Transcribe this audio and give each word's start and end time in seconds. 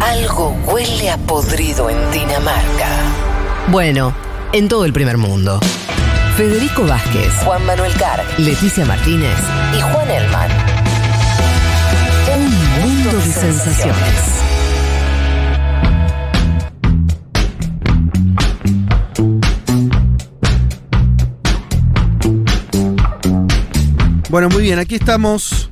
Algo 0.00 0.56
huele 0.66 1.10
a 1.10 1.18
podrido 1.18 1.90
en 1.90 2.10
Dinamarca. 2.10 2.88
Bueno, 3.68 4.14
en 4.52 4.68
todo 4.68 4.84
el 4.84 4.92
primer 4.92 5.18
mundo. 5.18 5.60
Federico 6.36 6.86
Vázquez, 6.86 7.32
Juan 7.44 7.64
Manuel 7.66 7.92
Carr 7.94 8.24
Leticia 8.38 8.84
Martínez, 8.86 9.36
y 9.76 9.80
Juan 9.80 10.10
Elman. 10.10 10.50
un 12.34 12.80
mundo 12.80 13.12
de 13.12 13.32
sensaciones. 13.32 14.40
Bueno, 24.30 24.48
muy 24.48 24.62
bien, 24.62 24.78
aquí 24.78 24.94
estamos 24.94 25.70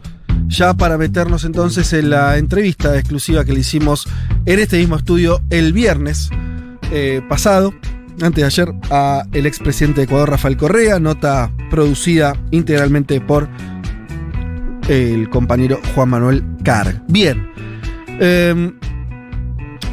ya 0.49 0.75
para 0.75 0.99
meternos 0.99 1.45
entonces 1.45 1.93
en 1.93 2.11
la 2.11 2.39
entrevista 2.39 2.99
exclusiva 2.99 3.45
que 3.45 3.53
le 3.53 3.61
hicimos 3.61 4.09
en 4.47 4.59
este 4.59 4.79
mismo 4.79 4.97
estudio 4.97 5.41
el 5.51 5.73
viernes 5.73 6.31
eh, 6.91 7.21
pasado, 7.29 7.75
antes 8.23 8.37
de 8.37 8.45
ayer, 8.45 8.75
a 8.91 9.25
el 9.33 9.47
expresidente 9.47 10.01
de 10.01 10.05
Ecuador, 10.07 10.31
Rafael 10.31 10.57
Correa, 10.57 10.99
nota 10.99 11.53
producida 11.71 12.35
integralmente 12.51 13.21
por 13.21 13.49
el 14.89 15.29
compañero 15.29 15.81
Juan 15.95 16.09
Manuel 16.09 16.45
Carr. 16.65 17.03
Bien. 17.09 17.47
em, 18.21 18.75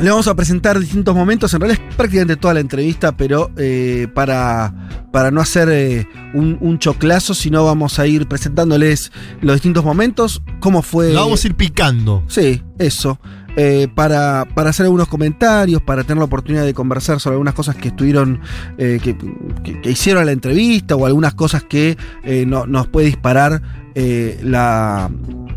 le 0.01 0.09
vamos 0.09 0.27
a 0.27 0.35
presentar 0.35 0.77
distintos 0.79 1.15
momentos, 1.15 1.53
en 1.53 1.61
realidad 1.61 1.81
es 1.89 1.95
prácticamente 1.95 2.35
toda 2.35 2.53
la 2.53 2.59
entrevista, 2.59 3.15
pero 3.15 3.49
eh, 3.57 4.07
para, 4.13 4.73
para 5.11 5.31
no 5.31 5.39
hacer 5.39 5.69
eh, 5.71 6.07
un, 6.33 6.57
un 6.59 6.79
choclazo, 6.79 7.33
sino 7.33 7.63
vamos 7.63 7.97
a 7.97 8.05
ir 8.05 8.27
presentándoles 8.27 9.11
los 9.41 9.55
distintos 9.55 9.85
momentos, 9.85 10.41
cómo 10.59 10.81
fue... 10.81 11.13
Lo 11.13 11.21
vamos 11.21 11.43
a 11.43 11.47
ir 11.47 11.55
picando. 11.55 12.23
Sí, 12.27 12.61
eso. 12.77 13.19
Eh, 13.57 13.87
para, 13.95 14.45
para 14.53 14.71
hacer 14.71 14.83
algunos 14.85 15.07
comentarios, 15.07 15.81
para 15.81 16.03
tener 16.03 16.17
la 16.17 16.25
oportunidad 16.25 16.65
de 16.65 16.73
conversar 16.73 17.21
sobre 17.21 17.35
algunas 17.35 17.53
cosas 17.53 17.77
que 17.77 17.87
estuvieron, 17.87 18.41
que, 18.77 18.99
que- 18.99 19.79
que 19.81 19.91
hicieron 19.91 20.23
en 20.23 20.25
la 20.25 20.31
entrevista 20.33 20.97
o 20.97 21.05
algunas 21.05 21.35
cosas 21.35 21.63
que 21.63 21.97
no- 22.45 22.65
nos 22.67 22.87
puede 22.87 23.07
disparar 23.07 23.61
la, 23.95 25.09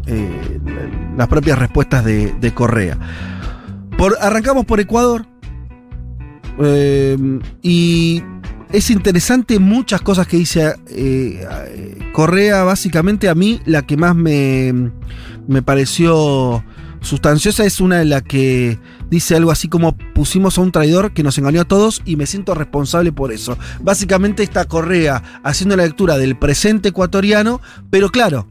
la- 0.06 1.16
las 1.16 1.26
propias 1.26 1.58
respuestas 1.58 2.04
de, 2.04 2.32
de 2.40 2.54
Correa. 2.54 2.96
Arrancamos 4.20 4.64
por 4.64 4.80
Ecuador. 4.80 5.26
eh, 6.60 7.16
y 7.62 8.22
es 8.72 8.90
interesante 8.90 9.58
muchas 9.58 10.02
cosas 10.02 10.26
que 10.26 10.36
dice 10.36 10.74
eh, 10.88 11.98
Correa. 12.12 12.64
Básicamente 12.64 13.28
a 13.28 13.34
mí 13.34 13.60
la 13.64 13.82
que 13.82 13.96
más 13.96 14.14
me, 14.14 14.92
me 15.46 15.62
pareció 15.62 16.62
sustanciosa 17.00 17.64
es 17.64 17.80
una 17.80 17.98
de 17.98 18.04
la 18.04 18.20
que 18.20 18.78
dice 19.08 19.36
algo 19.36 19.50
así 19.50 19.68
como 19.68 19.96
pusimos 19.96 20.58
a 20.58 20.60
un 20.60 20.72
traidor 20.72 21.12
que 21.12 21.22
nos 21.22 21.38
engañó 21.38 21.62
a 21.62 21.64
todos 21.64 22.02
y 22.04 22.16
me 22.16 22.26
siento 22.26 22.54
responsable 22.54 23.12
por 23.12 23.32
eso. 23.32 23.56
Básicamente 23.80 24.42
está 24.42 24.64
Correa 24.66 25.22
haciendo 25.42 25.76
la 25.76 25.84
lectura 25.84 26.18
del 26.18 26.36
presente 26.36 26.90
ecuatoriano, 26.90 27.60
pero 27.90 28.10
claro, 28.10 28.48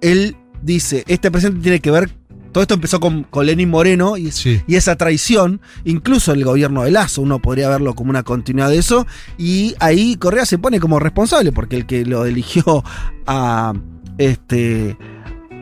él 0.00 0.36
dice, 0.62 1.04
este 1.06 1.30
presente 1.30 1.60
tiene 1.60 1.80
que 1.80 1.90
ver, 1.90 2.10
todo 2.52 2.62
esto 2.62 2.74
empezó 2.74 3.00
con, 3.00 3.24
con 3.24 3.46
Lenín 3.46 3.70
Moreno 3.70 4.16
y, 4.16 4.30
Sí. 4.30 4.60
y 4.66 4.76
esa 4.76 4.96
traición, 4.96 5.60
incluso 5.84 6.32
el 6.32 6.44
gobierno 6.44 6.82
de 6.84 6.90
Lazo, 6.90 7.22
uno 7.22 7.40
podría 7.40 7.68
verlo 7.68 7.94
como 7.94 8.10
una 8.10 8.22
continuidad 8.22 8.68
de 8.70 8.78
eso, 8.78 9.06
y 9.38 9.74
ahí 9.80 10.16
Correa 10.16 10.46
se 10.46 10.58
pone 10.58 10.78
como 10.78 10.98
responsable, 10.98 11.50
porque 11.52 11.76
el 11.76 11.86
que 11.86 12.04
lo 12.04 12.24
eligió 12.26 12.84
a, 13.26 13.72
este, 14.18 14.96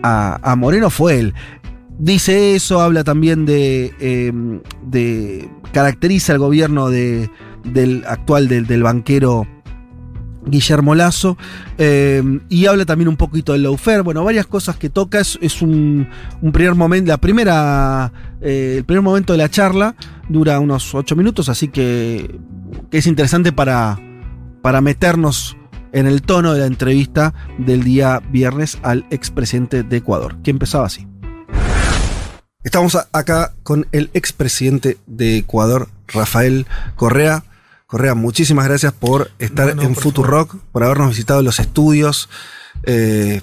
a, 0.02 0.38
a 0.42 0.56
Moreno 0.56 0.90
fue 0.90 1.20
él. 1.20 1.34
Dice 1.98 2.54
eso, 2.54 2.80
habla 2.80 3.04
también 3.04 3.44
de, 3.46 3.94
eh, 4.00 4.32
de 4.86 5.48
caracteriza 5.72 6.32
el 6.32 6.38
gobierno 6.38 6.88
de, 6.88 7.30
del 7.64 8.04
actual 8.08 8.48
del, 8.48 8.66
del 8.66 8.82
banquero 8.82 9.46
Guillermo 10.46 10.94
Lazo, 10.94 11.36
eh, 11.78 12.22
y 12.48 12.66
habla 12.66 12.84
también 12.86 13.08
un 13.08 13.16
poquito 13.16 13.52
del 13.52 13.62
lawfare, 13.64 14.02
bueno, 14.02 14.24
varias 14.24 14.46
cosas 14.46 14.76
que 14.76 14.88
toca, 14.88 15.20
es, 15.20 15.62
un, 15.62 16.08
primer 16.52 16.74
momento, 16.74 17.08
la 17.08 17.18
primera, 17.18 18.12
eh, 18.40 18.76
el 18.78 18.84
primer 18.84 19.02
momento 19.02 19.32
de 19.32 19.38
la 19.38 19.48
charla 19.48 19.94
dura 20.28 20.60
unos 20.60 20.94
ocho 20.94 21.16
minutos, 21.16 21.48
así 21.48 21.68
que, 21.68 22.38
es 22.90 23.06
interesante 23.06 23.52
para, 23.52 23.98
para 24.62 24.80
meternos 24.80 25.56
en 25.92 26.06
el 26.06 26.22
tono 26.22 26.52
de 26.54 26.60
la 26.60 26.66
entrevista 26.66 27.34
del 27.58 27.82
día 27.82 28.22
viernes 28.30 28.78
al 28.82 29.06
expresidente 29.10 29.82
de 29.82 29.96
Ecuador, 29.96 30.36
que 30.42 30.50
empezaba 30.50 30.86
así. 30.86 31.06
Estamos 32.62 32.96
acá 33.12 33.54
con 33.62 33.86
el 33.90 34.10
expresidente 34.12 34.98
de 35.06 35.38
Ecuador, 35.38 35.88
Rafael 36.08 36.66
Correa. 36.94 37.44
Correa, 37.90 38.14
muchísimas 38.14 38.66
gracias 38.68 38.92
por 38.92 39.30
estar 39.40 39.68
No, 39.68 39.74
no, 39.74 39.82
en 39.82 39.94
por 39.94 40.02
Futurock, 40.04 40.54
por 40.72 40.84
habernos 40.84 41.08
visitado 41.10 41.42
los 41.42 41.58
estudios. 41.58 42.28
Eh, 42.84 43.40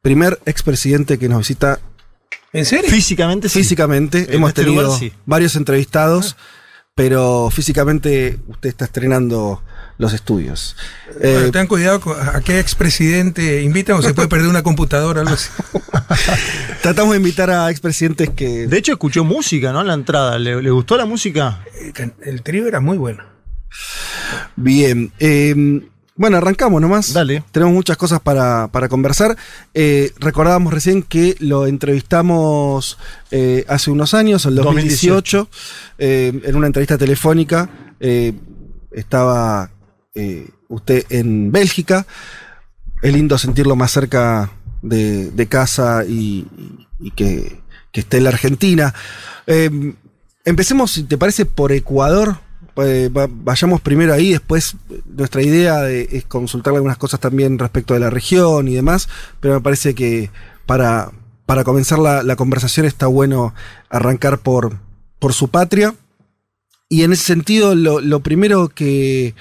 primer 0.00 0.40
expresidente 0.46 1.18
que 1.18 1.28
nos 1.28 1.38
visita 1.40 1.78
¿En 2.54 2.64
serio? 2.64 2.90
Físicamente 2.90 3.48
sí. 3.48 3.58
físicamente. 3.60 4.26
En 4.28 4.34
Hemos 4.36 4.48
este 4.50 4.64
tenido 4.64 4.82
lugar, 4.84 4.98
sí. 4.98 5.12
varios 5.26 5.54
entrevistados, 5.56 6.36
pero 6.94 7.50
físicamente 7.52 8.38
usted 8.48 8.70
está 8.70 8.86
estrenando 8.86 9.62
los 9.98 10.12
estudios. 10.14 10.74
Eh, 11.20 11.32
Bueno, 11.34 11.50
tengan 11.52 11.66
cuidado 11.66 12.00
con 12.00 12.18
a 12.18 12.40
qué 12.40 12.58
expresidente 12.58 13.62
invitan 13.62 13.96
o 13.96 14.02
se 14.02 14.14
puede 14.14 14.28
perder 14.28 14.48
una 14.48 14.62
computadora 14.62 15.20
o 15.20 15.22
algo 15.22 15.34
así. 15.34 15.50
tratamos 16.82 17.12
de 17.12 17.18
invitar 17.18 17.50
a 17.50 17.70
expresidentes 17.70 18.30
que... 18.30 18.66
De 18.66 18.78
hecho, 18.78 18.92
escuchó 18.92 19.24
música, 19.24 19.72
¿no? 19.72 19.82
En 19.82 19.86
la 19.88 19.94
entrada. 19.94 20.38
¿Le, 20.38 20.60
le 20.62 20.70
gustó 20.70 20.96
la 20.96 21.04
música? 21.06 21.64
El 21.80 21.92
can- 21.92 22.14
El 22.22 22.42
trío 22.42 22.66
era 22.66 22.80
muy 22.80 22.96
bueno. 22.98 23.24
Bien. 24.56 25.12
eh, 25.18 25.82
bueno, 26.14 26.36
arrancamos 26.36 26.80
nomás. 26.80 27.12
Dale. 27.14 27.42
Tenemos 27.52 27.74
muchas 27.74 27.96
cosas 27.96 28.20
para, 28.20 28.68
para 28.68 28.88
conversar. 28.88 29.36
Eh, 29.72 30.12
recordábamos 30.18 30.72
recién 30.72 31.02
que 31.02 31.36
lo 31.40 31.66
entrevistamos 31.66 32.98
eh, 33.30 33.64
hace 33.66 33.90
unos 33.90 34.12
años, 34.12 34.44
el 34.44 34.54
2018, 34.56 35.48
eh, 35.98 36.40
en 36.44 36.54
una 36.56 36.66
entrevista 36.66 36.98
telefónica. 36.98 37.70
Eh, 37.98 38.34
estaba 38.92 39.70
usted 40.68 41.06
en 41.08 41.50
Bélgica. 41.50 42.06
Es 43.00 43.12
lindo 43.12 43.38
sentirlo 43.38 43.74
más 43.74 43.90
cerca 43.90 44.52
de, 44.82 45.30
de 45.30 45.46
casa 45.46 46.04
y, 46.06 46.46
y 47.00 47.10
que, 47.12 47.58
que 47.90 48.00
esté 48.00 48.18
en 48.18 48.24
la 48.24 48.30
Argentina. 48.30 48.94
Eh, 49.46 49.94
empecemos, 50.44 50.90
si 50.92 51.04
te 51.04 51.16
parece, 51.16 51.46
por 51.46 51.72
Ecuador. 51.72 52.36
Eh, 52.76 53.10
va- 53.14 53.28
vayamos 53.30 53.80
primero 53.82 54.14
ahí, 54.14 54.30
después 54.32 54.76
nuestra 55.04 55.42
idea 55.42 55.80
de- 55.82 56.08
es 56.10 56.24
consultarle 56.24 56.78
algunas 56.78 56.96
cosas 56.96 57.20
también 57.20 57.58
respecto 57.58 57.92
de 57.94 58.00
la 58.00 58.08
región 58.10 58.66
y 58.68 58.74
demás, 58.74 59.08
pero 59.40 59.54
me 59.54 59.60
parece 59.60 59.94
que 59.94 60.30
para, 60.64 61.12
para 61.44 61.64
comenzar 61.64 61.98
la, 61.98 62.36
conversación 62.36 62.86
está 62.86 63.06
bueno 63.08 63.54
arrancar 63.90 64.38
por, 64.38 64.78
por 65.18 65.34
su 65.34 65.48
patria. 65.48 65.94
Y 66.88 67.02
en 67.02 67.12
ese 67.12 67.24
sentido, 67.24 67.74
lo, 67.74 68.20
primero 68.20 68.68
que 68.68 69.34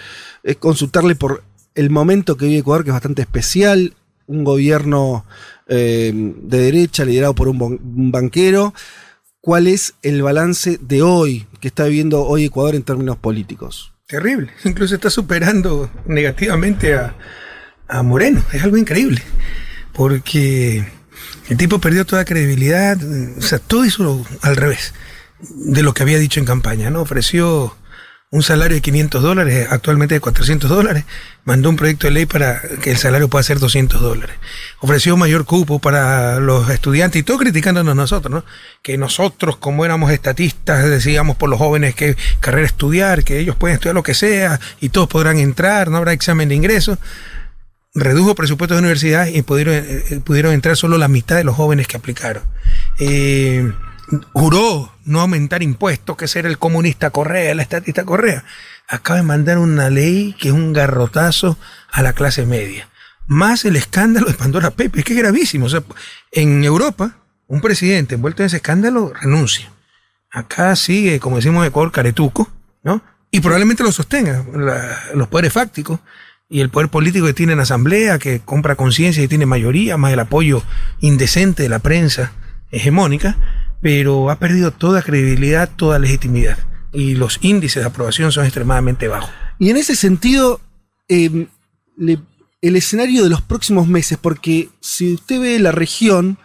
es 0.43 0.57
consultarle 0.57 1.15
por 1.15 1.43
el 1.75 1.89
momento 1.89 2.37
que 2.37 2.45
vive 2.45 2.59
Ecuador, 2.59 2.83
que 2.83 2.89
es 2.89 2.95
bastante 2.95 3.21
especial, 3.21 3.93
un 4.27 4.43
gobierno 4.43 5.25
eh, 5.67 6.11
de 6.13 6.57
derecha 6.57 7.05
liderado 7.05 7.35
por 7.35 7.47
un 7.49 8.11
banquero. 8.11 8.73
¿Cuál 9.43 9.65
es 9.65 9.95
el 10.03 10.21
balance 10.21 10.77
de 10.79 11.01
hoy 11.01 11.47
que 11.59 11.69
está 11.69 11.85
viviendo 11.85 12.23
hoy 12.23 12.45
Ecuador 12.45 12.75
en 12.75 12.83
términos 12.83 13.17
políticos? 13.17 13.91
Terrible. 14.05 14.51
Incluso 14.65 14.93
está 14.93 15.09
superando 15.09 15.89
negativamente 16.05 16.93
a, 16.93 17.15
a 17.87 18.03
Moreno. 18.03 18.43
Es 18.53 18.63
algo 18.63 18.77
increíble. 18.77 19.19
Porque 19.93 20.85
el 21.49 21.57
tipo 21.57 21.81
perdió 21.81 22.05
toda 22.05 22.23
credibilidad. 22.23 22.99
O 23.35 23.41
sea, 23.41 23.57
todo 23.57 23.83
hizo 23.83 24.23
al 24.41 24.55
revés 24.55 24.93
de 25.39 25.81
lo 25.81 25.95
que 25.95 26.03
había 26.03 26.19
dicho 26.19 26.39
en 26.39 26.45
campaña. 26.45 26.91
¿no? 26.91 27.01
Ofreció 27.01 27.75
un 28.31 28.43
salario 28.43 28.75
de 28.75 28.81
500 28.81 29.21
dólares, 29.21 29.67
actualmente 29.69 30.15
de 30.15 30.21
400 30.21 30.69
dólares. 30.69 31.03
Mandó 31.43 31.69
un 31.69 31.75
proyecto 31.75 32.07
de 32.07 32.11
ley 32.11 32.25
para 32.25 32.61
que 32.81 32.91
el 32.91 32.97
salario 32.97 33.27
pueda 33.27 33.43
ser 33.43 33.59
200 33.59 33.99
dólares. 33.99 34.37
Ofreció 34.79 35.17
mayor 35.17 35.43
cupo 35.43 35.79
para 35.79 36.39
los 36.39 36.69
estudiantes 36.69 37.19
y 37.19 37.23
todo 37.23 37.37
criticándonos 37.37 37.93
nosotros, 37.93 38.33
¿no? 38.33 38.45
Que 38.81 38.97
nosotros, 38.97 39.57
como 39.57 39.83
éramos 39.83 40.11
estatistas, 40.11 40.89
decíamos 40.89 41.35
por 41.35 41.49
los 41.49 41.59
jóvenes 41.59 41.93
que 41.93 42.15
carrera 42.39 42.65
estudiar, 42.65 43.25
que 43.25 43.37
ellos 43.37 43.57
pueden 43.57 43.75
estudiar 43.75 43.95
lo 43.95 44.03
que 44.03 44.13
sea 44.13 44.61
y 44.79 44.89
todos 44.89 45.09
podrán 45.09 45.37
entrar, 45.37 45.89
no 45.89 45.97
habrá 45.97 46.13
examen 46.13 46.47
de 46.47 46.55
ingreso. 46.55 46.97
Redujo 47.93 48.33
presupuestos 48.33 48.77
de 48.77 48.79
universidad 48.79 49.27
y 49.27 49.41
pudieron, 49.41 49.75
eh, 49.75 50.21
pudieron 50.23 50.53
entrar 50.53 50.77
solo 50.77 50.97
la 50.97 51.09
mitad 51.09 51.35
de 51.35 51.43
los 51.43 51.57
jóvenes 51.57 51.85
que 51.85 51.97
aplicaron. 51.97 52.43
Eh, 52.97 53.73
juró 54.33 54.91
no 55.05 55.21
aumentar 55.21 55.63
impuestos, 55.63 56.17
que 56.17 56.27
ser 56.27 56.45
el 56.45 56.57
comunista 56.57 57.09
Correa, 57.09 57.55
la 57.55 57.63
estatista 57.63 58.05
Correa. 58.05 58.43
Acaba 58.87 59.17
de 59.17 59.25
mandar 59.25 59.57
una 59.57 59.89
ley 59.89 60.35
que 60.39 60.49
es 60.49 60.53
un 60.53 60.73
garrotazo 60.73 61.57
a 61.91 62.01
la 62.01 62.13
clase 62.13 62.45
media. 62.45 62.89
Más 63.27 63.65
el 63.65 63.75
escándalo 63.75 64.27
de 64.27 64.33
Pandora 64.33 64.71
Pepe, 64.71 64.99
es 64.99 65.05
que 65.05 65.13
es 65.13 65.19
gravísimo. 65.19 65.67
O 65.67 65.69
sea, 65.69 65.83
en 66.31 66.63
Europa, 66.63 67.17
un 67.47 67.61
presidente 67.61 68.15
envuelto 68.15 68.43
en 68.43 68.47
ese 68.47 68.57
escándalo 68.57 69.13
renuncia. 69.13 69.71
Acá 70.31 70.75
sigue, 70.75 71.19
como 71.19 71.37
decimos 71.37 71.61
en 71.61 71.69
Ecuador, 71.69 71.91
caretuco, 71.91 72.49
¿no? 72.83 73.01
Y 73.31 73.39
probablemente 73.39 73.83
lo 73.83 73.91
sostenga 73.91 74.45
los 75.13 75.27
poderes 75.29 75.53
fácticos 75.53 75.99
y 76.49 76.59
el 76.59 76.69
poder 76.69 76.89
político 76.89 77.25
que 77.25 77.33
tiene 77.33 77.53
en 77.53 77.61
asamblea, 77.61 78.19
que 78.19 78.41
compra 78.41 78.75
conciencia 78.75 79.23
y 79.23 79.29
tiene 79.29 79.45
mayoría, 79.45 79.95
más 79.95 80.11
el 80.11 80.19
apoyo 80.19 80.63
indecente 80.99 81.63
de 81.63 81.69
la 81.69 81.79
prensa 81.79 82.33
hegemónica, 82.71 83.37
pero 83.81 84.29
ha 84.29 84.37
perdido 84.39 84.71
toda 84.71 85.01
credibilidad, 85.01 85.69
toda 85.75 85.99
legitimidad. 85.99 86.57
Y 86.93 87.15
los 87.15 87.39
índices 87.41 87.83
de 87.83 87.89
aprobación 87.89 88.31
son 88.31 88.45
extremadamente 88.45 89.07
bajos. 89.07 89.29
Y 89.59 89.69
en 89.69 89.77
ese 89.77 89.95
sentido, 89.95 90.59
le- 91.97 92.19
el 92.61 92.75
escenario 92.75 93.23
de 93.23 93.29
los 93.29 93.41
próximos 93.41 93.87
meses, 93.87 94.17
porque 94.21 94.69
si 94.81 95.13
usted 95.15 95.41
ve 95.41 95.59
la 95.59 95.71
región, 95.71 96.37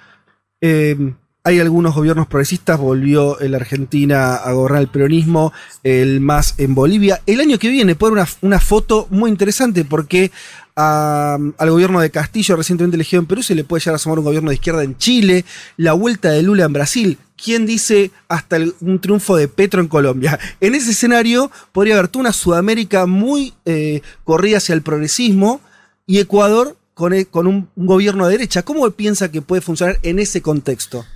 eh, 0.61 0.97
hay 1.45 1.61
algunos 1.61 1.95
gobiernos 1.95 2.27
progresistas, 2.27 2.79
volvió 2.81 3.41
en 3.41 3.53
la 3.53 3.59
Argentina 3.59 4.35
a 4.37 4.53
gobernar 4.53 4.81
el 4.83 4.89
peronismo, 4.89 5.53
el 5.85 6.21
más 6.21 6.55
en 6.59 6.75
Bolivia. 6.75 7.21
El 7.27 7.41
año 7.41 7.59
que 7.59 7.69
viene 7.69 7.93
haber 7.93 8.13
una, 8.13 8.27
una 8.41 8.59
foto 8.61 9.07
muy 9.11 9.31
interesante 9.31 9.85
porque 9.85 10.33
al 10.77 11.71
gobierno 11.71 12.01
de 12.01 12.11
Castillo, 12.11 12.55
recientemente 12.55 12.97
elegido 12.97 13.21
en 13.21 13.27
Perú, 13.27 13.43
se 13.43 13.55
le 13.55 13.65
puede 13.65 13.81
llegar 13.81 13.95
a 13.95 13.99
sumar 13.99 14.19
un 14.19 14.27
gobierno 14.27 14.51
de 14.51 14.57
izquierda 14.57 14.83
en 14.85 14.97
Chile, 14.99 15.47
la 15.79 15.95
vuelta 15.95 16.31
de 16.31 16.43
Lula 16.43 16.65
en 16.67 16.73
Brasil. 16.75 17.19
¿Quién 17.43 17.65
dice 17.65 18.11
hasta 18.29 18.59
un 18.81 19.01
triunfo 19.01 19.37
de 19.37 19.49
Petro 19.49 19.81
en 19.81 19.89
Colombia? 19.89 20.39
En 20.61 20.75
ese 20.75 20.91
escenario 20.91 21.51
podría 21.73 21.95
haber 21.95 22.09
toda 22.09 22.21
una 22.25 22.33
Sudamérica 22.33 23.07
muy 23.07 23.55
eh, 23.65 24.03
corrida 24.25 24.59
hacia 24.59 24.75
el 24.75 24.83
progresismo 24.83 25.61
y 26.07 26.19
Ecuador 26.19 26.77
con, 26.93 27.15
e- 27.15 27.25
con 27.27 27.47
un, 27.47 27.71
un 27.75 27.87
gobierno 27.87 28.27
de 28.27 28.33
derecha. 28.33 28.63
¿Cómo 28.63 28.91
piensa 28.91 29.31
que 29.31 29.41
puede 29.43 29.63
funcionar 29.63 29.99
en 30.03 30.19
ese 30.19 30.43
contexto? 30.43 31.07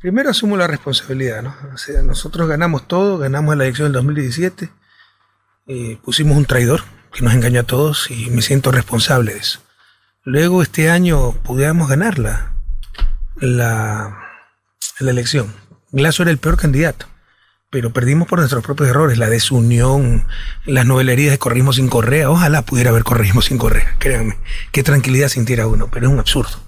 Primero 0.00 0.30
asumo 0.30 0.56
la 0.56 0.68
responsabilidad, 0.68 1.42
¿no? 1.42 1.54
O 1.74 1.76
sea, 1.78 2.02
nosotros 2.02 2.48
ganamos 2.48 2.86
todo, 2.86 3.18
ganamos 3.18 3.56
la 3.56 3.64
elección 3.64 3.86
del 3.86 3.94
2017, 3.94 4.70
eh, 5.66 5.98
pusimos 6.04 6.36
un 6.36 6.44
traidor 6.44 6.82
que 7.18 7.24
nos 7.24 7.34
engañó 7.34 7.62
a 7.62 7.64
todos 7.64 8.12
y 8.12 8.30
me 8.30 8.42
siento 8.42 8.70
responsable 8.70 9.34
de 9.34 9.40
eso. 9.40 9.60
Luego 10.22 10.62
este 10.62 10.88
año 10.88 11.32
pudimos 11.42 11.88
ganar 11.88 12.16
la, 12.20 12.52
elección. 15.00 15.52
Glaso 15.90 16.22
era 16.22 16.30
el 16.30 16.38
peor 16.38 16.56
candidato, 16.56 17.06
pero 17.70 17.92
perdimos 17.92 18.28
por 18.28 18.38
nuestros 18.38 18.62
propios 18.62 18.90
errores, 18.90 19.18
la 19.18 19.28
desunión, 19.28 20.28
las 20.64 20.86
novelerías 20.86 21.32
de 21.32 21.38
corrismo 21.38 21.72
sin 21.72 21.88
correa. 21.88 22.30
Ojalá 22.30 22.62
pudiera 22.62 22.90
haber 22.90 23.02
corrismo 23.02 23.42
sin 23.42 23.58
correa, 23.58 23.96
créanme, 23.98 24.38
qué 24.70 24.84
tranquilidad 24.84 25.28
sintiera 25.28 25.66
uno, 25.66 25.88
pero 25.90 26.06
es 26.06 26.12
un 26.12 26.20
absurdo. 26.20 26.62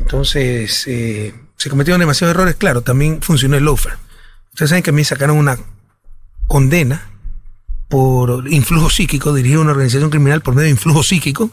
Entonces, 0.00 0.84
eh, 0.88 1.32
se 1.56 1.70
cometieron 1.70 2.00
demasiados 2.00 2.34
errores, 2.34 2.56
claro, 2.56 2.82
también 2.82 3.22
funcionó 3.22 3.56
el 3.56 3.64
loafer. 3.64 3.92
Ustedes 4.50 4.70
saben 4.70 4.82
que 4.82 4.90
a 4.90 4.94
mí 4.94 5.04
sacaron 5.04 5.36
una 5.36 5.58
condena 6.48 7.08
por 7.88 8.44
influjo 8.52 8.90
psíquico, 8.90 9.32
dirigir 9.32 9.58
una 9.58 9.70
organización 9.72 10.10
criminal 10.10 10.40
por 10.40 10.54
medio 10.54 10.64
de 10.64 10.70
influjo 10.70 11.02
psíquico. 11.02 11.50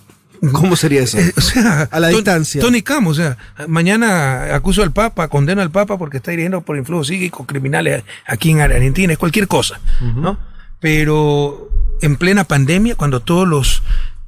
¿Cómo 0.51 0.75
sería 0.75 1.03
eso? 1.03 1.17
Eh, 1.19 1.31
o 1.37 1.41
sea, 1.41 1.87
A 1.91 1.99
la 1.99 2.09
distancia. 2.09 2.61
Tony 2.61 2.81
Camo, 2.81 3.11
o 3.11 3.13
sea, 3.13 3.37
mañana 3.67 4.53
acuso 4.55 4.83
al 4.83 4.91
Papa, 4.91 5.29
condeno 5.29 5.61
al 5.61 5.71
Papa 5.71 5.97
porque 5.97 6.17
está 6.17 6.31
dirigiendo 6.31 6.61
por 6.61 6.77
influjo 6.77 7.03
psíquico 7.03 7.45
criminales 7.45 8.03
aquí 8.25 8.51
en 8.51 8.59
Argentina, 8.59 9.13
es 9.13 9.19
cualquier 9.19 9.47
cosa, 9.47 9.79
¿no? 10.01 10.37
Pero 10.81 11.69
en 12.01 12.17
plena 12.17 12.43
pandemia, 12.43 12.95
cuando 12.95 13.21
todos 13.21 13.47
los 13.47 13.83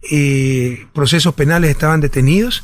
eh, 0.09 0.87
procesos 0.93 1.33
penales 1.33 1.71
estaban 1.71 1.99
detenidos, 1.99 2.63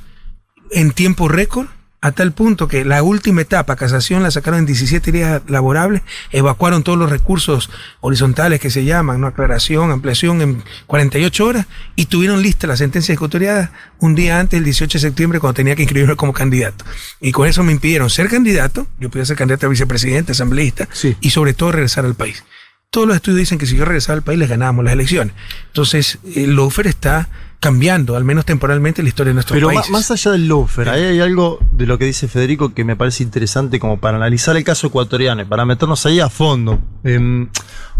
en 0.72 0.92
tiempo 0.92 1.28
récord, 1.28 1.68
a 2.04 2.12
tal 2.12 2.32
punto 2.32 2.68
que 2.68 2.84
la 2.84 3.04
última 3.04 3.42
etapa, 3.42 3.76
casación, 3.76 4.24
la 4.24 4.32
sacaron 4.32 4.62
en 4.62 4.66
17 4.66 5.12
días 5.12 5.42
laborables, 5.48 6.02
evacuaron 6.32 6.82
todos 6.82 6.98
los 6.98 7.12
recursos 7.12 7.70
horizontales 8.00 8.60
que 8.60 8.72
se 8.72 8.84
llaman, 8.84 9.22
¿no? 9.22 9.28
aclaración, 9.28 9.92
ampliación 9.92 10.42
en 10.42 10.64
48 10.88 11.46
horas, 11.46 11.68
y 11.96 12.06
tuvieron 12.08 12.42
lista 12.42 12.66
la 12.66 12.76
sentencia 12.76 13.14
ejecutoriada 13.14 13.72
un 14.00 14.16
día 14.16 14.40
antes, 14.40 14.58
el 14.58 14.64
18 14.64 14.98
de 14.98 15.00
septiembre, 15.00 15.40
cuando 15.40 15.54
tenía 15.54 15.76
que 15.76 15.84
inscribirme 15.84 16.16
como 16.16 16.34
candidato. 16.34 16.84
Y 17.20 17.32
con 17.32 17.48
eso 17.48 17.62
me 17.64 17.72
impidieron 17.72 18.10
ser 18.10 18.30
candidato, 18.30 18.88
yo 19.00 19.12
podía 19.12 19.26
ser 19.26 19.38
candidato 19.38 19.68
a 19.68 19.70
vicepresidente, 19.70 20.32
asambleísta, 20.32 20.88
Sí. 20.92 21.16
y 21.22 21.30
sobre 21.30 21.54
todo 21.54 21.72
regresar 21.72 22.06
al 22.06 22.16
país. 22.16 22.44
Todos 22.90 23.08
los 23.08 23.16
estudios 23.16 23.38
dicen 23.38 23.60
que 23.60 23.68
si 23.68 23.78
yo 23.78 23.86
regresaba 23.86 24.18
al 24.18 24.24
país 24.24 24.40
les 24.40 24.50
ganábamos 24.50 24.84
las 24.84 24.94
elecciones. 24.94 25.34
Entonces, 25.68 26.18
el 26.36 26.56
lofer 26.56 26.88
está 26.88 27.30
cambiando, 27.62 28.16
al 28.18 28.26
menos 28.26 28.44
temporalmente, 28.44 29.04
la 29.04 29.10
historia 29.10 29.30
de 29.30 29.36
nuestros 29.36 29.56
Pero 29.56 29.68
ma- 29.68 29.76
países. 29.76 29.92
más 29.92 30.10
allá 30.12 30.32
del 30.32 30.48
loafer, 30.48 30.90
ahí 30.90 31.04
hay 31.04 31.20
algo 31.22 31.60
de 31.72 31.86
lo 31.86 31.98
que 32.00 32.06
dice 32.06 32.28
Federico 32.28 32.74
que 32.74 32.84
me 32.84 32.96
parece 32.96 33.22
interesante 33.24 33.80
como 33.80 34.00
para 34.00 34.18
analizar 34.18 34.58
el 34.58 34.64
caso 34.64 34.88
ecuatoriano 34.88 35.44
y 35.44 35.46
para 35.46 35.64
meternos 35.64 36.04
ahí 36.08 36.20
a 36.20 36.28
fondo. 36.30 36.80
Em, 37.04 37.50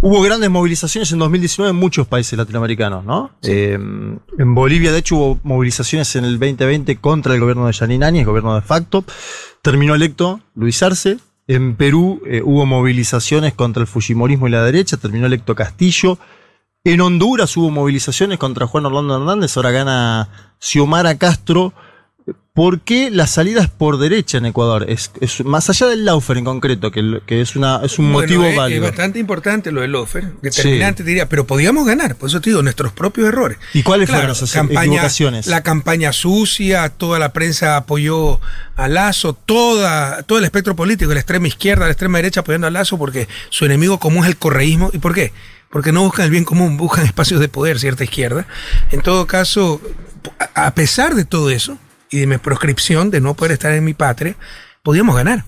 hubo 0.02 0.20
grandes 0.24 0.50
movilizaciones 0.50 1.12
en 1.12 1.20
2019 1.20 1.70
en 1.70 1.76
muchos 1.76 2.08
países 2.08 2.36
latinoamericanos, 2.38 3.06
¿no? 3.06 3.32
Em, 3.44 4.18
en 4.38 4.56
Bolivia, 4.56 4.92
de 4.92 4.98
hecho, 4.98 5.16
hubo 5.16 5.40
movilizaciones 5.44 6.16
en 6.16 6.26
el 6.26 6.40
2020 6.40 6.96
contra 6.98 7.36
el 7.36 7.40
gobierno 7.40 7.68
de 7.68 7.74
Yanine 7.74 8.04
Áñez, 8.06 8.26
gobierno 8.26 8.56
de 8.56 8.62
facto. 8.62 9.06
Terminó 9.62 9.94
electo 9.94 10.42
Luis 10.56 10.82
Arce. 10.82 11.20
En 11.48 11.76
Perú 11.76 12.22
eh, 12.26 12.42
hubo 12.44 12.66
movilizaciones 12.66 13.54
contra 13.54 13.82
el 13.82 13.88
Fujimorismo 13.88 14.48
y 14.48 14.52
la 14.52 14.64
derecha, 14.64 14.98
terminó 14.98 15.28
electo 15.28 15.54
Castillo. 15.54 16.18
En 16.84 17.00
Honduras 17.00 17.56
hubo 17.58 17.70
movilizaciones 17.70 18.40
contra 18.40 18.66
Juan 18.66 18.88
Orlando 18.88 19.16
Hernández, 19.16 19.56
ahora 19.56 19.70
gana 19.70 20.30
Xiomara 20.60 21.16
Castro. 21.16 21.74
¿Por 22.54 22.82
qué 22.82 23.12
la 23.12 23.28
salida 23.28 23.62
es 23.62 23.70
por 23.70 24.00
derecha 24.00 24.40
en 24.40 24.48
Ecuador? 24.48 24.86
Es, 24.90 25.12
es 25.22 25.46
más 25.46 25.70
allá 25.70 25.86
del 25.86 26.06
Laufer 26.06 26.38
en 26.38 26.44
concreto, 26.44 26.92
que, 26.92 27.22
es, 27.28 27.56
una, 27.56 27.82
es 27.84 28.00
un 28.00 28.12
Bueno, 28.12 28.26
motivo 28.26 28.44
es, 28.46 28.52
es 28.52 28.58
válido. 28.58 28.82
bastante 28.82 29.20
importante 29.20 29.72
lo 29.72 29.82
del 29.82 29.94
offer, 29.94 30.34
determinante, 30.42 31.04
te 31.04 31.10
diría, 31.10 31.30
pero 31.30 31.46
podíamos 31.46 31.86
ganar, 31.86 32.16
por 32.16 32.30
eso 32.30 32.42
te 32.42 32.50
digo, 32.50 32.64
nuestros 32.64 32.92
propios 32.92 33.28
errores. 33.28 33.60
¿Y 33.74 33.84
cuáles 33.84 34.10
fueron 34.10 34.32
esas 34.32 34.54
equivocaciones? 34.56 35.46
La 35.46 35.62
campaña 35.62 36.12
sucia, 36.12 36.90
toda 36.90 37.20
la 37.20 37.32
prensa 37.32 37.78
apoyó 37.78 38.42
a 38.76 38.88
Lazo, 38.88 39.34
toda, 39.34 40.24
todo 40.24 40.40
el 40.40 40.46
espectro 40.46 40.76
político, 40.76 41.14
la 41.14 41.20
extrema 41.20 41.48
izquierda, 41.48 41.86
la 41.86 41.92
extrema 41.92 42.18
derecha 42.18 42.40
apoyando 42.40 42.66
a 42.66 42.72
Lazo 42.72 42.98
porque 42.98 43.28
su 43.50 43.66
enemigo 43.66 44.00
común 44.00 44.24
es 44.24 44.30
el 44.30 44.38
correísmo. 44.38 44.90
¿Y 44.94 44.98
por 44.98 45.14
qué? 45.14 45.32
Porque 45.72 45.92
no 45.92 46.04
buscan 46.04 46.26
el 46.26 46.32
bien 46.32 46.44
común, 46.44 46.78
buscan 46.78 47.06
espacios 47.06 47.40
de 47.40 47.48
poder, 47.48 47.80
cierta 47.80 48.04
izquierda. 48.04 48.46
En 48.92 49.02
todo 49.02 49.26
caso, 49.28 49.82
a 50.54 50.74
pesar 50.74 51.16
de 51.16 51.26
todo 51.26 51.50
eso 51.50 51.78
y 52.10 52.20
de 52.20 52.28
mi 52.28 52.38
proscripción 52.38 53.10
de 53.10 53.22
no 53.22 53.34
poder 53.36 53.54
estar 53.54 53.72
en 53.72 53.84
mi 53.84 53.94
patria, 53.94 54.36
podíamos 54.84 55.16
ganar 55.16 55.46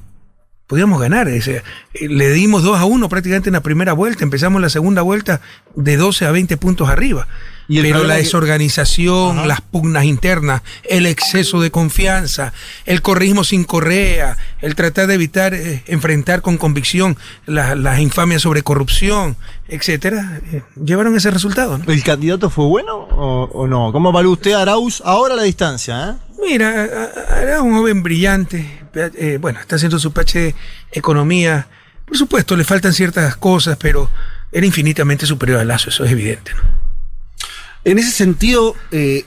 podíamos 0.68 1.00
ganar. 1.01 1.27
eh, 1.27 1.62
le 2.07 2.30
dimos 2.31 2.63
2 2.63 2.80
a 2.80 2.86
1 2.86 3.10
prácticamente 3.10 3.50
en 3.50 3.54
la 3.54 3.62
primera 3.62 3.94
vuelta, 3.94 4.23
empezamos 4.23 4.61
la 4.61 4.69
segunda 4.69 5.02
vuelta 5.02 5.42
de 5.76 5.97
12 5.97 6.26
a 6.26 6.31
20 6.31 6.57
puntos 6.57 6.90
arriba. 6.90 7.28
Y 7.69 7.81
Pero 7.81 8.04
la 8.04 8.16
desorganización, 8.16 9.47
las 9.47 9.61
pugnas 9.61 10.04
internas, 10.04 10.64
el 10.83 11.06
exceso 11.06 11.61
de 11.61 11.71
confianza, 11.71 12.52
el 12.85 13.02
corrismo 13.02 13.45
sin 13.45 13.64
correa, 13.64 14.38
el 14.61 14.76
tratar 14.76 15.07
de 15.07 15.14
evitar 15.14 15.54
eh, 15.54 15.81
enfrentar 15.88 16.42
con 16.42 16.57
convicción 16.57 17.16
la- 17.45 17.76
las 17.76 17.99
infamias 17.99 18.42
sobre 18.42 18.64
corrupción, 18.64 19.38
etcétera, 19.69 20.42
eh, 20.52 20.61
llevaron 20.83 21.16
ese 21.16 21.31
resultado. 21.31 21.78
¿no? 21.78 21.92
¿El 21.92 22.04
candidato 22.04 22.49
fue 22.49 22.66
bueno 22.66 22.95
o, 22.97 23.49
o 23.54 23.66
no? 23.68 23.94
¿Cómo 23.94 24.09
evalúa 24.09 24.33
usted 24.33 24.52
a 24.54 24.61
Arauz 24.64 25.02
ahora 25.06 25.33
a 25.35 25.38
la 25.38 25.44
distancia? 25.44 26.18
¿eh? 26.19 26.33
Mira, 26.45 27.09
era 27.42 27.61
un 27.61 27.73
joven 27.78 28.04
brillante, 28.04 28.82
eh, 28.94 29.38
bueno, 29.40 29.59
está 29.59 29.76
haciendo 29.76 30.00
su 30.00 30.12
PhD 30.12 30.54
Economía. 30.92 31.68
Por 32.06 32.18
supuesto, 32.18 32.56
le 32.56 32.64
faltan 32.64 32.94
ciertas 32.94 33.35
cosas, 33.35 33.78
pero 33.80 34.09
era 34.52 34.66
infinitamente 34.66 35.26
superior 35.26 35.59
a 35.59 35.66
Lazo, 35.66 35.90
eso 35.90 36.06
es 36.06 36.12
evidente. 36.12 36.52
En 37.83 37.97
ese 37.97 38.12
sentido, 38.12 38.76
eh, 38.92 39.26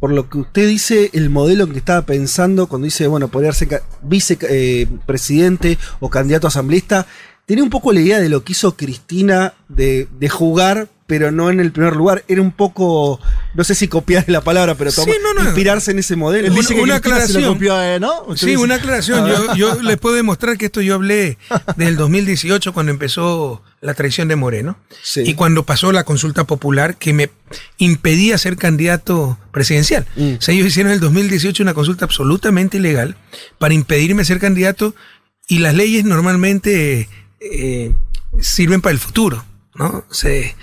por 0.00 0.12
lo 0.12 0.28
que 0.28 0.38
usted 0.38 0.66
dice, 0.66 1.10
el 1.12 1.30
modelo 1.30 1.64
en 1.64 1.72
que 1.72 1.78
estaba 1.78 2.02
pensando 2.02 2.66
cuando 2.66 2.86
dice, 2.86 3.06
bueno, 3.06 3.28
podría 3.28 3.52
ser 3.52 3.82
vicepresidente 4.02 5.78
o 6.00 6.10
candidato 6.10 6.46
asambleísta, 6.46 7.06
tenía 7.46 7.64
un 7.64 7.70
poco 7.70 7.92
la 7.92 8.00
idea 8.00 8.18
de 8.18 8.28
lo 8.28 8.44
que 8.44 8.52
hizo 8.52 8.76
Cristina 8.76 9.54
de 9.68 10.28
jugar, 10.30 10.88
pero 11.08 11.32
no 11.32 11.50
en 11.50 11.58
el 11.58 11.72
primer 11.72 11.96
lugar. 11.96 12.22
Era 12.28 12.40
un 12.42 12.52
poco, 12.52 13.18
no 13.54 13.64
sé 13.64 13.74
si 13.74 13.88
copiar 13.88 14.26
la 14.28 14.42
palabra, 14.42 14.74
pero 14.76 14.90
Sí, 14.92 15.00
toma- 15.00 15.12
no, 15.24 15.34
no. 15.42 15.44
inspirarse 15.48 15.90
en 15.90 15.98
ese 15.98 16.14
modelo. 16.14 16.46
Él 16.46 16.54
dice 16.54 16.74
que 16.74 16.80
una 16.82 16.98
se 16.98 17.08
lo 17.08 17.14
aclaración. 17.14 17.54
copió, 17.54 17.82
eh, 17.82 17.98
¿no? 17.98 18.26
Sí, 18.36 18.46
dice- 18.46 18.58
una 18.58 18.74
aclaración. 18.76 19.26
Yo, 19.26 19.54
yo 19.56 19.82
les 19.82 19.96
puedo 19.96 20.14
demostrar 20.14 20.56
que 20.58 20.66
esto 20.66 20.80
yo 20.82 20.94
hablé 20.94 21.38
del 21.76 21.96
2018 21.96 22.72
cuando 22.74 22.92
empezó 22.92 23.62
la 23.80 23.94
traición 23.94 24.28
de 24.28 24.36
Moreno 24.36 24.76
Sí. 25.02 25.22
y 25.24 25.32
cuando 25.34 25.64
pasó 25.64 25.92
la 25.92 26.04
consulta 26.04 26.44
popular 26.44 26.96
que 26.96 27.12
me 27.14 27.30
impedía 27.78 28.36
ser 28.36 28.56
candidato 28.56 29.38
presidencial. 29.50 30.04
Mm. 30.16 30.34
O 30.38 30.40
sea, 30.42 30.54
ellos 30.54 30.66
hicieron 30.66 30.90
en 30.92 30.96
el 30.96 31.00
2018 31.00 31.62
una 31.62 31.72
consulta 31.74 32.04
absolutamente 32.04 32.76
ilegal 32.76 33.16
para 33.58 33.72
impedirme 33.72 34.24
ser 34.26 34.38
candidato 34.40 34.94
y 35.46 35.60
las 35.60 35.74
leyes 35.74 36.04
normalmente 36.04 37.08
eh, 37.40 37.94
sirven 38.40 38.80
para 38.82 38.92
el 38.92 38.98
futuro, 38.98 39.44
¿no? 39.78 40.04
Se, 40.10 40.54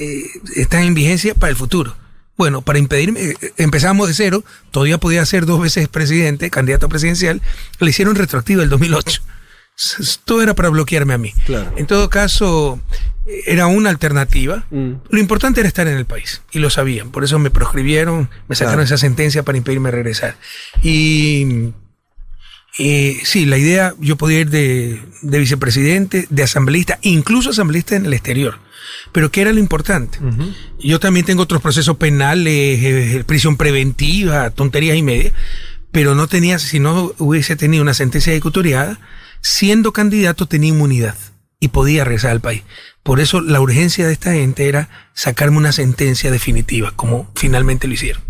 eh, 0.00 0.26
están 0.56 0.82
en 0.84 0.94
vigencia 0.94 1.34
para 1.34 1.50
el 1.50 1.56
futuro. 1.56 1.96
Bueno, 2.36 2.62
para 2.62 2.78
impedirme, 2.78 3.20
eh, 3.20 3.36
empezamos 3.58 4.08
de 4.08 4.14
cero, 4.14 4.42
todavía 4.70 4.98
podía 4.98 5.24
ser 5.26 5.44
dos 5.46 5.60
veces 5.60 5.88
presidente, 5.88 6.50
candidato 6.50 6.88
presidencial, 6.88 7.42
le 7.78 7.90
hicieron 7.90 8.14
retroactivo 8.16 8.62
el 8.62 8.68
2008. 8.70 9.22
O 9.22 9.32
S- 9.78 10.18
Todo 10.24 10.42
era 10.42 10.54
para 10.54 10.68
bloquearme 10.70 11.14
a 11.14 11.18
mí. 11.18 11.32
Claro. 11.46 11.72
En 11.76 11.86
todo 11.86 12.08
caso, 12.10 12.80
eh, 13.26 13.42
era 13.46 13.66
una 13.66 13.90
alternativa. 13.90 14.66
Mm. 14.70 14.92
Lo 15.10 15.18
importante 15.20 15.60
era 15.60 15.68
estar 15.68 15.86
en 15.88 15.96
el 15.96 16.04
país 16.06 16.42
y 16.52 16.58
lo 16.58 16.70
sabían. 16.70 17.10
Por 17.10 17.22
eso 17.24 17.38
me 17.38 17.50
proscribieron, 17.50 18.28
me 18.48 18.56
sacaron 18.56 18.76
Claro. 18.80 18.84
esa 18.86 18.98
sentencia 18.98 19.42
para 19.44 19.58
impedirme 19.58 19.90
regresar. 19.90 20.36
Y 20.82 21.72
eh, 22.78 23.20
sí, 23.24 23.44
la 23.44 23.58
idea, 23.58 23.94
yo 24.00 24.16
podía 24.16 24.40
ir 24.40 24.50
de, 24.50 25.00
de 25.22 25.38
vicepresidente, 25.38 26.26
de 26.30 26.42
asambleísta, 26.42 26.98
incluso 27.02 27.50
asambleísta 27.50 27.96
en 27.96 28.06
el 28.06 28.14
exterior. 28.14 28.58
Pero 29.12 29.30
¿qué 29.30 29.42
era 29.42 29.52
lo 29.52 29.58
importante? 29.58 30.18
Yo 30.78 30.98
también 30.98 31.26
tengo 31.26 31.42
otros 31.42 31.62
procesos 31.62 31.96
penales, 31.96 32.78
eh, 32.82 33.24
prisión 33.26 33.56
preventiva, 33.56 34.50
tonterías 34.50 34.96
y 34.96 35.02
media, 35.02 35.32
pero 35.90 36.14
no 36.14 36.26
tenía, 36.26 36.58
si 36.58 36.80
no 36.80 37.12
hubiese 37.18 37.56
tenido 37.56 37.82
una 37.82 37.94
sentencia 37.94 38.32
ejecutoriada, 38.32 38.98
siendo 39.40 39.92
candidato 39.92 40.46
tenía 40.46 40.70
inmunidad 40.70 41.16
y 41.60 41.68
podía 41.68 42.04
regresar 42.04 42.30
al 42.30 42.40
país. 42.40 42.62
Por 43.02 43.20
eso 43.20 43.40
la 43.40 43.60
urgencia 43.60 44.06
de 44.06 44.12
esta 44.12 44.32
gente 44.32 44.68
era 44.68 44.88
sacarme 45.14 45.58
una 45.58 45.72
sentencia 45.72 46.30
definitiva, 46.30 46.92
como 46.96 47.30
finalmente 47.34 47.86
lo 47.86 47.94
hicieron. 47.94 48.22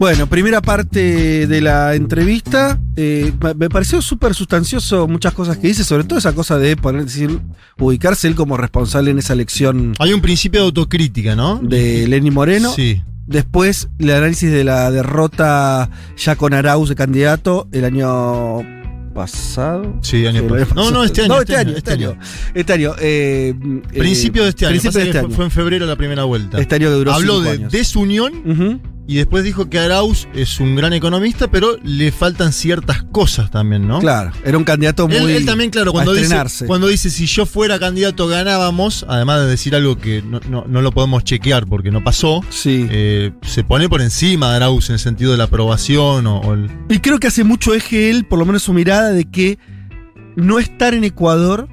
Bueno, 0.00 0.26
primera 0.26 0.62
parte 0.62 1.46
de 1.46 1.60
la 1.60 1.94
entrevista. 1.94 2.80
eh, 2.96 3.32
me- 3.56 3.68
pareció 3.68 4.00
súper 4.02 4.34
sustancioso 4.34 5.06
muchas 5.06 5.34
cosas 5.34 5.58
que 5.58 5.68
dice, 5.68 5.84
sobre 5.84 6.04
todo 6.04 6.18
esa 6.18 6.32
cosa 6.34 6.58
de 6.58 6.74
poner, 6.76 7.04
decir, 7.04 7.38
ubicarse 7.78 8.26
él 8.26 8.34
como 8.34 8.56
responsable 8.56 9.10
en 9.10 9.18
esa 9.18 9.34
elección 9.34 9.92
Hay 9.98 10.12
un 10.14 10.20
principio 10.22 10.60
de 10.60 10.66
autocrítica, 10.66 11.36
¿no? 11.36 11.60
de 11.62 12.06
Lenny 12.08 12.30
Moreno. 12.30 12.72
Sí. 12.74 13.02
Después, 13.26 13.88
el 13.98 14.10
análisis 14.10 14.50
de 14.50 14.64
la 14.64 14.90
derrota 14.90 15.90
ya 16.16 16.34
con 16.34 16.54
Arauz 16.54 16.88
de 16.88 16.94
candidato 16.96 17.68
el 17.72 17.84
año 17.84 18.58
pasado. 19.14 19.98
Sí, 20.02 20.26
año 20.26 20.44
pasado. 20.48 20.74
No, 20.76 20.90
no, 20.90 21.04
este 21.04 21.22
año, 21.22 21.34
No, 21.34 21.40
este 21.40 21.52
este 21.52 21.60
año, 21.60 21.68
año, 21.70 21.78
este 21.78 21.90
este 21.92 22.04
año. 22.04 22.18
Este 22.54 22.72
año. 22.72 22.92
eh, 23.00 23.54
eh, 23.92 23.98
Principio 23.98 24.42
de 24.44 24.48
este 24.48 24.64
año. 24.66 24.72
Principio 24.72 24.98
de 25.00 25.06
este 25.06 25.18
fue, 25.20 25.26
año. 25.28 25.36
fue 25.36 25.44
en 25.44 25.50
febrero 25.50 25.84
la 25.86 25.96
primera 25.96 26.24
vuelta. 26.24 26.58
Este 26.58 26.74
año 26.76 26.88
que 26.88 26.94
duró 26.94 27.12
Habló 27.12 27.34
cinco 27.36 27.44
de 27.44 27.50
años. 27.50 27.72
desunión 27.72 28.32
Ujú. 28.46 28.80
Y 29.06 29.16
después 29.16 29.42
dijo 29.42 29.68
que 29.68 29.78
Arauz 29.78 30.28
es 30.34 30.60
un 30.60 30.76
gran 30.76 30.92
economista, 30.92 31.48
pero 31.50 31.76
le 31.82 32.12
faltan 32.12 32.52
ciertas 32.52 33.02
cosas 33.02 33.50
también, 33.50 33.88
¿no? 33.88 33.98
Claro, 33.98 34.30
era 34.44 34.56
un 34.56 34.62
candidato 34.64 35.08
muy. 35.08 35.16
Él, 35.16 35.30
él 35.30 35.46
también, 35.46 35.70
claro, 35.70 35.90
cuando 35.92 36.12
dice, 36.12 36.36
cuando 36.66 36.86
dice 36.86 37.10
si 37.10 37.26
yo 37.26 37.44
fuera 37.46 37.78
candidato 37.80 38.28
ganábamos, 38.28 39.04
además 39.08 39.40
de 39.40 39.46
decir 39.48 39.74
algo 39.74 39.96
que 39.98 40.22
no, 40.22 40.40
no- 40.48 40.64
no 40.68 40.80
lo 40.82 40.92
podemos 40.92 41.24
chequear 41.24 41.66
porque 41.66 41.90
no 41.90 42.04
pasó, 42.04 42.40
Sí. 42.50 42.86
eh, 42.90 43.32
se 43.42 43.64
pone 43.64 43.88
por 43.88 44.00
encima 44.00 44.50
de 44.50 44.56
Arauz 44.56 44.90
en 44.90 44.94
el 44.94 45.00
sentido 45.00 45.32
de 45.32 45.38
la 45.38 45.44
aprobación 45.44 46.26
o, 46.28 46.38
o 46.40 46.54
el- 46.54 46.70
Y 46.88 46.98
creo 47.00 47.18
que 47.18 47.26
hace 47.26 47.42
mucho 47.42 47.74
eje 47.74 48.10
él, 48.10 48.24
por 48.26 48.38
lo 48.38 48.46
menos 48.46 48.62
su 48.62 48.72
mirada, 48.72 49.10
de 49.10 49.24
que 49.24 49.58
no 50.36 50.58
estar 50.60 50.94
en 50.94 51.02
Ecuador 51.04 51.68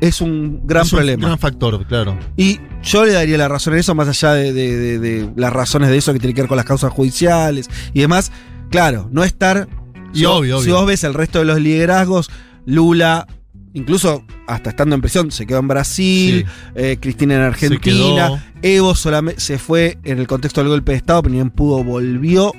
es 0.00 0.20
un 0.20 0.60
gran 0.64 0.84
es 0.86 0.92
un 0.92 0.98
problema. 0.98 1.26
gran 1.26 1.38
factor, 1.38 1.84
claro. 1.86 2.18
Y 2.36 2.60
yo 2.82 3.04
le 3.04 3.12
daría 3.12 3.36
la 3.38 3.48
razón 3.48 3.74
en 3.74 3.80
eso, 3.80 3.94
más 3.94 4.08
allá 4.08 4.32
de, 4.34 4.52
de- 4.52 4.76
de- 4.76 4.98
de 4.98 5.30
las 5.36 5.52
razones 5.52 5.90
de 5.90 5.96
eso 5.98 6.12
que 6.12 6.18
tiene 6.18 6.34
que 6.34 6.42
ver 6.42 6.48
con 6.48 6.56
las 6.56 6.66
causas 6.66 6.92
judiciales 6.92 7.68
y 7.92 8.00
demás. 8.00 8.30
Claro, 8.70 9.08
no 9.12 9.24
estar. 9.24 9.68
Y 10.14 10.18
si 10.20 10.24
vos- 10.24 10.38
obvio, 10.38 10.58
Si 10.60 10.64
obvio. 10.70 10.76
vos 10.76 10.86
ves 10.86 11.04
el 11.04 11.14
resto 11.14 11.38
de 11.40 11.44
los 11.46 11.60
liderazgos, 11.60 12.30
Lula, 12.66 13.26
incluso 13.74 14.24
hasta 14.46 14.70
estando 14.70 14.94
en 14.94 15.00
prisión, 15.00 15.30
se 15.30 15.46
quedó 15.46 15.58
en 15.58 15.68
Brasil, 15.68 16.46
eh, 16.74 16.96
Cristina 17.00 17.34
en 17.34 17.40
Argentina. 17.42 18.44
Evo 18.62 18.94
solamente 18.94 19.40
se 19.40 19.58
fue 19.58 19.98
en 20.04 20.18
el 20.18 20.26
contexto 20.26 20.60
del 20.60 20.68
golpe 20.70 20.92
de 20.92 20.98
Estado, 20.98 21.22
pero 21.22 21.32
ni 21.32 21.38
bien 21.38 21.50
pudo, 21.50 21.82
volvió. 21.84 22.52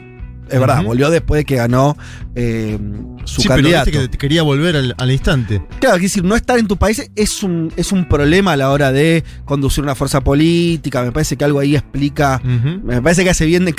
Es 0.52 0.60
verdad, 0.60 0.84
volvió 0.84 1.10
después 1.10 1.40
de 1.40 1.46
que 1.46 1.56
ganó 1.56 1.98
eh, 2.36 2.78
su 3.26 3.42
sí, 3.42 3.48
pero 3.48 3.56
candidato. 3.62 3.92
viste 3.92 4.10
que 4.10 4.18
quería 4.18 4.44
volver 4.44 4.76
al, 4.76 4.96
al 4.98 5.12
instante. 5.12 5.62
Claro, 5.80 5.96
es 5.98 6.02
decir, 6.04 6.24
no 6.24 6.36
estar 6.36 6.58
en 6.60 6.68
tu 6.68 6.78
país 6.78 7.10
es 7.16 7.44
un, 7.44 7.72
es 7.76 7.92
un 7.92 8.06
problema 8.08 8.54
a 8.54 8.58
la 8.58 8.72
hora 8.72 8.92
de 8.92 9.24
conducir 9.46 9.84
una 9.84 9.96
fuerza 9.96 10.22
política. 10.22 11.04
Me 11.04 11.12
parece 11.12 11.36
que 11.38 11.46
algo 11.46 11.60
ahí 11.60 11.76
explica. 11.76 12.42
Me 12.44 13.02
parece 13.02 13.24
que 13.24 13.30
hace 13.30 13.46
bien 13.46 13.66
de 13.66 13.74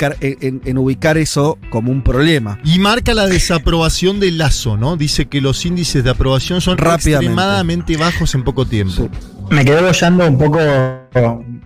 en, 0.65 0.77
ubicar 0.77 1.17
eso 1.17 1.57
como 1.69 1.91
un 1.91 2.01
problema. 2.03 2.59
Y 2.63 2.79
marca 2.79 3.13
la 3.13 3.27
desaprobación 3.27 4.19
de 4.19 4.31
Lazo, 4.31 4.77
¿no? 4.77 4.97
Dice 4.97 5.25
que 5.25 5.41
los 5.41 5.65
índices 5.65 6.03
de 6.03 6.09
aprobación 6.09 6.61
son 6.61 6.77
Rápidamente. 6.77 7.27
extremadamente 7.27 7.97
bajos 7.97 8.33
en 8.35 8.43
poco 8.43 8.65
tiempo. 8.65 8.93
Sí. 8.95 9.09
Me 9.49 9.65
quedé 9.65 9.81
bollando 9.81 10.25
un 10.27 10.37
poco 10.37 10.57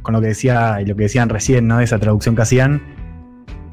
con 0.02 0.14
lo 0.14 0.22
que 0.22 0.28
decía 0.28 0.82
y 0.82 0.86
lo 0.86 0.96
que 0.96 1.04
decían 1.04 1.30
recién, 1.30 1.68
¿no? 1.68 1.80
Esa 1.82 2.00
traducción 2.00 2.36
que 2.36 2.42
hacían. 2.42 2.82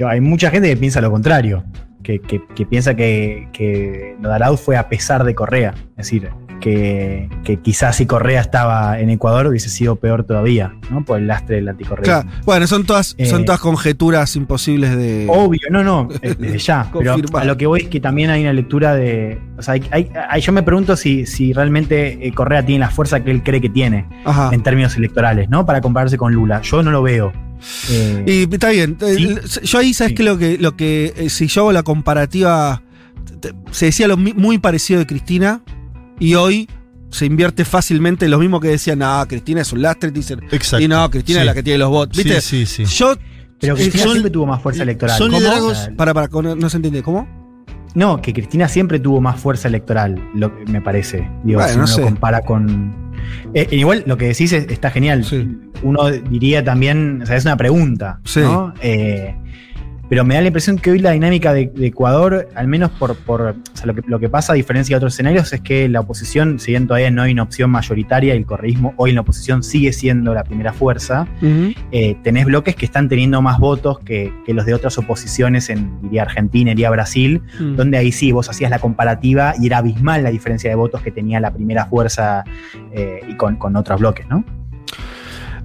Hay 0.08 0.20
mucha 0.20 0.50
gente 0.50 0.68
que 0.68 0.76
piensa 0.76 1.00
lo 1.00 1.10
contrario, 1.10 1.64
que, 2.02 2.18
que- 2.20 2.42
que 2.54 2.66
piensa 2.66 2.94
que, 2.94 3.48
que 3.52 4.16
lo 4.20 4.28
de 4.28 4.34
Arauz 4.34 4.60
fue 4.60 4.76
a 4.76 4.88
pesar 4.88 5.24
de 5.24 5.34
Correa. 5.34 5.74
Es 5.90 6.06
decir, 6.06 6.28
que, 6.60 7.28
que 7.42 7.56
quizás 7.58 7.96
si 7.96 8.06
Correa 8.06 8.40
estaba 8.40 9.00
en 9.00 9.10
Ecuador 9.10 9.48
hubiese 9.48 9.68
sido 9.68 9.96
peor 9.96 10.22
todavía, 10.22 10.72
¿no? 10.92 11.04
Por 11.04 11.18
el 11.18 11.26
lastre 11.26 11.56
del 11.56 11.68
anticorrea. 11.68 12.04
Claro, 12.04 12.28
bueno, 12.44 12.66
son 12.68 12.84
todas, 12.86 13.16
Eh, 13.18 13.26
son 13.26 13.44
todas 13.44 13.60
conjeturas 13.60 14.36
imposibles 14.36 14.96
de. 14.96 15.26
Obvio, 15.28 15.60
no, 15.70 15.82
no, 15.82 16.08
eh, 16.22 16.36
desde 16.38 16.58
ya. 16.58 16.86
pero 16.96 17.16
a 17.34 17.44
lo 17.44 17.56
que 17.56 17.66
voy 17.66 17.80
es 17.82 17.88
que 17.88 17.98
también 18.00 18.30
hay 18.30 18.42
una 18.42 18.52
lectura 18.52 18.94
de. 18.94 19.40
O 19.58 19.62
sea, 19.62 19.74
hay- 19.74 20.10
hay- 20.28 20.40
yo 20.40 20.52
me 20.52 20.62
pregunto 20.62 20.94
si, 20.96 21.26
si 21.26 21.52
realmente 21.52 22.26
eh, 22.26 22.32
Correa 22.32 22.64
tiene 22.64 22.78
la 22.80 22.90
fuerza 22.90 23.24
que 23.24 23.32
él 23.32 23.42
cree 23.42 23.60
que 23.60 23.68
tiene 23.68 24.06
Ajá. 24.24 24.50
en 24.52 24.62
términos 24.62 24.96
electorales, 24.96 25.48
¿no? 25.48 25.66
Para 25.66 25.80
compararse 25.80 26.16
con 26.16 26.32
Lula. 26.32 26.60
Yo 26.62 26.80
no 26.84 26.92
lo 26.92 27.02
veo. 27.02 27.32
Eh, 27.90 28.24
Y 28.48 28.54
está 28.54 28.70
bien. 28.70 28.96
eh, 29.00 29.40
Sí. 29.46 29.60
Yo 29.64 29.78
ahí, 29.78 29.94
¿sabes 29.94 30.10
Sí. 30.10 30.14
qué? 30.16 30.22
Lo 30.22 30.38
que, 30.38 30.58
lo 30.58 30.76
que 30.76 31.12
eh, 31.16 31.30
si 31.30 31.46
yo 31.46 31.62
hago 31.62 31.72
la 31.72 31.82
comparativa, 31.82 32.82
te- 33.40 33.52
se 33.70 33.86
decía 33.86 34.08
lo 34.08 34.16
muy 34.16 34.58
parecido 34.58 35.00
de 35.00 35.06
Cristina 35.06 35.62
y 36.18 36.34
hoy 36.34 36.68
se 37.10 37.26
invierte 37.26 37.64
fácilmente 37.64 38.26
lo 38.28 38.38
mismo 38.38 38.58
que 38.60 38.68
decían, 38.68 39.00
no, 39.00 39.24
Cristina 39.28 39.60
es 39.60 39.72
un 39.72 39.82
lastre, 39.82 40.10
dicen, 40.10 40.40
Exacto. 40.50 40.80
y 40.84 40.88
no, 40.88 41.10
Cristina 41.10 41.38
Sí. 41.38 41.40
es 41.40 41.46
la 41.46 41.54
que 41.54 41.62
tiene 41.62 41.78
los 41.78 41.90
votos. 41.90 42.16
¿Viste? 42.16 42.40
Sí, 42.40 42.64
sí, 42.66 42.86
sí. 42.86 42.96
Yo, 42.96 43.14
pero 43.60 43.74
eh, 43.74 43.76
Cristina 43.80 44.02
son- 44.04 44.12
siempre 44.12 44.30
tuvo 44.30 44.46
más 44.46 44.62
fuerza 44.62 44.82
electoral. 44.82 45.18
son 45.18 45.30
liderazgos- 45.30 45.94
para, 45.96 46.14
para, 46.14 46.28
no, 46.28 46.54
no 46.56 46.70
se 46.70 46.76
entiende, 46.78 47.02
¿cómo? 47.02 47.28
No, 47.94 48.22
que 48.22 48.32
Cristina 48.32 48.68
siempre 48.68 48.98
tuvo 48.98 49.20
más 49.20 49.38
fuerza 49.38 49.68
electoral, 49.68 50.18
lo 50.34 50.56
que 50.56 50.64
me 50.72 50.80
parece. 50.80 51.28
Digo, 51.44 51.60
Bueno, 51.60 51.68
si 51.68 51.76
no 51.76 51.84
uno 51.84 51.86
sé. 51.86 52.00
lo 52.00 52.06
compara 52.06 52.40
con. 52.40 53.01
Eh, 53.54 53.68
igual 53.72 54.02
lo 54.06 54.16
que 54.16 54.26
decís 54.26 54.52
es- 54.52 54.68
está 54.68 54.90
genial. 54.90 55.24
Sí. 55.24 55.48
Uno 55.82 56.10
diría 56.10 56.62
también, 56.64 57.20
o 57.22 57.26
sea, 57.26 57.36
es 57.36 57.44
una 57.44 57.56
pregunta, 57.56 58.20
Sí. 58.24 58.40
¿no? 58.40 58.72
Eh, 58.82 59.34
pero 60.12 60.26
me 60.26 60.34
da 60.34 60.42
la 60.42 60.48
impresión 60.48 60.76
que 60.76 60.90
hoy 60.90 60.98
la 60.98 61.12
dinámica 61.12 61.54
de, 61.54 61.72
de 61.74 61.86
Ecuador, 61.86 62.46
al 62.54 62.68
menos 62.68 62.90
por, 62.90 63.16
por 63.16 63.40
o 63.40 63.54
sea, 63.72 63.86
lo, 63.86 63.94
que, 63.94 64.02
lo 64.06 64.20
que 64.20 64.28
pasa 64.28 64.52
a 64.52 64.56
diferencia 64.56 64.92
de 64.92 64.98
otros 64.98 65.14
escenarios, 65.14 65.50
es 65.54 65.62
que 65.62 65.88
la 65.88 66.00
oposición, 66.00 66.58
si 66.58 66.72
bien 66.72 66.86
todavía 66.86 67.10
no 67.10 67.22
hay 67.22 67.32
una 67.32 67.44
opción 67.44 67.70
mayoritaria, 67.70 68.34
el 68.34 68.44
correísmo 68.44 68.92
hoy 68.98 69.08
en 69.08 69.14
la 69.14 69.22
oposición 69.22 69.62
sigue 69.62 69.90
siendo 69.94 70.34
la 70.34 70.44
primera 70.44 70.74
fuerza, 70.74 71.26
eh, 71.92 72.14
tenés 72.22 72.44
bloques 72.44 72.76
que 72.76 72.84
están 72.84 73.08
teniendo 73.08 73.40
más 73.40 73.58
votos 73.58 74.00
que, 74.00 74.30
que 74.44 74.52
los 74.52 74.66
de 74.66 74.74
otras 74.74 74.98
oposiciones 74.98 75.70
en, 75.70 75.98
diría, 76.02 76.24
Argentina, 76.24 76.72
iría 76.72 76.90
Brasil, 76.90 77.40
Mm. 77.58 77.76
donde 77.76 77.96
ahí 77.96 78.12
sí 78.12 78.32
vos 78.32 78.50
hacías 78.50 78.70
la 78.70 78.80
comparativa 78.80 79.54
y 79.58 79.64
era 79.64 79.78
abismal 79.78 80.22
la 80.24 80.30
diferencia 80.30 80.68
de 80.68 80.76
votos 80.76 81.00
que 81.00 81.10
tenía 81.10 81.40
la 81.40 81.54
primera 81.54 81.86
fuerza 81.86 82.44
eh, 82.92 83.20
y 83.26 83.34
con, 83.36 83.56
con 83.56 83.76
otros 83.76 83.98
bloques, 83.98 84.28
¿no? 84.28 84.44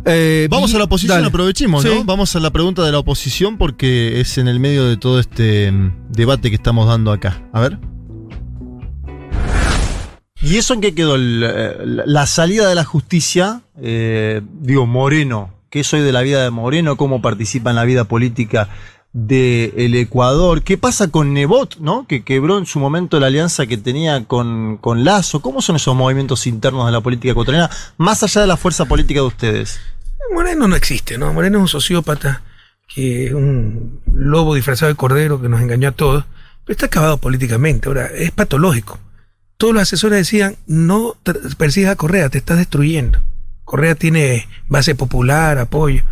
Eh, 0.10 0.48
Vamos 0.50 0.72
y- 0.72 0.76
a 0.76 0.78
la 0.80 0.86
oposición, 0.86 1.18
dale. 1.18 1.28
aprovechemos, 1.28 1.84
Sí. 1.84 1.90
¿no? 1.90 2.04
Vamos 2.06 2.36
a 2.36 2.40
la 2.40 2.50
pregunta 2.52 2.84
de 2.84 2.92
la 2.92 3.00
oposición 3.00 3.58
porque 3.58 4.22
es 4.22 4.38
en 4.38 4.48
el 4.48 4.60
medio 4.60 4.86
de 4.86 4.96
todo 4.98 5.20
este 5.20 5.72
mm, 5.72 5.92
debate 6.12 6.50
que 6.50 6.56
estamos 6.56 6.88
dando 6.88 7.12
acá. 7.12 7.42
A 7.52 7.60
ver. 7.62 7.78
¿Y 10.42 10.58
eso 10.58 10.74
en 10.74 10.82
qué 10.82 10.94
quedó? 10.94 11.16
El, 11.16 11.44
eh, 11.44 11.76
la 11.84 12.04
la 12.06 12.26
salida 12.28 12.70
de 12.70 12.76
la 12.76 12.84
justicia, 12.86 13.62
eh, 13.82 14.42
digo, 14.62 14.86
Moreno, 14.86 15.52
¿qué 15.70 15.84
soy 15.84 16.02
de 16.02 16.12
la 16.12 16.22
vida 16.22 16.44
de 16.44 16.52
Moreno? 16.52 16.96
¿Cómo 16.96 17.22
participa 17.22 17.72
en 17.72 17.76
la 17.76 17.84
vida 17.86 18.04
política 18.06 18.70
del 19.14 19.96
Ecuador? 19.96 20.62
¿Qué 20.62 20.78
pasa 20.78 21.08
con 21.10 21.34
Nebot, 21.34 21.78
¿no? 21.80 22.06
que 22.08 22.24
quebró 22.24 22.60
en 22.60 22.68
su 22.68 22.80
momento 22.80 23.20
la 23.20 23.28
alianza 23.28 23.66
que 23.66 23.78
tenía 23.78 24.26
con, 24.26 24.78
con 24.78 25.04
Lazo? 25.04 25.42
¿Cómo 25.42 25.62
son 25.62 25.76
esos 25.78 25.96
movimientos 25.96 26.46
internos 26.46 26.86
de 26.86 26.92
la 26.92 27.02
política 27.02 27.32
ecuatoriana, 27.32 27.70
más 27.98 28.22
allá 28.22 28.42
de 28.42 28.48
la 28.48 28.58
fuerza 28.58 28.86
política 28.86 29.22
de 29.22 29.26
ustedes? 29.26 29.80
Moreno 30.34 30.68
no 30.68 30.76
existe, 30.76 31.18
¿no? 31.18 31.34
Moreno 31.34 31.58
es 31.58 31.62
un 31.62 31.68
sociópata, 31.68 32.42
que 32.94 33.28
es 33.28 33.34
un 33.34 34.02
lobo 34.14 34.56
disfrazado 34.56 34.92
de 34.92 34.98
cordero 34.98 35.42
que 35.42 35.50
nos 35.50 35.62
engañó 35.62 35.90
a 35.90 35.94
todos, 35.94 36.26
pero 36.66 36.74
está 36.74 36.88
acabado 36.88 37.18
políticamente. 37.18 37.88
Ahora, 37.88 38.08
es 38.08 38.32
patológico. 38.32 39.00
Todos 39.58 39.74
los 39.74 39.84
asesores 39.84 40.20
decían, 40.20 40.56
no 40.68 41.16
persigas 41.58 41.94
a 41.94 41.96
Correa, 41.96 42.30
te 42.30 42.38
estás 42.38 42.58
destruyendo. 42.58 43.20
Correa 43.64 43.96
tiene 43.96 44.48
base 44.68 44.96
popular, 44.96 45.58
apoyo. 45.58 46.04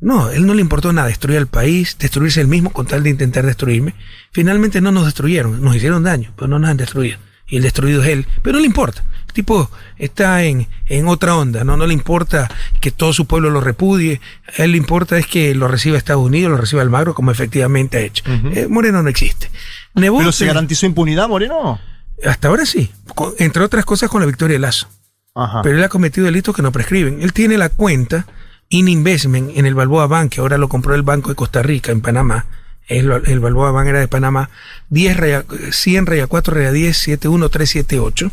No, 0.00 0.30
él 0.30 0.46
no 0.46 0.54
le 0.54 0.60
importó 0.60 0.92
nada, 0.92 1.08
destruir 1.08 1.38
al 1.38 1.46
país, 1.46 1.96
destruirse 1.98 2.40
él 2.40 2.48
mismo 2.48 2.70
con 2.70 2.86
tal 2.86 3.02
de 3.02 3.10
intentar 3.10 3.46
destruirme. 3.46 3.94
Finalmente 4.32 4.80
no 4.80 4.92
nos 4.92 5.06
destruyeron, 5.06 5.62
nos 5.62 5.76
hicieron 5.76 6.02
daño, 6.02 6.32
pero 6.36 6.48
no 6.48 6.58
nos 6.58 6.70
han 6.70 6.76
destruido. 6.76 7.18
Y 7.46 7.56
el 7.56 7.62
destruido 7.62 8.02
es 8.02 8.08
él, 8.08 8.26
pero 8.42 8.54
no 8.54 8.60
le 8.60 8.66
importa. 8.66 9.04
Tipo 9.34 9.70
está 9.98 10.42
en, 10.44 10.66
en 10.86 11.06
otra 11.08 11.36
onda, 11.36 11.62
¿no? 11.64 11.76
No 11.76 11.86
le 11.86 11.92
importa 11.92 12.50
que 12.80 12.90
todo 12.90 13.12
su 13.12 13.26
pueblo 13.26 13.50
lo 13.50 13.60
repudie, 13.60 14.20
a 14.58 14.62
él 14.62 14.70
le 14.72 14.78
importa 14.78 15.18
es 15.18 15.26
que 15.26 15.54
lo 15.54 15.68
reciba 15.68 15.98
Estados 15.98 16.24
Unidos, 16.24 16.50
lo 16.52 16.56
reciba 16.56 16.80
Almagro, 16.80 17.14
como 17.14 17.30
efectivamente 17.30 17.98
ha 17.98 18.00
hecho. 18.00 18.24
Eh, 18.54 18.66
Moreno 18.70 19.02
no 19.02 19.10
existe. 19.10 19.50
Nebot, 19.94 20.20
¿Pero 20.20 20.32
se 20.32 20.46
garantizó 20.46 20.86
impunidad, 20.86 21.28
Moreno? 21.28 21.78
Hasta 22.24 22.48
ahora 22.48 22.64
sí. 22.64 22.90
Con- 23.14 23.34
entre 23.38 23.62
otras 23.62 23.84
cosas 23.84 24.08
con 24.08 24.20
la 24.22 24.26
victoria 24.26 24.54
de 24.54 24.60
Lazo. 24.60 24.88
Ajá. 25.34 25.62
Pero 25.62 25.76
él 25.76 25.84
ha 25.84 25.88
cometido 25.88 26.24
delitos 26.26 26.54
que 26.54 26.62
no 26.62 26.70
prescriben. 26.72 27.20
Él 27.20 27.32
tiene 27.32 27.58
la 27.58 27.68
cuenta 27.68 28.26
in 28.68 28.86
investment 28.88 29.50
en 29.56 29.66
el 29.66 29.74
Balboa 29.74 30.06
Bank, 30.06 30.32
que 30.32 30.40
ahora 30.40 30.58
lo 30.58 30.68
compró 30.68 30.94
el 30.94 31.02
Banco 31.02 31.28
de 31.30 31.34
Costa 31.34 31.60
Rica, 31.62 31.90
en 31.92 32.00
Panamá. 32.00 32.46
El, 32.86 33.10
el 33.26 33.40
Balboa 33.40 33.72
Bank 33.72 33.88
era 33.88 33.98
de 34.00 34.08
Panamá. 34.08 34.50
10 34.90 35.16
raya, 35.16 35.44
100 35.70 36.06
raya 36.06 36.26
4 36.28 36.54
raya 36.54 36.70
10 36.70 36.96
71378. 36.96 38.30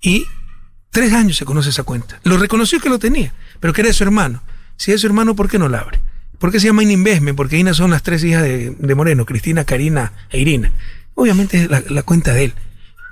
Y 0.00 0.26
tres 0.90 1.12
años 1.12 1.36
se 1.36 1.44
conoce 1.44 1.70
esa 1.70 1.82
cuenta. 1.82 2.20
Lo 2.24 2.36
reconoció 2.38 2.80
que 2.80 2.88
lo 2.88 2.98
tenía, 2.98 3.32
pero 3.60 3.72
que 3.72 3.80
era 3.82 3.88
de 3.88 3.94
su 3.94 4.04
hermano. 4.04 4.42
Si 4.76 4.92
es 4.92 5.00
su 5.00 5.06
hermano, 5.06 5.34
¿por 5.34 5.48
qué 5.48 5.58
no 5.58 5.68
la 5.68 5.78
abre? 5.80 6.00
¿Por 6.38 6.52
qué 6.52 6.60
se 6.60 6.66
llama 6.66 6.82
In 6.82 6.90
Investment? 6.90 7.36
Porque 7.36 7.56
Ina 7.58 7.72
son 7.72 7.90
las 7.90 8.02
tres 8.02 8.22
hijas 8.22 8.42
de, 8.42 8.76
de 8.78 8.94
Moreno, 8.94 9.24
Cristina, 9.24 9.64
Karina 9.64 10.12
e 10.30 10.38
Irina. 10.40 10.70
Obviamente 11.14 11.62
es 11.62 11.70
la, 11.70 12.02
cuenta 12.02 12.34
de 12.34 12.44
él. 12.44 12.54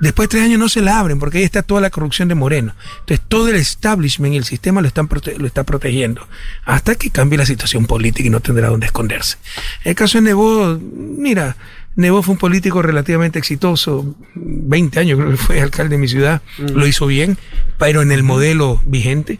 Después 0.01 0.29
de 0.29 0.33
tres 0.33 0.43
años 0.45 0.59
no 0.59 0.69
se 0.69 0.83
la 0.83 0.99
abren 0.99 1.19
porque 1.19 1.39
ahí 1.39 1.45
está 1.45 1.63
toda 1.63 1.81
la 1.81 1.89
corrupción 1.89 2.29
de 2.29 2.35
Moreno. 2.35 2.75
Entonces 3.01 3.25
todo 3.27 3.49
el 3.49 3.57
establishment 3.57 4.35
y 4.35 4.37
el 4.37 4.45
sistema 4.45 4.83
lo, 4.83 4.89
están 4.89 5.09
prote- 5.09 5.39
lo 5.39 5.47
está 5.47 5.65
protegiendo 5.65 6.27
hasta 6.67 6.97
que 6.97 7.09
cambie 7.11 7.39
la 7.39 7.47
situación 7.47 7.87
política 7.87 8.27
y 8.27 8.31
no 8.31 8.41
tendrá 8.41 8.69
dónde 8.69 8.87
esconderse. 8.87 9.39
El 9.85 9.95
caso 9.95 10.19
de 10.19 10.23
Nebot, 10.23 10.81
mira, 10.83 11.57
Nebot 11.97 12.25
fue 12.25 12.33
un 12.33 12.39
político 12.39 12.83
relativamente 12.83 13.39
exitoso, 13.39 14.17
20 14.35 14.99
años 14.99 15.19
creo 15.19 15.31
que 15.31 15.37
fue 15.37 15.61
alcalde 15.61 15.97
de 15.97 16.01
mi 16.01 16.09
ciudad, 16.09 16.43
lo 16.59 16.87
hizo 16.87 17.07
bien, 17.07 17.39
pero 17.79 18.03
en 18.03 18.11
el 18.11 18.23
modelo 18.23 18.83
vigente, 18.85 19.39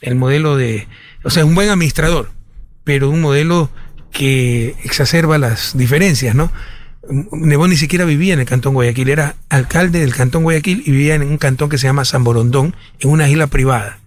el 0.00 0.14
modelo 0.14 0.56
de, 0.56 0.88
o 1.24 1.30
sea, 1.30 1.44
un 1.44 1.54
buen 1.54 1.68
administrador, 1.68 2.30
pero 2.84 3.10
un 3.10 3.20
modelo 3.20 3.70
que 4.12 4.76
exacerba 4.82 5.38
las 5.38 5.76
diferencias, 5.76 6.34
¿no? 6.34 6.50
Nebot 7.32 7.68
ni 7.68 7.76
siquiera 7.76 8.04
vivía 8.04 8.34
en 8.34 8.40
el 8.40 8.46
cantón 8.46 8.74
Guayaquil, 8.74 9.08
era 9.08 9.36
alcalde 9.48 10.00
del 10.00 10.14
cantón 10.14 10.42
Guayaquil 10.42 10.82
y 10.86 10.90
vivía 10.90 11.14
en 11.14 11.22
un 11.22 11.38
cantón 11.38 11.68
que 11.68 11.78
se 11.78 11.86
llama 11.86 12.04
San 12.04 12.24
Borondón, 12.24 12.74
en 13.00 13.10
una 13.10 13.28
isla 13.28 13.46
privada. 13.46 13.98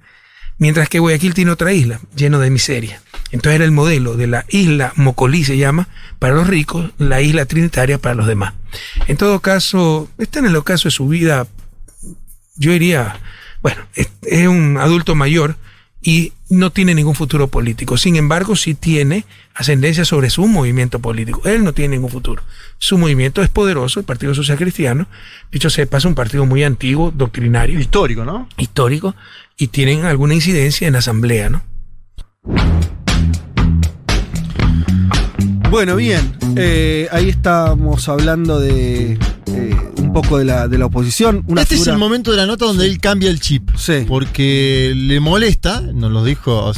Mientras 0.57 0.89
que 0.89 0.99
Guayaquil 0.99 1.33
tiene 1.33 1.51
otra 1.51 1.73
isla, 1.73 1.99
lleno 2.15 2.39
de 2.39 2.49
miseria. 2.49 3.01
Entonces 3.33 3.55
era 3.55 3.65
el 3.65 3.71
modelo 3.71 4.15
de 4.15 4.27
la 4.27 4.45
isla 4.47 4.93
Mocolí, 4.95 5.43
se 5.43 5.57
llama, 5.57 5.87
para 6.19 6.35
los 6.35 6.45
ricos, 6.45 6.91
la 6.99 7.19
isla 7.19 7.45
Trinitaria 7.45 7.97
para 7.97 8.13
los 8.13 8.27
demás. 8.27 8.53
En 9.07 9.17
todo 9.17 9.39
caso, 9.39 10.07
está 10.19 10.37
en 10.37 10.45
el 10.45 10.55
ocaso 10.55 10.87
de 10.87 10.91
su 10.91 11.07
vida, 11.07 11.47
yo 12.55 12.71
diría, 12.71 13.19
bueno, 13.63 13.81
es, 13.95 14.09
es 14.21 14.47
un 14.47 14.77
adulto 14.77 15.15
mayor 15.15 15.57
y 16.03 16.33
no 16.47 16.69
tiene 16.69 16.93
ningún 16.93 17.15
futuro 17.15 17.47
político. 17.47 17.97
Sin 17.97 18.17
embargo, 18.17 18.55
sí 18.55 18.75
tiene 18.75 19.25
ascendencia 19.55 20.05
sobre 20.05 20.29
su 20.29 20.45
movimiento 20.47 20.99
político. 20.99 21.41
Él 21.45 21.63
no 21.63 21.73
tiene 21.73 21.95
ningún 21.95 22.11
futuro. 22.11 22.43
Su 22.77 22.99
movimiento 22.99 23.41
es 23.41 23.49
poderoso, 23.49 23.99
el 23.99 24.05
Partido 24.05 24.35
Social 24.35 24.59
Cristiano. 24.59 25.07
Dicho 25.51 25.71
sea 25.71 25.85
de 25.85 25.89
paso, 25.89 26.07
un 26.07 26.13
partido 26.13 26.45
muy 26.45 26.63
antiguo, 26.63 27.09
doctrinario, 27.09 27.79
Histórico, 27.79 28.25
¿no? 28.25 28.47
histórico, 28.57 29.15
y 29.57 29.69
tienen 29.69 30.05
alguna 30.05 30.35
incidencia 30.35 30.85
en 30.85 30.93
la 30.93 30.99
asamblea, 30.99 31.49
¿no? 31.49 31.63
Bueno, 35.73 35.95
bien. 35.95 36.31
eh, 36.55 37.07
ahí 37.11 37.29
estamos 37.29 38.07
hablando 38.07 38.59
de 38.59 39.13
eh, 39.47 39.75
un 39.97 40.13
poco 40.13 40.37
de 40.37 40.45
la, 40.45 40.67
de 40.67 40.77
la 40.77 40.85
oposición. 40.85 41.43
Una 41.47 41.63
este 41.63 41.73
es 41.73 41.87
el 41.87 41.97
momento 41.97 42.29
de 42.29 42.37
la 42.37 42.45
nota 42.45 42.65
donde 42.65 42.85
él 42.85 42.99
cambia 42.99 43.31
el 43.31 43.39
chip. 43.39 43.71
Sí. 43.75 44.05
Porque 44.07 44.93
le 44.95 45.19
molesta, 45.19 45.81
nos 45.81 46.11
lo 46.11 46.23
dijo, 46.23 46.71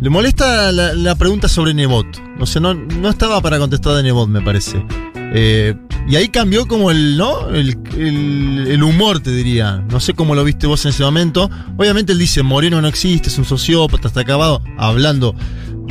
le 0.00 0.10
molesta 0.10 0.72
la, 0.72 0.94
la 0.94 1.14
pregunta 1.14 1.46
sobre 1.46 1.74
Nebot. 1.74 2.08
O 2.40 2.44
sea, 2.46 2.60
no, 2.60 2.74
no 2.74 3.08
estaba 3.08 3.40
para 3.40 3.60
contestar 3.60 3.94
de 3.94 4.02
Nebot, 4.02 4.28
me 4.28 4.40
parece. 4.42 4.84
Eh, 5.32 5.76
y 6.08 6.16
ahí 6.16 6.26
cambió 6.26 6.66
como 6.66 6.90
el, 6.90 7.16
¿no? 7.16 7.50
El, 7.50 7.78
el- 7.96 8.66
el 8.68 8.82
humor, 8.82 9.20
te 9.20 9.30
diría. 9.30 9.76
No 9.92 10.00
sé 10.00 10.12
cómo 10.12 10.34
lo 10.34 10.42
viste 10.42 10.66
vos 10.66 10.84
en 10.86 10.88
ese 10.90 11.04
momento. 11.04 11.48
Obviamente 11.76 12.10
él 12.12 12.18
dice, 12.18 12.42
Moreno 12.42 12.80
no 12.82 12.88
existe, 12.88 13.28
es 13.28 13.38
un 13.38 13.44
sociópata, 13.44 14.08
está 14.08 14.22
acabado, 14.22 14.60
hablando 14.76 15.36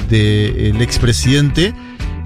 del 0.10 0.82
expresidente. 0.82 1.74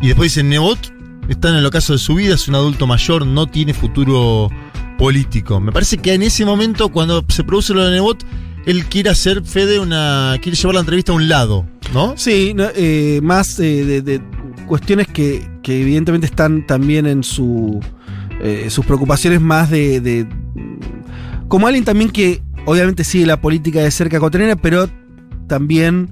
Y 0.01 0.07
después 0.07 0.33
dice, 0.33 0.43
Nebot 0.43 0.93
está 1.29 1.49
en 1.49 1.55
el 1.55 1.65
ocaso 1.65 1.93
de 1.93 1.99
su 1.99 2.15
vida, 2.15 2.35
es 2.35 2.47
un 2.47 2.55
adulto 2.55 2.87
mayor, 2.87 3.25
no 3.25 3.47
tiene 3.47 3.73
futuro 3.73 4.49
político. 4.97 5.59
Me 5.59 5.71
parece 5.71 5.97
que 5.97 6.13
en 6.13 6.23
ese 6.23 6.45
momento, 6.45 6.89
cuando 6.89 7.23
se 7.27 7.43
produce 7.43 7.73
lo 7.73 7.83
de 7.85 7.91
Nebot, 7.91 8.23
él 8.65 8.85
quiere 8.85 9.09
hacer 9.09 9.43
Fede 9.43 9.79
una. 9.79 10.35
quiere 10.41 10.57
llevar 10.57 10.75
la 10.75 10.81
entrevista 10.81 11.11
a 11.11 11.15
un 11.15 11.27
lado, 11.29 11.65
¿no? 11.93 12.13
Sí, 12.17 12.53
eh, 12.57 13.19
más 13.23 13.59
eh, 13.59 13.85
de, 13.85 14.01
de 14.01 14.21
cuestiones 14.67 15.07
que, 15.07 15.47
que 15.63 15.81
evidentemente 15.81 16.27
están 16.27 16.65
también 16.67 17.05
en 17.07 17.23
su 17.23 17.79
eh, 18.41 18.67
sus 18.69 18.85
preocupaciones 18.85 19.41
más 19.41 19.69
de, 19.71 19.99
de- 20.01 20.27
como 21.47 21.65
alguien 21.67 21.85
también 21.85 22.09
que 22.11 22.41
obviamente 22.65 23.03
sigue 23.05 23.25
la 23.25 23.39
política 23.39 23.79
de 23.81 23.89
cerca 23.89 24.19
cotidiana, 24.19 24.57
pero 24.57 24.89
también 25.47 26.09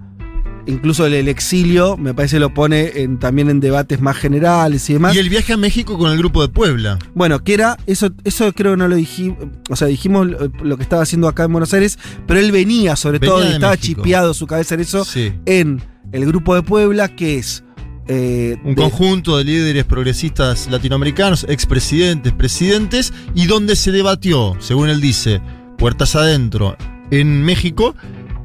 incluso 0.68 1.06
el, 1.06 1.14
el 1.14 1.28
exilio 1.28 1.98
me 1.98 2.14
parece 2.14 2.40
lo 2.40 2.54
pone 2.54 2.92
en- 3.02 3.20
también 3.20 3.50
en 3.50 3.60
debates 3.60 4.02
más 4.02 4.18
generales 4.18 4.90
y 4.90 4.94
demás. 4.94 5.16
Y 5.16 5.20
el 5.20 5.30
viaje 5.30 5.54
a 5.54 5.58
México 5.58 5.98
con 5.98 6.12
el 6.12 6.18
grupo 6.18 6.42
de 6.42 6.50
Puebla. 6.50 7.00
Bueno, 7.14 7.44
que 7.44 7.54
era, 7.54 7.78
eso, 7.88 8.10
eso 8.24 8.52
creo 8.54 8.74
que 8.74 8.78
no 8.78 8.88
lo 8.88 8.96
dijimos, 8.96 9.38
o 9.70 9.76
sea, 9.76 9.88
dijimos 9.88 10.28
lo, 10.62 10.78
que 10.78 10.84
estaba 10.84 11.04
haciendo 11.04 11.28
acá 11.28 11.44
en 11.46 11.52
Buenos 11.52 11.74
Aires, 11.74 11.98
pero 12.28 12.40
él 12.40 12.52
venía 12.52 12.96
sobre 12.96 13.20
Venía 13.20 13.36
todo, 13.36 13.44
y 13.50 13.54
estaba 13.54 13.74
México. 13.74 14.02
chipeado 14.02 14.34
su 14.34 14.48
cabeza 14.48 14.76
en 14.76 14.82
eso, 14.82 15.06
Sí. 15.06 15.34
en 15.46 15.82
el 16.12 16.26
grupo 16.26 16.56
de 16.56 16.62
Puebla, 16.62 17.08
que 17.16 17.38
es... 17.38 17.64
eh, 18.08 18.58
Un 18.64 18.76
de- 18.76 18.82
conjunto 18.82 19.38
de 19.38 19.44
líderes 19.44 19.84
progresistas 19.86 20.70
latinoamericanos, 20.70 21.46
expresidentes, 21.50 22.34
presidentes, 22.34 23.14
y 23.34 23.48
donde 23.48 23.76
se 23.76 23.92
debatió, 23.92 24.56
según 24.60 24.90
él 24.90 25.02
dice, 25.02 25.42
puertas 25.78 26.16
adentro, 26.16 26.78
en 27.12 27.44
México, 27.44 27.96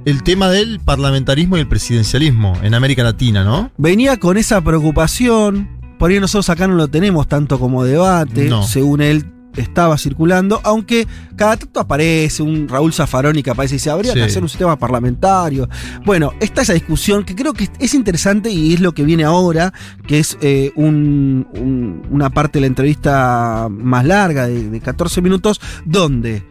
el 0.04 0.22
tema 0.22 0.48
del 0.48 0.80
parlamentarismo 0.80 1.56
y 1.56 1.60
el 1.60 1.68
presidencialismo 1.68 2.54
en 2.62 2.74
América 2.74 3.02
Latina, 3.02 3.44
¿no? 3.44 3.70
venía 3.76 4.16
con 4.18 4.36
esa 4.36 4.60
preocupación, 4.62 5.68
por 5.98 6.10
ahí 6.10 6.20
nosotros 6.20 6.48
acá 6.48 6.66
no 6.66 6.74
lo 6.74 6.88
tenemos 6.88 7.28
tanto 7.28 7.58
como 7.58 7.84
debate, 7.84 8.48
No. 8.48 8.62
según 8.62 9.02
él 9.02 9.26
estaba 9.56 9.98
circulando, 9.98 10.60
aunque 10.62 11.08
cada 11.36 11.56
tanto 11.56 11.80
aparece 11.80 12.40
un 12.42 12.68
Raúl 12.68 12.92
Zaffaroni 12.92 13.42
que 13.42 13.50
aparece 13.50 13.74
y 13.74 13.78
dice, 13.78 13.90
habría 13.90 14.14
que 14.14 14.22
hacer 14.22 14.42
un 14.42 14.48
sistema 14.48 14.78
parlamentario. 14.78 15.68
Bueno, 16.04 16.32
está 16.40 16.62
esa 16.62 16.72
discusión 16.72 17.24
que 17.24 17.34
creo 17.34 17.52
que 17.52 17.68
es 17.80 17.92
interesante 17.94 18.48
y 18.50 18.72
es 18.74 18.80
lo 18.80 18.92
que 18.92 19.02
viene 19.02 19.24
ahora, 19.24 19.74
que 20.06 20.20
es 20.20 20.38
eh, 20.40 20.70
un- 20.76 21.48
un- 21.54 22.02
una 22.10 22.30
parte 22.30 22.58
de 22.58 22.60
la 22.60 22.66
entrevista 22.68 23.66
más 23.68 24.04
larga, 24.04 24.46
de, 24.46 24.70
de 24.70 24.80
14 24.80 25.20
minutos, 25.20 25.60
donde 25.84 26.44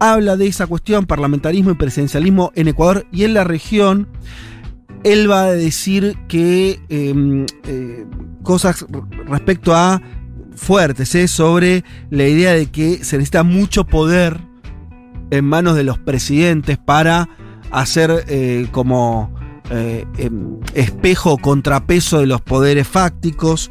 habla 0.00 0.36
de 0.36 0.48
esa 0.48 0.66
cuestión, 0.66 1.06
parlamentarismo 1.06 1.70
y 1.70 1.74
presidencialismo 1.74 2.50
en 2.56 2.66
Ecuador 2.66 3.06
y 3.12 3.24
en 3.24 3.34
la 3.34 3.44
región. 3.44 4.08
Él 5.04 5.30
va 5.30 5.44
a 5.44 5.52
decir 5.52 6.16
que 6.26 6.80
eh, 6.88 7.46
eh, 7.64 8.06
cosas 8.42 8.84
respecto 9.26 9.74
a 9.74 10.02
fuertes 10.56 11.14
¿eh? 11.14 11.28
sobre 11.28 11.84
la 12.10 12.26
idea 12.26 12.52
de 12.52 12.66
que 12.66 13.04
se 13.04 13.16
necesita 13.16 13.44
mucho 13.44 13.86
poder 13.86 14.40
en 15.30 15.44
manos 15.44 15.76
de 15.76 15.84
los 15.84 15.98
presidentes 15.98 16.76
para 16.76 17.28
hacer 17.70 18.24
eh, 18.26 18.66
como 18.72 19.32
em, 19.70 20.58
espejo 20.74 21.34
o 21.34 21.38
contrapeso 21.38 22.18
de 22.18 22.26
los 22.26 22.40
poderes 22.40 22.88
fácticos. 22.88 23.70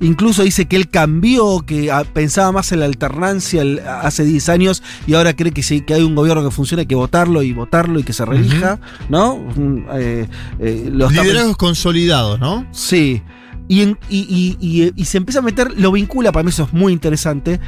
Incluso 0.00 0.42
dice 0.42 0.66
que 0.66 0.76
él 0.76 0.88
cambió, 0.90 1.60
que 1.66 1.90
ah, 1.92 2.04
pensaba 2.12 2.52
más 2.52 2.72
en 2.72 2.80
la 2.80 2.86
alternancia 2.86 3.62
hace 4.02 4.24
10 4.24 4.48
años 4.48 4.82
y 5.06 5.14
ahora 5.14 5.34
cree 5.34 5.52
que 5.52 5.62
si 5.62 5.80
que 5.82 5.94
hay 5.94 6.02
un 6.02 6.14
gobierno 6.14 6.42
que 6.44 6.50
funciona 6.50 6.80
hay 6.82 6.86
que 6.86 6.94
votarlo 6.94 7.42
y 7.42 7.52
votarlo 7.52 7.98
y 7.98 8.02
que 8.02 8.12
se 8.12 8.24
relija, 8.24 8.80
¿no? 9.08 9.36
Mm, 9.36 9.78
eh, 9.94 10.28
eh, 10.58 10.88
lo 10.92 11.06
está 11.08 11.22
Liderazgos 11.22 11.56
consolidados, 11.56 12.40
¿no? 12.40 12.66
Sí. 12.72 13.22
Y, 13.68 13.80
en- 13.82 13.98
y- 14.10 14.26
y- 14.60 14.82
y- 14.84 14.92
y 14.94 15.04
se 15.06 15.16
empieza 15.18 15.38
a 15.38 15.42
meter, 15.42 15.72
lo 15.78 15.92
vincula, 15.92 16.32
para 16.32 16.42
mí 16.42 16.50
eso 16.50 16.64
es 16.64 16.72
muy 16.72 16.92
interesante, 16.92 17.60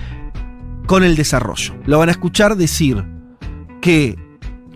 con 0.86 1.04
el 1.04 1.16
desarrollo. 1.16 1.74
Lo 1.86 1.98
van 1.98 2.08
a 2.08 2.12
escuchar 2.12 2.56
decir 2.56 3.04
que, 3.80 4.16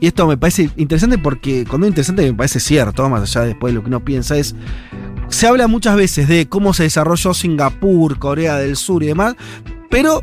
y 0.01 0.07
esto 0.07 0.27
me 0.27 0.37
parece 0.37 0.71
interesante 0.77 1.19
porque 1.19 1.65
cuando 1.69 1.87
es 1.87 1.91
interesante 1.91 2.23
me 2.31 2.35
parece 2.37 2.59
cierto, 2.61 3.09
más 3.09 3.23
allá 3.23 3.43
de 3.43 3.49
después 3.49 3.73
de 3.73 3.77
lo 3.77 3.83
que 3.83 3.89
uno 3.89 4.05
piensa, 4.05 4.37
es, 4.37 4.55
se 5.29 5.47
habla 5.47 5.67
muchas 5.69 5.97
veces 5.97 6.27
de 6.29 6.49
cómo 6.49 6.73
se 6.75 6.85
desarrolló 6.85 7.35
Singapur, 7.35 8.19
Corea 8.19 8.57
del 8.57 8.77
Sur 8.77 9.03
y 9.03 9.07
demás, 9.07 9.35
pero 9.91 10.23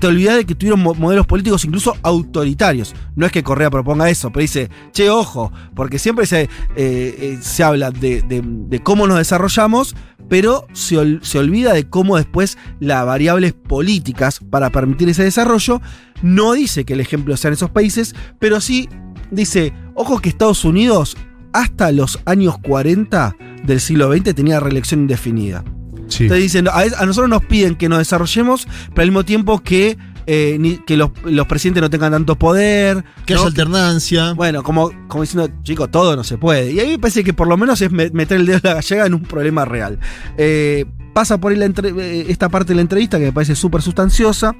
te 0.00 0.06
olvidas 0.06 0.36
de 0.36 0.44
que 0.46 0.54
tuvieron 0.54 0.80
mo- 0.80 0.94
modelos 0.94 1.26
políticos 1.26 1.64
incluso 1.64 1.96
autoritarios. 2.02 2.94
No 3.16 3.26
es 3.26 3.32
que 3.32 3.42
Correa 3.42 3.68
proponga 3.68 4.08
eso, 4.08 4.30
pero 4.30 4.42
dice, 4.42 4.70
che, 4.92 5.10
ojo, 5.10 5.52
porque 5.74 5.98
siempre 5.98 6.24
se, 6.26 6.42
eh, 6.42 6.48
eh, 6.76 7.38
se 7.40 7.64
habla 7.64 7.90
de, 7.90 8.22
de- 8.22 8.80
cómo 8.80 9.08
nos 9.08 9.18
desarrollamos, 9.18 9.96
pero 10.28 10.66
se, 10.72 11.18
se 11.22 11.38
olvida 11.38 11.72
de 11.72 11.88
cómo 11.88 12.16
después 12.16 12.58
las 12.78 13.04
variables 13.06 13.54
políticas 13.54 14.38
para 14.50 14.70
permitir 14.70 15.08
ese 15.08 15.24
desarrollo, 15.24 15.80
no 16.22 16.52
dice 16.52 16.84
que 16.84 16.92
el 16.92 17.00
ejemplo 17.00 17.36
sean 17.36 17.54
esos 17.54 17.70
países, 17.70 18.14
pero 18.38 18.60
sí 18.60 18.88
dice, 19.30 19.72
ojo 19.94 20.20
que 20.20 20.28
Estados 20.28 20.64
Unidos 20.64 21.16
hasta 21.52 21.90
los 21.92 22.18
años 22.26 22.56
40 22.58 23.36
del 23.64 23.80
siglo 23.80 24.12
XX 24.12 24.34
tenía 24.34 24.60
reelección 24.60 25.00
indefinida. 25.00 25.64
Sí. 26.08 26.24
Entonces 26.24 26.42
dicen, 26.44 26.68
a, 26.68 27.04
nosotros 27.04 27.28
nos 27.28 27.44
piden 27.44 27.74
que 27.76 27.88
nos 27.88 27.98
desarrollemos, 27.98 28.66
pero 28.94 29.02
al 29.02 29.08
mismo 29.08 29.24
tiempo 29.24 29.58
que, 29.60 29.98
eh, 30.26 30.56
ni- 30.58 30.78
que 30.78 30.96
los, 30.96 31.10
los 31.24 31.46
presidentes 31.46 31.82
no 31.82 31.90
tengan 31.90 32.12
tanto 32.12 32.36
poder. 32.36 33.04
Que 33.26 33.34
¿no? 33.34 33.40
haya 33.40 33.48
alternancia. 33.48 34.32
Bueno, 34.32 34.62
como, 34.62 34.90
como 35.06 35.22
diciendo, 35.22 35.50
chicos, 35.62 35.90
todo 35.90 36.16
no 36.16 36.24
se 36.24 36.38
puede. 36.38 36.72
Y 36.72 36.80
a 36.80 36.84
mí 36.84 36.90
me 36.92 36.98
parece 36.98 37.22
que 37.24 37.34
por 37.34 37.46
lo 37.48 37.56
menos 37.58 37.80
es 37.82 37.90
me- 37.90 38.10
meter 38.10 38.38
el 38.40 38.46
dedo 38.46 38.56
en 38.56 38.62
la 38.64 38.74
gallega 38.74 39.06
en 39.06 39.14
un 39.14 39.22
problema 39.22 39.64
real. 39.66 39.98
Eh, 40.38 40.86
pasa 41.12 41.38
por 41.38 41.52
ahí 41.52 41.58
la 41.58 41.66
entre- 41.66 41.90
eh, 41.90 42.26
esta 42.28 42.48
parte 42.48 42.68
de 42.72 42.76
la 42.76 42.82
entrevista 42.82 43.18
que 43.18 43.24
me 43.26 43.32
parece 43.32 43.54
súper 43.54 43.82
sustanciosa. 43.82 44.54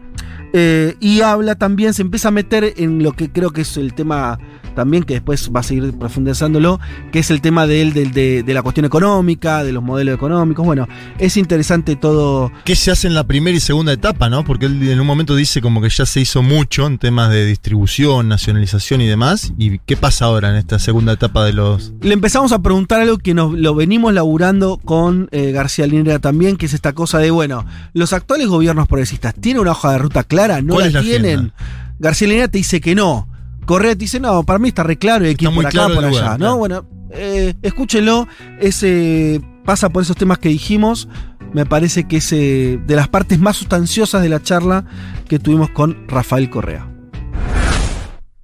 eh, 0.55 0.97
y 1.01 1.21
habla 1.21 1.55
también, 1.57 1.93
se 1.95 2.01
empieza 2.03 2.29
a 2.29 2.31
meter 2.31 2.73
en 2.79 3.03
lo 3.03 3.13
que 3.13 3.31
creo 3.31 3.51
que 3.51 3.61
es 3.63 3.77
el 3.77 3.93
tema 3.95 4.39
también, 4.79 5.03
que 5.03 5.15
después 5.15 5.51
va 5.55 5.61
a 5.61 5.63
seguir 5.65 5.93
profundizándolo, 5.99 6.79
que 7.11 7.19
es 7.19 7.33
el 7.33 7.41
tema 7.41 7.67
de, 7.67 7.83
él, 7.83 7.93
de, 7.93 8.45
de 8.45 8.55
la 8.55 8.63
cuestión 8.63 8.87
económica, 8.87 9.65
de 9.65 9.73
los 9.73 9.83
modelos 9.83 10.15
económicos. 10.15 10.65
Bueno, 10.65 10.87
es 11.19 11.37
interesante 11.37 11.97
todo. 11.97 12.53
¿Qué 12.65 12.77
se 12.77 12.93
hace 12.93 13.09
en 13.09 13.15
la 13.15 13.27
primera 13.27 13.57
y 13.57 13.61
segunda 13.61 13.93
etapa, 13.93 14.31
no? 14.31 14.45
Porque 14.45 14.67
él 14.67 14.89
en 14.89 15.01
un 15.01 15.07
momento 15.07 15.35
dice 15.35 15.61
como 15.61 15.83
que 15.83 15.89
ya 15.89 16.07
se 16.07 16.21
hizo 16.21 16.43
mucho 16.43 16.87
en 16.87 16.99
temas 16.99 17.31
de 17.31 17.45
distribución, 17.45 18.29
nacionalización 18.29 19.01
y 19.01 19.09
demás. 19.09 19.53
¿Y 19.59 19.81
qué 19.81 19.97
pasa 19.97 20.27
ahora 20.27 20.51
en 20.51 20.57
esta 20.57 20.79
segunda 20.79 21.13
etapa 21.15 21.45
de 21.45 21.53
los. 21.55 21.93
Le 22.01 22.15
empezamos 22.15 22.53
a 22.53 22.61
preguntar 22.61 23.01
algo 23.01 23.19
que 23.19 23.35
nos 23.35 23.53
lo 23.53 23.75
venimos 23.75 24.15
laburando 24.15 24.79
con 24.85 25.29
eh, 25.33 25.51
García 25.51 25.89
Linera 25.89 26.21
también, 26.21 26.57
que 26.57 26.67
es 26.67 26.73
esta 26.73 26.93
cosa 26.93 27.19
de, 27.19 27.33
bueno, 27.33 27.67
los 27.95 28.13
actuales 28.13 28.47
gobiernos 28.47 28.87
progresistas 28.87 29.35
tienen 29.35 29.61
una 29.61 29.73
hoja 29.73 29.91
de 29.93 29.99
ruta 29.99 30.23
clara, 30.23 30.63
no 30.63 30.75
¿Cuál 30.75 30.93
la 30.93 31.01
tienen. 31.01 31.39
agenda? 31.39 31.55
García 31.99 32.29
Linera 32.29 32.47
te 32.49 32.59
dice 32.59 32.81
que 32.81 32.95
no. 32.95 33.27
Correa 33.69 33.93
te 33.93 33.99
dice, 33.99 34.19
no, 34.19 34.45
para 34.45 34.59
mí 34.59 34.69
está 34.69 34.83
re 34.83 34.97
claro 34.97 35.27
y 35.27 35.29
hay 35.29 35.35
que 35.35 35.45
ir 35.45 35.55
por 35.55 35.67
acá, 35.67 35.73
claro 35.73 35.95
por 35.95 36.05
allá. 36.07 36.21
lugar, 36.21 36.31
¿no? 36.33 36.39
claro. 36.39 36.57
Bueno, 36.57 36.87
eh, 37.11 37.53
escúchenlo. 37.61 38.27
Ese 38.59 39.43
pasa 39.67 39.91
por 39.91 40.03
esos 40.03 40.17
temas 40.17 40.39
que 40.39 40.49
dijimos. 40.49 41.07
Me 41.53 41.67
parece 41.67 42.09
que 42.09 42.17
es 42.17 42.33
eh, 42.33 42.81
de 42.87 42.97
las 42.97 43.09
partes 43.09 43.39
más 43.39 43.59
sustanciosas 43.59 44.23
de 44.23 44.31
la 44.31 44.43
charla 44.43 44.87
que 45.29 45.39
tuvimos 45.39 45.69
con 45.69 46.09
Rafael 46.09 46.49
Correa. 46.49 46.89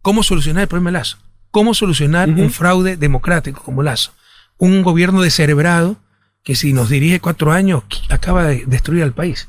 ¿Cómo 0.03 0.23
solucionar 0.23 0.65
el 0.65 0.69
problema 0.69 0.91
de 0.91 0.99
Lazo? 0.99 1.17
¿Cómo 1.51 1.73
solucionar 1.73 2.29
un 2.29 2.51
fraude 2.51 2.99
democrático 2.99 3.63
como 3.63 3.83
Lazo? 3.83 4.13
Un 4.59 4.83
gobierno 4.83 5.23
descerebrado 5.23 5.97
que 6.43 6.55
si 6.55 6.75
nos 6.75 6.91
dirige 6.91 7.21
cuatro 7.21 7.51
años 7.51 7.83
acaba 8.11 8.45
de 8.45 8.65
destruir 8.67 9.03
al 9.03 9.15
país. 9.15 9.49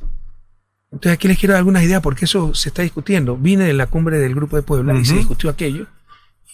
Entonces 0.96 1.12
aquí 1.12 1.28
les 1.28 1.38
quiero 1.38 1.52
dar 1.52 1.60
algunas 1.60 1.84
ideas 1.84 2.02
porque 2.02 2.24
eso 2.24 2.56
se 2.56 2.70
está 2.70 2.82
discutiendo. 2.82 3.36
Vine 3.36 3.66
de 3.66 3.74
la 3.74 3.88
cumbre 3.88 4.18
del 4.18 4.34
Grupo 4.34 4.56
de 4.56 4.62
Puebla 4.62 4.98
y 4.98 5.04
se 5.04 5.18
discutió 5.18 5.50
aquello. 5.50 5.88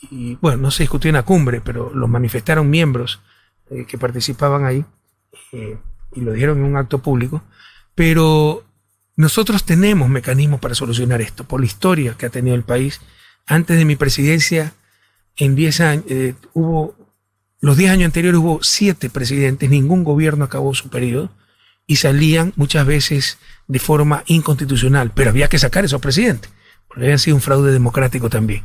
Y 0.10 0.34
bueno, 0.42 0.58
no 0.58 0.72
se 0.72 0.82
discutió 0.82 1.10
en 1.10 1.16
la 1.16 1.22
cumbre, 1.22 1.62
pero 1.62 1.92
lo 1.94 2.08
manifestaron 2.08 2.68
miembros 2.68 3.22
eh, 3.70 3.86
que 3.86 4.00
participaban 4.00 4.66
ahí 4.66 4.84
eh, 5.52 5.78
y 6.16 6.22
lo 6.22 6.32
dijeron 6.32 6.58
en 6.58 6.64
un 6.64 6.76
acto 6.76 7.04
público. 7.04 7.44
Pero 7.94 8.64
nosotros 9.16 9.64
tenemos 9.64 10.10
mecanismos 10.10 10.60
para 10.60 10.74
solucionar 10.74 11.22
esto 11.22 11.44
por 11.44 11.60
la 11.60 11.68
historia 11.68 12.16
que 12.18 12.26
ha 12.26 12.30
tenido 12.32 12.56
el 12.56 12.64
país. 12.64 13.00
Antes 13.46 13.78
de 13.78 13.86
mi 13.86 13.96
presidencia, 13.96 14.74
en 15.36 15.54
10 15.54 15.82
años, 15.82 16.06
eh, 16.10 16.34
hubo, 16.54 16.96
los 17.60 17.78
10 17.78 17.92
años 17.92 18.06
anteriores 18.08 18.40
hubo 18.40 18.64
7 18.64 19.12
presidentes, 19.12 19.70
ningún 19.70 20.04
gobierno 20.04 20.46
acabó 20.46 20.74
su 20.74 20.90
periodo 20.90 21.30
y 21.86 21.98
salían 21.98 22.54
muchas 22.56 22.86
veces 22.88 23.38
de 23.72 23.80
forma 23.80 24.24
inconstitucional, 24.28 25.12
pero 25.16 25.30
había 25.30 25.48
que 25.48 25.58
sacar 25.58 25.86
esos 25.86 26.02
presidentes, 26.02 26.52
porque 26.90 27.06
habían 27.06 27.20
sido 27.20 27.38
un 27.38 27.42
fraude 27.42 27.72
democrático 27.72 28.30
también. 28.30 28.64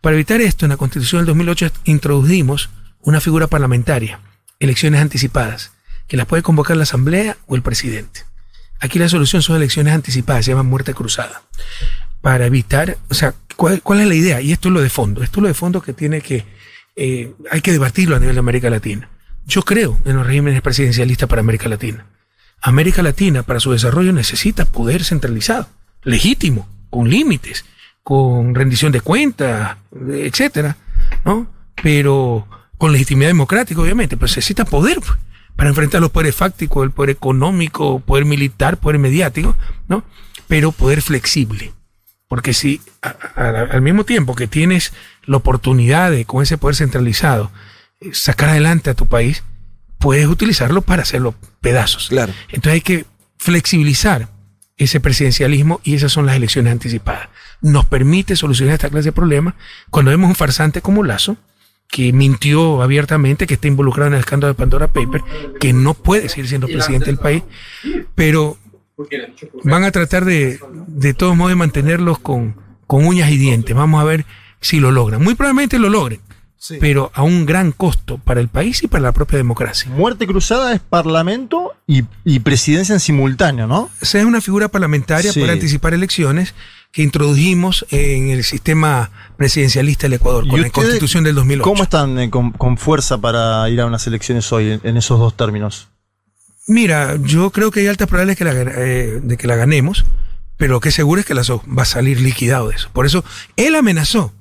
Para 0.00 0.16
evitar 0.16 0.40
esto, 0.40 0.64
en 0.64 0.70
la 0.70 0.78
Constitución 0.78 1.20
del 1.20 1.26
2008 1.26 1.72
introdujimos 1.84 2.70
una 3.02 3.20
figura 3.20 3.48
parlamentaria, 3.48 4.20
elecciones 4.58 5.02
anticipadas, 5.02 5.72
que 6.08 6.16
las 6.16 6.24
puede 6.24 6.42
convocar 6.42 6.74
la 6.78 6.84
Asamblea 6.84 7.36
o 7.46 7.54
el 7.54 7.60
presidente. 7.60 8.20
Aquí 8.80 8.98
la 8.98 9.10
solución 9.10 9.42
son 9.42 9.56
elecciones 9.56 9.92
anticipadas, 9.92 10.46
se 10.46 10.52
llaman 10.52 10.66
muerte 10.66 10.94
cruzada. 10.94 11.42
Para 12.22 12.46
evitar, 12.46 12.96
o 13.10 13.14
sea, 13.14 13.34
¿cuál, 13.56 13.82
cuál 13.82 14.00
es 14.00 14.06
la 14.06 14.14
idea? 14.14 14.40
Y 14.40 14.52
esto 14.52 14.68
es 14.68 14.74
lo 14.74 14.80
de 14.80 14.88
fondo, 14.88 15.22
esto 15.22 15.40
es 15.40 15.42
lo 15.42 15.48
de 15.48 15.54
fondo 15.54 15.82
que 15.82 15.92
tiene 15.92 16.22
que, 16.22 16.46
eh, 16.96 17.34
hay 17.50 17.60
que 17.60 17.72
debatirlo 17.72 18.16
a 18.16 18.20
nivel 18.20 18.36
de 18.36 18.40
América 18.40 18.70
Latina. 18.70 19.10
Yo 19.44 19.62
creo 19.62 20.00
en 20.06 20.16
los 20.16 20.26
regímenes 20.26 20.62
presidencialistas 20.62 21.28
para 21.28 21.40
América 21.40 21.68
Latina. 21.68 22.06
América 22.60 23.02
Latina 23.02 23.42
para 23.42 23.60
su 23.60 23.72
desarrollo 23.72 24.12
necesita 24.12 24.64
poder 24.64 25.04
centralizado, 25.04 25.68
legítimo, 26.02 26.68
con 26.90 27.08
límites, 27.08 27.64
con 28.02 28.54
rendición 28.54 28.92
de 28.92 29.00
cuentas, 29.00 29.76
etcétera, 30.10 30.76
¿no? 31.24 31.50
Pero 31.82 32.46
con 32.78 32.92
legitimidad 32.92 33.30
democrática, 33.30 33.80
obviamente, 33.80 34.16
pero 34.16 34.26
necesita 34.28 34.64
poder 34.64 35.00
pues, 35.00 35.18
para 35.56 35.68
enfrentar 35.70 36.00
los 36.00 36.10
poderes 36.10 36.34
fácticos, 36.36 36.84
el 36.84 36.90
poder 36.90 37.10
económico, 37.10 38.00
poder 38.00 38.24
militar, 38.24 38.76
poder 38.78 38.98
mediático, 38.98 39.56
¿no? 39.88 40.04
Pero 40.48 40.72
poder 40.72 41.02
flexible. 41.02 41.72
Porque 42.28 42.52
si 42.54 42.80
a- 43.02 43.66
al 43.70 43.82
mismo 43.82 44.04
tiempo 44.04 44.34
que 44.34 44.46
tienes 44.48 44.92
la 45.24 45.36
oportunidad 45.38 46.10
de, 46.10 46.24
con 46.24 46.42
ese 46.42 46.58
poder 46.58 46.76
centralizado, 46.76 47.50
eh, 48.00 48.10
sacar 48.12 48.50
adelante 48.50 48.90
a 48.90 48.94
tu 48.94 49.06
país, 49.06 49.42
puedes 50.06 50.28
utilizarlo 50.28 50.82
para 50.82 51.02
hacerlo 51.02 51.34
pedazos. 51.60 52.10
Claro. 52.10 52.32
Entonces 52.50 52.74
hay 52.74 52.80
que 52.80 53.06
flexibilizar 53.38 54.28
ese 54.76 55.00
presidencialismo 55.00 55.80
y 55.82 55.96
esas 55.96 56.12
son 56.12 56.26
las 56.26 56.36
elecciones 56.36 56.70
anticipadas. 56.70 57.28
Nos 57.60 57.86
permite 57.86 58.36
solucionar 58.36 58.74
esta 58.74 58.88
clase 58.88 59.06
de 59.06 59.12
problemas 59.12 59.54
cuando 59.90 60.12
vemos 60.12 60.28
un 60.28 60.36
farsante 60.36 60.80
como 60.80 61.02
Lazo, 61.02 61.38
que 61.88 62.12
mintió 62.12 62.82
abiertamente, 62.82 63.48
que 63.48 63.54
está 63.54 63.66
involucrado 63.66 64.06
en 64.06 64.14
el 64.14 64.20
escándalo 64.20 64.52
de 64.52 64.56
Pandora 64.56 64.92
Paper, 64.92 65.22
que 65.58 65.72
no 65.72 65.94
puede 65.94 66.28
seguir 66.28 66.46
siendo 66.46 66.68
presidente 66.68 67.06
del 67.06 67.18
país, 67.18 67.42
pero 68.14 68.58
van 69.64 69.82
a 69.82 69.90
tratar 69.90 70.24
de, 70.24 70.60
de 70.86 71.14
todos 71.14 71.36
modos, 71.36 71.50
de 71.50 71.56
mantenerlos 71.56 72.20
con, 72.20 72.54
con 72.86 73.04
uñas 73.04 73.28
y 73.32 73.38
dientes. 73.38 73.74
Vamos 73.74 74.00
a 74.00 74.04
ver 74.04 74.24
si 74.60 74.78
lo 74.78 74.92
logran. 74.92 75.20
Muy 75.20 75.34
probablemente 75.34 75.80
lo 75.80 75.88
logren, 75.88 76.20
pero 76.80 77.10
a 77.14 77.22
un 77.22 77.46
gran 77.46 77.72
costo 77.72 78.18
para 78.18 78.40
el 78.40 78.48
país 78.48 78.82
y 78.82 78.88
para 78.88 79.02
la 79.02 79.12
propia 79.12 79.38
democracia. 79.38 79.90
Muerte 79.90 80.26
cruzada 80.26 80.72
es 80.72 80.80
parlamento 80.80 81.74
y, 81.86 82.02
y 82.24 82.40
presidencia 82.40 82.92
en 82.94 83.00
simultáneo, 83.00 83.66
¿no? 83.66 83.90
sea 84.02 84.20
es 84.20 84.26
una 84.26 84.40
figura 84.40 84.68
parlamentaria 84.68 85.32
Sí. 85.32 85.40
para 85.40 85.52
anticipar 85.52 85.94
elecciones 85.94 86.54
que 86.92 87.02
introdujimos 87.02 87.84
en 87.90 88.30
el 88.30 88.42
sistema 88.42 89.10
presidencialista 89.36 90.02
del 90.04 90.14
Ecuador 90.14 90.46
¿Y 90.46 90.50
con 90.50 90.62
la 90.62 90.70
constitución 90.70 91.24
del 91.24 91.34
2008. 91.34 91.62
¿Cómo 91.62 91.82
están 91.82 92.18
eh, 92.18 92.30
con, 92.30 92.52
con 92.52 92.78
fuerza 92.78 93.18
para 93.20 93.68
ir 93.68 93.80
a 93.80 93.86
unas 93.86 94.06
elecciones 94.06 94.50
hoy 94.52 94.72
en, 94.72 94.80
en 94.82 94.96
esos 94.96 95.18
dos 95.18 95.36
términos? 95.36 95.88
Mira, 96.68 97.16
yo 97.22 97.50
creo 97.50 97.70
que 97.70 97.80
hay 97.80 97.86
altas 97.86 98.08
probabilidades 98.08 98.66
la, 98.66 98.72
eh, 98.82 99.20
de 99.22 99.36
que 99.36 99.46
la 99.46 99.56
ganemos, 99.56 100.04
pero 100.56 100.72
lo 100.74 100.80
que 100.80 100.88
es 100.88 100.94
seguro 100.94 101.20
es 101.20 101.26
que 101.26 101.34
Lazo 101.34 101.62
va 101.66 101.82
a 101.82 101.86
salir 101.86 102.20
liquidado 102.20 102.68
de 102.70 102.76
eso. 102.76 102.88
Por 102.92 103.06
eso, 103.06 103.24
él 103.56 103.74
amenazó 103.76 104.32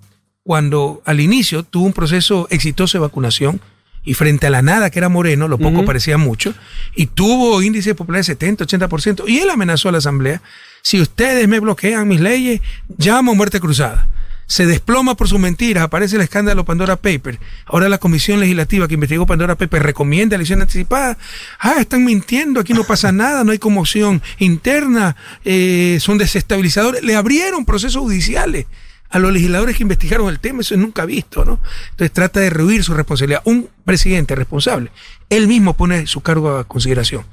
cuando 0.45 1.01
al 1.05 1.21
inicio 1.21 1.63
tuvo 1.63 1.87
un 1.87 1.93
proceso 1.93 2.47
exitoso 2.51 2.99
de 2.99 3.01
vacunación 3.01 3.59
y 4.03 4.13
frente 4.13 4.45
a 4.45 4.51
la 4.51 4.61
nada 4.61 4.91
que 4.91 4.99
era 4.99 5.09
Moreno, 5.09 5.47
lo 5.47 5.57
poco 5.57 5.83
parecía 5.85 6.19
mucho, 6.19 6.53
y 6.95 7.07
tuvo 7.07 7.63
índice 7.63 7.89
de 7.89 7.95
popularidad 7.95 8.27
de 8.27 8.33
70, 8.33 8.65
80%, 8.65 9.23
y 9.27 9.39
él 9.39 9.49
amenazó 9.49 9.89
a 9.89 9.91
la 9.91 9.97
Asamblea, 9.97 10.43
si 10.83 11.01
ustedes 11.01 11.47
me 11.47 11.59
bloquean 11.59 12.07
mis 12.07 12.21
leyes, 12.21 12.61
llamo 12.99 13.31
a 13.31 13.33
muerte 13.35 13.59
cruzada. 13.59 14.07
Se 14.45 14.67
desploma 14.67 15.17
por 15.17 15.27
sus 15.27 15.39
mentiras, 15.39 15.83
aparece 15.83 16.17
el 16.17 16.21
escándalo 16.21 16.63
Pandora 16.63 16.97
Paper. 16.97 17.39
Ahora 17.65 17.89
la 17.89 17.97
comisión 17.97 18.39
legislativa 18.39 18.87
que 18.87 18.93
investigó 18.93 19.25
Pandora 19.25 19.55
Paper 19.55 19.81
recomienda 19.81 20.35
elección 20.35 20.61
anticipada. 20.61 21.17
Ah, 21.57 21.77
están 21.79 22.05
mintiendo, 22.05 22.59
aquí 22.59 22.73
no 22.73 22.83
pasa 22.83 23.11
nada, 23.11 23.43
no 23.43 23.51
hay 23.51 23.57
conmoción 23.57 24.21
interna, 24.37 25.15
eh, 25.43 25.97
son 25.99 26.19
desestabilizadores. 26.19 27.01
Le 27.01 27.15
abrieron 27.15 27.65
procesos 27.65 28.03
judiciales 28.03 28.67
a 29.09 29.19
los 29.19 29.31
legisladores 29.31 29.77
que 29.77 29.83
investigaron 29.83 30.27
el 30.29 30.39
tema, 30.39 30.61
eso 30.61 30.73
es 30.75 30.79
nunca 30.81 31.05
visto, 31.05 31.45
¿no? 31.45 31.59
Entonces 31.91 32.11
trata 32.11 32.39
de 32.39 32.49
rehuir 32.49 32.83
su 32.83 32.93
responsabilidad. 32.93 33.41
Un 33.45 33.69
presidente 33.85 34.35
responsable, 34.35 34.91
él 35.29 35.47
mismo 35.47 35.73
pone 35.75 36.07
su 36.07 36.21
cargo 36.21 36.57
a 36.57 36.63
consideración, 36.67 37.23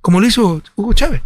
como 0.00 0.20
lo 0.20 0.26
hizo 0.26 0.62
Hugo 0.76 0.92
Chávez. 0.92 1.22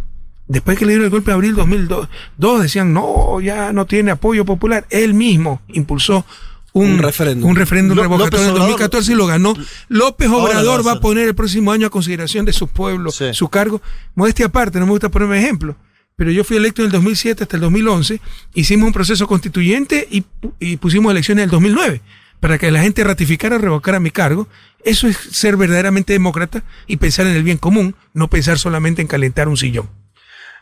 Después 0.47 0.77
que 0.77 0.85
le 0.85 0.91
dieron 0.91 1.05
el 1.05 1.11
golpe 1.11 1.31
de 1.31 1.35
abril 1.35 1.55
2002, 1.55 2.07
dos 2.37 2.61
decían, 2.61 2.93
no, 2.93 3.41
ya 3.41 3.73
no 3.73 3.85
tiene 3.87 4.11
apoyo 4.11 4.45
popular. 4.45 4.85
Él 4.91 5.15
mismo 5.15 5.59
impulsó 5.69 6.23
un, 6.71 6.91
Un 6.91 6.99
referéndum. 6.99 7.49
un 7.49 7.55
referéndum 7.55 7.97
revocatorio 7.97 8.39
en 8.45 8.51
el 8.51 8.57
López 8.57 8.61
Obrador- 8.61 8.67
2014 8.79 9.11
y 9.11 9.15
lo 9.15 9.25
ganó. 9.25 9.53
López 9.87 10.29
Obrador 10.29 10.81
a 10.81 10.83
va 10.83 10.91
a 10.91 10.99
poner 10.99 11.27
el 11.27 11.33
próximo 11.33 11.71
año 11.71 11.87
a 11.87 11.89
consideración 11.89 12.45
de 12.45 12.53
su 12.53 12.67
pueblo, 12.67 13.09
Sí. 13.11 13.33
su 13.33 13.49
cargo. 13.49 13.81
Modestia 14.13 14.45
aparte, 14.45 14.77
no 14.79 14.85
me 14.85 14.91
gusta 14.91 15.09
ponerme 15.09 15.39
ejemplo. 15.39 15.75
Pero 16.15 16.31
yo 16.31 16.43
fui 16.43 16.57
electo 16.57 16.81
en 16.81 16.87
el 16.87 16.91
2007 16.93 17.43
hasta 17.43 17.57
el 17.57 17.61
2011, 17.61 18.21
hicimos 18.53 18.87
un 18.87 18.93
proceso 18.93 19.27
constituyente 19.27 20.07
y, 20.09 20.21
pu- 20.21 20.53
y 20.59 20.77
pusimos 20.77 21.11
elecciones 21.11 21.43
en 21.43 21.47
el 21.47 21.51
2009 21.51 22.01
para 22.39 22.57
que 22.57 22.71
la 22.71 22.81
gente 22.81 23.03
ratificara 23.03 23.55
o 23.55 23.59
revocara 23.59 23.99
mi 23.99 24.11
cargo. 24.11 24.47
Eso 24.83 25.07
es 25.07 25.17
ser 25.17 25.57
verdaderamente 25.57 26.13
demócrata 26.13 26.63
y 26.87 26.97
pensar 26.97 27.25
en 27.27 27.35
el 27.35 27.43
bien 27.43 27.57
común, 27.57 27.95
no 28.13 28.29
pensar 28.29 28.59
solamente 28.59 29.01
en 29.01 29.07
calentar 29.07 29.47
un 29.47 29.57
sillón. 29.57 29.89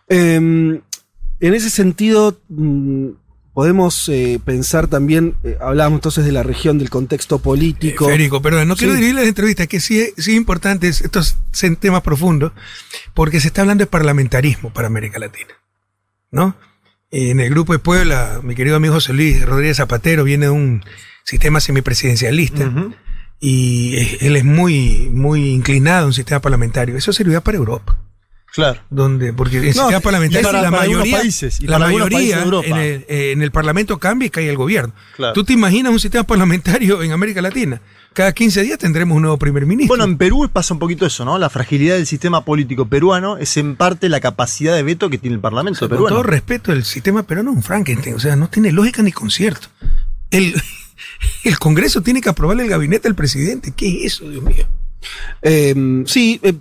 Eh, 0.08 0.36
en 1.39 1.54
ese 1.54 1.70
sentido, 1.70 2.39
mm, 2.50 3.08
podemos 3.54 4.10
eh, 4.10 4.39
pensar 4.44 4.88
también, 4.88 5.36
eh, 5.44 5.58
hablábamos 5.62 5.98
entonces 5.98 6.26
de 6.26 6.32
la 6.32 6.44
región, 6.44 6.78
del 6.80 6.89
contexto 6.89 7.39
político. 7.39 8.06
Federico, 8.08 8.42
perdón, 8.42 8.68
no 8.68 8.76
quiero 8.76 8.94
Sí. 8.94 8.98
dirigir 9.00 9.16
la 9.16 9.24
entrevista, 9.24 9.68
que 9.68 9.80
sí, 9.80 10.04
sí 10.18 10.32
es 10.32 10.38
importante, 10.38 10.88
es- 10.88 11.02
estos 11.02 11.38
son 11.52 11.76
temas 11.76 12.02
profundos, 12.02 12.52
porque 13.13 13.39
se 13.39 13.48
está 13.48 13.62
hablando 13.62 13.84
de 13.84 13.88
parlamentarismo 13.88 14.74
para 14.74 14.88
América 14.88 15.20
Latina. 15.20 15.54
¿No? 16.32 16.56
En 17.12 17.39
el 17.39 17.52
grupo 17.52 17.74
de 17.74 17.80
Puebla, 17.80 18.39
mi 18.42 18.56
querido 18.56 18.76
amigo 18.76 18.96
José 18.96 19.13
Luis 19.13 19.46
Rodríguez 19.46 19.78
Zapatero 19.78 20.24
viene 20.24 20.48
de 20.48 20.52
un 20.52 20.84
sistema 21.24 21.60
semipresidencialista 21.60 22.66
Ujú. 22.68 22.96
y 23.39 23.96
eh, 23.98 24.18
él 24.22 24.36
es 24.36 24.44
muy, 24.44 25.10
muy 25.13 25.52
inclinado 25.52 26.06
a 26.06 26.08
un 26.08 26.13
sistema 26.13 26.39
parlamentario. 26.42 26.98
Eso 26.98 27.13
serviría 27.13 27.42
para 27.42 27.58
Europa. 27.60 28.00
Claro. 28.54 28.80
donde 28.92 29.34
porque 29.34 29.58
el 29.58 29.66
No, 29.68 29.72
sistema 29.74 30.00
parlamentario 30.00 30.48
para- 30.48 30.62
la 30.62 30.70
para 30.72 30.84
mayoría 30.84 31.18
países, 31.18 31.60
y 31.60 31.66
la 31.66 31.80
mayoría 31.80 32.18
países 32.18 32.36
de 32.38 32.42
Europa. 32.44 32.68
en 32.68 32.78
el, 32.78 33.06
eh, 33.10 33.32
en 33.32 33.42
el 33.42 33.52
parlamento 33.52 33.98
cambia 33.98 34.28
y 34.28 34.30
cae 34.30 34.48
el 34.48 34.56
gobierno 34.58 34.94
Claro. 35.16 35.34
tú 35.34 35.44
te 35.44 35.54
imaginas 35.54 35.92
un 35.92 36.00
sistema 36.00 36.24
parlamentario 36.24 37.02
en 37.02 37.12
América 37.13 37.42
Latina 37.42 37.82
cada 38.13 38.32
15 38.32 38.62
días 38.62 38.78
tendremos 38.78 39.16
un 39.16 39.24
nuevo 39.24 39.38
primer 39.39 39.66
ministro 39.66 39.88
Bueno, 39.98 40.04
en 40.04 40.20
Perú 40.20 40.48
pasa 40.54 40.76
un 40.76 40.80
poquito 40.80 41.04
eso, 41.08 41.26
¿no? 41.26 41.39
La 41.39 41.50
fragilidad 41.50 41.96
del 41.96 42.06
sistema 42.06 42.46
político 42.46 42.86
peruano 42.88 43.38
es 43.39 43.58
en 43.58 43.76
parte 43.76 44.08
la 44.08 44.20
capacidad 44.20 44.76
de 44.76 44.84
veto 44.84 45.10
que 45.10 45.18
tiene 45.18 45.34
el 45.36 45.42
Parlamento 45.42 45.80
con 45.80 45.89
peruano. 45.89 46.16
todo 46.18 46.22
respeto 46.24 46.72
el 46.72 46.84
sistema 46.86 47.24
peruano 47.24 47.50
es 47.50 47.58
un 47.58 47.63
Frankenstein 47.63 48.16
o 48.16 48.20
sea 48.20 48.36
no 48.36 48.50
tiene 48.50 48.72
lógica 48.72 49.02
ni 49.02 49.12
concierto 49.12 49.68
el 50.30 50.54
el 51.44 51.58
Congreso 51.58 52.04
tiene 52.04 52.22
que 52.22 52.30
aprobarle 52.30 52.63
el 52.66 52.70
gabinete 52.70 53.08
del 53.08 53.16
presidente 53.16 53.74
¿qué 53.76 54.06
es 54.06 54.13
eso 54.13 54.30
Dios 54.30 54.44
mío? 54.44 54.68
Eh, 55.42 56.04
sí, 56.06 56.39
eh, 56.44 56.54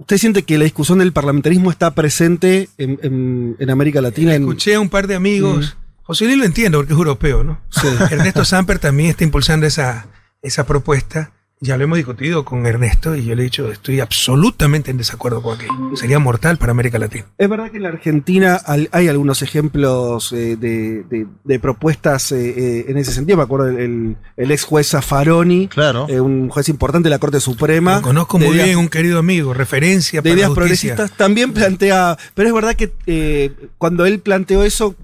¿usted 0.00 0.18
siente 0.18 0.42
que 0.42 0.58
la 0.58 0.64
discusión 0.64 0.98
del 0.98 1.12
parlamentarismo 1.12 1.70
está 1.70 1.94
presente 1.94 2.68
en, 2.78 2.98
en- 3.02 3.56
en 3.58 3.70
América 3.70 4.00
Latina? 4.00 4.34
Escuché 4.34 4.74
a 4.74 4.80
un 4.80 4.88
par 4.88 5.06
de 5.06 5.14
amigos 5.14 5.76
José 6.02 6.24
Luis 6.24 6.38
lo 6.38 6.44
entiendo 6.44 6.78
porque 6.78 6.92
es 6.92 6.98
europeo 6.98 7.44
¿no? 7.44 7.60
Sí. 7.70 7.86
Ernesto 8.10 8.44
Samper 8.44 8.78
también 8.80 9.10
está 9.10 9.22
impulsando 9.24 9.66
esa, 9.66 10.06
esa 10.42 10.66
propuesta. 10.66 11.32
Ya 11.62 11.76
lo 11.76 11.84
hemos 11.84 11.98
discutido 11.98 12.42
con 12.42 12.64
Ernesto 12.64 13.14
y 13.16 13.26
yo 13.26 13.34
le 13.34 13.42
he 13.42 13.44
dicho, 13.44 13.70
estoy 13.70 14.00
absolutamente 14.00 14.90
en 14.90 14.96
desacuerdo 14.96 15.42
con 15.42 15.56
aquello. 15.56 15.72
Sería 15.94 16.18
mortal 16.18 16.56
para 16.56 16.72
América 16.72 16.98
Latina. 16.98 17.26
Es 17.36 17.50
verdad 17.50 17.70
que 17.70 17.76
en 17.76 17.82
la 17.82 17.90
Argentina 17.90 18.58
hay 18.92 19.08
algunos 19.08 19.42
ejemplos 19.42 20.32
eh, 20.32 20.56
de, 20.56 21.02
de- 21.10 21.26
de 21.44 21.60
propuestas 21.60 22.32
eh, 22.32 22.54
eh, 22.56 22.84
en 22.88 22.96
ese 22.96 23.12
sentido. 23.12 23.36
Me 23.36 23.42
acuerdo 23.42 23.68
el, 23.68 24.16
el- 24.38 24.50
ex 24.50 24.64
juez 24.64 24.88
Zaffaroni, 24.88 25.68
Claro. 25.68 26.06
eh, 26.08 26.18
un 26.18 26.48
juez 26.48 26.70
importante 26.70 27.10
de 27.10 27.10
la 27.10 27.18
Corte 27.18 27.40
Suprema. 27.40 27.96
Lo 27.96 28.02
conozco 28.02 28.38
de 28.38 28.46
muy 28.46 28.54
ideas- 28.54 28.66
bien, 28.68 28.78
un 28.78 28.88
querido 28.88 29.18
amigo, 29.18 29.52
referencia 29.52 30.22
de 30.22 30.30
para 30.30 30.34
ideas 30.40 30.48
la 30.48 30.54
justicia. 30.54 30.94
progresistas 30.94 31.18
también 31.18 31.52
plantea, 31.52 32.16
pero 32.32 32.48
es 32.48 32.54
verdad 32.54 32.74
que 32.74 32.90
eh, 33.06 33.52
cuando 33.76 34.06
él 34.06 34.20
planteó 34.20 34.64
eso 34.64 34.94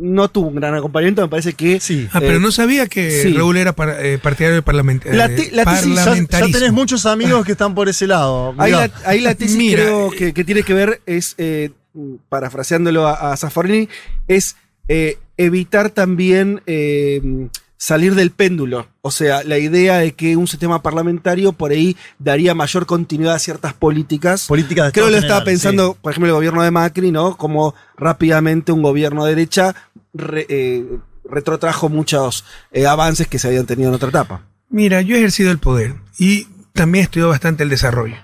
no 0.00 0.28
tuvo 0.28 0.48
un 0.48 0.56
gran 0.56 0.74
acompañamiento, 0.74 1.22
me 1.22 1.28
parece 1.28 1.52
que 1.52 1.80
Sí. 1.80 2.08
Ah, 2.12 2.20
pero 2.20 2.36
eh, 2.36 2.40
no 2.40 2.50
sabía 2.52 2.86
que 2.86 3.22
sí. 3.22 3.32
Raúl 3.34 3.56
era 3.56 3.72
para- 3.74 4.02
eh, 4.04 4.18
partidario 4.18 4.54
del 4.54 4.62
parlamento. 4.64 5.08
La 5.12 5.28
te- 5.28 5.50
la 5.52 5.64
tesis 5.64 5.88
ya- 5.88 5.94
Ya, 5.94 6.04
parlamentarismo. 6.04 6.52
ya 6.52 6.58
tenés 6.58 6.72
muchos 6.72 7.06
amigos 7.06 7.44
que 7.46 7.52
están 7.52 7.74
por 7.74 7.88
ese 7.88 8.06
lado. 8.06 8.54
ahí 8.58 8.72
la, 8.72 8.90
ahí 9.04 9.20
la 9.20 9.34
tesis 9.34 9.56
Mira, 9.56 9.82
creo 9.84 10.12
eh, 10.12 10.16
que, 10.16 10.32
que 10.34 10.44
tiene 10.44 10.62
que 10.62 10.74
ver 10.74 11.00
es, 11.06 11.34
eh, 11.38 11.70
parafraseándolo 12.28 13.06
a, 13.06 13.32
a 13.32 13.36
es 14.28 14.56
eh, 14.88 15.18
evitar 15.36 15.90
también 15.90 16.60
eh, 16.66 17.20
salir 17.76 18.14
del 18.14 18.30
péndulo. 18.30 18.88
O 19.02 19.10
sea, 19.10 19.42
la 19.44 19.58
idea 19.58 19.98
de 19.98 20.12
que 20.12 20.36
un 20.36 20.46
sistema 20.46 20.80
parlamentario 20.82 21.52
por 21.52 21.70
ahí 21.72 21.96
daría 22.18 22.54
mayor 22.54 22.86
continuidad 22.86 23.34
a 23.34 23.38
ciertas 23.38 23.74
políticas. 23.74 24.46
Políticas 24.46 24.86
de 24.86 24.92
Creo 24.92 25.06
que 25.06 25.12
lo 25.12 25.18
estaba 25.18 25.44
pensando, 25.44 25.92
sí. 25.92 25.98
por 26.02 26.12
ejemplo, 26.12 26.28
el 26.28 26.34
gobierno 26.34 26.62
de 26.62 26.70
Macri, 26.70 27.10
¿no? 27.10 27.36
Como 27.36 27.74
rápidamente 27.96 28.72
un 28.72 28.82
gobierno 28.82 29.24
de 29.24 29.34
derecha 29.34 29.74
re- 30.12 30.46
eh, 30.48 30.84
retrotrajo 31.28 31.88
muchos 31.88 32.44
eh, 32.72 32.86
avances 32.86 33.26
que 33.26 33.38
se 33.38 33.48
habían 33.48 33.66
tenido 33.66 33.88
en 33.90 33.94
otra 33.96 34.08
etapa. 34.08 34.42
Mira, 34.70 35.02
yo 35.02 35.14
he 35.16 35.18
ejercido 35.18 35.50
el 35.50 35.58
poder 35.58 35.94
y 36.18 36.46
también 36.72 37.02
he 37.02 37.04
estudiado 37.04 37.30
bastante 37.30 37.62
el 37.62 37.68
desarrollo. 37.68 38.16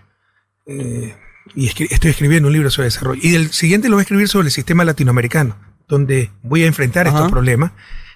Eh, 0.66 1.14
y 1.54 1.68
escri- 1.68 1.88
estoy 1.90 2.10
escribiendo 2.12 2.46
un 2.48 2.52
libro 2.52 2.70
sobre 2.70 2.86
desarrollo. 2.86 3.20
Y 3.22 3.34
el 3.34 3.50
siguiente 3.50 3.88
lo 3.88 3.96
voy 3.96 4.02
a 4.02 4.04
escribir 4.04 4.28
sobre 4.28 4.46
el 4.46 4.52
sistema 4.52 4.84
latinoamericano, 4.84 5.56
donde 5.88 6.30
voy 6.42 6.62
a 6.62 6.66
enfrentar 6.66 7.08
Ajá. 7.08 7.16
estos 7.18 7.32
problemas. 7.32 7.72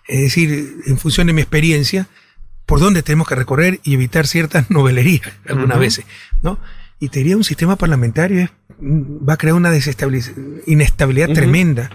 Es 0.07 0.21
decir, 0.21 0.77
en 0.87 0.99
función 0.99 1.27
de 1.27 1.33
mi 1.33 1.41
experiencia, 1.41 2.09
por 2.67 2.81
dónde 2.81 3.03
tenemos 3.03 3.29
que 3.29 3.35
recorrer 3.35 3.81
y 3.85 3.95
evitar 3.95 4.27
ciertas 4.27 4.71
novelerías 4.71 5.33
algunas 5.49 5.77
Ujú. 5.77 5.81
veces, 5.81 6.05
¿no? 6.43 6.59
Y 7.01 7.09
te 7.09 7.19
diría 7.19 7.37
un 7.37 7.45
sistema 7.45 7.77
parlamentario 7.77 8.49
va 8.81 9.35
a 9.35 9.37
crear 9.37 9.55
una 9.55 9.71
inestabilidad 10.67 11.29
Ujú. 11.29 11.35
tremenda 11.35 11.91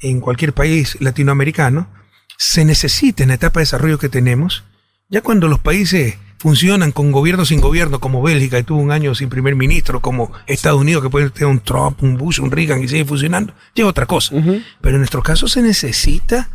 en 0.00 0.20
cualquier 0.20 0.52
país 0.52 0.96
latinoamericano. 1.00 1.88
Se 2.36 2.64
necesita 2.64 3.22
en 3.22 3.30
la 3.30 3.34
etapa 3.36 3.60
de 3.60 3.62
desarrollo 3.62 3.98
que 3.98 4.08
tenemos, 4.08 4.64
ya 5.08 5.22
cuando 5.22 5.48
los 5.48 5.60
países 5.60 6.16
funcionan 6.38 6.92
con 6.92 7.10
gobierno 7.10 7.46
sin 7.46 7.60
gobierno, 7.60 8.00
como 8.00 8.20
Bélgica, 8.20 8.58
que 8.58 8.64
tuvo 8.64 8.80
un 8.80 8.90
año 8.90 9.14
sin 9.14 9.30
primer 9.30 9.54
ministro, 9.56 10.00
como 10.00 10.30
Estados 10.46 10.80
Unidos, 10.80 11.02
que 11.02 11.08
puede 11.10 11.30
tener 11.30 11.48
un 11.48 11.60
Trump, 11.60 12.02
un 12.02 12.16
Bush, 12.18 12.38
un 12.40 12.50
Reagan 12.50 12.82
y 12.82 12.88
sigue 12.88 13.04
funcionando, 13.04 13.54
ya 13.74 13.84
es 13.84 13.88
otra 13.88 14.06
cosa. 14.06 14.34
Pero 14.80 14.96
en 14.96 14.98
nuestro 14.98 15.22
caso 15.22 15.48
se 15.48 15.62
necesita 15.62 16.50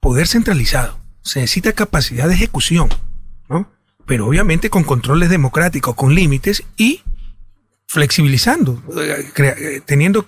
poder 0.00 0.26
centralizado, 0.26 0.98
se 1.22 1.40
necesita 1.40 1.72
capacidad 1.72 2.28
de 2.28 2.34
ejecución, 2.34 2.88
¿no? 3.48 3.70
Pero 4.06 4.26
obviamente 4.26 4.70
con 4.70 4.84
controles 4.84 5.28
democráticos, 5.28 5.94
con 5.94 6.14
límites 6.14 6.62
y 6.76 7.02
flexibilizando, 7.86 8.82
eh, 8.98 9.30
eh, 9.36 9.80
teniendo 9.84 10.24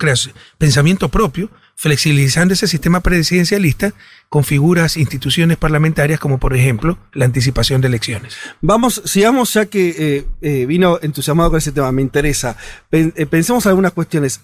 pensamiento 0.58 1.08
propio, 1.10 1.50
flexibilizando 1.76 2.52
ese 2.52 2.66
sistema 2.66 3.00
presidencialista 3.00 3.92
con 4.28 4.44
figuras, 4.44 4.96
instituciones 4.96 5.56
parlamentarias 5.56 6.20
como 6.20 6.38
por 6.38 6.54
ejemplo 6.54 6.98
la 7.14 7.24
anticipación 7.24 7.80
de 7.80 7.88
elecciones. 7.88 8.34
Vamos, 8.60 9.00
sigamos 9.06 9.52
ya 9.54 9.66
que 9.66 10.26
eh, 10.42 10.66
vino 10.66 10.98
entusiasmado 11.02 11.50
con 11.50 11.58
ese 11.58 11.72
tema, 11.72 11.90
me 11.92 12.02
interesa. 12.02 12.56
Pen- 12.90 13.14
pensemos 13.30 13.66
algunas 13.66 13.92
cuestiones. 13.92 14.40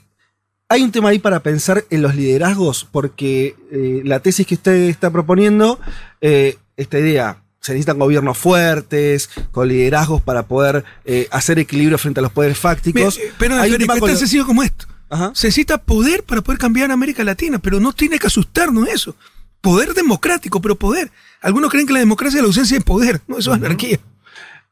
Hay 0.69 0.83
un 0.83 0.91
tema 0.91 1.11
ahí 1.11 1.19
para 1.21 1.41
pensar 1.41 1.85
en 1.91 2.03
los 2.03 2.17
liderazgos, 2.17 2.89
porque 2.91 3.55
eh, 3.71 4.03
la 4.05 4.19
tesis 4.21 4.47
que 4.47 4.55
usted 4.57 4.73
está 4.89 5.11
proponiendo, 5.11 5.79
eh, 6.21 6.59
esta 6.77 6.99
idea, 6.99 7.43
se 7.61 7.73
necesitan 7.73 7.99
gobiernos 8.01 8.37
fuertes, 8.37 9.31
con 9.53 9.69
liderazgos 9.69 10.23
para 10.23 10.45
poder 10.47 10.85
eh, 11.05 11.29
hacer 11.31 11.61
equilibrio 11.61 11.99
frente 11.99 12.19
a 12.19 12.23
los 12.23 12.33
poderes 12.33 12.59
fácticos. 12.59 13.17
Mira, 13.17 13.33
Pero 13.39 13.55
Hay 13.55 13.61
un 13.61 13.67
Federico, 13.77 13.93
tema 13.95 14.07
tan 14.07 14.15
lo- 14.15 14.19
sencillo 14.19 14.47
como 14.47 14.63
esto. 14.65 14.87
Ajá. 15.09 15.31
Se 15.37 15.47
necesita 15.47 15.79
poder 15.79 16.25
para 16.25 16.41
poder 16.43 16.59
cambiar 16.59 16.91
América 16.91 17.23
Latina, 17.23 17.61
pero 17.61 17.79
no 17.79 17.93
tiene 17.93 18.19
que 18.19 18.27
asustarnos 18.27 18.89
eso. 18.89 19.15
Poder 19.61 19.95
democrático, 19.95 20.61
pero 20.61 20.75
poder. 20.77 21.13
Algunos 21.41 21.71
creen 21.71 21.87
que 21.87 21.93
la 21.93 22.01
democracia 22.01 22.39
es 22.39 22.43
la 22.43 22.49
ausencia 22.49 22.77
de 22.79 22.85
poder. 22.85 23.21
No, 23.29 23.39
eso 23.39 23.53
es 23.53 23.57
anarquía. 23.57 24.01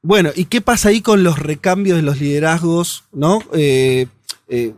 Bueno, 0.02 0.30
¿y 0.34 0.46
qué 0.46 0.60
pasa 0.60 0.88
ahí 0.88 1.00
con 1.02 1.22
los 1.22 1.38
recambios 1.38 1.96
de 1.96 2.02
los 2.02 2.20
liderazgos? 2.20 3.04
¿No? 3.12 3.42
Eh, 3.54 4.06
eh, 4.48 4.72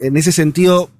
en 0.00 0.16
ese 0.16 0.32
sentido, 0.32 0.90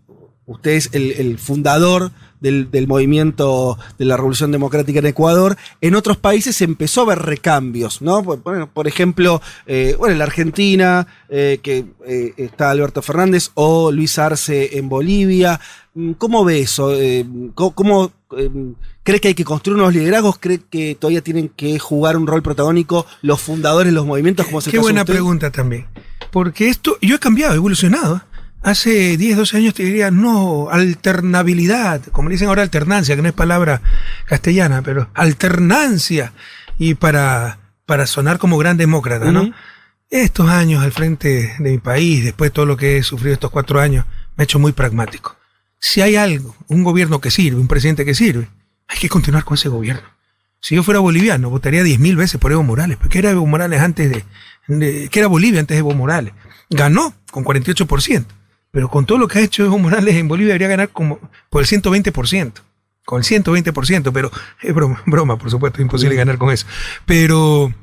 usted 0.47 0.73
es 0.73 0.91
el, 0.93 1.13
el 1.13 1.39
fundador 1.39 2.13
del, 2.41 2.71
del 2.71 2.87
movimiento 2.87 3.79
de 3.99 4.05
la 4.05 4.17
Revolución 4.17 4.53
Democrática 4.53 5.01
en 5.01 5.07
Ecuador. 5.07 5.57
En 5.81 5.95
otros 5.95 6.17
países 6.17 6.57
se 6.57 6.65
empezó 6.65 7.03
a 7.03 7.07
ver 7.07 7.19
recambios, 7.21 8.03
¿no? 8.03 8.23
Por, 8.23 8.89
ejemplo, 8.89 9.41
eh, 9.67 9.97
bueno, 9.99 10.13
en 10.13 10.19
la 10.19 10.25
Argentina, 10.25 11.07
eh, 11.29 11.59
que 11.63 11.85
eh, 12.07 12.35
está 12.37 12.71
Alberto 12.71 13.03
Fernández, 13.03 13.51
o 13.55 13.91
Luis 13.91 14.19
Arce 14.19 14.79
en 14.79 14.89
Bolivia. 14.89 15.61
Mm, 15.95 16.13
¿Cómo 16.13 16.45
ve 16.45 16.61
eso? 16.61 16.95
Eh, 16.95 17.27
¿Cómo, 17.55 17.75
cómo, 17.75 18.13
eh, 18.37 18.51
cree 19.03 19.21
que 19.21 19.29
hay 19.29 19.35
que 19.35 19.45
construir 19.45 19.81
unos 19.81 19.95
liderazgos? 19.95 20.39
¿Cree 20.39 20.61
que 20.71 20.95
todavía 20.95 21.23
tienen 21.23 21.49
que 21.49 21.79
jugar 21.79 22.17
un 22.17 22.27
rol 22.27 22.43
protagónico 22.43 23.07
los 23.23 23.41
fundadores 23.41 23.93
de 23.93 23.97
los 23.97 24.07
movimientos? 24.07 24.47
Como 24.47 24.61
Qué 24.61 24.79
buena 24.79 25.03
usted? 25.03 25.15
pregunta 25.15 25.51
también. 25.51 25.87
Porque 26.31 26.69
esto, 26.69 26.99
yo 27.01 27.17
he 27.17 27.19
cambiado, 27.19 27.55
he 27.55 27.57
evolucionado. 27.57 28.23
Hace 28.63 29.17
10, 29.17 29.37
12 29.37 29.57
años 29.57 29.75
te 29.75 29.85
diría, 29.85 30.11
no, 30.11 30.69
alternabilidad, 30.71 32.03
como 32.13 32.29
le 32.29 32.35
dicen 32.35 32.49
ahora 32.49 32.63
alternancia, 32.63 33.15
que 33.17 33.23
no 33.23 33.29
es 33.29 33.35
palabra 33.35 33.81
castellana, 34.27 34.83
pero 34.83 35.09
alternancia. 35.15 36.33
Y 36.79 36.95
para, 36.95 37.59
para 37.87 38.07
sonar 38.07 38.39
como 38.39 38.59
gran 38.59 38.77
demócrata, 38.77 39.31
¿no? 39.33 39.53
Estos 40.11 40.49
años 40.49 40.83
al 40.83 40.93
frente 40.93 41.55
de 41.59 41.71
mi 41.73 41.79
país, 41.79 42.25
después 42.25 42.51
de 42.51 42.55
todo 42.55 42.67
lo 42.67 42.77
que 42.77 42.97
he 42.97 43.03
sufrido 43.03 43.35
estos 43.35 43.51
cuatro 43.51 43.79
años, 43.81 44.07
me 44.37 44.43
ha 44.43 44.45
hecho 44.45 44.59
muy 44.59 44.73
pragmático. 44.73 45.37
Si 45.81 46.01
hay 46.01 46.17
algo, 46.17 46.57
un 46.69 46.83
gobierno 46.83 47.21
que 47.21 47.31
sirve, 47.31 47.61
un 47.61 47.69
presidente 47.69 48.05
que 48.05 48.15
sirve, 48.15 48.49
hay 48.89 48.99
que 48.99 49.09
continuar 49.09 49.45
con 49.45 49.55
ese 49.57 49.69
gobierno. 49.69 50.03
Si 50.61 50.75
yo 50.75 50.83
fuera 50.83 50.99
boliviano, 51.01 51.51
votaría 51.51 51.83
10.000 51.83 52.17
veces 52.17 52.41
por 52.41 52.51
Evo 52.53 52.63
Morales, 52.65 52.97
porque 53.01 53.19
era 53.19 53.31
Evo 53.31 53.47
Morales 53.47 53.81
antes 53.81 54.11
de, 54.11 54.25
de- 54.67 55.09
que 55.09 55.19
era 55.21 55.29
Bolivia 55.29 55.61
antes 55.61 55.75
de 55.77 55.81
Evo 55.81 55.95
Morales. 55.95 56.33
Ganó 56.71 57.15
con 57.31 57.45
48%, 57.45 58.25
pero 58.79 58.89
con 58.89 59.07
todo 59.07 59.19
lo 59.19 59.27
que 59.27 59.41
ha 59.41 59.43
hecho 59.43 59.65
Evo 59.65 59.77
Morales 59.77 60.15
en 60.15 60.29
Bolivia 60.29 60.51
debería 60.53 60.69
ganar 60.69 60.91
como 60.91 61.19
por 61.51 61.63
el 61.63 61.67
120%, 61.69 62.53
con 63.05 63.19
el 63.19 63.25
120%, 63.25 64.13
pero 64.13 64.31
es 64.63 64.73
broma, 64.73 65.03
broma, 65.05 65.37
por 65.37 65.51
supuesto, 65.51 65.79
es 65.79 65.83
imposible 65.83 66.15
ganar 66.15 66.39
con 66.39 66.53
eso. 66.53 66.65
Pero 67.05 67.75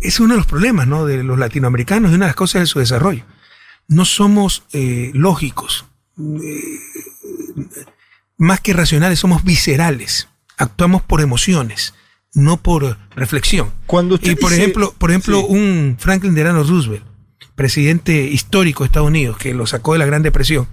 es 0.00 0.18
uno 0.18 0.32
de 0.32 0.38
los 0.38 0.46
problemas 0.46 0.86
¿no? 0.86 1.04
de 1.04 1.22
los 1.22 1.38
latinoamericanos 1.38 2.10
y 2.10 2.14
una 2.14 2.24
de 2.24 2.28
las 2.30 2.34
cosas 2.34 2.62
de 2.62 2.66
su 2.66 2.78
desarrollo. 2.78 3.24
No 3.88 4.06
somos 4.06 4.62
eh, 4.72 5.10
lógicos. 5.12 5.84
Eh, 6.18 6.78
más 8.38 8.60
que 8.60 8.72
racionales, 8.72 9.18
somos 9.18 9.44
viscerales. 9.44 10.28
Actuamos 10.56 11.02
por 11.02 11.20
emociones, 11.20 11.92
no 12.32 12.56
por 12.56 12.96
reflexión. 13.14 13.70
Cuando 13.84 14.14
usted 14.14 14.30
y 14.30 14.36
por 14.36 14.48
dice- 14.48 14.62
ejemplo, 14.62 14.94
por 14.96 15.10
ejemplo, 15.10 15.40
Sí. 15.40 15.46
un 15.50 15.96
Franklin 16.00 16.34
Delano 16.34 16.62
Roosevelt, 16.64 17.04
presidente 17.56 18.24
histórico 18.24 18.84
de 18.84 18.86
Estados 18.86 19.08
Unidos, 19.08 19.36
que 19.38 19.54
lo 19.54 19.66
sacó 19.66 19.94
de 19.94 19.98
la 19.98 20.06
Gran 20.06 20.22
Depresión, 20.22 20.68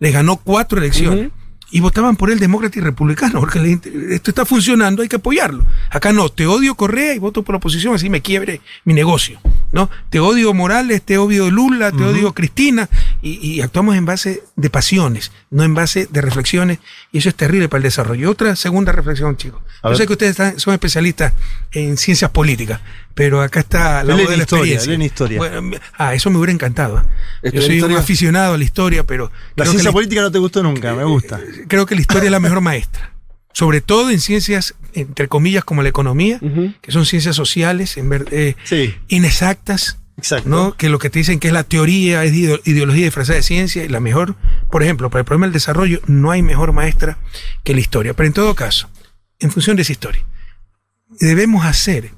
le 0.00 0.10
ganó 0.10 0.38
cuatro 0.38 0.78
elecciones. 0.78 1.30
Y 1.74 1.80
votaban 1.80 2.16
por 2.16 2.30
él 2.30 2.38
demócrata 2.38 2.78
y 2.78 2.82
republicano, 2.82 3.40
porque 3.40 3.58
le 3.58 3.80
esto 4.14 4.30
está 4.30 4.44
funcionando, 4.44 5.00
hay 5.00 5.08
que 5.08 5.16
apoyarlo. 5.16 5.64
Acá 5.88 6.12
no, 6.12 6.28
te 6.28 6.46
odio 6.46 6.74
Correa 6.74 7.14
y 7.14 7.18
voto 7.18 7.42
por 7.42 7.54
la 7.54 7.56
oposición, 7.56 7.94
así 7.94 8.10
me 8.10 8.20
quiebre 8.20 8.60
mi 8.84 8.92
negocio. 8.92 9.40
¿No? 9.72 9.90
Te 10.10 10.20
odio 10.20 10.52
Morales, 10.54 11.02
te 11.02 11.18
odio 11.18 11.50
Lula, 11.50 11.90
te 11.92 12.04
odio 12.04 12.32
Cristina, 12.32 12.88
y, 13.22 13.38
y 13.46 13.60
actuamos 13.62 13.96
en 13.96 14.04
base 14.04 14.42
de 14.56 14.70
pasiones, 14.70 15.32
no 15.50 15.62
en 15.64 15.74
base 15.74 16.06
de 16.10 16.20
reflexiones, 16.20 16.78
y 17.10 17.18
eso 17.18 17.28
es 17.28 17.34
terrible 17.34 17.68
para 17.68 17.78
el 17.78 17.82
desarrollo. 17.84 18.30
Otra 18.30 18.54
segunda 18.56 18.92
reflexión, 18.92 19.36
chicos. 19.36 19.60
A 19.82 19.88
Yo 19.88 19.88
ver. 19.90 19.98
sé 19.98 20.06
que 20.06 20.12
ustedes 20.12 20.30
están- 20.32 20.60
son 20.60 20.74
especialistas 20.74 21.32
en 21.72 21.96
ciencias 21.96 22.30
políticas, 22.30 22.80
pero 23.14 23.40
acá 23.42 23.60
está 23.60 24.04
la 24.04 24.14
voz 24.14 24.28
de 24.28 24.36
la 24.36 24.42
historia, 24.44 24.74
experiencia. 24.74 25.06
historia. 25.06 25.38
Bueno, 25.38 25.76
ah, 25.98 26.14
eso 26.14 26.30
me 26.30 26.36
hubiera 26.38 26.52
encantado. 26.52 26.96
Yo 26.96 27.02
¿Estudiar 27.42 27.80
soy 27.80 27.92
un 27.92 27.98
aficionado 27.98 28.54
a 28.54 28.58
la 28.58 28.64
historia, 28.64 29.04
pero 29.04 29.32
La 29.56 29.64
ciencia 29.64 29.88
la- 29.88 29.92
política 29.92 30.20
no 30.22 30.30
te 30.30 30.38
gustó 30.38 30.62
nunca, 30.62 30.94
me 30.94 31.04
gusta. 31.04 31.40
creo 31.68 31.86
que 31.86 31.94
la 31.94 32.00
historia 32.02 32.26
es 32.26 32.30
la 32.32 32.40
mejor 32.40 32.60
maestra. 32.60 33.10
Sobre 33.52 33.80
todo 33.80 34.10
en 34.10 34.20
ciencias, 34.20 34.74
entre 34.94 35.28
comillas, 35.28 35.64
como 35.64 35.82
la 35.82 35.88
economía, 35.88 36.40
que 36.80 36.90
son 36.92 37.04
ciencias 37.06 37.36
sociales, 37.36 37.96
en 37.96 38.08
ver- 38.08 38.26
eh, 38.30 38.54
Sí, 38.64 38.94
inexactas, 39.08 39.98
exacto. 40.16 40.48
¿no? 40.48 40.72
Que 40.76 40.88
lo 40.88 40.98
que 40.98 41.10
te 41.10 41.18
dicen 41.18 41.38
que 41.38 41.48
es 41.48 41.54
la 41.54 41.64
teoría, 41.64 42.24
es 42.24 42.32
ide- 42.32 42.60
ideología 42.64 43.04
disfrazada 43.04 43.36
de 43.36 43.42
ciencia, 43.42 43.84
y 43.84 43.88
la 43.88 44.00
mejor, 44.00 44.36
por 44.70 44.82
ejemplo, 44.82 45.10
para 45.10 45.20
el 45.20 45.24
problema 45.26 45.46
del 45.46 45.52
desarrollo, 45.52 46.00
no 46.06 46.30
hay 46.30 46.42
mejor 46.42 46.72
maestra 46.72 47.18
que 47.64 47.74
la 47.74 47.80
historia. 47.80 48.14
Pero 48.14 48.26
en 48.26 48.32
todo 48.32 48.54
caso, 48.54 48.88
en 49.38 49.50
función 49.50 49.76
de 49.76 49.82
esa 49.82 49.92
historia, 49.92 50.24
debemos 51.20 51.64
hacer 51.66 52.10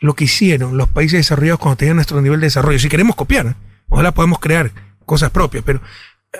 lo 0.00 0.14
que 0.14 0.24
hicieron 0.24 0.76
los 0.76 0.88
países 0.88 1.18
desarrollados 1.18 1.60
cuando 1.60 1.76
tenían 1.76 1.96
nuestro 1.96 2.20
nivel 2.20 2.40
de 2.40 2.46
desarrollo. 2.46 2.78
Si 2.78 2.88
queremos 2.88 3.16
copiar, 3.16 3.54
ojalá 3.88 4.12
podamos 4.12 4.38
crear 4.40 4.72
cosas 5.04 5.30
propias, 5.30 5.62
pero 5.64 5.80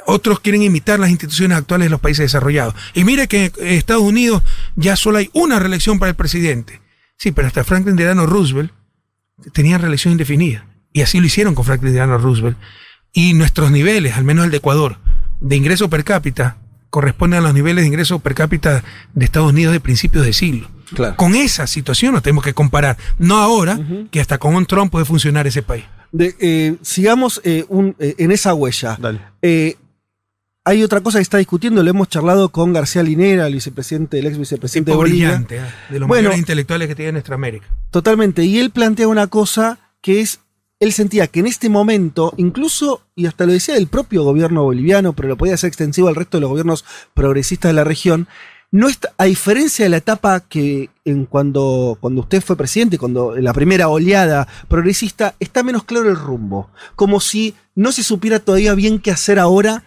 otros 0.07 0.41
quieren 0.41 0.63
imitar 0.63 1.01
las 1.01 1.11
instituciones 1.11 1.59
actuales 1.59 1.87
de 1.87 1.91
los 1.91 2.01
países 2.01 2.25
desarrollados. 2.25 2.75
Y 2.95 3.05
mire 3.05 3.29
que 3.29 3.53
en 3.57 3.69
Estados 3.69 4.03
Unidos 4.03 4.43
ya 4.77 4.97
solo 4.97 5.19
hay 5.19 5.31
una 5.33 5.59
reelección 5.59 5.99
para 5.99 6.11
el 6.11 6.17
presidente. 6.17 6.81
Sí, 7.17 7.33
pero 7.33 7.49
hasta 7.49 7.65
Franklin 7.65 7.97
Delano 7.97 8.27
Roosevelt 8.27 8.73
tenía 9.53 9.79
reelección 9.79 10.13
indefinida. 10.13 10.67
Y 10.93 11.03
así 11.03 11.21
lo 11.21 11.27
hicieron 11.27 11.55
con 11.55 11.65
Franklin 11.65 11.93
Delano 11.93 12.19
Roosevelt. 12.19 12.57
Y 13.13 13.35
nuestros 13.35 13.71
niveles, 13.71 14.17
al 14.17 14.25
menos 14.25 14.45
el 14.45 14.51
de 14.51 14.59
Ecuador, 14.59 14.99
de 15.41 15.57
ingreso 15.57 15.91
per 15.91 16.05
cápita, 16.05 16.59
corresponden 16.91 17.41
a 17.41 17.43
los 17.43 17.55
niveles 17.55 17.83
de 17.83 17.89
ingreso 17.89 18.19
per 18.21 18.35
cápita 18.35 18.85
de 19.15 19.25
Estados 19.25 19.51
Unidos 19.51 19.73
de 19.73 19.81
principios 19.81 20.25
de 20.25 20.33
siglo. 20.33 20.71
Claro. 20.95 21.17
Con 21.17 21.35
esa 21.35 21.67
situación 21.67 22.13
nos 22.13 22.23
tenemos 22.23 22.45
que 22.45 22.55
comparar. 22.55 22.97
No 23.19 23.39
ahora, 23.39 23.79
que 24.11 24.21
hasta 24.21 24.39
con 24.39 24.55
un 24.55 24.67
Trump 24.67 24.91
puede 24.91 25.05
funcionar 25.05 25.47
ese 25.47 25.63
país. 25.63 25.85
De, 26.13 26.35
eh, 26.41 26.77
sigamos 26.83 27.41
eh, 27.45 27.65
un- 27.69 27.95
eh, 27.99 28.15
en 28.19 28.33
esa 28.33 28.53
huella. 28.55 28.97
Dale. 29.01 29.21
Eh, 29.43 29.77
hay 30.65 30.83
otra 30.83 31.01
cosa 31.01 31.19
que 31.19 31.23
está 31.23 31.39
discutiendo, 31.39 31.83
lo 31.83 31.91
hemos 31.91 32.09
charlado 32.09 32.51
con 32.51 32.73
García 32.73 33.03
Linera, 33.03 33.47
el 33.47 33.55
vicepresidente, 33.55 34.19
el 34.19 34.27
ex 34.27 34.39
vicepresidente 34.39 34.91
de 34.91 34.93
Tipo 34.93 35.03
Bolivia. 35.03 35.29
brillante, 35.29 35.57
¿eh? 35.57 35.61
de 35.91 36.01
los 36.01 36.09
Bueno. 36.09 36.23
mayores 36.25 36.39
intelectuales 36.39 36.89
que 36.89 36.95
tiene 36.95 37.13
nuestra 37.13 37.35
América. 37.35 37.67
Totalmente. 37.91 38.45
Y 38.45 38.59
él 38.59 38.71
plantea 38.71 39.09
una 39.09 39.27
cosa 39.29 39.79
que 40.03 40.21
es, 40.21 40.41
él 40.79 40.93
sentía 40.93 41.27
que 41.29 41.41
en 41.41 41.47
este 41.47 41.69
momento, 41.69 42.35
incluso, 42.37 43.03
y 43.17 43.27
hasta 43.27 43.47
lo 43.47 43.53
decía 43.53 43.75
del 43.75 43.87
propio 43.87 44.23
gobierno 44.23 44.63
boliviano, 44.63 45.13
pero 45.15 45.29
lo 45.29 45.37
podía 45.37 45.55
hacer 45.55 45.69
extensivo 45.69 46.09
al 46.09 46.15
resto 46.15 46.37
de 46.37 46.43
los 46.43 46.51
gobiernos 46.51 46.85
progresistas 47.15 47.71
de 47.71 47.75
la 47.75 47.85
región, 47.85 48.29
no 48.73 48.89
está, 48.89 49.13
a 49.19 49.25
diferencia 49.25 49.85
de 49.85 49.89
la 49.89 49.97
etapa 49.97 50.41
que 50.41 50.91
en 51.05 51.27
cuando, 51.27 51.99
cuando 52.01 52.21
usted 52.23 52.41
fue 52.41 52.57
presidente, 52.57 52.99
cuando 52.99 53.37
la 53.37 53.53
primera 53.53 53.89
oleada 53.89 54.47
progresista, 54.69 55.35
está 55.41 55.63
menos 55.63 55.85
claro 55.85 56.09
el 56.09 56.17
rumbo. 56.17 56.71
Como 56.95 57.21
si 57.21 57.55
no 57.75 57.93
se 57.93 58.03
supiera 58.03 58.39
todavía 58.39 58.75
bien 58.75 59.01
qué 59.01 59.11
hacer 59.11 59.39
ahora 59.39 59.85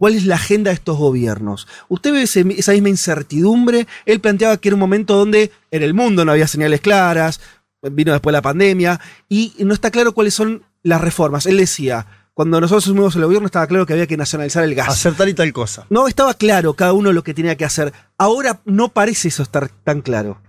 ¿Cuál 0.00 0.14
es 0.14 0.24
la 0.24 0.36
agenda 0.36 0.70
de 0.70 0.76
estos 0.76 0.96
gobiernos? 0.96 1.68
¿Usted 1.90 2.12
ve 2.14 2.22
esa 2.22 2.72
misma 2.72 2.88
incertidumbre? 2.88 3.86
Él 4.06 4.18
planteaba 4.18 4.56
que 4.56 4.70
era 4.70 4.76
un 4.76 4.80
momento 4.80 5.14
donde 5.14 5.52
en 5.70 5.82
el 5.82 5.92
mundo 5.92 6.24
no 6.24 6.32
había 6.32 6.46
señales 6.46 6.80
claras, 6.80 7.38
vino 7.82 8.12
después 8.12 8.32
la 8.32 8.40
pandemia, 8.40 8.98
y 9.28 9.52
no 9.58 9.74
está 9.74 9.90
claro 9.90 10.14
cuáles 10.14 10.32
son 10.32 10.62
las 10.82 11.02
reformas. 11.02 11.44
Él 11.44 11.58
decía, 11.58 12.06
cuando 12.40 12.58
nosotros 12.58 12.84
asumimos 12.84 13.14
el 13.16 13.24
gobierno 13.24 13.44
estaba 13.44 13.66
claro 13.66 13.84
que 13.84 13.92
había 13.92 14.06
que 14.06 14.16
nacionalizar 14.16 14.64
el 14.64 14.74
gas. 14.74 14.88
Hacer 14.88 15.12
tal 15.14 15.28
y 15.28 15.34
tal 15.34 15.52
cosa. 15.52 15.84
No 15.90 16.08
estaba 16.08 16.32
claro 16.32 16.72
cada 16.72 16.94
uno 16.94 17.12
lo 17.12 17.22
que 17.22 17.34
tenía 17.34 17.54
que 17.54 17.66
hacer. 17.66 17.92
Ahora 18.16 18.62
no 18.64 18.88
parece 18.94 19.28
eso 19.28 19.42
estar 19.42 19.68
tan 19.68 20.00
claro. 20.00 20.40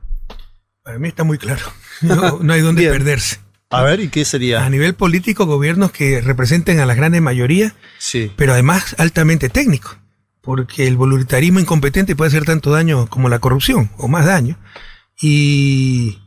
Para 0.84 0.98
mí 1.00 1.10
está 1.10 1.26
muy 1.26 1.38
claro. 1.38 1.62
No, 2.00 2.40
no 2.42 2.54
hay 2.54 2.62
dónde 2.62 2.88
perderse. 2.90 3.40
A 3.70 3.84
ver, 3.84 4.00
¿y 4.00 4.08
qué 4.08 4.22
A 4.22 4.26
sería? 4.26 4.70
nivel 4.70 4.96
político, 4.96 5.46
gobiernos 5.46 5.92
que 5.92 6.22
representen 6.22 6.80
a 6.80 6.86
las 6.86 6.96
grandes 6.96 7.22
mayorías 7.22 7.74
Sí. 7.98 8.32
pero 8.38 8.54
además 8.54 8.96
altamente 8.98 9.50
técnico, 9.50 9.98
porque 10.40 10.88
el 10.88 10.96
voluntarismo 10.96 11.60
incompetente 11.60 12.16
puede 12.16 12.30
hacer 12.30 12.46
tanto 12.46 12.72
daño 12.72 13.08
como 13.08 13.28
la 13.28 13.40
corrupción, 13.40 13.92
o 13.98 14.08
más 14.08 14.26
daño. 14.26 14.58
Y 15.22 16.20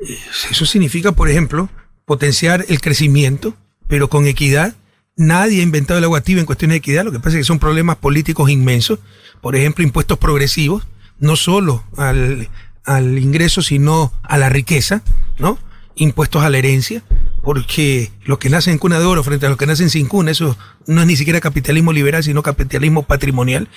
eh, 0.00 0.16
eso 0.52 0.64
significa, 0.64 1.10
por 1.10 1.28
ejemplo, 1.28 1.68
potenciar 2.04 2.64
el 2.68 2.80
crecimiento, 2.80 3.56
pero 3.88 4.08
con 4.08 4.28
equidad. 4.28 4.76
Nadie 5.18 5.58
ha 5.58 5.64
inventado 5.64 5.98
el 5.98 6.04
agua 6.04 6.20
tibia 6.20 6.40
en 6.40 6.46
cuestiones 6.46 6.74
de 6.74 6.78
equidad, 6.78 7.04
lo 7.04 7.10
que 7.10 7.18
pasa 7.18 7.30
es 7.30 7.40
que 7.40 7.44
son 7.44 7.58
problemas 7.58 7.96
políticos 7.96 8.50
inmensos. 8.50 9.00
Por 9.40 9.56
ejemplo, 9.56 9.82
impuestos 9.82 10.16
progresivos, 10.16 10.86
no 11.18 11.34
solo 11.34 11.82
al, 11.96 12.48
al 12.84 13.18
ingreso, 13.18 13.60
sino 13.60 14.12
a 14.22 14.38
la 14.38 14.48
riqueza, 14.48 15.02
¿no? 15.40 15.58
Impuestos 15.96 16.44
a 16.44 16.50
la 16.50 16.58
herencia, 16.58 17.02
porque 17.42 18.12
los 18.26 18.38
que 18.38 18.48
nacen 18.48 18.74
en 18.74 18.78
cuna 18.78 19.00
de 19.00 19.06
oro 19.06 19.24
frente 19.24 19.46
a 19.46 19.48
los 19.48 19.58
que 19.58 19.66
nacen 19.66 19.90
sin 19.90 20.06
cuna, 20.06 20.30
eso 20.30 20.56
no 20.86 21.00
es 21.00 21.06
ni 21.08 21.16
siquiera 21.16 21.40
capitalismo 21.40 21.92
liberal, 21.92 22.22
sino 22.22 22.44
capitalismo 22.44 23.02
patrimonial. 23.02 23.68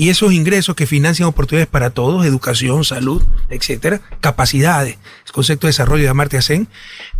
Y 0.00 0.08
esos 0.08 0.32
ingresos 0.32 0.74
que 0.76 0.86
financian 0.86 1.28
oportunidades 1.28 1.68
para 1.68 1.90
todos, 1.90 2.24
educación, 2.24 2.86
salud, 2.86 3.22
etcétera, 3.50 4.00
capacidades, 4.22 4.96
el 5.26 5.32
concepto 5.32 5.66
de 5.66 5.72
desarrollo 5.72 6.04
de 6.04 6.08
Amartya 6.08 6.40
Sen, 6.40 6.68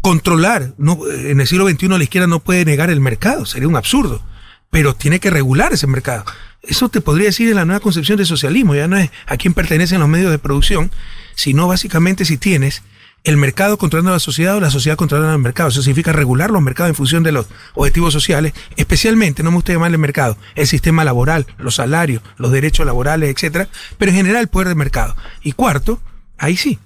controlar, 0.00 0.72
no, 0.78 0.98
en 1.06 1.42
el 1.42 1.46
siglo 1.46 1.68
XXI 1.68 1.88
la 1.88 2.04
izquierda 2.04 2.26
no 2.26 2.40
puede 2.40 2.64
negar 2.64 2.88
el 2.88 3.00
mercado, 3.00 3.44
sería 3.44 3.68
un 3.68 3.76
absurdo, 3.76 4.22
pero 4.70 4.94
tiene 4.94 5.20
que 5.20 5.28
regular 5.28 5.74
ese 5.74 5.86
mercado. 5.86 6.24
Eso 6.62 6.88
te 6.88 7.02
podría 7.02 7.26
decir 7.26 7.50
en 7.50 7.56
la 7.56 7.66
nueva 7.66 7.80
concepción 7.80 8.16
de 8.16 8.24
socialismo, 8.24 8.74
ya 8.74 8.88
no 8.88 8.96
es 8.96 9.10
a 9.26 9.36
quién 9.36 9.52
pertenecen 9.52 10.00
los 10.00 10.08
medios 10.08 10.30
de 10.30 10.38
producción, 10.38 10.90
sino 11.34 11.68
básicamente 11.68 12.24
si 12.24 12.38
tienes 12.38 12.82
el 13.24 13.36
mercado 13.36 13.76
controlando 13.76 14.10
a 14.10 14.14
la 14.14 14.20
sociedad 14.20 14.56
o 14.56 14.60
la 14.60 14.70
sociedad 14.70 14.96
controlando 14.96 15.32
al 15.32 15.38
mercado. 15.38 15.68
Eso 15.68 15.82
significa 15.82 16.12
regular 16.12 16.50
los 16.50 16.62
mercados 16.62 16.90
en 16.90 16.94
función 16.94 17.22
de 17.22 17.32
los 17.32 17.46
objetivos 17.74 18.12
sociales, 18.12 18.52
especialmente, 18.76 19.42
no 19.42 19.50
me 19.50 19.56
gusta 19.56 19.72
llamarle 19.72 19.98
mercado, 19.98 20.36
el 20.54 20.66
sistema 20.66 21.04
laboral, 21.04 21.46
los 21.58 21.76
salarios, 21.76 22.22
los 22.36 22.52
derechos 22.52 22.86
laborales, 22.86 23.30
etcétera, 23.30 23.68
pero 23.98 24.10
en 24.10 24.16
general 24.16 24.42
el 24.42 24.48
poder 24.48 24.68
del 24.68 24.76
mercado. 24.76 25.16
Y 25.42 25.52
cuarto, 25.52 26.00
ahí 26.38 26.56
sí, 26.56 26.78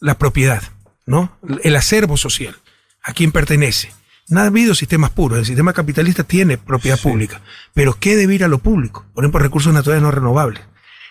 la 0.00 0.18
propiedad, 0.18 0.62
¿no? 1.06 1.36
El 1.62 1.76
acervo 1.76 2.16
social, 2.16 2.56
a 3.02 3.12
quién 3.12 3.32
pertenece. 3.32 3.92
No 4.28 4.40
ha 4.40 4.44
habido 4.44 4.76
sistemas 4.76 5.10
puros. 5.10 5.40
El 5.40 5.44
sistema 5.44 5.72
capitalista 5.72 6.22
tiene 6.22 6.56
propiedad 6.56 7.00
pública. 7.00 7.40
Pero 7.74 7.96
¿qué 7.98 8.14
debe 8.14 8.36
ir 8.36 8.44
a 8.44 8.48
lo 8.48 8.58
público? 8.58 9.04
Por 9.12 9.24
ejemplo, 9.24 9.40
recursos 9.40 9.74
naturales 9.74 10.04
no 10.04 10.12
renovables. 10.12 10.62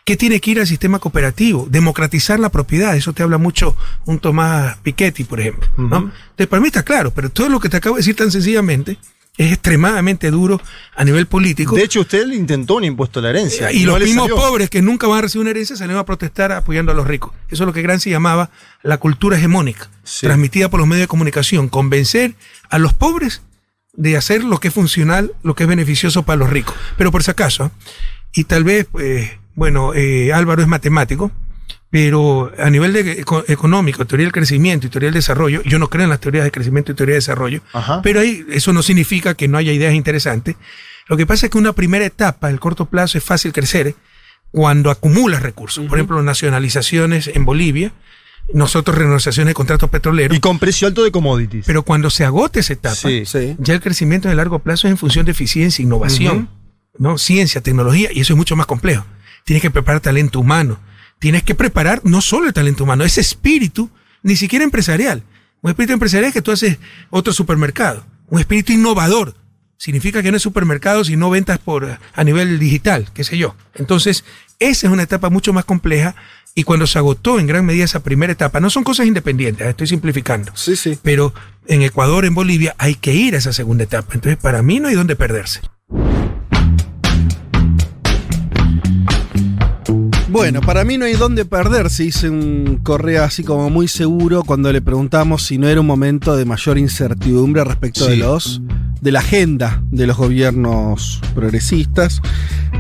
¿Qué 0.06 0.16
tiene 0.18 0.40
que 0.40 0.52
ir 0.52 0.60
al 0.60 0.68
sistema 0.68 1.00
cooperativo? 1.00 1.68
Democratizar 1.70 2.40
la 2.40 2.50
propiedad. 2.50 2.96
Eso 2.96 3.14
te 3.14 3.22
habla 3.24 3.38
mucho 3.38 3.76
un 4.06 4.20
Tomás 4.20 4.78
Piketty, 4.78 5.24
por 5.24 5.40
ejemplo. 5.40 5.68
¿no? 5.78 5.86
Ujú. 5.86 5.96
Entonces, 6.32 6.48
para 6.48 6.60
mí 6.62 6.68
está 6.68 6.84
claro, 6.84 7.12
pero 7.12 7.30
todo 7.30 7.50
lo 7.50 7.60
que 7.60 7.70
te 7.70 7.78
acabo 7.78 7.96
de 7.96 8.00
decir 8.00 8.16
tan 8.16 8.32
sencillamente 8.32 8.98
es 9.38 9.54
extremadamente 9.54 10.32
duro 10.32 10.60
a 10.96 11.06
nivel 11.06 11.26
político. 11.28 11.76
De 11.76 11.84
hecho, 11.84 12.02
usted 12.02 12.28
intentó 12.32 12.76
un 12.76 12.84
impuesto 12.84 13.20
a 13.20 13.24
la 13.24 13.30
herencia. 13.30 13.72
Y 13.72 13.86
no 13.86 13.98
los 13.98 14.08
mismos 14.08 14.28
salió. 14.28 14.36
pobres 14.36 14.70
que 14.70 14.82
nunca 14.82 15.08
van 15.08 15.20
a 15.20 15.22
recibir 15.22 15.44
una 15.44 15.52
herencia 15.52 15.76
salieron 15.78 16.02
a 16.02 16.06
protestar 16.06 16.52
apoyando 16.52 16.92
a 16.92 16.96
los 16.96 17.08
ricos. 17.08 17.32
Eso 17.48 17.64
es 17.64 17.68
lo 17.68 17.72
que 17.72 17.82
Gramsci 17.82 18.10
llamaba 18.10 18.50
la 18.84 18.98
cultura 18.98 19.38
hegemónica, 19.38 19.90
Sí. 20.04 20.26
transmitida 20.26 20.70
por 20.70 20.80
los 20.80 20.90
medios 20.90 21.04
de 21.04 21.08
comunicación. 21.08 21.70
Convencer 21.70 22.34
a 22.70 22.80
los 22.80 22.94
pobres 22.94 23.42
de 23.94 24.18
hacer 24.18 24.44
lo 24.44 24.60
que 24.60 24.70
es 24.70 24.74
funcional, 24.74 25.32
lo 25.44 25.56
que 25.56 25.64
es 25.64 25.70
beneficioso 25.70 26.24
para 26.24 26.38
los 26.38 26.50
ricos. 26.50 26.76
Pero 26.98 27.12
por 27.12 27.24
si 27.24 27.32
acaso, 27.32 27.66
¿eh? 27.68 27.70
y 28.34 28.44
tal 28.44 28.66
vez, 28.66 28.88
pues, 28.92 29.32
bueno, 29.56 29.94
eh, 29.94 30.32
Álvaro 30.34 30.62
es 30.62 30.68
matemático, 30.68 31.32
pero 31.90 32.52
a 32.60 32.70
nivel 32.70 32.94
de 32.94 33.22
eco- 33.22 33.44
económico, 33.48 34.06
teoría 34.06 34.26
del 34.26 34.32
crecimiento 34.34 34.88
y 34.88 34.90
teoría 34.90 35.08
del 35.08 35.16
desarrollo, 35.16 35.62
yo 35.64 35.80
no 35.80 35.90
creo 35.90 36.04
en 36.04 36.10
las 36.10 36.20
teorías 36.20 36.44
de 36.44 36.52
crecimiento 36.52 36.92
y 36.92 36.96
teoría 36.96 37.14
de 37.14 37.18
desarrollo, 37.20 37.62
Ajá. 37.74 38.02
pero 38.04 38.20
ahí 38.20 38.46
eso 38.52 38.74
no 38.74 38.84
significa 38.84 39.34
que 39.34 39.48
no 39.48 39.58
haya 39.58 39.72
ideas 39.74 39.94
interesantes. 39.94 40.56
Lo 41.08 41.18
que 41.18 41.26
pasa 41.26 41.48
es 41.48 41.52
que 41.52 41.58
una 41.58 41.74
primera 41.74 42.06
etapa, 42.06 42.50
el 42.52 42.60
corto 42.60 42.86
plazo, 42.86 43.18
es 43.18 43.24
fácil 43.24 43.52
crecer 43.52 43.88
¿eh? 43.88 43.96
cuando 44.52 44.92
acumulas 44.92 45.42
recursos. 45.42 45.86
Por 45.88 45.98
ejemplo, 45.98 46.22
nacionalizaciones 46.22 47.28
en 47.34 47.46
Bolivia, 47.46 47.92
nosotros 48.54 48.96
renegociaciones 48.98 49.50
de 49.52 49.54
contratos 49.56 49.90
petroleros. 49.90 50.38
Y 50.38 50.40
con 50.40 50.60
precio 50.60 50.88
alto 50.88 51.04
de 51.04 51.12
commodities. 51.12 51.66
pero 51.66 51.82
cuando 51.84 52.10
se 52.12 52.26
agote 52.26 52.60
esa 52.60 52.74
etapa, 52.74 52.96
Sí. 52.96 53.24
Sí. 53.26 53.56
ya 53.60 53.74
el 53.74 53.82
crecimiento 53.82 54.30
de 54.30 54.36
largo 54.36 54.60
plazo 54.60 54.88
es 54.88 54.92
en 54.92 54.98
función 54.98 55.26
de 55.26 55.32
eficiencia, 55.32 55.82
innovación, 55.84 56.50
¿no? 57.00 57.18
ciencia, 57.18 57.62
tecnología, 57.62 58.10
y 58.14 58.22
eso 58.22 58.34
es 58.34 58.38
mucho 58.38 58.56
más 58.56 58.66
complejo. 58.68 59.06
Tienes 59.44 59.62
que 59.62 59.72
preparar 59.72 60.02
talento 60.02 60.40
humano. 60.40 60.80
Tienes 61.20 61.44
que 61.44 61.56
preparar 61.56 62.02
no 62.04 62.22
solo 62.22 62.48
el 62.48 62.54
talento 62.54 62.86
humano, 62.86 63.04
ese 63.04 63.22
espíritu, 63.22 63.90
ni 64.24 64.36
siquiera 64.36 64.64
empresarial. 64.64 65.24
Un 65.62 65.72
espíritu 65.72 65.94
empresarial 65.94 66.30
es 66.30 66.34
que 66.34 66.42
tú 66.42 66.52
haces 66.52 66.78
otro 67.10 67.34
supermercado. 67.34 68.06
Un 68.28 68.40
espíritu 68.40 68.72
innovador. 68.72 69.36
Significa 69.78 70.22
que 70.22 70.32
no 70.32 70.38
es 70.38 70.44
supermercado, 70.44 71.04
sino 71.04 71.30
ventas 71.30 71.58
por, 71.58 72.00
a 72.14 72.24
nivel 72.24 72.60
digital, 72.60 73.10
qué 73.14 73.24
sé 73.24 73.38
yo. 73.38 73.56
Entonces, 73.76 74.26
esa 74.60 74.88
es 74.88 74.94
una 74.94 75.04
etapa 75.04 75.30
mucho 75.30 75.54
más 75.54 75.64
compleja 75.66 76.16
y 76.56 76.64
cuando 76.64 76.88
se 76.88 76.98
agotó 76.98 77.40
en 77.40 77.48
gran 77.48 77.66
medida 77.66 77.86
esa 77.86 78.04
primera 78.04 78.34
etapa, 78.34 78.60
no 78.60 78.70
son 78.70 78.84
cosas 78.84 79.08
independientes, 79.08 79.66
estoy 79.66 79.88
simplificando. 79.88 80.52
Sí, 80.56 80.76
sí. 80.76 80.98
Pero 81.02 81.34
en 81.68 81.82
Ecuador, 81.82 82.26
en 82.26 82.36
Bolivia, 82.36 82.76
hay 82.78 82.96
que 82.96 83.14
ir 83.14 83.36
a 83.36 83.38
esa 83.38 83.54
segunda 83.54 83.86
etapa. 83.86 84.14
Entonces, 84.16 84.38
para 84.38 84.62
mí 84.62 84.80
no 84.80 84.90
hay 84.90 84.96
dónde 84.96 85.16
perderse. 85.16 85.62
Bueno, 90.32 90.62
para 90.62 90.84
mí 90.84 90.98
no 90.98 91.06
hay 91.06 91.14
dónde 91.14 91.44
perderse, 91.44 92.04
dice 92.04 92.30
un 92.30 92.80
Correa 92.84 93.24
así 93.24 93.44
como 93.44 93.70
muy 93.70 93.88
seguro 93.88 94.44
cuando 94.44 94.72
le 94.72 94.82
preguntamos 94.82 95.44
si 95.44 95.58
no 95.58 95.68
era 95.68 95.82
un 95.82 95.88
momento 95.88 96.36
de 96.38 96.46
mayor 96.46 96.78
incertidumbre 96.78 97.64
respecto 97.64 98.06
de 98.06 98.18
los 98.18 98.62
de 99.02 99.12
la 99.12 99.20
agenda 99.20 99.82
de 99.92 100.06
los 100.08 100.18
gobiernos 100.18 101.22
progresistas. 101.34 102.22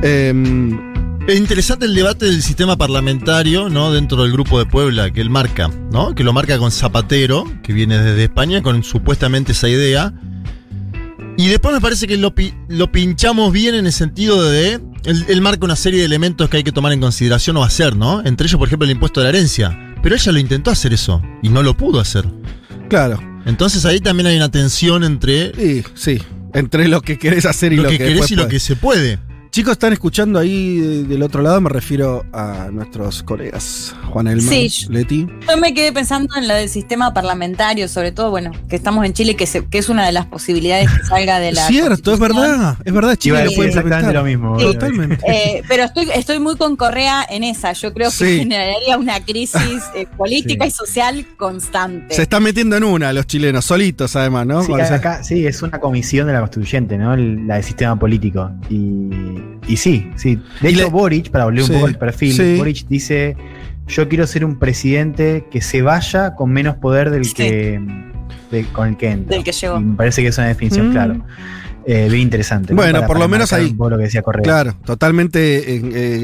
Em, 0.03 0.89
Es 1.27 1.37
interesante 1.37 1.85
el 1.85 1.93
debate 1.93 2.25
del 2.25 2.41
sistema 2.41 2.75
parlamentario, 2.75 3.69
¿no? 3.69 3.91
Dentro 3.91 4.23
del 4.23 4.31
grupo 4.31 4.57
de 4.57 4.65
Puebla 4.65 5.11
que 5.11 5.21
él 5.21 5.29
marca, 5.29 5.69
¿no? 5.91 6.15
Que 6.15 6.23
lo 6.23 6.33
marca 6.33 6.57
con 6.57 6.71
Zapatero, 6.71 7.45
que 7.61 7.71
viene 7.71 7.99
desde 7.99 8.23
España 8.23 8.63
con 8.63 8.83
supuestamente 8.83 9.51
esa 9.51 9.69
idea. 9.69 10.11
Y 11.41 11.47
después 11.47 11.73
me 11.73 11.79
parece 11.79 12.05
que 12.05 12.17
lo, 12.17 12.35
pi- 12.35 12.53
lo 12.67 12.91
pinchamos 12.91 13.53
bien 13.53 13.73
en 13.73 13.85
el 13.85 13.93
sentido 13.93 14.43
de. 14.43 14.73
Él, 15.05 15.25
él 15.29 15.39
marca 15.41 15.63
una 15.63 15.77
serie 15.77 15.99
de 16.01 16.05
elementos 16.05 16.49
que 16.49 16.57
hay 16.57 16.63
que 16.63 16.73
tomar 16.73 16.91
en 16.91 16.99
consideración 16.99 17.55
o 17.55 17.63
hacer, 17.63 17.95
¿no? 17.95 18.21
Entre 18.25 18.45
ellos, 18.45 18.57
por 18.59 18.67
ejemplo, 18.67 18.83
el 18.85 18.91
impuesto 18.91 19.21
de 19.21 19.23
la 19.23 19.29
herencia. 19.29 19.95
Pero 20.03 20.15
ella 20.15 20.31
lo 20.33 20.39
intentó 20.39 20.69
hacer 20.69 20.91
eso 20.91 21.21
y 21.41 21.47
no 21.47 21.63
lo 21.63 21.77
pudo 21.77 22.01
hacer. 22.01 22.25
claro, 22.89 23.21
Entonces 23.45 23.85
ahí 23.85 24.01
también 24.01 24.27
hay 24.27 24.35
una 24.35 24.51
tensión 24.51 25.05
entre 25.05 25.53
sí, 25.55 25.83
sí. 25.95 26.21
Entre 26.53 26.89
lo 26.89 27.01
que 27.01 27.17
querés 27.17 27.45
hacer 27.45 27.71
y 27.71 27.77
lo, 27.77 27.83
lo, 27.83 27.89
que, 27.89 27.99
querés 27.99 28.29
y 28.31 28.35
lo 28.35 28.49
que 28.49 28.59
se 28.59 28.75
puede. 28.75 29.17
Chicos, 29.51 29.71
están 29.73 29.93
escuchando 29.93 30.37
ahí 30.37 30.77
de- 30.79 31.03
del 31.05 31.23
otro 31.23 31.41
lado, 31.41 31.59
me 31.59 31.69
refiero 31.69 32.23
a 32.33 32.69
nuestros 32.71 33.23
colegas, 33.23 33.95
Juan 34.11 34.27
Elman, 34.27 34.47
Sí. 34.47 34.85
Leti. 34.89 35.27
Yo 35.49 35.57
me 35.57 35.73
quedé 35.73 35.91
pensando 35.91 36.35
en 36.37 36.47
lo 36.47 36.53
del 36.53 36.69
sistema 36.69 37.15
parlamentario, 37.15 37.87
sobre 37.87 38.11
todo, 38.11 38.29
bueno, 38.29 38.51
que 38.69 38.75
estamos 38.75 39.03
en 39.07 39.13
Chile, 39.13 39.35
que, 39.35 39.47
se- 39.47 39.65
que 39.65 39.79
es 39.79 39.89
una 39.89 40.05
de 40.05 40.11
las 40.11 40.27
posibilidades 40.27 40.87
que 40.91 41.03
salga 41.03 41.39
de 41.39 41.53
la. 41.53 41.65
Cierto, 41.65 42.13
es 42.13 42.19
verdad, 42.19 42.77
es 42.85 42.93
verdad, 42.93 43.15
Chile 43.15 43.43
lo 43.43 43.51
puede 43.53 43.69
implementar. 43.69 44.13
lo 44.13 44.23
mismo. 44.23 44.59
Sí. 44.59 44.65
Totalmente. 44.67 45.17
Eh, 45.27 45.63
pero 45.67 45.83
estoy, 45.85 46.07
estoy 46.13 46.37
muy 46.37 46.55
con 46.55 46.75
Correa 46.75 47.25
en 47.27 47.43
esa. 47.43 47.73
Yo 47.73 47.91
creo 47.91 48.09
que 48.11 48.15
Sí. 48.15 48.37
generaría 48.37 48.99
una 48.99 49.19
crisis 49.25 49.81
eh, 49.95 50.05
política 50.17 50.65
Sí. 50.65 50.69
y 50.69 50.71
social 50.71 51.25
constante. 51.37 52.13
Se 52.13 52.21
están 52.21 52.43
metiendo 52.43 52.77
en 52.77 52.83
una 52.83 53.11
los 53.13 53.25
chilenos, 53.25 53.65
solitos 53.65 54.15
además, 54.15 54.45
¿no? 54.45 54.61
Sí, 54.63 54.73
acá, 54.73 55.21
es 55.27 55.61
una 55.63 55.79
comisión 55.79 56.27
de 56.27 56.33
la 56.33 56.41
constituyente, 56.41 56.99
¿no? 56.99 57.15
El- 57.15 57.47
la 57.47 57.55
del 57.55 57.63
sistema 57.63 57.97
político. 57.97 58.51
Y, 58.69 59.38
y 59.67 59.77
sí, 59.77 60.11
sí. 60.15 60.39
De 60.61 60.71
Y 60.71 60.73
hecho, 60.73 60.85
le- 60.85 60.89
Boric, 60.89 61.29
para 61.31 61.45
volver 61.45 61.63
Sí, 61.63 61.71
un 61.71 61.77
poco 61.77 61.87
al 61.87 61.97
perfil, 61.97 62.33
sí. 62.33 62.55
Boric 62.57 62.87
dice: 62.87 63.35
Yo 63.87 64.07
quiero 64.07 64.27
ser 64.27 64.45
un 64.45 64.59
presidente 64.59 65.45
que 65.51 65.61
se 65.61 65.81
vaya 65.81 66.35
con 66.35 66.51
menos 66.51 66.75
poder 66.75 67.09
del 67.09 67.25
Sí. 67.25 67.33
que 67.33 67.81
de- 68.51 68.63
con 68.65 68.87
el 68.89 68.97
que 68.97 69.09
entra. 69.11 69.35
Del 69.35 69.43
que 69.43 69.51
llegó. 69.51 69.79
Y 69.79 69.83
me 69.83 69.95
parece 69.95 70.21
que 70.21 70.27
es 70.29 70.37
una 70.37 70.47
definición, 70.47 70.89
Mm. 70.89 70.91
claro. 70.91 71.25
Eh, 71.91 72.07
bien 72.07 72.21
interesante. 72.21 72.71
¿no? 72.73 72.77
Bueno, 72.77 72.93
Para- 72.99 73.07
por 73.07 73.17
lo 73.17 73.27
menos 73.27 73.51
ahí. 73.51 73.71
Un 73.71 73.77
poco 73.77 73.89
lo 73.89 73.97
que 73.97 74.03
decía 74.03 74.21
Correa. 74.21 74.43
Claro, 74.43 74.75
totalmente 74.85 75.73
eh, 75.75 75.81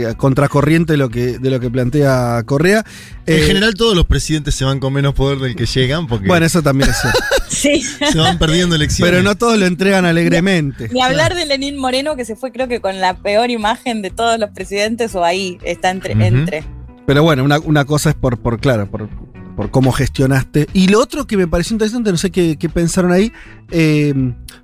eh, 0.09 0.13
contracorriente 0.15 0.93
de 0.93 0.97
lo 0.97 1.09
que, 1.09 1.39
de 1.39 1.49
lo 1.49 1.59
que 1.59 1.71
plantea 1.71 2.43
Correa. 2.45 2.85
En 3.25 3.37
Eh, 3.39 3.47
general 3.47 3.73
todos 3.73 3.95
los 3.95 4.05
presidentes 4.05 4.53
se 4.53 4.63
van 4.63 4.79
con 4.79 4.93
menos 4.93 5.15
poder 5.15 5.39
del 5.39 5.55
que 5.55 5.65
llegan 5.65 6.05
porque 6.05 6.27
Bueno, 6.27 6.45
eso 6.45 6.61
también 6.61 6.91
es 6.91 6.97
cierto. 7.01 7.19
Sí. 7.49 7.81
se 7.81 8.17
van 8.19 8.37
perdiendo 8.37 8.75
elecciones. 8.75 9.11
Pero 9.11 9.23
no 9.23 9.35
todos 9.37 9.57
lo 9.57 9.65
entregan 9.65 10.05
alegremente. 10.05 10.89
Ni 10.91 11.01
hablar 11.01 11.33
de 11.33 11.45
Lenín 11.47 11.77
Moreno, 11.77 12.15
que 12.15 12.25
se 12.25 12.35
fue, 12.35 12.51
creo 12.51 12.67
que 12.67 12.79
con 12.79 12.99
la 13.01 13.15
peor 13.15 13.49
imagen 13.49 14.01
de 14.03 14.11
todos 14.11 14.37
los 14.39 14.51
presidentes, 14.51 15.15
o 15.15 15.23
ahí 15.23 15.57
está 15.63 15.89
entre. 15.89 16.13
Entre. 16.13 16.63
Pero 17.07 17.23
bueno, 17.23 17.43
una, 17.43 17.59
una 17.59 17.85
cosa 17.85 18.09
es 18.09 18.15
por, 18.15 18.37
por 18.39 18.59
claro, 18.59 18.85
por, 18.89 19.09
por 19.55 19.71
cómo 19.71 19.91
gestionaste. 19.91 20.67
Y 20.73 20.87
lo 20.89 20.99
otro 20.99 21.25
que 21.27 21.37
me 21.37 21.47
pareció 21.47 21.73
interesante, 21.75 22.11
no 22.11 22.17
sé 22.17 22.31
qué, 22.31 22.57
pensaron 22.73 23.11
ahí, 23.11 23.31
eh, 23.71 24.13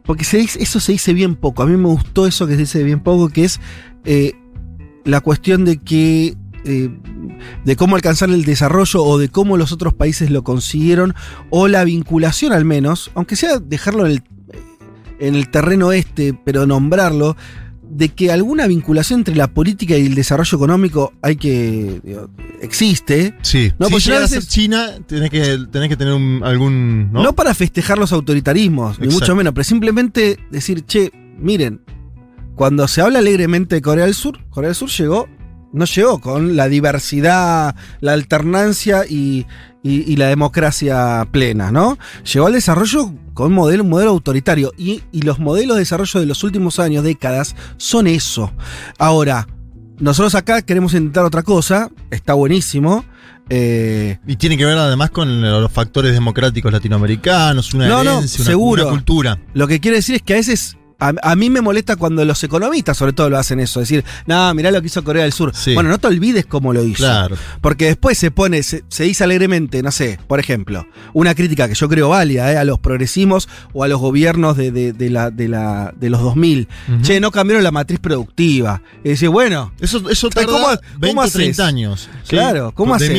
porque 0.03 0.23
eso 0.23 0.79
se 0.79 0.91
dice 0.91 1.13
bien 1.13 1.35
poco. 1.35 1.63
A 1.63 1.65
mí 1.65 1.77
me 1.77 1.87
gustó 1.87 2.27
eso 2.27 2.47
que 2.47 2.53
se 2.53 2.59
dice 2.59 2.83
bien 2.83 2.99
poco, 2.99 3.29
que 3.29 3.45
es 3.45 3.59
eh, 4.05 4.33
la 5.05 5.21
cuestión 5.21 5.65
de 5.65 5.77
que. 5.77 6.35
eh, 6.65 6.89
de 7.65 7.75
cómo 7.75 7.95
alcanzar 7.95 8.29
el 8.29 8.45
desarrollo 8.45 9.03
o 9.03 9.17
de 9.17 9.29
cómo 9.29 9.57
los 9.57 9.71
otros 9.71 9.93
países 9.93 10.29
lo 10.29 10.43
consiguieron, 10.43 11.15
o 11.49 11.67
la 11.67 11.83
vinculación 11.83 12.53
al 12.53 12.65
menos, 12.65 13.11
aunque 13.15 13.35
sea 13.35 13.57
dejarlo 13.57 14.05
en 14.05 14.11
el, 14.11 14.23
en 15.19 15.35
el 15.35 15.49
terreno 15.49 15.91
este, 15.91 16.33
pero 16.33 16.67
nombrarlo, 16.67 17.35
de 17.93 18.09
que 18.09 18.31
alguna 18.31 18.67
vinculación 18.67 19.19
entre 19.19 19.35
la 19.35 19.47
política 19.47 19.97
y 19.97 20.05
el 20.05 20.15
desarrollo 20.15 20.55
económico 20.57 21.11
hay 21.21 21.35
que. 21.35 21.99
digo, 22.03 22.29
existe. 22.61 23.35
Sí, 23.41 23.71
No, 23.79 23.87
si 23.87 23.91
pues 23.91 24.05
llegas 24.05 24.23
a 24.23 24.27
ser 24.27 24.43
China, 24.45 24.87
tenés 25.07 25.29
que, 25.29 25.57
tenés 25.71 25.89
que 25.89 25.97
tener 25.97 26.13
un- 26.13 26.41
algún. 26.43 27.11
¿no? 27.11 27.21
¿no? 27.23 27.33
para 27.33 27.53
festejar 27.53 27.97
los 27.97 28.13
autoritarismos, 28.13 28.99
ni 28.99 29.07
mucho 29.07 29.35
menos, 29.35 29.53
pero 29.53 29.63
simplemente 29.65 30.39
decir, 30.51 30.85
che, 30.85 31.11
miren, 31.37 31.81
cuando 32.55 32.87
se 32.87 33.01
habla 33.01 33.19
alegremente 33.19 33.75
de 33.75 33.81
Corea 33.81 34.05
del 34.05 34.13
Sur, 34.13 34.39
Corea 34.49 34.69
del 34.69 34.75
Sur 34.75 34.89
llegó, 34.89 35.27
no 35.73 35.85
llegó 35.85 36.19
con 36.19 36.55
la 36.55 36.67
diversidad, 36.67 37.75
la 38.01 38.13
alternancia 38.13 39.03
y, 39.09 39.45
y- 39.83 40.11
y 40.11 40.15
la 40.17 40.27
democracia 40.27 41.27
plena, 41.31 41.71
¿no? 41.71 41.97
Llegó 42.31 42.47
al 42.47 42.53
desarrollo 42.53 43.13
con 43.33 43.47
un 43.47 43.53
modelo, 43.53 43.83
un 43.83 43.89
modelo 43.89 44.11
autoritario. 44.11 44.73
Y, 44.77 45.01
y 45.11 45.21
los 45.21 45.39
modelos 45.39 45.75
de 45.77 45.81
desarrollo 45.81 46.19
de 46.19 46.25
los 46.25 46.43
últimos 46.43 46.79
años, 46.79 47.03
décadas, 47.03 47.55
son 47.77 48.07
eso. 48.07 48.51
Ahora, 48.99 49.47
nosotros 49.99 50.35
acá 50.35 50.61
queremos 50.61 50.93
intentar 50.93 51.23
otra 51.25 51.43
cosa, 51.43 51.89
está 52.09 52.33
buenísimo. 52.33 53.05
eh, 53.49 54.17
Y 54.27 54.35
tiene 54.35 54.57
que 54.57 54.65
ver 54.65 54.77
además 54.77 55.11
con 55.11 55.41
los 55.41 55.71
factores 55.71 56.13
democráticos 56.13 56.71
latinoamericanos, 56.71 57.73
una 57.73 57.87
No, 57.87 58.03
no, 58.03 58.11
herencia, 58.17 58.41
una- 58.41 58.49
seguro. 58.51 58.83
una 58.83 58.91
cultura. 58.91 59.39
Lo 59.53 59.67
que 59.67 59.79
quiere 59.79 59.97
decir 59.97 60.15
es 60.15 60.21
que 60.21 60.33
a 60.33 60.37
veces. 60.37 60.77
A, 61.01 61.13
a 61.23 61.35
mí 61.35 61.49
me 61.49 61.61
molesta 61.61 61.95
cuando 61.95 62.23
los 62.23 62.43
economistas, 62.43 62.95
sobre 62.95 63.11
todo, 63.13 63.29
lo 63.29 63.37
hacen 63.37 63.59
eso. 63.59 63.79
Decir, 63.79 64.05
no, 64.27 64.53
mirá 64.53 64.69
lo 64.71 64.79
que 64.81 64.87
hizo 64.87 65.03
Corea 65.03 65.23
del 65.23 65.33
Sur. 65.33 65.51
Sí. 65.55 65.73
Bueno, 65.73 65.89
no 65.89 65.97
te 65.97 66.07
olvides 66.07 66.45
cómo 66.45 66.73
lo 66.73 66.83
hizo. 66.83 66.97
Claro. 67.03 67.35
Porque 67.59 67.85
después 67.87 68.17
se 68.17 68.29
pone, 68.31 68.61
se, 68.63 68.83
se 68.87 69.03
dice 69.05 69.23
alegremente, 69.23 69.81
no 69.81 69.91
sé, 69.91 70.19
por 70.27 70.39
ejemplo, 70.39 70.85
una 71.13 71.33
crítica 71.35 71.67
que 71.67 71.73
yo 71.73 71.89
creo 71.89 72.09
válida 72.09 72.51
eh, 72.53 72.57
a 72.57 72.63
los 72.63 72.77
progresismos 72.79 73.49
o 73.73 73.83
a 73.83 73.87
los 73.87 73.99
gobiernos 73.99 74.55
de, 74.57 74.71
de- 74.71 74.93
de 74.93 75.09
la, 75.09 75.31
de, 75.31 75.47
la, 75.47 75.93
de 75.99 76.09
los 76.11 76.21
2000. 76.21 76.67
Ujú. 76.87 77.01
Che, 77.01 77.19
no 77.19 77.31
cambiaron 77.31 77.63
la 77.63 77.71
matriz 77.71 77.99
productiva. 77.99 78.81
Y 79.03 79.09
decir, 79.09 79.29
bueno, 79.29 79.73
Eso, 79.81 80.07
eso 80.09 80.29
tarda 80.29 80.51
¿cómo- 80.51 80.67
20 80.67 81.07
cómo 81.07 81.21
o 81.21 81.23
haces? 81.23 81.33
30 81.33 81.65
años. 81.67 82.09
¿sí? 82.23 82.29
claro, 82.29 82.71
¿cómo 82.75 82.93
haces? 82.95 83.11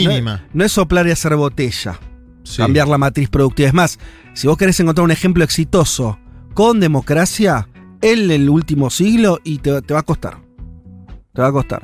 No- 0.55 0.64
es 0.64 0.72
soplar 0.72 1.07
y 1.09 1.11
hacer 1.11 1.35
botella. 1.37 1.99
Sí. 2.45 2.57
cambiar 2.59 2.89
la 2.89 2.99
matriz 2.99 3.28
productiva. 3.28 3.68
Es 3.68 3.74
más, 3.74 3.99
si 4.35 4.47
vos 4.49 4.57
querés 4.57 4.78
encontrar 4.80 5.05
un 5.05 5.11
ejemplo 5.12 5.45
exitoso 5.45 6.18
con 6.55 6.80
democracia 6.80 7.68
en 8.03 8.31
el 8.31 8.51
último 8.51 8.91
siglo, 8.91 9.39
y 9.45 9.59
te, 9.59 9.71
va 9.71 10.01
a 10.01 10.03
costar. 10.03 10.39
Te 11.33 11.41
va 11.41 11.49
a 11.49 11.53
costar. 11.53 11.83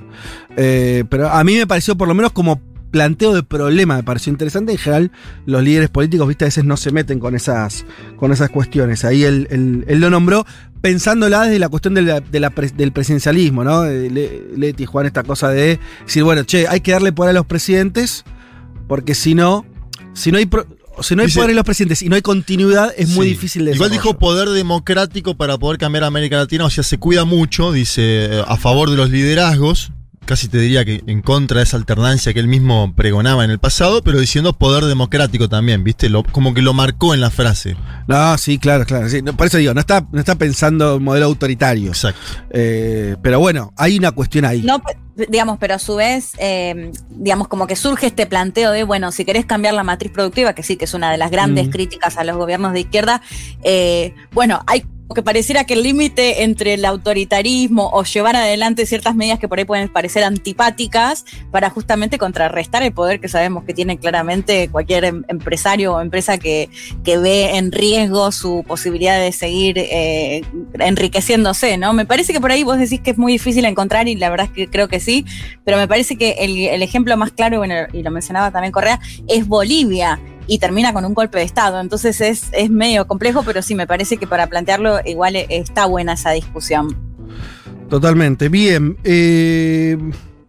Eh, 0.56 1.04
pero 1.08 1.28
a 1.30 1.42
mí 1.44 1.56
me 1.56 1.66
pareció, 1.66 1.96
por 1.96 2.06
lo 2.08 2.14
menos 2.14 2.32
como 2.32 2.60
planteo 2.90 3.34
de 3.34 3.42
problema, 3.42 3.96
me 3.96 4.02
pareció 4.02 4.30
interesante. 4.32 4.72
En 4.72 4.78
general, 4.78 5.12
los 5.46 5.62
líderes 5.62 5.88
políticos, 5.90 6.26
viste, 6.28 6.44
a 6.44 6.48
veces 6.48 6.64
no 6.64 6.76
se 6.76 6.90
meten 6.90 7.18
con 7.18 7.34
esas, 7.34 7.84
con 8.16 8.32
esas 8.32 8.50
cuestiones. 8.50 9.04
Ahí 9.04 9.24
él, 9.24 9.46
él- 9.50 9.84
él 9.88 10.00
lo 10.00 10.10
nombró 10.10 10.44
pensándola 10.80 11.42
desde 11.44 11.58
la 11.58 11.68
cuestión 11.68 11.94
de 11.94 12.22
del 12.76 12.92
presidencialismo, 12.92 13.64
¿no? 13.64 13.84
Eh, 13.84 14.10
Le- 14.10 14.42
Leti, 14.56 14.86
Juan, 14.86 15.06
esta 15.06 15.22
cosa 15.22 15.48
de 15.50 15.78
decir, 16.04 16.24
bueno, 16.24 16.44
che, 16.44 16.66
hay 16.68 16.80
que 16.80 16.92
darle 16.92 17.12
poder 17.12 17.30
a 17.30 17.34
los 17.34 17.46
presidentes, 17.46 18.24
porque 18.86 19.14
si 19.14 19.34
no, 19.34 19.66
si 20.14 20.30
no 20.32 20.38
hay, 20.38 20.48
si 21.02 21.14
no 21.16 21.22
hay 21.22 21.26
Dice- 21.26 21.38
poder 21.38 21.50
en 21.50 21.56
los 21.56 21.64
presidentes 21.64 22.02
y 22.02 22.08
no 22.08 22.16
hay 22.16 22.22
continuidad, 22.22 22.92
es 22.96 23.08
muy 23.10 23.26
difícil 23.26 23.64
de 23.64 23.72
Igual 23.74 23.90
dijo 23.90 24.18
poder 24.18 24.48
democrático 24.50 25.36
para 25.36 25.58
poder 25.58 25.78
cambiar 25.78 26.04
a 26.04 26.06
América 26.08 26.36
Latina, 26.36 26.64
o 26.64 26.70
sea, 26.70 26.84
se 26.84 26.98
cuida 26.98 27.24
mucho, 27.24 27.72
dice, 27.72 28.26
eh, 28.38 28.42
a 28.46 28.56
favor 28.56 28.90
de 28.90 28.96
los 28.96 29.10
liderazgos, 29.10 29.92
casi 30.24 30.48
te 30.48 30.58
diría 30.58 30.84
que 30.84 31.02
en 31.06 31.22
contra 31.22 31.58
de 31.58 31.64
esa 31.64 31.78
alternancia 31.78 32.34
que 32.34 32.40
él 32.40 32.48
mismo 32.48 32.92
pregonaba 32.94 33.44
en 33.44 33.50
el 33.50 33.58
pasado, 33.58 34.02
pero 34.02 34.20
diciendo 34.20 34.52
poder 34.52 34.84
democrático 34.84 35.48
también, 35.48 35.82
¿viste? 35.84 36.10
Lo, 36.10 36.22
como 36.22 36.52
que 36.52 36.60
lo 36.60 36.74
marcó 36.74 37.14
en 37.14 37.22
la 37.22 37.30
frase. 37.30 37.76
No, 38.06 38.36
sí, 38.36 38.58
claro, 38.58 38.84
claro. 38.84 39.08
sí. 39.08 39.22
Por 39.22 39.46
eso 39.46 39.56
digo, 39.56 39.72
no 39.72 39.80
está, 39.80 40.06
no 40.12 40.18
está 40.20 40.34
pensando 40.34 40.96
en 40.96 41.02
modelo 41.02 41.24
autoritario. 41.26 41.88
Exacto. 41.88 42.20
Eh, 42.50 43.16
pero 43.22 43.40
bueno, 43.40 43.72
hay 43.78 43.96
una 43.96 44.12
cuestión 44.12 44.44
ahí. 44.44 44.60
No, 44.60 44.80
pe- 44.82 44.98
digamos, 45.28 45.58
pero 45.58 45.74
a 45.74 45.78
su 45.78 45.96
vez, 45.96 46.32
eh, 46.38 46.92
digamos, 47.10 47.48
como 47.48 47.66
que 47.66 47.76
surge 47.76 48.06
este 48.06 48.26
planteo 48.26 48.70
de, 48.70 48.84
bueno, 48.84 49.10
si 49.12 49.24
querés 49.24 49.44
cambiar 49.46 49.74
la 49.74 49.82
matriz 49.82 50.12
productiva, 50.12 50.52
que 50.54 50.62
sí, 50.62 50.76
que 50.76 50.84
es 50.84 50.94
una 50.94 51.10
de 51.10 51.18
las 51.18 51.30
grandes 51.30 51.68
Mm. 51.68 51.70
críticas 51.70 52.16
a 52.16 52.24
los 52.24 52.36
gobiernos 52.36 52.72
de 52.72 52.80
izquierda, 52.80 53.20
eh, 53.62 54.14
bueno, 54.32 54.62
hay 54.66 54.84
que 55.14 55.22
pareciera 55.22 55.64
que 55.64 55.74
el 55.74 55.82
límite 55.82 56.42
entre 56.42 56.74
el 56.74 56.84
autoritarismo 56.84 57.90
o 57.92 58.04
llevar 58.04 58.36
adelante 58.36 58.86
ciertas 58.86 59.14
medidas 59.14 59.38
que 59.38 59.48
por 59.48 59.58
ahí 59.58 59.64
pueden 59.64 59.88
parecer 59.88 60.24
antipáticas 60.24 61.24
para 61.50 61.70
justamente 61.70 62.18
contrarrestar 62.18 62.82
el 62.82 62.92
poder 62.92 63.20
que 63.20 63.28
sabemos 63.28 63.64
que 63.64 63.74
tiene 63.74 63.98
claramente 63.98 64.68
cualquier 64.68 65.04
em- 65.04 65.24
empresario 65.28 65.94
o 65.94 66.00
empresa 66.00 66.38
que, 66.38 66.68
que 67.04 67.18
ve 67.18 67.56
en 67.56 67.72
riesgo 67.72 68.32
su 68.32 68.64
posibilidad 68.66 69.18
de 69.18 69.32
seguir 69.32 69.78
eh, 69.78 70.42
enriqueciéndose, 70.78 71.78
¿no? 71.78 71.92
Me 71.92 72.04
parece 72.04 72.32
que 72.32 72.40
por 72.40 72.50
ahí 72.50 72.62
vos 72.62 72.78
decís 72.78 73.00
que 73.00 73.12
es 73.12 73.18
muy 73.18 73.32
difícil 73.32 73.64
encontrar 73.64 74.08
y 74.08 74.14
la 74.14 74.30
verdad 74.30 74.46
es 74.46 74.52
que 74.52 74.68
creo 74.68 74.88
que 74.88 75.00
sí, 75.00 75.24
pero 75.64 75.76
me 75.76 75.88
parece 75.88 76.16
que 76.16 76.36
el, 76.40 76.82
ejemplo 76.82 77.16
más 77.16 77.32
claro, 77.32 77.58
bueno, 77.58 77.74
y 77.92 78.02
lo 78.02 78.10
mencionaba 78.10 78.50
también 78.50 78.72
Correa, 78.72 79.00
es 79.26 79.46
Bolivia 79.46 80.20
y 80.48 80.58
termina 80.58 80.92
con 80.92 81.04
un 81.04 81.14
golpe 81.14 81.38
de 81.38 81.44
Estado. 81.44 81.80
Entonces 81.80 82.20
es, 82.20 82.48
es 82.52 82.70
medio 82.70 83.06
complejo, 83.06 83.44
pero 83.44 83.62
sí 83.62 83.76
me 83.76 83.86
parece 83.86 84.16
que 84.16 84.26
para 84.26 84.48
plantearlo 84.48 84.98
igual 85.04 85.36
eh, 85.36 85.46
está 85.50 85.86
buena 85.86 86.14
esa 86.14 86.32
discusión. 86.32 86.96
Totalmente. 87.88 88.48
Bien. 88.48 88.96
eh, 89.04 89.96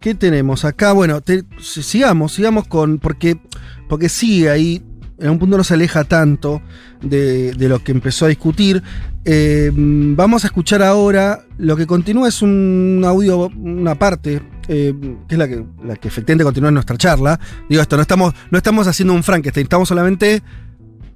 ¿Qué 0.00 0.14
tenemos 0.14 0.64
acá? 0.64 0.92
Bueno, 0.92 1.20
sigamos, 1.60 2.32
sigamos 2.32 2.66
con. 2.66 2.98
Porque, 2.98 3.38
porque 3.86 4.08
sí, 4.08 4.46
ahí 4.48 4.82
en 5.18 5.28
un 5.28 5.38
punto 5.38 5.58
no 5.58 5.64
se 5.64 5.74
aleja 5.74 6.04
tanto 6.04 6.62
de, 7.02 7.52
de 7.52 7.68
lo 7.68 7.84
que 7.84 7.92
empezó 7.92 8.24
a 8.24 8.28
discutir. 8.28 8.82
Eh, 9.26 9.70
vamos 9.74 10.44
a 10.44 10.46
escuchar 10.46 10.82
ahora. 10.82 11.44
Lo 11.58 11.76
que 11.76 11.86
continúa 11.86 12.28
es 12.28 12.40
un 12.40 13.02
audio, 13.04 13.48
una 13.48 13.94
parte, 13.94 14.40
eh, 14.72 14.94
que 15.26 15.34
es 15.34 15.38
la 15.38 15.48
que, 15.48 15.64
la 15.84 15.96
que 15.96 16.06
efectivamente 16.06 16.44
continúa 16.44 16.68
en 16.68 16.74
nuestra 16.74 16.96
charla. 16.96 17.40
Digo 17.68 17.82
esto, 17.82 17.96
no 17.96 18.02
estamos, 18.02 18.32
no 18.52 18.56
estamos 18.56 18.86
haciendo 18.86 19.14
un 19.14 19.24
Frankenstein, 19.24 19.64
estamos 19.64 19.88
solamente 19.88 20.44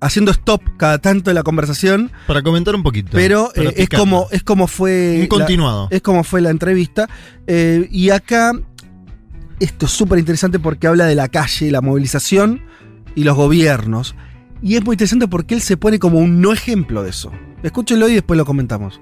haciendo 0.01 0.33
stop 0.33 0.61
cada 0.77 0.99
tanto 0.99 1.31
de 1.31 1.35
la 1.35 1.45
conversación. 1.45 2.11
Para 2.27 2.43
comentar 2.43 2.75
un 2.75 2.83
poquito. 2.83 3.11
Pero 3.13 3.53
eh, 3.55 3.73
es, 3.77 3.89
como, 3.89 4.27
es 4.33 4.43
como 4.43 4.67
fue. 4.67 5.15
Un 5.15 5.21
la- 5.23 5.29
continuado. 5.29 5.87
es 5.91 6.03
como 6.03 6.25
fue 6.25 6.41
la 6.41 6.51
entrevista. 6.51 7.09
Eh, 7.47 7.87
y 7.93 8.11
acá, 8.11 8.53
esto 9.61 9.87
es 9.87 9.93
súper 9.93 10.19
interesante 10.19 10.59
porque 10.59 10.89
habla 10.89 11.05
de 11.07 11.15
la 11.15 11.29
calle, 11.29 11.71
la 11.71 11.81
movilización 11.81 12.61
y 13.15 13.23
los 13.23 13.37
gobiernos. 13.37 14.17
Y 14.63 14.75
es 14.75 14.85
muy 14.85 14.95
interesante 14.95 15.29
porque 15.29 15.55
él 15.55 15.61
se 15.61 15.77
pone 15.77 16.01
como 16.01 16.19
un 16.19 16.41
no 16.41 16.53
ejemplo 16.53 17.05
de 17.05 17.11
eso. 17.11 17.31
Escúchenlo 17.63 18.09
y 18.09 18.15
después 18.15 18.37
lo 18.37 18.45
comentamos. 18.45 19.01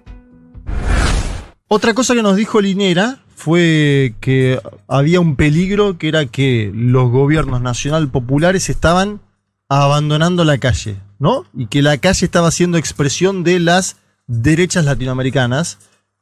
Otra 1.68 1.94
cosa 1.94 2.14
que 2.14 2.22
nos 2.22 2.36
dijo 2.36 2.60
Linera 2.60 3.20
fue 3.42 4.14
que 4.20 4.60
había 4.86 5.18
un 5.18 5.34
peligro 5.34 5.98
que 5.98 6.06
era 6.06 6.26
que 6.26 6.70
los 6.72 7.10
gobiernos 7.10 7.60
nacional 7.60 8.08
populares 8.08 8.70
estaban 8.70 9.20
abandonando 9.68 10.44
la 10.44 10.58
calle, 10.58 11.00
¿no? 11.18 11.44
Y 11.52 11.66
que 11.66 11.82
la 11.82 11.98
calle 11.98 12.24
estaba 12.24 12.52
siendo 12.52 12.78
expresión 12.78 13.42
de 13.42 13.58
las 13.58 13.96
derechas 14.28 14.84
latinoamericanas 14.84 15.78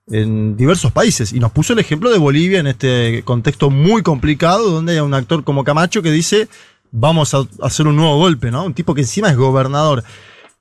en 0.08 0.56
diversos 0.56 0.92
países. 0.92 1.34
Y 1.34 1.40
nos 1.40 1.52
puso 1.52 1.74
el 1.74 1.80
ejemplo 1.80 2.10
de 2.10 2.16
Bolivia 2.16 2.58
en 2.58 2.68
este 2.68 3.22
contexto 3.24 3.68
muy 3.68 4.02
complicado, 4.02 4.70
donde 4.70 4.94
hay 4.94 5.00
un 5.00 5.12
actor 5.12 5.44
como 5.44 5.62
Camacho 5.62 6.00
que 6.00 6.10
dice, 6.10 6.48
vamos 6.90 7.34
a 7.34 7.46
hacer 7.60 7.86
un 7.86 7.96
nuevo 7.96 8.16
golpe, 8.16 8.50
¿no? 8.50 8.64
Un 8.64 8.72
tipo 8.72 8.94
que 8.94 9.02
encima 9.02 9.28
es 9.28 9.36
gobernador. 9.36 10.04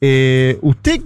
Eh, 0.01 0.59
¿Usted 0.61 1.03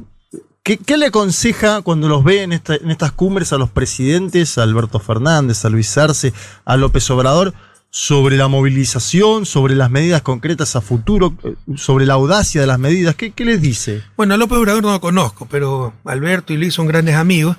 ¿Qué, 0.64 0.78
qué 0.78 0.96
le 0.98 1.08
aconseja 1.08 1.82
cuando 1.82 2.08
los 2.08 2.24
ve 2.24 2.44
en, 2.44 2.54
esta- 2.54 2.76
en 2.76 2.90
estas 2.90 3.12
cumbres 3.12 3.52
a 3.52 3.58
los 3.58 3.70
presidentes, 3.70 4.58
a 4.58 4.64
Alberto 4.64 5.00
Fernández, 5.00 5.66
a 5.66 5.70
Luis 5.70 5.98
Arce, 5.98 6.34
a 6.64 6.78
López 6.78 7.10
Obrador, 7.10 7.54
sobre 7.90 8.38
la 8.38 8.48
movilización, 8.48 9.46
sobre 9.46 9.76
las 9.76 9.92
medidas 9.92 10.22
concretas 10.22 10.76
a 10.78 10.82
futuro, 10.82 11.36
eh, 11.44 11.56
sobre 11.76 12.06
la 12.06 12.14
audacia 12.14 12.62
de 12.62 12.68
las 12.68 12.80
medidas? 12.80 13.16
¿Qué, 13.16 13.32
qué 13.32 13.44
les 13.46 13.62
dice? 13.62 14.04
Bueno, 14.16 14.34
a 14.36 14.38
López 14.38 14.58
Obrador 14.58 14.82
no 14.84 14.92
lo 14.92 15.02
conozco, 15.02 15.48
pero 15.52 15.94
Alberto 16.06 16.54
y 16.54 16.58
Luis 16.58 16.74
son 16.74 16.88
grandes 16.88 17.16
amigos 17.16 17.58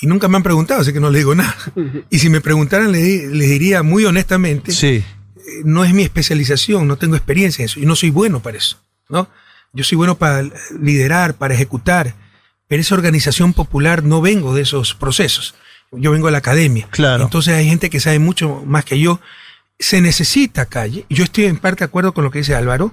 y 0.00 0.06
nunca 0.06 0.28
me 0.28 0.36
han 0.36 0.44
preguntado, 0.44 0.80
así 0.82 0.92
que 0.92 1.00
no 1.00 1.10
le 1.10 1.18
digo 1.18 1.34
nada. 1.34 1.56
Y 2.08 2.20
si 2.20 2.30
me 2.30 2.40
preguntaran, 2.40 2.92
le 2.92 2.98
di- 2.98 3.26
les 3.26 3.48
diría 3.50 3.82
muy 3.82 4.04
honestamente, 4.04 4.70
Sí. 4.70 4.86
eh, 4.86 5.04
no 5.64 5.84
es 5.84 5.92
mi 5.92 6.04
especialización, 6.04 6.86
no 6.86 6.96
tengo 6.98 7.16
experiencia 7.16 7.62
en 7.62 7.66
eso 7.66 7.80
y 7.80 7.84
no 7.84 7.96
soy 7.96 8.10
bueno 8.10 8.40
para 8.40 8.58
eso, 8.58 8.78
¿no? 9.08 9.28
Yo 9.72 9.82
soy 9.84 9.96
bueno 9.96 10.16
para 10.16 10.44
liderar, 10.80 11.34
para 11.34 11.52
ejecutar, 11.52 12.14
pero 12.68 12.80
esa 12.80 12.94
organización 12.94 13.52
popular 13.54 14.04
no 14.04 14.20
vengo 14.20 14.54
de 14.54 14.62
esos 14.62 14.94
procesos. 14.94 15.54
Yo 15.90 16.10
vengo 16.12 16.26
de 16.26 16.32
la 16.32 16.38
academia. 16.38 16.86
Claro. 16.90 17.24
Entonces 17.24 17.54
hay 17.54 17.66
gente 17.66 17.88
que 17.90 17.98
sabe 17.98 18.18
mucho 18.18 18.62
más 18.66 18.84
que 18.84 19.00
yo. 19.00 19.20
Se 19.78 20.00
necesita 20.00 20.66
calle. 20.66 21.06
Yo 21.08 21.24
estoy 21.24 21.44
en 21.46 21.56
parte 21.56 21.80
de 21.80 21.84
acuerdo 21.86 22.12
con 22.12 22.24
lo 22.24 22.30
que 22.30 22.40
dice 22.40 22.54
Álvaro, 22.54 22.92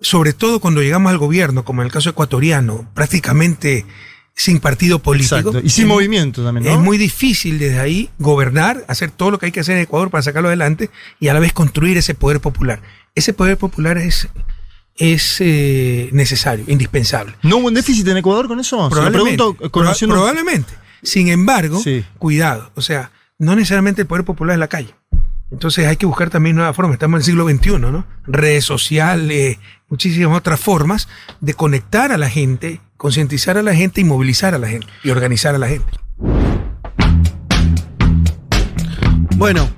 sobre 0.00 0.32
todo 0.32 0.60
cuando 0.60 0.82
llegamos 0.82 1.10
al 1.10 1.18
gobierno, 1.18 1.64
como 1.64 1.82
en 1.82 1.86
el 1.86 1.92
caso 1.92 2.10
ecuatoriano, 2.10 2.90
prácticamente 2.94 3.86
sin 4.34 4.58
partido 4.58 4.98
político. 4.98 5.36
Exacto. 5.36 5.60
Y 5.62 5.70
sin 5.70 5.84
Es- 5.84 5.88
movimiento 5.88 6.42
también, 6.44 6.66
¿no? 6.66 6.72
es 6.72 6.78
muy 6.78 6.98
difícil 6.98 7.58
desde 7.60 7.78
ahí 7.78 8.10
gobernar, 8.18 8.84
hacer 8.88 9.10
todo 9.12 9.30
lo 9.30 9.38
que 9.38 9.46
hay 9.46 9.52
que 9.52 9.60
hacer 9.60 9.76
en 9.76 9.82
Ecuador 9.84 10.10
para 10.10 10.22
sacarlo 10.22 10.48
adelante 10.48 10.90
y 11.20 11.28
a 11.28 11.34
la 11.34 11.38
vez 11.40 11.52
construir 11.52 11.96
ese 11.96 12.14
poder 12.14 12.40
popular. 12.40 12.82
Ese 13.14 13.32
poder 13.32 13.56
popular 13.56 13.96
es, 13.98 14.26
es 14.96 15.36
eh, 15.40 16.08
necesario, 16.12 16.64
indispensable. 16.68 17.34
¿No 17.42 17.56
hubo 17.58 17.68
un 17.68 17.74
déficit 17.74 18.06
en 18.08 18.16
Ecuador 18.18 18.46
con 18.48 18.60
eso? 18.60 18.76
Se 18.76 18.82
lo 18.82 18.88
Probablemente. 18.90 19.36
pregunto 19.36 19.64
Proba- 19.64 19.70
conociendo- 19.70 20.14
probablemente. 20.16 20.72
Sin 21.02 21.28
embargo, 21.28 21.80
Sí. 21.80 22.04
cuidado. 22.18 22.70
O 22.76 22.80
sea, 22.80 23.10
no 23.38 23.54
necesariamente 23.56 24.02
el 24.02 24.06
poder 24.06 24.24
popular 24.24 24.54
es 24.54 24.60
la 24.60 24.68
calle. 24.68 24.94
Entonces 25.50 25.86
hay 25.86 25.96
que 25.96 26.06
buscar 26.06 26.30
también 26.30 26.56
nuevas 26.56 26.74
formas. 26.74 26.94
Estamos 26.94 27.18
en 27.18 27.20
el 27.20 27.24
siglo 27.24 27.48
XXI, 27.48 27.78
¿no? 27.90 28.04
Redes 28.26 28.64
sociales, 28.64 29.58
muchísimas 29.88 30.36
otras 30.36 30.58
formas 30.58 31.08
de 31.40 31.54
conectar 31.54 32.10
a 32.12 32.16
la 32.18 32.28
gente, 32.30 32.80
concientizar 32.96 33.58
a 33.58 33.62
la 33.62 33.74
gente 33.74 34.00
y 34.00 34.04
movilizar 34.04 34.54
a 34.54 34.58
la 34.58 34.68
gente 34.68 34.86
y 35.04 35.10
organizar 35.10 35.54
a 35.54 35.58
la 35.58 35.68
gente. 35.68 35.90
Bueno, 39.36 39.68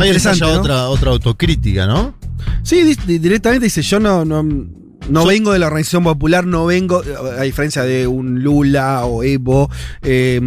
Ahí 0.00 0.12
otra, 0.44 0.88
otra 0.88 1.10
autocrítica, 1.10 1.86
¿no? 1.86 2.14
Sí, 2.62 2.82
di- 2.82 2.96
di- 3.06 3.18
directamente 3.18 3.66
dice, 3.66 3.82
yo 3.82 4.00
no, 4.00 4.24
no, 4.24 4.42
no 4.42 5.26
vengo 5.26 5.52
de 5.52 5.58
la 5.58 5.66
organización 5.66 6.04
popular, 6.04 6.46
no 6.46 6.66
vengo, 6.66 7.02
a 7.38 7.42
diferencia 7.42 7.82
de 7.82 8.06
un 8.06 8.42
Lula 8.42 9.04
o 9.04 9.22
Evo. 9.22 9.70
eh, 10.02 10.40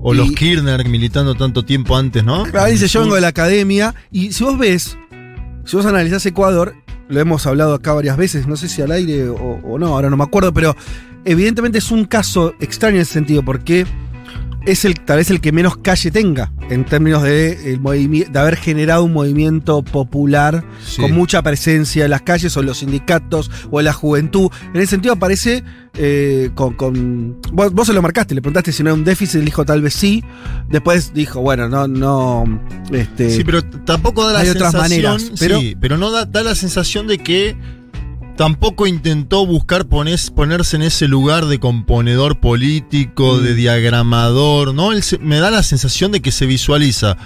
O 0.00 0.14
Y- 0.14 0.16
los 0.16 0.30
Kirchner 0.32 0.86
militando 0.88 1.34
tanto 1.34 1.64
tiempo 1.64 1.96
antes, 1.96 2.22
¿no? 2.22 2.44
Claro, 2.44 2.70
dice, 2.70 2.86
yo 2.86 3.00
vengo 3.00 3.16
de 3.16 3.20
la 3.20 3.28
academia. 3.28 3.94
Y 4.12 4.30
si 4.32 4.44
vos 4.44 4.56
ves, 4.56 4.96
si 5.64 5.76
vos 5.76 5.86
analizás 5.86 6.24
Ecuador, 6.26 6.74
lo 7.08 7.18
hemos 7.20 7.46
hablado 7.46 7.74
acá 7.74 7.94
varias 7.94 8.16
veces, 8.16 8.46
no 8.46 8.56
sé 8.56 8.68
si 8.68 8.80
al 8.82 8.92
aire 8.92 9.28
o, 9.28 9.34
o 9.36 9.78
no, 9.78 9.86
ahora 9.88 10.08
no 10.10 10.16
me 10.16 10.22
acuerdo, 10.24 10.52
pero 10.54 10.76
evidentemente 11.24 11.78
es 11.78 11.90
un 11.90 12.04
caso 12.04 12.54
extraño 12.60 12.96
en 12.96 13.02
ese 13.02 13.14
sentido, 13.14 13.42
porque 13.42 13.86
es 14.70 14.84
el, 14.84 14.94
tal 15.00 15.16
vez 15.18 15.30
el 15.30 15.40
que 15.40 15.50
menos 15.52 15.76
calle 15.78 16.10
tenga, 16.10 16.52
en 16.70 16.84
términos 16.84 17.22
de, 17.22 17.72
el 17.72 17.80
movimi- 17.80 18.28
de 18.28 18.38
haber 18.38 18.56
generado 18.56 19.04
un 19.04 19.12
movimiento 19.12 19.82
popular 19.82 20.64
Sí. 20.84 21.00
con 21.00 21.12
mucha 21.12 21.42
presencia 21.42 22.04
en 22.04 22.10
las 22.10 22.22
calles 22.22 22.56
o 22.56 22.60
en 22.60 22.66
los 22.66 22.78
sindicatos 22.78 23.50
o 23.70 23.80
en 23.80 23.84
la 23.86 23.92
juventud. 23.92 24.50
En 24.74 24.80
ese 24.80 24.90
sentido 24.90 25.14
aparece 25.14 25.64
eh, 25.94 26.50
con... 26.54 26.74
con- 26.74 27.40
vos, 27.52 27.72
vos 27.72 27.86
se 27.86 27.92
lo 27.92 28.02
marcaste, 28.02 28.34
le 28.34 28.42
preguntaste 28.42 28.72
si 28.72 28.82
no 28.82 28.90
era 28.90 28.94
un 28.94 29.04
déficit, 29.04 29.36
él 29.40 29.44
dijo 29.46 29.64
tal 29.64 29.80
vez 29.82 29.94
sí. 29.94 30.22
Después 30.68 31.12
dijo, 31.14 31.40
bueno, 31.40 31.68
no, 31.68 31.88
no... 31.88 32.44
Este, 32.92 33.30
Sí, 33.30 33.44
pero 33.44 33.62
tampoco 33.64 34.26
da 34.26 34.32
la 34.34 34.38
hay 34.40 34.48
otras 34.50 34.72
sensación. 34.72 35.02
maneras, 35.12 35.32
pero- 35.38 35.60
sí, 35.60 35.76
pero 35.80 35.96
no 35.96 36.10
da, 36.10 36.24
da 36.24 36.42
la 36.42 36.54
sensación 36.54 37.06
de 37.06 37.18
que 37.18 37.56
tampoco 38.38 38.86
intentó 38.86 39.44
buscar 39.44 39.86
pones- 39.88 40.30
ponerse 40.30 40.76
en 40.76 40.82
ese 40.82 41.08
lugar 41.08 41.46
de 41.46 41.58
componedor 41.58 42.38
político, 42.38 43.34
Mm. 43.36 43.42
de 43.42 43.54
diagramador, 43.56 44.72
¿no? 44.74 44.92
Él 44.92 45.02
se- 45.02 45.18
me 45.18 45.38
da 45.40 45.50
la 45.50 45.64
sensación 45.64 46.12
de 46.12 46.22
que 46.22 46.30
se 46.30 46.46
visualiza 46.46 47.16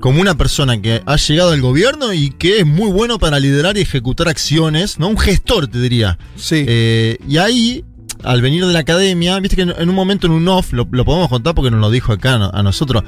como 0.00 0.20
una 0.20 0.36
persona 0.36 0.80
que 0.80 1.02
ha 1.04 1.16
llegado 1.16 1.50
al 1.50 1.60
gobierno 1.60 2.12
y 2.12 2.30
que 2.30 2.60
es 2.60 2.66
muy 2.66 2.88
bueno 2.92 3.18
para 3.18 3.40
liderar 3.40 3.76
y 3.76 3.80
ejecutar 3.80 4.28
acciones, 4.28 5.00
¿no? 5.00 5.08
Un 5.08 5.18
gestor, 5.18 5.66
te 5.66 5.80
diría. 5.80 6.18
sí. 6.36 6.64
Eh, 6.68 7.16
y 7.28 7.38
ahí, 7.38 7.84
al 8.22 8.40
venir 8.40 8.64
de 8.64 8.72
la 8.72 8.78
academia, 8.78 9.40
viste 9.40 9.56
que 9.56 9.62
en, 9.62 9.74
en 9.76 9.88
un 9.88 9.94
momento 9.96 10.28
en 10.28 10.34
un 10.34 10.46
off, 10.46 10.72
lo, 10.72 10.86
lo 10.88 11.04
podemos 11.04 11.28
contar 11.28 11.56
porque 11.56 11.72
nos 11.72 11.80
lo 11.80 11.90
dijo 11.90 12.12
acá 12.12 12.34
a 12.52 12.62
nosotros, 12.62 13.02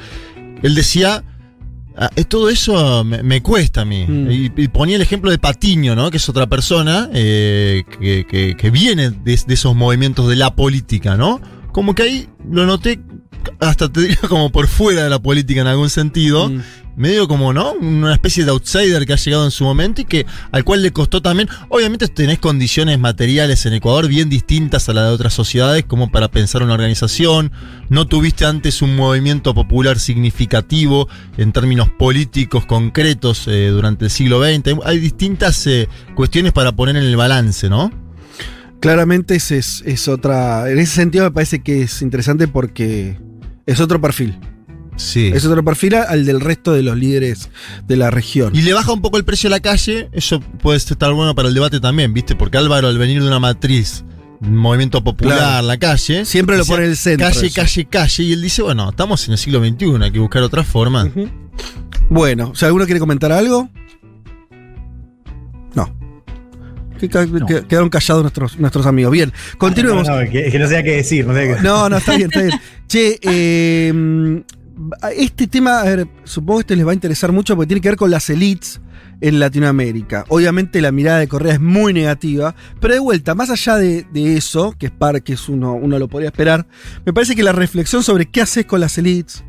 él 0.64 0.74
decía, 0.74 1.22
"Ah, 1.96 2.10
todo 2.28 2.48
eso 2.50 3.04
me, 3.04 3.22
me 3.22 3.42
cuesta 3.42 3.82
a 3.82 3.84
mí. 3.84 4.04
Mm. 4.06 4.30
Y, 4.30 4.52
y 4.56 4.68
ponía 4.68 4.96
el 4.96 5.02
ejemplo 5.02 5.30
de 5.30 5.38
Patiño, 5.38 5.94
¿no? 5.96 6.10
Que 6.10 6.18
es 6.18 6.28
otra 6.28 6.46
persona 6.46 7.08
eh, 7.14 7.84
que, 7.98 8.26
que- 8.26 8.56
que 8.56 8.70
viene 8.70 9.10
de, 9.10 9.40
de 9.46 9.54
esos 9.54 9.74
movimientos 9.74 10.28
de 10.28 10.36
la 10.36 10.54
política, 10.54 11.16
¿no? 11.16 11.40
Como 11.72 11.94
que 11.94 12.02
ahí 12.04 12.28
lo 12.50 12.64
noté 12.66 13.00
hasta 13.60 13.90
te 13.90 14.00
diría 14.00 14.18
como 14.28 14.50
por 14.50 14.68
fuera 14.68 15.04
de 15.04 15.10
la 15.10 15.18
política 15.18 15.60
en 15.60 15.66
algún 15.66 15.90
sentido, 15.90 16.48
Mm. 16.48 16.60
medio 16.96 17.28
como, 17.28 17.52
¿no? 17.52 17.72
Una 17.74 18.14
especie 18.14 18.44
de 18.44 18.50
outsider 18.50 19.04
que 19.04 19.12
ha 19.12 19.16
llegado 19.16 19.44
en 19.44 19.50
su 19.50 19.64
momento 19.64 20.00
y 20.00 20.04
que 20.04 20.26
al 20.50 20.64
cual 20.64 20.82
le 20.82 20.92
costó 20.92 21.20
también. 21.20 21.48
Obviamente 21.68 22.08
tenés 22.08 22.38
condiciones 22.38 22.98
materiales 22.98 23.66
en 23.66 23.74
Ecuador 23.74 24.08
bien 24.08 24.28
distintas 24.30 24.88
a 24.88 24.94
las 24.94 25.04
de 25.04 25.10
otras 25.10 25.34
sociedades, 25.34 25.84
como 25.84 26.10
para 26.10 26.28
pensar 26.30 26.62
una 26.62 26.74
organización. 26.74 27.52
No 27.90 28.06
tuviste 28.06 28.46
antes 28.46 28.80
un 28.82 28.96
movimiento 28.96 29.54
popular 29.54 29.98
significativo 30.00 31.08
en 31.36 31.52
términos 31.52 31.90
políticos 31.90 32.64
concretos 32.66 33.46
eh, 33.46 33.68
durante 33.68 34.06
el 34.06 34.10
siglo 34.10 34.42
XX. 34.42 34.78
Hay 34.84 34.98
distintas 34.98 35.66
eh, 35.66 35.88
cuestiones 36.14 36.52
para 36.52 36.72
poner 36.72 36.96
en 36.96 37.04
el 37.04 37.16
balance, 37.16 37.68
¿no? 37.68 37.90
Claramente 38.80 39.34
es, 39.36 39.50
es 39.50 40.08
otra. 40.08 40.70
En 40.70 40.78
ese 40.78 40.94
sentido 40.96 41.24
me 41.24 41.30
parece 41.30 41.62
que 41.62 41.82
es 41.82 42.02
interesante 42.02 42.46
porque 42.46 43.18
es 43.66 43.80
otro 43.80 44.00
perfil. 44.00 44.38
Sí. 44.96 45.30
Es 45.34 45.44
otro 45.44 45.62
perfil 45.62 45.94
al 45.96 46.24
del 46.24 46.40
resto 46.40 46.72
de 46.72 46.82
los 46.82 46.96
líderes 46.96 47.50
de 47.86 47.96
la 47.96 48.10
región. 48.10 48.56
Y 48.56 48.62
le 48.62 48.72
baja 48.72 48.92
un 48.92 49.02
poco 49.02 49.18
el 49.18 49.24
precio 49.26 49.48
a 49.48 49.50
la 49.50 49.60
calle, 49.60 50.08
eso 50.12 50.40
puede 50.40 50.78
estar 50.78 51.12
bueno 51.12 51.34
para 51.34 51.48
el 51.48 51.54
debate 51.54 51.80
también, 51.80 52.14
¿viste? 52.14 52.34
Porque 52.34 52.56
Álvaro, 52.56 52.88
al 52.88 52.96
venir 52.96 53.20
de 53.20 53.28
una 53.28 53.38
matriz, 53.38 54.04
movimiento 54.40 55.04
popular, 55.04 55.36
Claro. 55.38 55.66
la 55.66 55.76
calle. 55.78 56.24
Siempre 56.24 56.56
lo 56.56 56.64
pone 56.64 56.84
en 56.84 56.90
el 56.90 56.96
centro 56.96 57.28
Calle, 57.28 57.46
eso. 57.48 57.54
calle, 57.56 57.84
calle. 57.86 58.22
Y 58.22 58.32
él 58.32 58.40
dice, 58.40 58.62
bueno, 58.62 58.88
estamos 58.88 59.26
en 59.28 59.32
el 59.32 59.38
siglo 59.38 59.60
XXI, 59.62 60.02
hay 60.02 60.10
que 60.12 60.18
buscar 60.18 60.42
otra 60.42 60.64
forma. 60.64 61.04
Ujú. 61.04 61.28
Bueno, 62.08 62.54
si 62.54 62.64
alguno 62.64 62.86
quiere 62.86 63.00
comentar 63.00 63.32
algo. 63.32 63.68
No. 65.74 65.94
Que 66.98 67.08
Quedaron 67.08 67.88
callados 67.88 68.22
nuestros, 68.22 68.58
nuestros 68.58 68.86
amigos. 68.86 69.12
Bien, 69.12 69.32
continuemos. 69.58 70.06
No, 70.08 70.22
no, 70.22 70.30
que, 70.30 70.50
que 70.50 70.58
no 70.58 70.68
sé 70.68 70.82
qué 70.82 70.96
decir. 70.96 71.26
No, 71.26 71.34
No, 71.62 71.88
no, 71.88 71.96
está 71.96 72.16
bien, 72.16 72.30
está 72.32 72.42
bien. 72.42 72.60
Che, 72.88 73.18
eh, 73.22 74.42
este 75.16 75.46
tema, 75.46 75.80
a 75.80 75.84
ver, 75.84 76.08
supongo 76.24 76.58
que 76.58 76.62
este 76.62 76.76
les 76.76 76.86
va 76.86 76.90
a 76.90 76.94
interesar 76.94 77.32
mucho 77.32 77.56
porque 77.56 77.68
tiene 77.68 77.80
que 77.80 77.88
ver 77.88 77.96
con 77.96 78.10
las 78.10 78.28
elites 78.30 78.80
en 79.20 79.40
Latinoamérica. 79.40 80.24
Obviamente 80.28 80.80
la 80.80 80.92
mirada 80.92 81.18
de 81.18 81.28
Correa 81.28 81.54
es 81.54 81.60
muy 81.60 81.92
negativa, 81.92 82.54
pero 82.80 82.94
de 82.94 83.00
vuelta, 83.00 83.34
más 83.34 83.50
allá 83.50 83.76
de, 83.76 84.06
de 84.12 84.36
eso, 84.36 84.74
que 84.78 84.86
es 84.86 84.92
par, 84.92 85.22
que 85.22 85.32
es 85.34 85.48
uno, 85.48 85.74
uno 85.74 85.98
lo 85.98 86.08
podría 86.08 86.28
esperar, 86.28 86.66
me 87.04 87.12
parece 87.12 87.34
que 87.34 87.42
la 87.42 87.52
reflexión 87.52 88.02
sobre 88.02 88.26
qué 88.26 88.42
haces 88.42 88.66
con 88.66 88.80
las 88.80 88.98
elites, 88.98 89.44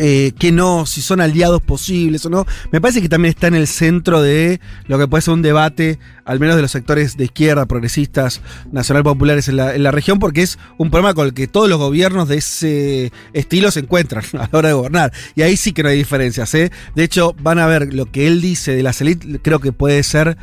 eh, 0.00 0.32
que 0.38 0.52
no, 0.52 0.86
si 0.86 1.02
son 1.02 1.20
aliados 1.20 1.60
posibles 1.60 2.24
o 2.24 2.30
no, 2.30 2.46
me 2.70 2.80
parece 2.80 3.02
que 3.02 3.08
también 3.08 3.30
está 3.34 3.48
en 3.48 3.56
el 3.56 3.66
centro 3.66 4.22
de 4.22 4.60
lo 4.86 4.96
que 4.96 5.08
puede 5.08 5.22
ser 5.22 5.34
un 5.34 5.42
debate, 5.42 5.98
al 6.24 6.38
menos 6.38 6.54
de 6.54 6.62
los 6.62 6.70
sectores 6.70 7.16
de 7.16 7.24
izquierda, 7.24 7.66
progresistas, 7.66 8.40
nacional 8.70 9.02
populares 9.02 9.48
en 9.48 9.56
la, 9.56 9.90
región, 9.90 10.20
porque 10.20 10.42
es 10.42 10.58
un 10.78 10.90
problema 10.90 11.14
con 11.14 11.26
el 11.26 11.34
que 11.34 11.48
todos 11.48 11.68
los 11.68 11.78
gobiernos 11.78 12.28
de 12.28 12.36
ese 12.38 13.12
estilo 13.32 13.70
se 13.72 13.80
encuentran 13.80 14.22
a 14.34 14.48
la 14.52 14.58
hora 14.58 14.68
de 14.68 14.74
gobernar. 14.74 15.12
Y 15.34 15.42
ahí 15.42 15.56
sí 15.56 15.72
que 15.72 15.82
no 15.82 15.88
hay 15.88 15.96
diferencias. 15.98 16.54
¿eh? 16.54 16.70
De 16.94 17.02
hecho, 17.02 17.34
van 17.40 17.58
a 17.58 17.66
ver 17.66 17.92
lo 17.92 18.06
que 18.06 18.28
él 18.28 18.40
dice 18.40 18.76
de 18.76 18.82
las 18.84 19.00
élites, 19.00 19.40
creo 19.42 19.58
que 19.58 19.72
puede 19.72 20.02
ser 20.04 20.38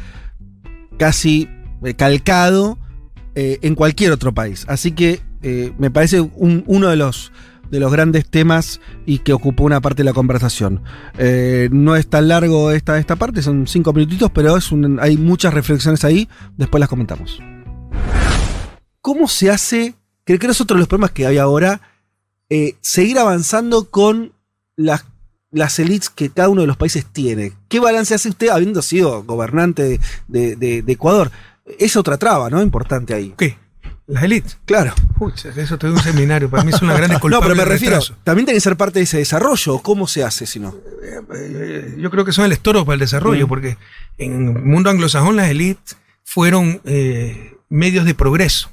casi 0.98 1.48
eh, 1.84 1.94
calcado 1.94 2.78
en 3.38 3.76
cualquier 3.76 4.12
otro 4.14 4.34
país. 4.34 4.64
Así 4.70 4.92
que 4.94 5.20
me 5.78 5.92
parece 5.92 6.22
un- 6.22 6.64
uno 6.68 6.88
de 6.90 6.96
los, 6.96 7.34
de 7.72 7.80
los 7.80 7.92
grandes 7.92 8.30
temas 8.30 8.80
y 9.06 9.20
que 9.20 9.34
ocupó 9.34 9.64
una 9.64 9.82
parte 9.82 10.02
de 10.04 10.06
la 10.06 10.14
conversación. 10.14 10.82
Eh, 11.18 11.70
no 11.72 11.96
es 11.96 12.08
tan 12.08 12.28
largo 12.28 12.72
esta, 12.72 12.98
esta 12.98 13.16
parte, 13.16 13.42
son 13.42 13.68
cinco 13.68 13.94
minutitos, 13.94 14.32
pero 14.32 14.58
hay 15.00 15.18
muchas 15.18 15.54
reflexiones 15.54 16.04
ahí, 16.04 16.28
después 16.58 16.80
las 16.80 16.90
comentamos. 16.90 17.40
¿Cómo 19.02 19.28
se 19.28 19.50
hace? 19.52 19.96
Creo 20.24 20.40
que 20.40 20.48
es 20.48 20.62
otro 20.62 20.76
de 20.76 20.80
los 20.80 20.88
problemas 20.88 21.12
que 21.12 21.28
hay 21.28 21.38
ahora, 21.38 21.82
eh, 22.50 22.76
seguir 22.82 23.20
avanzando 23.20 23.90
con 23.92 24.34
las, 24.76 25.06
las 25.52 25.78
elites 25.80 26.10
que 26.10 26.30
cada 26.32 26.50
uno 26.50 26.62
de 26.62 26.68
los 26.68 26.78
países 26.78 27.06
tiene. 27.06 27.54
¿Qué 27.68 27.80
balance 27.80 28.16
hace 28.16 28.30
usted 28.30 28.50
habiendo 28.50 28.82
sido 28.82 29.24
gobernante 29.24 30.00
de- 30.28 30.56
de 30.56 30.84
Ecuador? 30.92 31.32
Es 31.80 31.96
otra 31.96 32.18
traba, 32.18 32.50
¿no? 32.50 32.62
Importante 32.62 33.14
ahí. 33.14 33.34
¿Qué? 33.38 33.58
Las 34.08 34.24
élites. 34.24 34.58
Claro. 34.66 34.94
Pucha, 35.18 35.50
eso 35.56 35.78
te 35.80 35.88
doy 35.88 35.96
un 35.96 36.02
seminario. 36.04 36.50
Para 36.50 36.64
mí 36.64 36.72
es 36.74 36.82
una 36.82 36.94
gran 36.96 37.10
No, 37.14 37.20
culpable 37.20 37.48
pero 37.50 37.56
me 37.56 37.66
refiero, 37.66 37.96
retraso. 37.96 38.16
también 38.24 38.46
tiene 38.46 38.58
que 38.58 38.62
ser 38.62 38.78
parte 38.78 39.00
de 39.00 39.04
ese 39.04 39.18
desarrollo. 39.18 39.80
¿Cómo 39.80 40.08
se 40.08 40.24
hace 40.24 40.46
si 40.46 40.60
no? 40.60 40.76
Eh, 41.34 41.96
Yo 41.98 42.12
creo 42.12 42.24
que 42.26 42.32
son 42.32 42.46
el 42.46 42.52
estorbo 42.52 42.86
para 42.86 42.94
el 42.96 43.00
desarrollo, 43.00 43.46
Mm. 43.46 43.50
porque 43.50 43.78
en 44.18 44.34
el 44.56 44.64
mundo 44.64 44.90
anglosajón 44.90 45.36
las 45.36 45.50
élites 45.50 45.98
fueron 46.24 46.82
eh, 46.86 47.56
medios 47.70 48.06
de 48.06 48.14
progreso. 48.14 48.70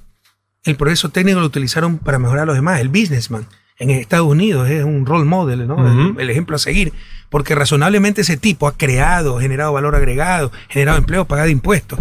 El 0.64 0.76
progreso 0.76 1.08
técnico 1.08 1.40
lo 1.40 1.46
utilizaron 1.46 1.98
para 1.98 2.18
mejorar 2.18 2.42
a 2.42 2.46
los 2.46 2.54
demás. 2.54 2.80
El 2.80 2.88
businessman 2.88 3.46
en 3.78 3.90
Estados 3.90 4.26
Unidos 4.28 4.68
es 4.70 4.84
un 4.84 5.06
role 5.06 5.24
model, 5.24 5.66
¿no? 5.66 6.10
El, 6.12 6.20
el 6.20 6.30
ejemplo 6.30 6.54
a 6.56 6.58
seguir, 6.58 6.92
porque 7.30 7.54
razonablemente 7.54 8.20
ese 8.20 8.36
tipo 8.36 8.68
ha 8.68 8.76
creado, 8.76 9.40
generado 9.40 9.72
valor 9.72 9.96
agregado, 9.96 10.52
generado 10.68 10.98
empleo, 10.98 11.24
pagado 11.24 11.48
impuestos. 11.48 11.98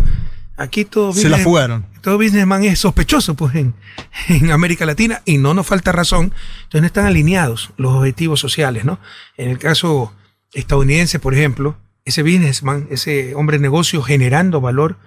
Aquí 0.58 0.86
todo 0.86 1.12
Se 1.14 1.28
la 1.30 1.38
fugaron. 1.40 1.86
Todo 2.02 2.18
businessman 2.18 2.64
es 2.64 2.80
sospechoso 2.80 3.36
pues 3.36 3.56
en, 3.56 3.74
América 4.52 4.86
Latina 4.86 5.22
y 5.26 5.38
no 5.38 5.54
nos 5.54 5.68
falta 5.68 5.92
razón. 5.92 6.34
Entonces 6.64 6.82
no 6.82 6.88
están 6.88 7.06
alineados 7.06 7.72
los 7.78 7.94
objetivos 7.94 8.40
sociales, 8.40 8.86
¿no? 8.86 9.00
En 9.38 9.50
el 9.50 9.58
caso 9.58 10.14
estadounidense, 10.54 11.20
por 11.20 11.34
ejemplo, 11.34 11.78
ese 12.04 12.24
businessman, 12.24 12.88
ese 12.92 13.36
hombre 13.36 13.58
de 13.58 13.62
negocio 13.62 14.02
generando 14.02 14.60
valor, 14.60 14.98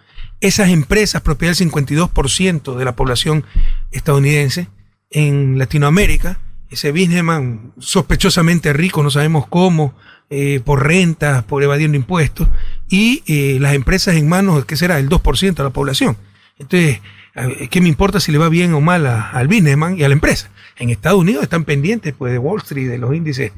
esas 0.40 0.70
empresas 0.70 1.22
propiedad 1.22 1.56
del 1.56 1.70
52% 1.70 2.76
de 2.76 2.84
la 2.84 2.96
población 2.96 3.44
estadounidense 3.90 4.68
en 5.10 5.58
Latinoamérica, 5.58 6.38
ese 6.70 6.90
businessman 6.90 7.72
sospechosamente 7.78 8.72
rico, 8.72 9.02
no 9.02 9.10
sabemos 9.10 9.46
cómo, 9.48 9.94
eh, 10.30 10.60
por 10.64 10.86
rentas, 10.86 11.44
por 11.44 11.62
evadiendo 11.62 11.96
impuestos, 11.96 12.48
y 12.88 13.22
eh, 13.26 13.58
las 13.60 13.74
empresas 13.74 14.16
en 14.16 14.28
manos, 14.28 14.64
¿qué 14.64 14.76
será? 14.76 14.98
El 14.98 15.08
2% 15.08 15.54
de 15.54 15.62
la 15.62 15.70
población. 15.70 16.16
Entonces, 16.58 17.00
eh, 17.34 17.68
¿qué 17.70 17.80
me 17.80 17.88
importa 17.88 18.20
si 18.20 18.30
le 18.32 18.38
va 18.38 18.48
bien 18.48 18.74
o 18.74 18.80
mal 18.80 19.06
a- 19.06 19.30
al 19.30 19.48
businessman 19.48 19.98
y 19.98 20.04
a 20.04 20.08
la 20.08 20.14
empresa? 20.14 20.50
En 20.76 20.90
Estados 20.90 21.20
Unidos 21.20 21.42
están 21.42 21.64
pendientes 21.64 22.14
pues, 22.16 22.32
de 22.32 22.38
Wall 22.38 22.60
Street, 22.60 22.88
de 22.88 22.98
los 22.98 23.14
índices 23.14 23.52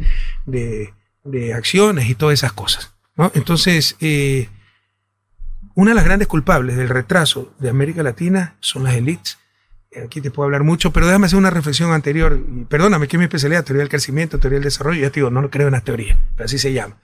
de, 0.47 0.93
de 1.25 1.55
acciones 1.55 2.09
y 2.09 2.15
todas 2.15 2.35
esas 2.35 2.53
cosas. 2.53 2.95
Entonces, 3.35 3.97
eh, 4.01 4.49
una 5.75 5.91
de 5.91 5.95
las 5.95 6.05
grandes 6.05 6.29
culpables 6.29 6.77
del 6.77 6.89
retraso 6.89 7.55
de 7.59 7.69
América 7.71 8.03
Latina 8.03 8.57
son 8.61 8.85
las 8.85 8.95
élites. 8.95 9.39
Aquí 10.05 10.21
te 10.21 10.31
puedo 10.31 10.45
hablar 10.45 10.63
mucho, 10.63 10.93
pero 10.93 11.07
déjame 11.07 11.27
hacer 11.27 11.39
una 11.39 11.49
reflexión 11.51 11.93
anterior. 11.93 12.39
Perdóname, 12.69 13.09
que 13.09 13.17
es 13.17 13.19
mi 13.19 13.25
especialidad, 13.25 13.65
teoría 13.65 13.81
del 13.81 13.89
crecimiento, 13.89 14.39
teoría 14.39 14.57
del 14.59 14.65
desarrollo. 14.65 15.01
Ya 15.01 15.11
te 15.11 15.21
digo, 15.21 15.31
no 15.31 15.41
lo 15.41 15.51
creo 15.51 15.69
en 15.69 15.73
las 15.73 15.85
teorías, 15.85 16.19
pero 16.35 16.45
así 16.47 16.59
se 16.59 16.73
llama. 16.75 16.99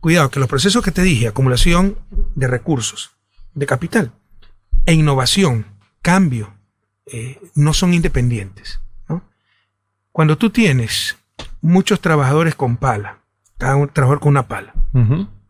Cuidado, 0.00 0.30
que 0.30 0.40
los 0.40 0.48
procesos 0.48 0.82
que 0.84 0.90
te 0.90 1.02
dije, 1.02 1.28
acumulación 1.28 1.96
de 2.34 2.48
recursos, 2.48 3.12
de 3.54 3.66
capital, 3.66 4.12
e 4.86 4.94
innovación, 4.94 5.66
cambio, 6.00 6.54
eh, 7.06 7.38
no 7.54 7.72
son 7.72 7.92
independientes. 7.92 8.80
¿no? 9.08 9.22
Cuando 10.12 10.38
tú 10.38 10.50
tienes 10.50 11.16
muchos 11.60 12.00
trabajadores 12.00 12.54
con 12.54 12.76
pala, 12.76 13.18
cada 13.58 13.76
un 13.76 13.88
trabajador 13.88 14.20
con 14.20 14.30
una 14.30 14.48
pala, 14.48 14.74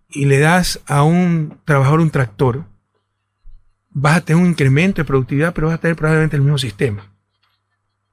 y 0.08 0.24
le 0.24 0.38
das 0.38 0.80
a 0.86 1.02
un 1.02 1.58
trabajador 1.64 2.00
un 2.00 2.10
tractor, 2.10 2.64
vas 3.90 4.16
a 4.16 4.20
tener 4.22 4.42
un 4.42 4.48
incremento 4.48 5.00
de 5.00 5.06
productividad, 5.06 5.54
pero 5.54 5.68
vas 5.68 5.76
a 5.76 5.80
tener 5.80 5.96
probablemente 5.96 6.36
el 6.36 6.42
mismo 6.42 6.58
sistema. 6.58 7.12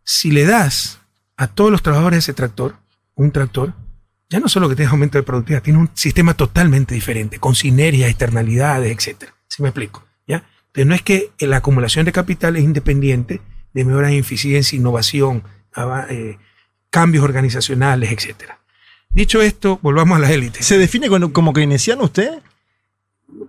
Si 0.03 0.31
le 0.31 0.45
das 0.45 0.99
a 1.37 1.47
todos 1.47 1.71
los 1.71 1.81
trabajadores 1.81 2.19
ese 2.19 2.33
tractor 2.33 2.75
un 3.15 3.31
tractor, 3.31 3.73
ya 4.29 4.39
no 4.39 4.49
solo 4.49 4.67
que 4.67 4.75
tienes 4.75 4.91
aumento 4.91 5.17
de 5.17 5.23
productividad, 5.23 5.61
tienes 5.61 5.81
un 5.81 5.89
sistema 5.93 6.33
totalmente 6.33 6.95
diferente, 6.95 7.39
con 7.39 7.55
sinergias, 7.55 8.09
externalidades, 8.09 9.07
etc. 9.07 9.29
¿Sí 9.47 9.61
me 9.61 9.69
explico? 9.69 10.03
Entonces 10.73 10.87
no 10.87 10.95
es 10.95 11.01
que 11.03 11.29
la 11.39 11.57
acumulación 11.57 12.05
de 12.05 12.11
capital 12.11 12.55
es 12.55 12.63
independiente 12.63 13.41
de 13.73 13.85
mejoras 13.85 14.11
en 14.11 14.17
eficiencia, 14.17 14.75
innovación, 14.75 15.43
eh, 16.09 16.37
cambios 16.89 17.23
organizacionales, 17.23 18.11
etc. 18.11 18.51
Dicho 19.11 19.41
esto, 19.41 19.79
volvamos 19.83 20.17
a 20.17 20.19
las 20.19 20.31
élites. 20.31 20.65
¿Se 20.65 20.79
define 20.79 21.07
como, 21.31 21.53
keynesiano 21.53 22.03
usted? 22.05 22.39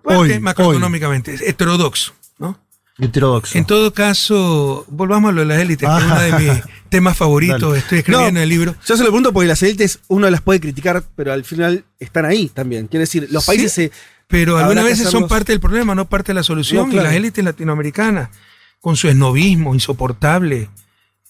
Hoy, 0.05 0.39
macroeconómicamente, 0.39 1.35
es 1.35 1.41
heterodoxo, 1.41 2.13
¿no? 2.39 2.59
Heterodoxo. 2.99 3.57
En 3.59 3.65
todo 3.65 3.93
caso, 3.93 4.85
volvamos 4.89 5.31
a 5.31 5.33
lo 5.33 5.41
de 5.41 5.47
las 5.47 5.59
élites, 5.61 5.89
que 5.89 5.97
es 5.97 6.05
uno 6.05 6.21
de 6.21 6.33
mis 6.33 6.63
temas 6.91 7.17
favoritos. 7.17 7.61
Dale. 7.61 7.79
Estoy 7.79 7.99
escribiendo 8.01 8.33
No. 8.33 8.41
el 8.43 8.49
libro. 8.49 8.75
Yo 8.87 8.97
se 8.97 9.03
lo 9.03 9.09
pregunto 9.09 9.33
porque 9.33 9.49
las 9.49 9.63
élites 9.63 9.99
uno 10.09 10.29
las 10.31 10.43
puede 10.43 10.61
criticar, 10.61 11.03
pero 11.17 11.33
al 11.33 11.45
final 11.45 11.85
están 11.99 12.25
ahí 12.27 12.49
también. 12.49 12.87
Quiere 12.87 13.01
decir, 13.03 13.29
los 13.31 13.45
Sí. 13.45 13.51
países 13.51 13.73
se. 13.73 13.91
Pero 14.35 14.59
algunas 14.59 14.85
veces 14.85 15.11
son 15.11 15.29
parte 15.29 15.53
del 15.53 15.61
problema, 15.61 15.95
no 15.95 16.09
parte 16.09 16.33
de 16.33 16.35
la 16.35 16.43
solución. 16.43 16.87
No, 16.87 16.91
claro. 16.91 17.03
Y 17.03 17.07
las 17.07 17.15
élites 17.15 17.45
latinoamericanas, 17.45 18.31
con 18.81 18.97
su 18.97 19.07
esnovismo 19.07 19.75
insoportable, 19.75 20.71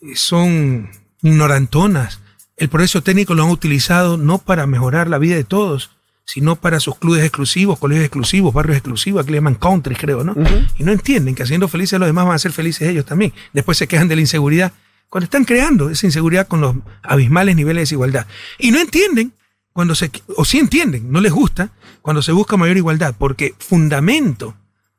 eh, 0.01 0.17
son 0.17 0.89
ignorantonas. 1.21 2.21
El 2.57 2.71
progreso 2.71 3.03
técnico 3.03 3.35
lo 3.35 3.45
han 3.45 3.51
utilizado 3.51 4.17
no 4.17 4.39
para 4.39 4.67
mejorar 4.67 5.11
la 5.11 5.19
vida 5.19 5.37
de 5.37 5.45
todos, 5.45 5.91
sino 6.25 6.57
para 6.57 6.81
sus 6.81 6.97
clubes 6.97 7.23
exclusivos, 7.23 7.79
colegios 7.79 8.07
exclusivos, 8.07 8.55
barrios 8.55 8.79
exclusivos, 8.79 9.23
aquí 9.23 9.33
le 9.33 9.37
llaman 9.37 9.57
countries, 9.57 9.99
creo, 9.99 10.25
¿no? 10.25 10.35
Y 10.79 10.85
no 10.85 10.91
entienden 10.91 11.35
que 11.35 11.43
haciendo 11.43 11.69
felices 11.69 11.95
a 11.95 11.99
los 11.99 12.09
demás 12.09 12.25
van 12.25 12.37
a 12.37 12.39
ser 12.39 12.53
felices 12.53 12.89
ellos 12.89 13.05
también. 13.05 13.35
Después 13.53 13.77
se 13.77 13.87
quejan 13.87 14.09
de 14.09 14.15
la 14.15 14.23
inseguridad, 14.23 14.73
cuando 15.11 15.25
están 15.25 15.45
creando 15.45 15.91
esa 15.91 16.07
inseguridad 16.07 16.49
con 16.49 16.63
los 16.63 16.77
abismales 17.03 17.55
niveles 17.55 17.81
de 17.81 17.83
desigualdad. 17.83 18.27
Y 18.59 18.71
no 18.71 18.81
entienden 18.81 19.35
cuando 19.75 19.95
se, 19.95 20.11
o 20.37 20.47
sí 20.47 20.59
entienden, 20.59 21.13
no 21.13 21.21
les 21.21 21.33
gusta, 21.33 21.71
cuando 22.05 22.21
se 22.21 22.33
busca 22.33 22.59
mayor 22.59 22.77
igualdad, 22.77 23.15
porque 23.17 23.55
fundamento 23.59 24.55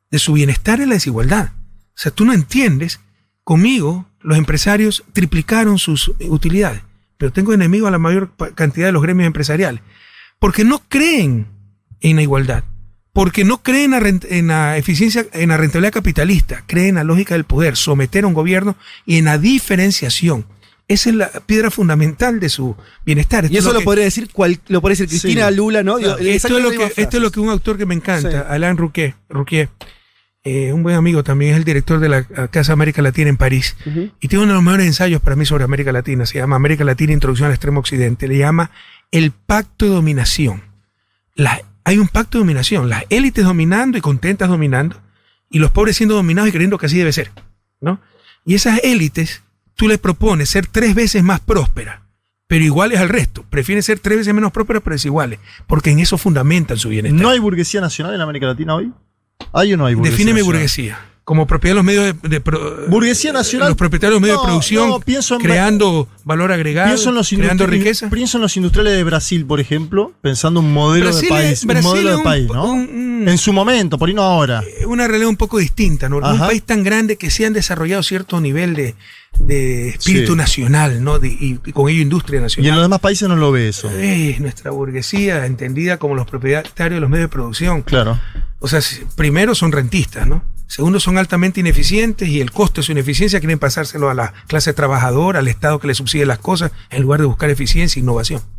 de 0.10 0.18
su 0.18 0.34
bienestar 0.34 0.82
es 0.82 0.88
la 0.88 0.96
desigualdad. 0.96 1.52
O 1.90 1.98
sea, 1.98 2.12
tú 2.12 2.26
no 2.26 2.34
entiendes, 2.34 3.00
conmigo 3.44 4.10
los 4.22 4.40
empresarios 4.40 5.04
triplicaron 5.14 5.78
sus 5.78 6.14
utilidades, 6.22 6.82
pero 7.20 7.32
tengo 7.32 7.54
enemigo 7.54 7.86
a 7.86 7.92
la 7.92 8.00
mayor 8.00 8.32
cantidad 8.56 8.88
de 8.88 8.92
los 8.92 9.04
gremios 9.04 9.28
empresariales, 9.28 9.82
porque 10.40 10.64
no 10.64 10.82
creen 10.90 11.46
en 12.02 12.16
la 12.16 12.24
igualdad, 12.24 12.64
porque 13.14 13.46
no 13.46 13.62
creen 13.62 13.94
en 13.94 14.48
la 14.48 14.76
eficiencia, 14.76 15.28
en 15.32 15.50
la 15.50 15.58
rentabilidad 15.58 15.94
capitalista, 15.94 16.64
creen 16.66 16.90
en 16.90 16.96
la 16.96 17.04
lógica 17.04 17.36
del 17.36 17.44
poder, 17.44 17.78
someter 17.78 18.24
a 18.24 18.28
un 18.28 18.34
gobierno 18.34 18.78
y 19.06 19.20
en 19.20 19.26
la 19.26 19.38
diferenciación. 19.38 20.48
Esa 20.88 21.10
es 21.10 21.16
la 21.16 21.30
piedra 21.32 21.72
fundamental 21.72 22.40
de 22.40 22.48
su 22.50 22.76
bienestar. 23.06 23.46
Y 23.52 23.58
eso 23.58 23.70
es 23.70 23.74
lo 23.74 23.80
que- 23.80 23.86
podría 23.86 24.04
decir 24.04 24.30
cual, 24.32 24.60
lo 24.68 24.82
podría 24.82 24.94
decir 24.94 25.10
Cristina, 25.10 25.50
Sí. 25.50 25.56
Lula, 25.56 25.82
¿no? 25.84 25.98
Digo, 25.98 26.16
esto, 26.18 26.48
es 26.48 26.64
lo 26.64 26.70
que, 26.70 26.78
la 26.78 26.86
misma 26.86 27.02
esto 27.04 27.18
es 27.18 27.24
lo 27.24 27.32
que 27.32 27.40
un 27.40 27.50
autor 27.50 27.78
que 27.78 27.86
me 27.88 27.96
encanta, 27.96 28.30
Sí. 28.30 28.38
Alain 28.50 28.78
Rouquet, 28.78 29.16
Rouquet 29.30 29.70
eh, 30.48 30.72
un 30.74 30.84
buen 30.84 30.96
amigo 30.96 31.24
también, 31.24 31.54
es 31.54 31.58
el 31.58 31.64
director 31.64 32.00
de 32.00 32.08
la 32.08 32.24
Casa 32.24 32.72
América 32.74 33.02
Latina 33.02 33.30
en 33.30 33.38
París. 33.38 33.76
Y 34.20 34.28
tiene 34.28 34.44
uno 34.44 34.52
de 34.54 34.58
los 34.58 34.64
mejores 34.64 34.86
ensayos 34.86 35.20
para 35.20 35.36
mí 35.36 35.44
sobre 35.44 35.64
América 35.64 35.92
Latina. 35.92 36.28
Se 36.28 36.38
llama 36.38 36.56
América 36.56 36.84
Latina, 36.84 37.14
Introducción 37.14 37.48
al 37.48 37.54
Extremo 37.54 37.80
Occidente. 37.80 38.28
Le 38.28 38.38
llama 38.38 38.70
el 39.10 39.32
pacto 39.32 39.86
de 39.86 39.92
dominación. 39.94 40.62
Hay 41.84 41.98
un 42.00 42.08
pacto 42.08 42.38
de 42.38 42.44
dominación. 42.44 42.90
Las 42.90 43.06
élites 43.10 43.44
dominando 43.44 43.98
y 43.98 44.02
contentas 44.02 44.48
dominando. 44.50 45.02
Y 45.50 45.58
los 45.60 45.72
pobres 45.72 45.98
siendo 45.98 46.14
dominados 46.16 46.50
y 46.50 46.52
creyendo 46.52 46.78
que 46.78 46.86
así 46.88 46.98
debe 47.00 47.12
ser. 47.12 47.32
¿no? 47.82 48.00
Y 48.46 48.54
esas 48.56 48.80
élites, 48.84 49.42
tú 49.76 49.88
les 49.88 49.98
propones 50.00 50.50
ser 50.50 50.68
tres 50.68 50.96
veces 50.96 51.24
más 51.24 51.40
prósperas, 51.40 52.00
pero 52.48 52.64
iguales 52.66 53.00
al 53.00 53.10
resto. 53.10 53.44
Prefieren 53.50 53.84
ser 53.84 54.00
tres 54.00 54.18
veces 54.20 54.34
menos 54.34 54.52
prósperas, 54.52 54.82
pero 54.84 54.96
desiguales. 54.96 55.40
Porque 55.68 55.92
en 55.92 56.00
eso 56.00 56.18
fundamentan 56.18 56.78
su 56.78 56.90
bienestar. 56.90 57.22
¿No 57.22 57.30
hay 57.30 57.40
burguesía 57.40 57.82
nacional 57.82 58.14
en 58.16 58.22
América 58.22 58.48
Latina 58.48 58.76
hoy? 58.76 58.92
¿Hay 59.54 59.74
o 59.74 59.78
no 59.78 59.86
hay 59.86 59.96
burguesía 59.96 60.12
Defíneme 60.18 60.40
nacional? 60.40 60.54
burguesía. 60.60 61.00
Como 61.26 61.48
propiedad 61.48 61.72
de 61.72 61.76
los 61.78 61.84
medios 61.84 62.22
de, 62.22 62.30
de 62.40 62.86
Burguesía 62.88 63.34
nacional. 63.34 63.70
Los 63.70 63.78
propietarios 63.78 64.14
de 64.14 64.20
los 64.20 64.22
medios 64.22 64.38
No, 64.38 64.42
de 64.44 64.48
producción 64.48 64.90
no, 64.90 65.00
pienso 65.00 65.36
en- 65.36 65.42
creando 65.42 66.08
valor 66.24 66.52
agregado, 66.52 66.88
Pienso 66.90 67.10
en, 67.10 67.16
los 67.16 67.30
creando 67.30 67.66
riqueza. 67.66 68.10
pienso 68.12 68.38
en 68.38 68.44
los 68.44 68.56
industriales 68.56 68.94
de 68.94 69.04
Brasil, 69.04 69.44
por 69.44 69.60
ejemplo, 69.60 70.14
pensando 70.22 70.60
un 70.60 70.72
modelo 70.72 71.06
Brasil 71.08 71.24
de 71.24 71.30
país. 71.36 71.66
Brasil 71.66 71.84
un 71.88 71.92
modelo 71.92 72.10
de 72.12 72.16
un- 72.18 72.24
país, 72.24 72.48
¿no? 72.48 72.72
un- 72.72 72.80
un- 73.22 73.28
en 73.28 73.38
su 73.40 73.54
momento, 73.54 73.98
por 73.98 74.08
ahí 74.08 74.14
no 74.14 74.22
ahora. 74.22 74.64
Una 74.86 75.08
realidad 75.08 75.30
un 75.30 75.36
poco 75.36 75.58
distinta, 75.58 76.10
¿no? 76.10 76.18
Un 76.18 76.26
Ajá. 76.26 76.46
país 76.46 76.62
tan 76.62 76.84
grande 76.84 77.18
que 77.18 77.32
se 77.32 77.44
han 77.48 77.54
desarrollado 77.54 78.04
cierto 78.04 78.40
nivel 78.40 78.76
de, 78.76 78.94
de 79.40 79.90
espíritu 79.90 80.34
Sí. 80.34 80.38
nacional, 80.38 81.04
¿no? 81.04 81.18
De- 81.18 81.30
y, 81.30 81.60
y 81.66 81.72
con 81.72 81.90
ello 81.90 82.04
industria 82.04 82.36
Y 82.36 82.38
en 82.38 82.44
nacional. 82.44 82.76
los 82.76 82.84
demás 82.84 83.00
países 83.00 83.28
no 83.28 83.36
lo 83.36 83.52
ve 83.52 83.70
eso. 83.70 83.90
Es 83.90 84.40
nuestra 84.42 84.70
burguesía 84.70 85.48
entendida 85.48 85.98
como 85.98 86.14
los 86.14 86.28
propietarios 86.28 86.98
de 86.98 87.02
los 87.02 87.10
medios 87.10 87.30
de 87.30 87.34
producción. 87.34 87.82
Claro. 87.82 88.20
O 88.60 88.68
sea, 88.68 88.80
primero 89.16 89.56
son 89.56 89.72
rentistas, 89.72 90.28
¿no? 90.28 90.44
Segundo, 90.68 91.00
son 91.00 91.18
altamente 91.18 91.60
ineficientes 91.60 92.28
y 92.28 92.42
el 92.42 92.52
costo 92.52 92.82
de 92.82 92.86
su 92.86 92.92
ineficiencia 92.92 93.40
quieren 93.40 93.60
pasárselo 93.60 94.10
a 94.10 94.14
la 94.14 94.34
clase 94.48 94.74
trabajadora, 94.74 95.40
al 95.40 95.48
Estado 95.48 95.80
que 95.80 95.88
le 95.88 95.96
subsidie 95.96 96.26
las 96.26 96.40
cosas, 96.40 96.72
en 96.90 97.04
lugar 97.04 97.20
de 97.20 97.28
buscar 97.28 97.50
eficiencia 97.50 98.00
e 98.00 98.04
innovación. 98.04 98.55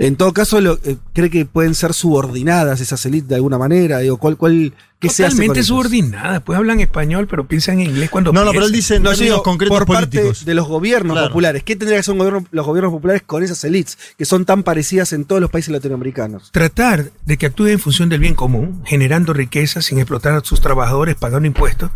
En 0.00 0.16
todo 0.16 0.32
caso, 0.32 0.60
lo- 0.62 0.78
eh, 0.82 0.96
¿cree 1.12 1.28
que 1.28 1.44
pueden 1.44 1.74
ser 1.74 1.92
subordinadas 1.92 2.80
esas 2.80 3.04
élites 3.04 3.28
de 3.28 3.34
alguna 3.34 3.58
manera? 3.58 3.98
Digo, 3.98 4.16
¿cuál, 4.16 4.38
cuál, 4.38 4.72
¿Qué 4.98 5.10
se 5.10 5.24
hace 5.26 5.62
subordinadas, 5.62 6.42
pues 6.42 6.58
hablan 6.58 6.80
español, 6.80 7.26
pero 7.28 7.46
piensan 7.46 7.80
en 7.80 7.90
inglés 7.90 8.08
cuando 8.10 8.32
No, 8.32 8.44
no, 8.44 8.50
pero 8.52 8.64
él 8.64 8.72
dice 8.72 8.96
en 8.96 9.02
No, 9.02 9.12
digo, 9.12 9.42
concretos 9.42 9.78
por 9.78 9.86
parte 9.86 10.18
políticos. 10.20 10.44
de 10.46 10.54
los 10.54 10.66
gobiernos 10.68 11.14
Claro. 11.14 11.28
populares. 11.28 11.62
¿Qué 11.64 11.76
tendría 11.76 11.96
que 11.96 12.00
hacer 12.00 12.12
un 12.12 12.18
gobierno- 12.18 12.46
los 12.50 12.66
gobiernos 12.66 12.92
populares 12.92 13.22
con 13.26 13.42
esas 13.42 13.62
élites 13.64 13.98
que 14.16 14.24
son 14.24 14.44
tan 14.46 14.62
parecidas 14.62 15.12
en 15.12 15.26
todos 15.26 15.40
los 15.42 15.50
países 15.50 15.70
latinoamericanos? 15.72 16.50
tratar 16.50 17.10
de 17.26 17.36
que 17.36 17.46
actúen 17.46 17.72
en 17.72 17.78
función 17.78 18.08
del 18.08 18.20
bien 18.20 18.34
común, 18.34 18.82
generando 18.86 19.32
riqueza 19.34 19.82
sin 19.82 19.98
explotar 19.98 20.32
a 20.34 20.40
sus 20.42 20.60
trabajadores, 20.62 21.14
pagando 21.16 21.46
impuestos, 21.46 21.90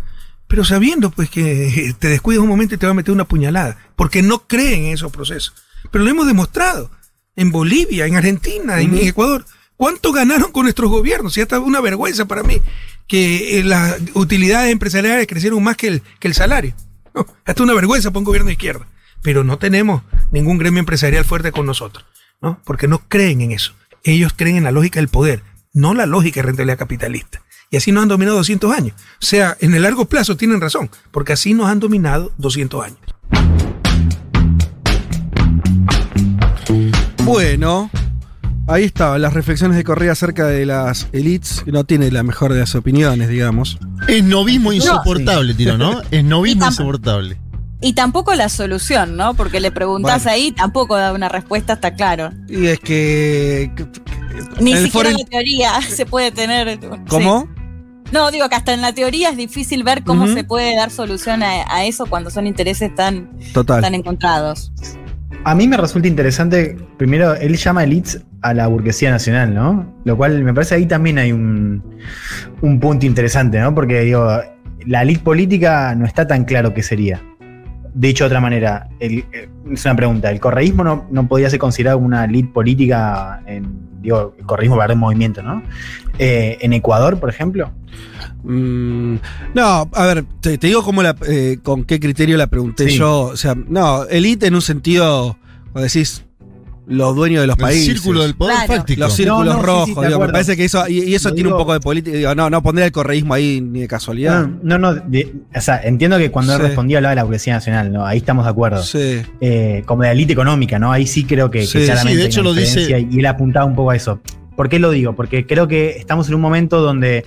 pero 0.47 0.63
sabiendo 0.63 1.09
pues 1.09 1.29
que 1.31 1.95
te 1.97 2.07
descuidas 2.07 2.43
un 2.43 2.49
momento 2.49 2.75
y 2.75 2.77
te 2.77 2.85
va 2.85 2.91
a 2.91 2.95
meter 2.95 3.11
una 3.13 3.25
puñalada, 3.25 3.77
porque 3.95 4.21
no 4.21 4.43
creen 4.47 4.85
en 4.85 4.93
esos 4.93 5.11
procesos. 5.11 5.53
Pero 5.91 6.03
lo 6.03 6.09
hemos 6.11 6.27
demostrado 6.27 6.89
en 7.35 7.51
Bolivia, 7.51 8.05
en 8.05 8.15
Argentina, 8.15 8.81
en 8.81 8.97
Ecuador. 8.97 9.45
¿Cuánto 9.77 10.13
ganaron 10.13 10.51
con 10.51 10.63
nuestros 10.63 10.89
gobiernos? 10.89 11.37
Y 11.37 11.41
hasta 11.41 11.59
una 11.59 11.81
vergüenza 11.81 12.25
para 12.25 12.43
mí 12.43 12.61
que 13.07 13.59
eh, 13.59 13.63
las 13.63 13.97
utilidades 14.13 14.71
empresariales 14.71 15.27
crecieron 15.27 15.61
más 15.61 15.75
que 15.77 15.87
el, 15.87 16.01
que 16.19 16.27
el 16.27 16.33
salario. 16.33 16.73
No, 17.15 17.25
hasta 17.45 17.63
una 17.63 17.73
vergüenza 17.73 18.09
para 18.09 18.19
un 18.19 18.25
gobierno 18.25 18.47
de 18.47 18.53
izquierda. 18.55 18.85
Pero 19.21 19.45
no 19.45 19.57
tenemos 19.57 20.01
ningún 20.31 20.57
gremio 20.57 20.81
empresarial 20.81 21.23
fuerte 21.23 21.53
con 21.53 21.65
nosotros, 21.65 22.05
¿no? 22.41 22.59
Porque 22.65 22.89
no 22.89 23.07
creen 23.07 23.39
en 23.39 23.53
eso. 23.53 23.73
Ellos 24.03 24.33
creen 24.35 24.57
en 24.57 24.65
la 24.65 24.71
lógica 24.71 24.99
del 24.99 25.07
poder, 25.07 25.41
no 25.71 25.93
la 25.93 26.07
lógica 26.07 26.41
de 26.41 26.47
rentabilidad 26.47 26.77
capitalista. 26.77 27.41
Y 27.71 27.77
así 27.77 27.93
nos 27.93 28.03
han 28.03 28.09
dominado 28.09 28.35
200 28.35 28.69
años. 28.69 28.97
O 29.21 29.25
sea, 29.25 29.55
en 29.61 29.73
el 29.73 29.83
largo 29.83 30.05
plazo 30.05 30.35
tienen 30.35 30.59
razón, 30.59 30.89
porque 31.11 31.31
así 31.31 31.53
nos 31.53 31.69
han 31.69 31.79
dominado 31.79 32.33
200 32.37 32.83
años. 32.83 32.99
Bueno, 37.25 37.89
ahí 38.67 38.83
estaban 38.83 39.21
las 39.21 39.33
reflexiones 39.33 39.77
de 39.77 39.83
Correa 39.83 40.11
acerca 40.11 40.45
de 40.45 40.65
las 40.65 41.07
élites, 41.11 41.61
que 41.65 41.71
no 41.71 41.83
tiene 41.83 42.11
la 42.11 42.23
mejor 42.23 42.53
de 42.53 42.59
las 42.59 42.75
opiniones, 42.75 43.29
digamos. 43.29 43.79
Es 44.07 44.23
novismo 44.23 44.71
insoportable, 44.73 45.53
tiro, 45.53 45.77
¿no? 45.77 46.01
Es 46.11 46.23
novismo 46.23 46.67
insoportable. 46.67 47.37
Y 47.81 47.93
tampoco 47.93 48.33
la 48.35 48.49
solución, 48.49 49.17
¿no? 49.17 49.33
Porque 49.33 49.59
le 49.59 49.71
preguntás 49.71 50.23
Bueno. 50.23 50.35
ahí, 50.35 50.51
tampoco 50.51 50.95
da 50.95 51.13
una 51.13 51.29
respuesta, 51.29 51.73
está 51.73 51.93
claro. 51.95 52.31
Y 52.47 52.67
es 52.67 52.79
que. 52.79 53.71
Ni 54.59 54.75
siquiera 54.77 55.09
foro- 55.09 55.17
la 55.17 55.25
teoría 55.25 55.81
se 55.89 56.05
puede 56.05 56.31
tener. 56.31 56.79
¿Cómo? 57.09 57.47
Sí. 57.55 57.61
No, 58.11 58.29
digo 58.31 58.47
que 58.49 58.55
hasta 58.55 58.73
en 58.73 58.81
la 58.81 58.93
teoría 58.93 59.29
es 59.29 59.37
difícil 59.37 59.83
ver 59.83 60.03
cómo 60.03 60.27
se 60.27 60.43
puede 60.43 60.75
dar 60.75 60.91
solución 60.91 61.41
a, 61.43 61.65
a 61.67 61.85
eso 61.85 62.05
cuando 62.05 62.29
son 62.29 62.45
intereses 62.47 62.93
tan, 62.93 63.29
Total. 63.51 63.81
tan 63.81 63.95
encontrados. 63.95 64.71
A 65.47 65.53
mí 65.53 65.67
me 65.67 65.77
resulta 65.77 66.07
interesante, 66.07 66.75
primero, 66.97 67.35
él 67.35 67.55
llama 67.55 67.83
elites 67.83 68.19
a 68.41 68.53
la 68.55 68.65
burguesía 68.65 69.11
nacional, 69.11 69.53
¿no? 69.53 69.93
Lo 70.03 70.17
cual 70.17 70.43
me 70.43 70.53
parece 70.53 70.73
ahí 70.75 70.87
también 70.87 71.19
hay 71.19 71.31
un, 71.31 71.83
un 72.61 72.79
punto 72.79 73.05
interesante, 73.05 73.59
¿no? 73.59 73.73
Porque 73.75 74.01
digo, 74.01 74.27
la 74.87 75.03
elite 75.03 75.21
política 75.23 75.93
no 75.93 76.05
está 76.05 76.25
tan 76.25 76.45
claro 76.45 76.73
qué 76.73 76.81
sería. 76.81 77.21
Dicho 77.93 78.23
de 78.23 78.27
otra 78.27 78.41
manera, 78.41 78.89
el- 78.99 79.19
eh, 79.31 79.47
es 79.71 79.85
una 79.85 79.95
pregunta, 79.95 80.31
¿el 80.31 80.39
correísmo 80.39 80.83
no, 80.83 81.07
no 81.11 81.27
podría 81.27 81.49
ser 81.51 81.59
considerado 81.59 81.99
una 81.99 82.25
elite 82.25 82.49
política 82.51 83.41
en, 83.45 83.84
digo, 84.05 84.35
el 84.39 84.45
correísmo 84.45 84.77
para 84.77 84.93
el 84.93 84.99
movimiento, 84.99 85.41
¿no? 85.43 85.61
Eh, 86.19 86.57
en 86.61 86.73
Ecuador, 86.73 87.19
por 87.19 87.29
ejemplo. 87.29 87.71
Mm, 88.43 89.15
no, 89.53 89.89
a 89.93 90.05
ver, 90.05 90.25
te, 90.41 90.57
te 90.57 90.67
digo 90.67 90.83
cómo 90.83 91.01
la, 91.03 91.15
eh, 91.27 91.57
con 91.63 91.83
qué 91.83 91.99
criterio 91.99 92.37
la 92.37 92.47
pregunté 92.47 92.89
Sí. 92.89 92.97
yo. 92.97 93.21
O 93.21 93.37
sea, 93.37 93.55
no, 93.55 94.03
elite 94.05 94.47
en 94.47 94.55
un 94.55 94.61
sentido, 94.61 95.37
cuando 95.71 95.87
decís 95.87 96.24
los 96.87 97.15
dueños 97.15 97.41
de 97.41 97.47
los 97.47 97.57
El 97.57 97.61
países. 97.63 97.85
círculo 97.85 98.21
del 98.23 98.35
poder 98.35 98.55
Claro. 98.57 98.73
fáctico. 98.75 98.99
Los 98.99 99.13
círculos 99.13 99.45
No, 99.45 99.53
no, 99.53 99.59
sí, 99.59 99.65
rojos, 99.65 99.85
sí, 100.03 100.07
digo, 100.07 100.19
me 100.19 100.29
parece 100.29 100.55
que 100.55 100.65
eso, 100.65 100.87
y, 100.87 101.03
y 101.03 101.15
eso 101.15 101.31
tiene 101.33 101.51
un 101.51 101.57
poco 101.57 101.73
de 101.73 101.79
política, 101.79 102.15
digo, 102.15 102.35
no, 102.35 102.49
no 102.49 102.61
pondría 102.61 102.85
el 102.85 102.91
correísmo 102.91 103.33
ahí 103.33 103.59
ni 103.61 103.81
de 103.81 103.87
casualidad. 103.87 104.47
No, 104.61 104.77
no, 104.77 104.93
de- 104.93 105.33
o 105.55 105.61
sea, 105.61 105.81
entiendo 105.83 106.17
que 106.17 106.29
cuando 106.31 106.53
él 106.53 106.59
Sí. 106.61 106.65
respondía 106.67 106.97
hablaba 106.97 107.11
de 107.11 107.15
la 107.17 107.23
burguesía 107.23 107.53
nacional, 107.55 107.91
¿no? 107.91 108.05
Ahí 108.05 108.17
estamos 108.19 108.45
de 108.45 108.51
acuerdo. 108.51 108.83
Sí. 108.83 109.21
eh, 109.41 109.83
como 109.85 110.03
de 110.03 110.09
la 110.09 110.11
élite 110.13 110.33
económica, 110.33 110.77
¿no? 110.79 110.91
Ahí 110.91 111.07
sí 111.07 111.23
creo 111.23 111.49
que, 111.49 111.59
que 111.61 111.65
Sí, 111.65 111.79
sí, 111.79 111.85
claramente 111.85 112.17
de 112.17 112.21
hay 112.23 112.27
hecho 112.27 112.41
una 112.41 112.49
lo 112.51 112.55
dice- 112.55 113.07
Y 113.11 113.19
él 113.19 113.25
apuntaba 113.25 113.65
un 113.65 113.75
poco 113.75 113.91
a 113.91 113.95
eso. 113.95 114.19
¿Por 114.55 114.69
qué 114.69 114.79
lo 114.79 114.91
digo? 114.91 115.15
Porque 115.15 115.45
creo 115.45 115.67
que 115.67 115.91
estamos 115.97 116.27
en 116.29 116.35
un 116.35 116.41
momento 116.41 116.81
donde 116.81 117.25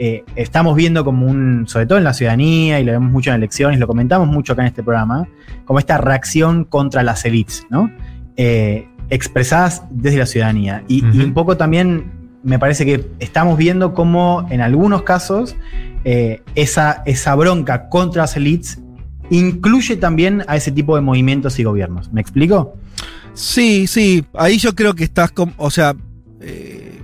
eh, 0.00 0.22
estamos 0.36 0.76
viendo 0.76 1.04
como 1.04 1.26
un, 1.26 1.64
sobre 1.66 1.86
todo 1.86 1.98
en 1.98 2.04
la 2.04 2.14
ciudadanía, 2.14 2.78
y 2.78 2.84
lo 2.84 2.92
vemos 2.92 3.10
mucho 3.10 3.30
en 3.30 3.36
elecciones, 3.36 3.80
lo 3.80 3.86
comentamos 3.88 4.28
mucho 4.28 4.52
acá 4.52 4.62
en 4.62 4.68
este 4.68 4.82
programa, 4.84 5.26
como 5.64 5.80
esta 5.80 5.98
reacción 5.98 6.64
contra 6.64 7.02
las 7.02 7.24
élites, 7.24 7.66
¿no? 7.68 7.90
Eh, 8.38 8.88
expresadas 9.10 9.82
desde 9.90 10.18
la 10.18 10.26
ciudadanía. 10.26 10.84
Y, 10.88 11.02
un 11.04 11.34
poco 11.34 11.56
también 11.56 12.12
me 12.42 12.58
parece 12.58 12.86
que 12.86 13.04
estamos 13.18 13.58
viendo 13.58 13.92
cómo 13.94 14.46
en 14.50 14.60
algunos 14.60 15.02
casos 15.02 15.56
eh, 16.04 16.42
esa, 16.54 17.02
esa 17.04 17.34
bronca 17.34 17.88
contra 17.88 18.22
las 18.22 18.36
élites 18.36 18.78
incluye 19.30 19.96
también 19.96 20.44
a 20.46 20.56
ese 20.56 20.70
tipo 20.72 20.94
de 20.94 21.02
movimientos 21.02 21.58
y 21.58 21.64
gobiernos. 21.64 22.12
¿Me 22.12 22.20
explico? 22.20 22.76
Sí, 23.34 23.86
sí. 23.86 24.24
Ahí 24.34 24.58
yo 24.58 24.74
creo 24.74 24.94
que 24.94 25.04
estás 25.04 25.30
con. 25.32 25.52
O 25.56 25.70
sea. 25.70 25.94
eh, 26.40 27.00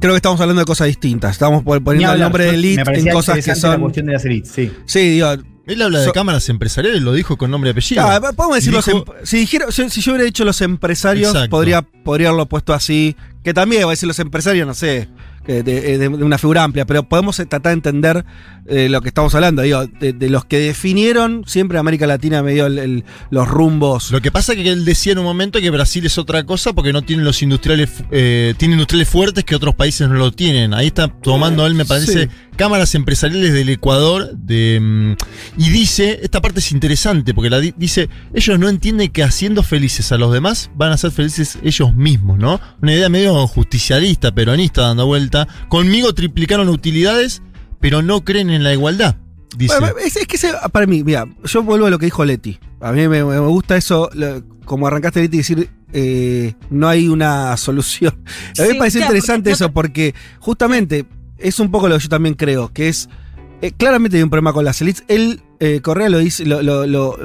creo 0.00 0.12
que 0.14 0.16
estamos 0.16 0.40
hablando 0.40 0.60
de 0.60 0.66
cosas 0.66 0.86
distintas. 0.88 1.32
Estamos 1.32 1.62
pon- 1.62 1.78
Ni 1.78 1.84
poniendo 1.84 2.14
el 2.14 2.20
nombre 2.20 2.44
de 2.44 2.50
elite 2.54 2.82
en 2.94 3.12
cosas 3.12 3.44
que 3.44 3.50
La 3.50 3.54
son. 3.54 3.80
cuestión 3.80 4.06
de 4.06 4.12
las 4.14 4.24
élites, 4.24 4.50
sí. 4.50 4.72
Sí, 4.86 4.98
digo. 5.10 5.28
Él 5.70 5.82
habla 5.82 6.00
de 6.00 6.06
So- 6.06 6.12
cámaras 6.12 6.48
empresariales, 6.48 7.00
lo 7.02 7.12
dijo 7.12 7.36
con 7.36 7.50
nombre 7.50 7.70
y 7.70 7.72
apellido. 7.72 8.02
Ah, 8.02 8.20
podemos 8.36 8.56
decir 8.56 8.72
los 8.72 8.86
em- 8.88 9.02
si, 9.24 9.38
dijera- 9.38 9.70
si, 9.70 9.88
si 9.90 10.00
yo 10.00 10.12
hubiera 10.12 10.24
dicho 10.24 10.44
los 10.44 10.60
empresarios, 10.60 11.28
Exacto. 11.30 11.50
podría, 11.50 11.82
podría 11.82 12.28
haberlo 12.28 12.46
puesto 12.46 12.72
así. 12.74 13.16
Que 13.42 13.54
también 13.54 13.82
voy 13.82 13.90
a 13.90 13.92
decir 13.92 14.06
los 14.06 14.18
empresarios, 14.18 14.66
no 14.66 14.74
sé, 14.74 15.08
de, 15.52 15.62
de- 15.62 15.98
de 15.98 16.08
una 16.08 16.38
figura 16.38 16.62
amplia, 16.64 16.86
pero 16.86 17.02
podemos 17.08 17.38
eh, 17.40 17.46
tratar 17.46 17.70
de 17.70 17.74
entender 17.74 18.24
eh, 18.66 18.88
lo 18.88 19.00
que 19.02 19.08
estamos 19.08 19.34
hablando. 19.34 19.62
Digo, 19.62 19.86
de, 19.86 20.12
de 20.12 20.30
los 20.30 20.44
que 20.44 20.58
definieron 20.58 21.44
siempre 21.46 21.78
América 21.78 22.06
Latina 22.06 22.42
medio 22.42 22.66
el- 22.66 22.78
el- 22.78 23.04
los 23.30 23.48
rumbos. 23.48 24.10
Lo 24.10 24.20
que 24.20 24.30
pasa 24.30 24.52
es 24.52 24.58
que 24.62 24.68
él 24.70 24.84
decía 24.84 25.12
en 25.12 25.18
un 25.18 25.24
momento 25.24 25.60
que 25.60 25.70
Brasil 25.70 26.04
es 26.06 26.18
otra 26.18 26.44
cosa 26.44 26.72
porque 26.72 26.92
no 26.92 27.02
tiene 27.02 27.22
los 27.22 27.42
industriales, 27.42 27.90
eh, 28.10 28.54
tiene 28.56 28.74
industriales 28.74 29.08
fuertes 29.08 29.44
que 29.44 29.54
otros 29.56 29.74
países 29.74 30.08
no 30.08 30.14
lo 30.14 30.32
tienen. 30.32 30.74
Ahí 30.74 30.88
está 30.88 31.08
tomando 31.08 31.66
él, 31.66 31.74
me 31.74 31.84
parece, 31.84 32.24
Sí. 32.24 32.28
cámaras 32.56 32.94
empresariales 32.94 33.52
del 33.52 33.68
Ecuador 33.70 34.30
de, 34.36 34.78
mm, 34.80 35.12
y 35.60 35.70
dice, 35.70 36.20
esta 36.22 36.40
parte 36.40 36.60
es 36.60 36.72
interesante 36.72 37.32
porque 37.34 37.50
la 37.50 37.58
di- 37.60 37.74
dice, 37.76 38.08
ellos 38.34 38.58
no 38.58 38.68
entienden 38.68 39.08
que 39.10 39.22
haciendo 39.22 39.62
felices 39.62 40.12
a 40.12 40.18
los 40.18 40.32
demás 40.32 40.70
van 40.74 40.92
a 40.92 40.96
ser 40.96 41.10
felices 41.10 41.58
ellos 41.62 41.94
mismos, 41.94 42.38
¿no? 42.38 42.60
Una 42.82 42.92
idea 42.92 43.08
medio 43.08 43.46
justicialista, 43.46 44.32
peronista 44.32 44.82
dando 44.82 45.06
vuelta. 45.06 45.39
Conmigo 45.68 46.12
triplicaron 46.14 46.68
utilidades, 46.68 47.42
pero 47.80 48.02
no 48.02 48.24
creen 48.24 48.50
en 48.50 48.62
la 48.64 48.72
igualdad. 48.72 49.16
Dice. 49.56 49.78
Bueno, 49.80 49.98
es, 49.98 50.16
es 50.16 50.26
que 50.26 50.36
ese- 50.36 50.52
para 50.72 50.86
mí, 50.86 51.02
mira, 51.02 51.26
yo 51.44 51.62
vuelvo 51.62 51.86
a 51.86 51.90
lo 51.90 51.98
que 51.98 52.06
dijo 52.06 52.24
Leti. 52.24 52.58
A 52.80 52.92
mí 52.92 53.08
me, 53.08 53.24
me 53.24 53.38
gusta 53.40 53.76
eso, 53.76 54.08
lo- 54.14 54.42
como 54.64 54.86
arrancaste 54.86 55.20
Leti, 55.22 55.38
decir 55.38 55.68
eh, 55.92 56.54
no 56.70 56.88
hay 56.88 57.08
una 57.08 57.56
solución. 57.56 58.14
A 58.58 58.62
mí 58.62 58.68
me 58.68 58.72
Sí, 58.74 58.78
parece 58.78 58.98
claro, 58.98 59.12
interesante 59.16 59.50
porque 59.50 59.52
eso, 59.64 59.72
porque 59.72 60.14
justamente 60.38 61.04
es 61.38 61.58
un 61.58 61.70
poco 61.70 61.88
lo 61.88 61.96
que 61.96 62.02
yo 62.04 62.08
también 62.08 62.34
creo, 62.36 62.72
que 62.72 62.88
es 62.88 63.08
eh, 63.62 63.72
claramente 63.72 64.16
hay 64.16 64.22
un 64.22 64.30
problema 64.30 64.52
con 64.52 64.64
las 64.64 64.80
elites. 64.80 65.04
Él, 65.08 65.42
eh, 65.58 65.80
Correa 65.82 66.08
lo 66.08 66.18
dice, 66.18 66.44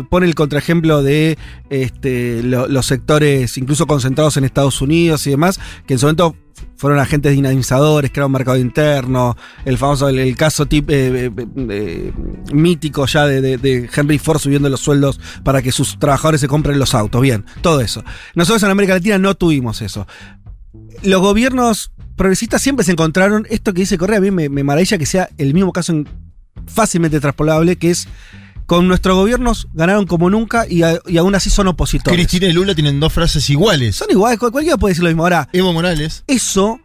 pone 0.09 0.25
el 0.25 0.35
contraejemplo 0.35 1.01
de 1.03 1.37
este, 1.69 2.43
lo- 2.43 2.67
los 2.67 2.85
sectores 2.85 3.57
incluso 3.57 3.87
concentrados 3.87 4.37
en 4.37 4.43
Estados 4.43 4.81
Unidos 4.81 5.25
y 5.27 5.31
demás, 5.31 5.59
que 5.87 5.93
en 5.93 5.99
su 5.99 6.05
momento 6.05 6.35
fueron 6.77 6.99
agentes 6.99 7.31
dinamizadores, 7.33 8.11
crearon 8.11 8.29
un 8.29 8.33
mercado 8.33 8.57
interno, 8.57 9.35
el 9.65 9.77
famoso, 9.77 10.09
el, 10.09 10.35
caso 10.35 10.65
tip, 10.65 10.89
eh, 10.89 11.31
mítico 12.53 13.05
ya 13.05 13.25
de 13.25 13.89
Henry 13.93 14.17
Ford 14.19 14.39
subiendo 14.39 14.69
los 14.69 14.81
sueldos 14.81 15.19
para 15.43 15.61
que 15.61 15.71
sus 15.71 15.97
trabajadores 15.99 16.41
se 16.41 16.47
compren 16.47 16.77
los 16.79 16.93
autos, 16.93 17.21
bien, 17.21 17.45
todo 17.61 17.81
eso. 17.81 18.03
Nosotros 18.35 18.63
en 18.63 18.71
América 18.71 18.93
Latina 18.95 19.17
no 19.17 19.35
tuvimos 19.35 19.81
eso. 19.81 20.05
Los 21.03 21.21
gobiernos 21.21 21.91
progresistas 22.15 22.61
siempre 22.61 22.85
se 22.85 22.91
encontraron, 22.93 23.45
esto 23.49 23.73
que 23.73 23.81
dice 23.81 23.97
Correa, 23.97 24.17
a 24.17 24.21
mí 24.21 24.31
me, 24.31 24.49
me 24.49 24.63
maravilla 24.63 24.97
que 24.97 25.05
sea 25.05 25.29
el 25.37 25.53
mismo 25.53 25.71
caso 25.73 25.91
en- 25.93 26.07
fácilmente 26.67 27.19
transpolable, 27.19 27.75
que 27.77 27.91
es 27.91 28.07
con 28.65 28.87
nuestros 28.87 29.15
gobiernos 29.15 29.67
ganaron 29.73 30.05
como 30.07 30.29
nunca 30.29 30.65
y, 30.67 30.81
a- 30.81 30.99
y 31.05 31.17
aún 31.17 31.35
así 31.35 31.49
son 31.49 31.67
opositores. 31.67 32.17
Cristina 32.17 32.47
y 32.47 32.53
Lula 32.53 32.73
tienen 32.73 32.99
dos 32.99 33.13
frases 33.13 33.47
iguales. 33.49 33.95
Son 33.95 34.09
iguales, 34.09 34.39
cual- 34.39 34.51
cualquiera 34.51 34.77
puede 34.77 34.91
decir 34.91 35.03
lo 35.03 35.09
mismo. 35.09 35.23
Ahora, 35.23 35.47
Evo 35.53 35.71
Morales. 35.73 36.23
eso, 36.27 36.79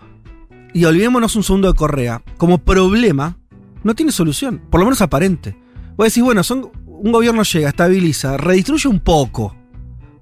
y 0.75 0.85
olvidémonos 0.85 1.37
un 1.37 1.43
segundo 1.43 1.69
de 1.73 1.75
Correa, 1.79 2.23
como 2.37 2.59
problema, 2.59 3.39
no 3.83 3.95
tiene 3.95 4.13
solución, 4.13 4.61
por 4.71 4.81
lo 4.81 4.87
menos 4.87 5.01
aparente. 5.01 5.57
Vos 5.97 6.07
decís, 6.09 6.23
bueno, 6.23 6.43
son, 6.45 6.71
un 6.87 7.13
gobierno 7.13 7.43
llega, 7.45 7.71
estabiliza, 7.71 8.37
redistribuye 8.37 8.89
un 8.89 9.01
poco. 9.01 9.57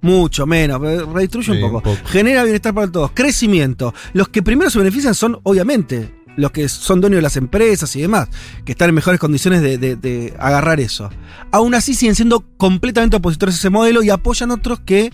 Mucho 0.00 0.46
menos, 0.46 0.80
redistribuye 0.80 1.52
Sí, 1.54 1.60
un, 1.60 1.60
poco. 1.72 1.88
un 1.90 1.96
poco. 1.96 2.08
Genera 2.08 2.44
bienestar 2.44 2.72
para 2.72 2.86
todos. 2.90 3.10
Crecimiento. 3.14 3.92
Los 4.12 4.28
que 4.28 4.44
primero 4.44 4.70
se 4.70 4.78
benefician 4.78 5.12
son, 5.16 5.40
obviamente, 5.42 6.14
los 6.38 6.50
que 6.52 6.68
son 6.68 7.00
dueños 7.00 7.18
de 7.18 7.22
las 7.22 7.36
empresas 7.36 7.94
y 7.96 8.00
demás, 8.00 8.28
que 8.64 8.72
están 8.72 8.88
en 8.88 8.94
mejores 8.94 9.20
condiciones 9.20 9.60
de, 9.60 9.76
de- 9.76 9.96
de 9.96 10.34
agarrar 10.38 10.80
eso. 10.80 11.10
Aún 11.52 11.74
así 11.74 11.94
siguen 11.94 12.14
siendo 12.14 12.44
completamente 12.56 13.16
opositores 13.16 13.56
a 13.56 13.58
ese 13.58 13.70
modelo 13.70 14.02
y 14.02 14.10
apoyan 14.10 14.50
otros 14.50 14.80
que 14.80 15.10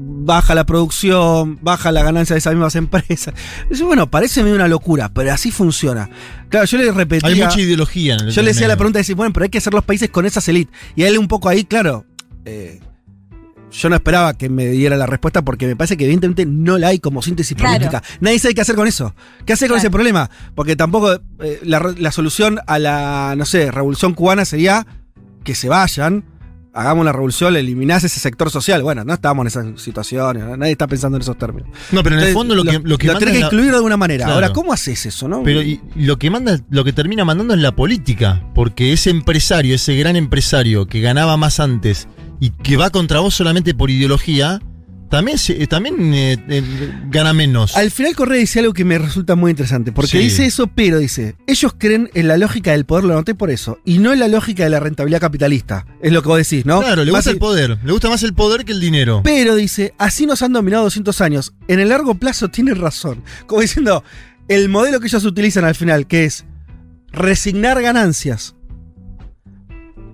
baja 0.00 0.54
la 0.54 0.64
producción, 0.64 1.58
baja 1.62 1.90
la 1.92 2.02
ganancia 2.02 2.34
de 2.34 2.38
esas 2.38 2.54
mismas 2.54 2.74
empresas. 2.76 3.34
Bueno, 3.82 4.10
parece 4.10 4.42
medio 4.42 4.54
una 4.54 4.68
locura, 4.68 5.08
pero 5.12 5.32
así 5.32 5.50
funciona. 5.50 6.08
Claro, 6.48 6.66
yo 6.66 6.78
le 6.78 6.90
repetía. 6.92 7.28
Hay 7.28 7.40
mucha 7.40 7.60
ideología 7.60 8.14
en 8.14 8.20
el 8.26 8.30
Yo 8.30 8.42
le 8.42 8.48
decía 8.52 8.68
la 8.68 8.76
pregunta 8.76 8.98
de 8.98 9.00
decir, 9.00 9.16
bueno, 9.16 9.32
pero 9.32 9.44
hay 9.44 9.50
que 9.50 9.58
hacer 9.58 9.74
los 9.74 9.84
países 9.84 10.10
con 10.10 10.24
esas 10.26 10.48
élites. 10.48 10.74
Y 10.94 11.02
a 11.02 11.08
él 11.08 11.18
un 11.18 11.28
poco 11.28 11.48
ahí, 11.48 11.64
claro. 11.64 12.04
eh, 12.44 12.80
yo 13.70 13.88
no 13.90 13.96
esperaba 13.96 14.34
que 14.34 14.48
me 14.48 14.66
diera 14.66 14.96
la 14.96 15.06
respuesta 15.06 15.42
porque 15.42 15.66
me 15.66 15.76
parece 15.76 15.96
que 15.96 16.04
evidentemente 16.04 16.46
no 16.46 16.78
la 16.78 16.88
hay 16.88 16.98
como 16.98 17.20
síntesis 17.22 17.56
Claro. 17.56 17.74
política. 17.76 18.02
Nadie 18.20 18.38
sabe 18.38 18.54
qué 18.54 18.60
hacer 18.62 18.76
con 18.76 18.86
eso. 18.88 19.14
¿Qué 19.44 19.52
hacer 19.52 19.68
con 19.68 19.74
Claro. 19.76 19.86
ese 19.86 19.90
problema? 19.90 20.30
Porque 20.54 20.74
tampoco 20.76 21.14
eh, 21.40 21.60
la, 21.64 22.12
solución 22.12 22.60
a 22.66 22.78
la, 22.78 23.34
no 23.36 23.44
sé, 23.44 23.70
revolución 23.70 24.14
cubana 24.14 24.44
sería 24.44 24.86
que 25.44 25.54
se 25.54 25.68
vayan, 25.68 26.24
hagamos 26.72 27.04
la 27.04 27.12
revolución, 27.12 27.56
eliminás 27.56 28.04
ese 28.04 28.20
sector 28.20 28.50
social. 28.50 28.82
Bueno, 28.82 29.04
no 29.04 29.12
estamos 29.14 29.42
en 29.42 29.46
esas 29.48 29.82
situaciones, 29.82 30.44
¿no? 30.44 30.56
nadie 30.56 30.72
está 30.72 30.86
pensando 30.86 31.16
en 31.16 31.22
esos 31.22 31.36
términos. 31.36 31.68
No, 31.92 32.02
pero 32.02 32.18
en 32.18 32.26
el 32.26 32.32
fondo 32.32 32.54
lo, 32.54 32.64
que, 32.64 32.78
lo 32.82 32.96
que 32.98 33.06
lo 33.08 33.14
manda 33.14 33.20
tenés 33.20 33.34
que 33.34 33.40
la- 33.40 33.46
incluir 33.46 33.70
de 33.70 33.76
alguna 33.76 33.96
manera. 33.96 34.24
Claro. 34.24 34.34
Ahora, 34.34 34.52
¿cómo 34.52 34.72
haces 34.72 35.04
eso, 35.06 35.28
no? 35.28 35.42
Pero 35.42 35.60
y 35.62 35.80
lo 35.96 36.18
que 36.18 36.30
manda, 36.30 36.58
lo 36.70 36.84
que 36.84 36.92
termina 36.92 37.24
mandando 37.24 37.54
es 37.54 37.60
la 37.60 37.74
política, 37.74 38.42
porque 38.54 38.92
ese 38.92 39.10
empresario, 39.10 39.74
ese 39.74 39.94
gran 39.96 40.16
empresario 40.16 40.86
que 40.86 41.00
ganaba 41.00 41.36
más 41.36 41.60
antes 41.60 42.06
y 42.40 42.50
que 42.50 42.76
va 42.76 42.90
contra 42.90 43.20
vos 43.20 43.34
solamente 43.34 43.74
por 43.74 43.90
ideología, 43.90 44.60
también, 45.10 45.38
eh, 45.48 45.66
también 45.66 46.12
eh, 46.12 46.36
eh, 46.50 46.62
gana 47.10 47.32
menos. 47.32 47.74
Al 47.78 47.90
final 47.90 48.14
Correa 48.14 48.38
dice 48.40 48.58
algo 48.60 48.74
que 48.74 48.84
me 48.84 48.98
resulta 48.98 49.36
muy 49.36 49.50
interesante, 49.50 49.90
porque 49.90 50.10
Sí. 50.10 50.18
dice 50.18 50.44
eso, 50.44 50.66
pero 50.66 50.98
dice, 50.98 51.34
ellos 51.46 51.72
creen 51.78 52.10
en 52.12 52.28
la 52.28 52.36
lógica 52.36 52.72
del 52.72 52.84
poder, 52.84 53.04
lo 53.04 53.14
noté 53.14 53.34
por 53.34 53.50
eso, 53.50 53.78
y 53.86 54.00
no 54.00 54.12
en 54.12 54.20
la 54.20 54.28
lógica 54.28 54.64
de 54.64 54.70
la 54.70 54.80
rentabilidad 54.80 55.20
capitalista, 55.22 55.86
es 56.02 56.12
lo 56.12 56.20
que 56.20 56.28
vos 56.28 56.36
decís, 56.36 56.66
¿no? 56.66 56.80
Claro, 56.80 57.04
le 57.06 57.10
Más 57.12 57.20
gusta 57.20 57.30
y- 57.30 57.32
el 57.34 57.38
poder, 57.38 57.78
le 57.82 57.90
gusta 57.92 58.10
más 58.10 58.22
el 58.22 58.34
poder 58.34 58.66
que 58.66 58.72
el 58.72 58.80
dinero. 58.80 59.22
Pero 59.24 59.54
dice, 59.56 59.94
así 59.96 60.26
nos 60.26 60.42
han 60.42 60.52
dominado 60.52 60.84
200 60.84 61.22
años, 61.22 61.54
en 61.68 61.80
el 61.80 61.88
largo 61.88 62.14
plazo 62.16 62.48
tienen 62.48 62.76
razón, 62.76 63.22
como 63.46 63.62
diciendo, 63.62 64.04
el 64.48 64.68
modelo 64.68 65.00
que 65.00 65.06
ellos 65.06 65.24
utilizan 65.24 65.64
al 65.64 65.74
final, 65.74 66.06
que 66.06 66.24
es 66.26 66.44
resignar 67.12 67.80
ganancias. 67.80 68.54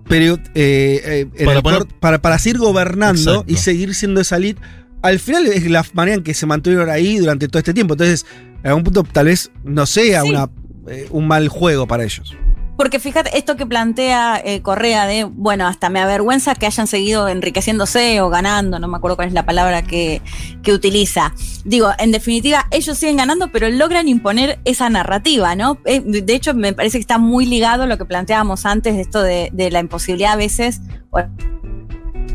Pero, 0.08 0.38
eh, 0.54 1.26
eh, 1.34 1.44
Para 1.44 1.62
poner- 1.62 1.86
para, 2.00 2.20
para 2.20 2.38
seguir 2.38 2.58
gobernando 2.58 3.20
Exacto. 3.32 3.44
y 3.52 3.56
seguir 3.56 3.94
siendo 3.94 4.20
esa 4.20 4.36
elite, 4.36 4.60
al 5.02 5.18
final 5.18 5.46
es 5.46 5.64
la 5.70 5.84
manera 5.94 6.16
en 6.16 6.22
que 6.22 6.34
se 6.34 6.46
mantuvieron 6.46 6.90
ahí 6.90 7.18
durante 7.18 7.48
todo 7.48 7.58
este 7.58 7.74
tiempo. 7.74 7.94
Entonces, 7.94 8.26
en 8.62 8.68
algún 8.68 8.84
punto 8.84 9.02
tal 9.04 9.26
vez 9.26 9.50
no 9.64 9.86
sea 9.86 10.22
Sí. 10.22 10.28
una, 10.30 10.50
eh, 10.88 11.06
un 11.10 11.26
mal 11.26 11.48
juego 11.48 11.86
para 11.86 12.04
ellos. 12.04 12.34
Porque 12.76 12.98
fíjate, 12.98 13.36
esto 13.38 13.56
que 13.56 13.66
plantea 13.66 14.40
eh, 14.44 14.60
Correa 14.60 15.06
de, 15.06 15.24
bueno, 15.24 15.66
hasta 15.66 15.90
me 15.90 16.00
avergüenza 16.00 16.54
que 16.54 16.66
hayan 16.66 16.86
seguido 16.86 17.28
enriqueciéndose 17.28 18.20
o 18.20 18.30
ganando, 18.30 18.78
no 18.78 18.88
me 18.88 18.96
acuerdo 18.96 19.16
cuál 19.16 19.28
es 19.28 19.34
la 19.34 19.46
palabra 19.46 19.82
que, 19.82 20.22
que 20.62 20.72
utiliza. 20.72 21.32
Digo, 21.64 21.90
en 21.98 22.10
definitiva, 22.10 22.66
ellos 22.72 22.98
siguen 22.98 23.18
ganando, 23.18 23.52
pero 23.52 23.68
logran 23.70 24.08
imponer 24.08 24.58
esa 24.64 24.90
narrativa, 24.90 25.54
¿no? 25.54 25.78
Eh, 25.84 26.00
de 26.00 26.34
hecho, 26.34 26.52
me 26.54 26.72
parece 26.72 26.98
que 26.98 27.02
está 27.02 27.18
muy 27.18 27.46
ligado 27.46 27.84
a 27.84 27.86
lo 27.86 27.96
que 27.96 28.04
planteábamos 28.04 28.66
antes 28.66 28.96
de 28.96 29.02
esto 29.02 29.22
de, 29.22 29.50
de 29.52 29.70
la 29.70 29.80
imposibilidad 29.80 30.32
a 30.32 30.36
veces, 30.36 30.80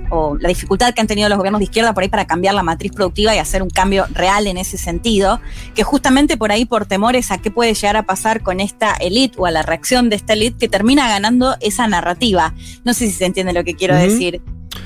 o 0.10 0.38
la 0.38 0.49
dificultad 0.49 0.93
que 0.93 1.01
han 1.01 1.07
tenido 1.07 1.30
los 1.30 1.38
gobiernos 1.38 1.60
de 1.60 1.66
izquierda 1.66 1.93
por 1.93 2.03
ahí 2.03 2.10
para 2.10 2.26
cambiar 2.26 2.55
la 2.55 2.64
matriz 2.64 2.91
productiva 2.91 3.36
y 3.36 3.38
hacer 3.39 3.62
un 3.62 3.70
cambio 3.70 4.05
real 4.12 4.47
en 4.47 4.57
ese 4.57 4.78
sentido, 4.78 5.39
que 5.76 5.84
justamente 5.84 6.38
por 6.38 6.51
ahí 6.51 6.66
por 6.66 6.86
temores 6.86 7.32
a 7.32 7.38
qué 7.38 7.51
puede 7.51 7.74
llegar 7.74 7.97
a 7.97 8.03
pasar 8.03 8.41
con 8.41 8.60
esta 8.60 8.93
elite 8.95 9.36
o 9.39 9.45
a 9.45 9.51
la 9.51 9.62
reacción 9.62 10.10
de 10.10 10.16
esta 10.16 10.34
elite 10.34 10.57
que 10.57 10.68
termina 10.68 11.07
ganando 11.07 11.55
esa 11.62 11.88
narrativa. 11.88 12.53
No 12.84 12.93
sé 12.93 13.07
si 13.07 13.14
se 13.14 13.26
entiende 13.26 13.53
lo 13.53 13.64
que 13.64 13.76
quiero 13.76 13.95
decir. 13.95 14.41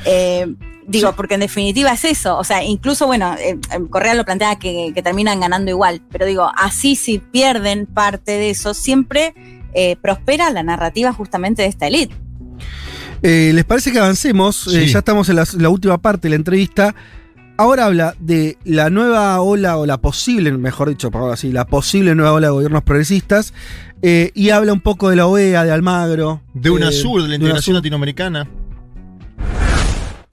Eh, 0.05 0.47
digo, 0.87 1.13
porque 1.15 1.35
en 1.35 1.41
definitiva 1.41 1.91
es 1.91 2.05
eso. 2.05 2.37
O 2.37 2.43
sea, 2.43 2.63
incluso, 2.63 3.07
bueno, 3.07 3.35
eh, 3.35 3.57
eh, 3.71 3.79
Correa 3.89 4.13
lo 4.13 4.25
plantea 4.25 4.57
que, 4.57 4.91
que 4.93 5.01
terminan 5.01 5.39
ganando 5.39 5.71
igual, 5.71 6.01
pero 6.11 6.25
digo, 6.25 6.51
así 6.55 6.95
si 6.95 7.19
pierden 7.19 7.85
parte 7.85 8.33
de 8.33 8.49
eso, 8.49 8.73
siempre 8.73 9.33
eh, 9.73 9.95
prospera 9.97 10.49
la 10.51 10.63
narrativa 10.63 11.13
justamente 11.13 11.63
de 11.63 11.67
esta 11.67 11.87
elite. 11.87 12.15
Eh, 13.23 13.51
¿Les 13.53 13.63
parece 13.63 13.91
que 13.91 13.99
avancemos? 13.99 14.67
Eh, 14.67 14.85
ya 14.85 14.99
estamos 14.99 15.29
en 15.29 15.37
la, 15.37 15.47
la 15.57 15.69
última 15.69 15.97
parte 15.97 16.23
de 16.27 16.31
la 16.31 16.35
entrevista. 16.35 16.93
Ahora 17.55 17.85
habla 17.85 18.15
de 18.19 18.57
la 18.65 18.89
nueva 18.89 19.39
ola, 19.39 19.77
o 19.77 19.85
la 19.85 19.97
posible, 19.99 20.51
mejor 20.51 20.89
dicho, 20.89 21.09
por 21.11 21.31
así, 21.31 21.51
la 21.51 21.65
posible 21.65 22.15
nueva 22.15 22.33
ola 22.33 22.47
de 22.47 22.51
gobiernos 22.51 22.83
progresistas. 22.83 23.53
eh, 24.01 24.31
y 24.33 24.49
habla 24.49 24.73
un 24.73 24.81
poco 24.81 25.09
de 25.09 25.15
la 25.15 25.27
OEA, 25.27 25.63
de 25.63 25.71
Almagro. 25.71 26.41
De 26.53 26.67
eh, 26.69 26.71
UNASUR, 26.73 27.21
de 27.23 27.29
la 27.29 27.35
integración 27.35 27.75
latinoamericana. 27.75 28.49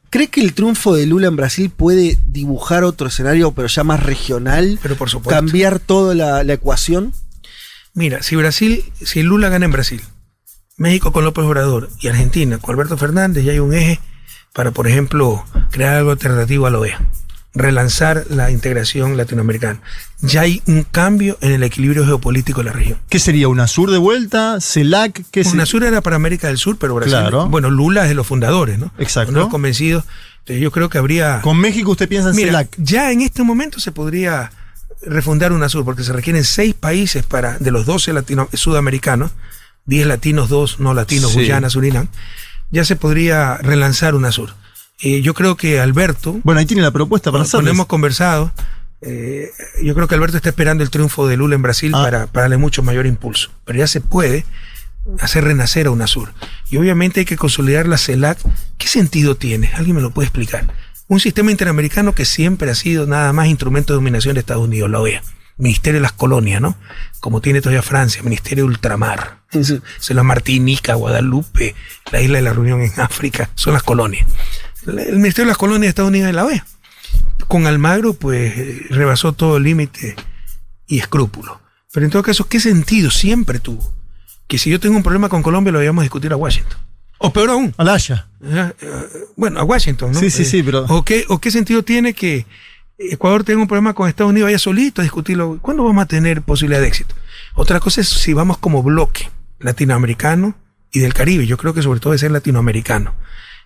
¿Cree 0.08 0.26
que 0.26 0.40
el 0.40 0.54
triunfo 0.54 0.96
de 0.96 1.06
Lula 1.06 1.28
en 1.28 1.36
Brasil 1.36 1.70
puede 1.70 2.18
dibujar 2.26 2.82
otro 2.82 3.06
escenario, 3.06 3.52
pero 3.52 3.68
ya 3.68 3.84
más 3.84 4.02
regional? 4.02 4.80
Pero 4.82 4.96
por 4.96 5.08
supuesto. 5.08 5.30
¿Cambiar 5.40 5.78
toda 5.78 6.16
la, 6.16 6.42
la 6.42 6.52
ecuación? 6.54 7.12
Mira, 7.94 8.20
si 8.24 8.34
Brasil, 8.34 8.82
si 9.00 9.22
Lula 9.22 9.50
gana 9.50 9.66
en 9.66 9.72
Brasil, 9.72 10.00
México 10.80 11.12
con 11.12 11.24
López 11.24 11.44
Obrador 11.44 11.90
y 12.00 12.08
Argentina 12.08 12.56
con 12.58 12.74
Alberto 12.74 12.96
Fernández, 12.96 13.44
ya 13.44 13.52
hay 13.52 13.58
un 13.58 13.74
eje 13.74 14.00
para, 14.54 14.70
por 14.70 14.88
ejemplo, 14.88 15.44
crear 15.70 15.96
algo 15.98 16.10
alternativo 16.10 16.66
a 16.66 16.70
la 16.70 16.78
OEA, 16.78 17.00
relanzar 17.52 18.24
la 18.30 18.50
integración 18.50 19.16
latinoamericana. 19.18 19.80
Ya 20.22 20.40
hay 20.40 20.62
un 20.66 20.84
cambio 20.84 21.36
en 21.42 21.52
el 21.52 21.62
equilibrio 21.64 22.06
geopolítico 22.06 22.60
de 22.60 22.64
la 22.64 22.72
región. 22.72 22.98
¿Qué 23.10 23.18
sería? 23.18 23.46
¿UNASUR 23.48 23.90
de 23.90 23.98
vuelta? 23.98 24.58
¿CELAC? 24.60 25.22
¿Qué 25.30 25.44
se- 25.44 25.50
UNASUR 25.50 25.84
era 25.84 26.00
para 26.00 26.16
América 26.16 26.46
del 26.48 26.56
Sur, 26.56 26.78
pero 26.78 26.94
Brasil, 26.94 27.12
Claro. 27.12 27.46
bueno, 27.48 27.68
Lula 27.70 28.04
es 28.04 28.08
de 28.08 28.14
los 28.14 28.26
fundadores, 28.26 28.78
¿no? 28.78 28.90
Exacto. 28.98 29.32
Los 29.32 29.48
convencidos. 29.48 30.04
Entonces 30.40 30.62
yo 30.62 30.70
creo 30.70 30.88
que 30.88 30.96
habría... 30.96 31.42
Con 31.42 31.58
México 31.58 31.90
usted 31.90 32.08
piensa 32.08 32.30
en 32.30 32.36
Mira, 32.36 32.48
CELAC. 32.48 32.70
ya 32.78 33.12
en 33.12 33.20
este 33.20 33.42
momento 33.42 33.80
se 33.80 33.92
podría 33.92 34.50
refundar 35.02 35.52
UNASUR 35.52 35.84
porque 35.84 36.04
se 36.04 36.14
requieren 36.14 36.42
seis 36.44 36.72
países 36.74 37.22
para 37.24 37.58
de 37.58 37.70
los 37.70 37.84
12 37.84 38.12
latino, 38.14 38.48
sudamericanos, 38.54 39.30
10 39.86 40.06
latinos, 40.06 40.48
2 40.48 40.80
no 40.80 40.94
latinos, 40.94 41.30
Sí. 41.32 41.38
Guyana, 41.40 41.70
Surinam, 41.70 42.08
ya 42.70 42.84
se 42.84 42.96
podría 42.96 43.56
relanzar 43.58 44.14
UNASUR. 44.14 44.54
Eh, 45.02 45.22
yo 45.22 45.34
creo 45.34 45.56
que 45.56 45.80
Alberto, 45.80 46.38
Bueno, 46.44 46.60
ahí 46.60 46.66
tiene 46.66 46.82
la 46.82 46.90
propuesta 46.90 47.30
para 47.30 47.42
cuando 47.44 47.58
hacerlo. 47.58 47.70
hemos 47.70 47.86
conversado, 47.86 48.52
Eh, 49.02 49.48
yo 49.82 49.94
creo 49.94 50.06
que 50.08 50.14
Alberto 50.14 50.36
está 50.36 50.50
esperando 50.50 50.84
el 50.84 50.90
triunfo 50.90 51.26
de 51.26 51.38
Lula 51.38 51.54
en 51.54 51.62
Brasil 51.62 51.90
Ah. 51.94 52.02
para, 52.02 52.26
para 52.26 52.42
darle 52.42 52.58
mucho 52.58 52.82
mayor 52.82 53.06
impulso. 53.06 53.50
Pero 53.64 53.78
ya 53.78 53.86
se 53.86 54.02
puede 54.02 54.44
hacer 55.20 55.42
renacer 55.44 55.86
a 55.86 55.90
UNASUR. 55.90 56.34
Y 56.70 56.76
obviamente 56.76 57.20
hay 57.20 57.24
que 57.26 57.38
consolidar 57.38 57.88
la 57.88 57.96
CELAC. 57.96 58.38
¿Qué 58.76 58.88
sentido 58.88 59.36
tiene? 59.36 59.70
¿Alguien 59.74 59.96
me 59.96 60.02
lo 60.02 60.10
puede 60.10 60.26
explicar? 60.26 60.66
Un 61.08 61.18
sistema 61.18 61.50
interamericano 61.50 62.14
que 62.14 62.26
siempre 62.26 62.70
ha 62.70 62.74
sido 62.74 63.06
nada 63.06 63.32
más 63.32 63.48
instrumento 63.48 63.94
de 63.94 63.96
dominación 63.96 64.34
de 64.34 64.40
Estados 64.40 64.64
Unidos, 64.64 64.90
la 64.90 65.00
OEA. 65.00 65.22
Ministerio 65.56 65.98
de 65.98 66.02
las 66.02 66.12
Colonias, 66.12 66.60
¿no? 66.60 66.76
Como 67.20 67.40
tiene 67.40 67.62
todavía 67.62 67.80
Francia, 67.82 68.22
Ministerio 68.22 68.64
de 68.64 68.68
Ultramar. 68.70 69.39
Se 69.98 70.14
la 70.14 70.22
Martinica, 70.22 70.94
Guadalupe, 70.94 71.74
la 72.12 72.20
isla 72.20 72.38
de 72.38 72.42
la 72.42 72.52
Reunión 72.52 72.80
en 72.82 72.92
África, 73.00 73.50
son 73.54 73.74
las 73.74 73.82
colonias. 73.82 74.26
El 74.86 75.16
Ministerio 75.16 75.44
de 75.46 75.50
las 75.50 75.58
Colonias 75.58 75.82
de 75.82 75.88
Estados 75.88 76.08
Unidos 76.08 76.28
es 76.28 76.34
la 76.34 76.44
OEA. 76.46 76.66
Con 77.48 77.66
Almagro, 77.66 78.14
pues, 78.14 78.56
eh, 78.56 78.86
rebasó 78.90 79.32
todo 79.32 79.58
límite 79.58 80.16
y 80.86 80.98
escrúpulo. 81.00 81.60
Pero 81.92 82.06
en 82.06 82.12
todo 82.12 82.22
caso, 82.22 82.48
¿qué 82.48 82.60
sentido 82.60 83.10
siempre 83.10 83.58
tuvo? 83.58 83.92
Que 84.46 84.58
si 84.58 84.70
yo 84.70 84.80
tengo 84.80 84.96
un 84.96 85.02
problema 85.02 85.28
con 85.28 85.42
Colombia, 85.42 85.72
lo 85.72 85.78
vayamos 85.78 86.02
a 86.02 86.04
discutir 86.04 86.32
a 86.32 86.36
Washington. 86.36 86.78
O 87.18 87.32
peor 87.32 87.50
aún, 87.50 87.74
Al 87.76 87.88
Haya. 87.90 88.28
Eh, 88.42 88.72
bueno, 89.36 89.60
a 89.60 89.64
Washington, 89.64 90.12
¿no? 90.12 90.18
Sí, 90.20 90.30
sí, 90.30 90.44
sí, 90.44 90.62
pero- 90.62 90.84
¿o 90.88 91.04
qué, 91.04 91.26
¿O 91.28 91.38
qué 91.38 91.50
sentido 91.50 91.82
tiene 91.82 92.14
que 92.14 92.46
Ecuador 92.98 93.44
tenga 93.44 93.60
un 93.60 93.68
problema 93.68 93.92
con 93.94 94.08
Estados 94.08 94.30
Unidos, 94.30 94.46
vaya 94.48 94.58
solito 94.58 95.02
a 95.02 95.04
discutirlo? 95.04 95.58
¿Cuándo 95.60 95.84
vamos 95.84 96.02
a 96.02 96.06
tener 96.06 96.40
posibilidad 96.42 96.80
de 96.80 96.88
éxito? 96.88 97.14
Otra 97.54 97.80
cosa 97.80 98.00
es 98.00 98.08
si 98.08 98.32
vamos 98.32 98.56
como 98.58 98.82
bloque 98.82 99.28
latinoamericano 99.60 100.56
y 100.90 101.00
del 101.00 101.14
Caribe. 101.14 101.46
Yo 101.46 101.56
creo 101.56 101.74
que 101.74 101.82
sobre 101.82 102.00
todo 102.00 102.10
debe 102.10 102.18
ser 102.18 102.32
latinoamericano. 102.32 103.14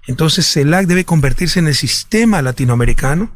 Entonces, 0.06 0.50
CELAC 0.52 0.86
debe 0.86 1.04
convertirse 1.04 1.58
en 1.58 1.68
el 1.68 1.74
sistema 1.74 2.42
latinoamericano, 2.42 3.30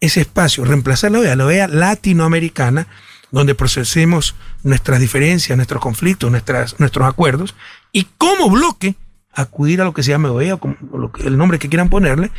ese 0.00 0.22
espacio, 0.22 0.64
reemplazar 0.64 1.12
la 1.12 1.18
OEA, 1.20 1.36
la 1.36 1.46
OEA 1.46 1.68
latinoamericana, 1.68 2.86
donde 3.30 3.54
procesemos 3.54 4.34
nuestras 4.62 5.00
diferencias, 5.00 5.56
nuestros 5.56 5.82
conflictos, 5.82 6.30
nuestras, 6.30 6.80
nuestros 6.80 7.06
acuerdos, 7.06 7.54
y 7.92 8.06
como 8.16 8.48
bloque 8.48 8.94
acudir 9.32 9.82
a 9.82 9.84
lo 9.84 9.92
que 9.92 10.02
se 10.02 10.10
llama 10.10 10.30
OEA, 10.30 10.54
o 10.54 10.58
como 10.58 10.76
el 11.22 11.36
nombre 11.36 11.58
que 11.58 11.68
quieran 11.68 11.90
ponerle, 11.90 12.30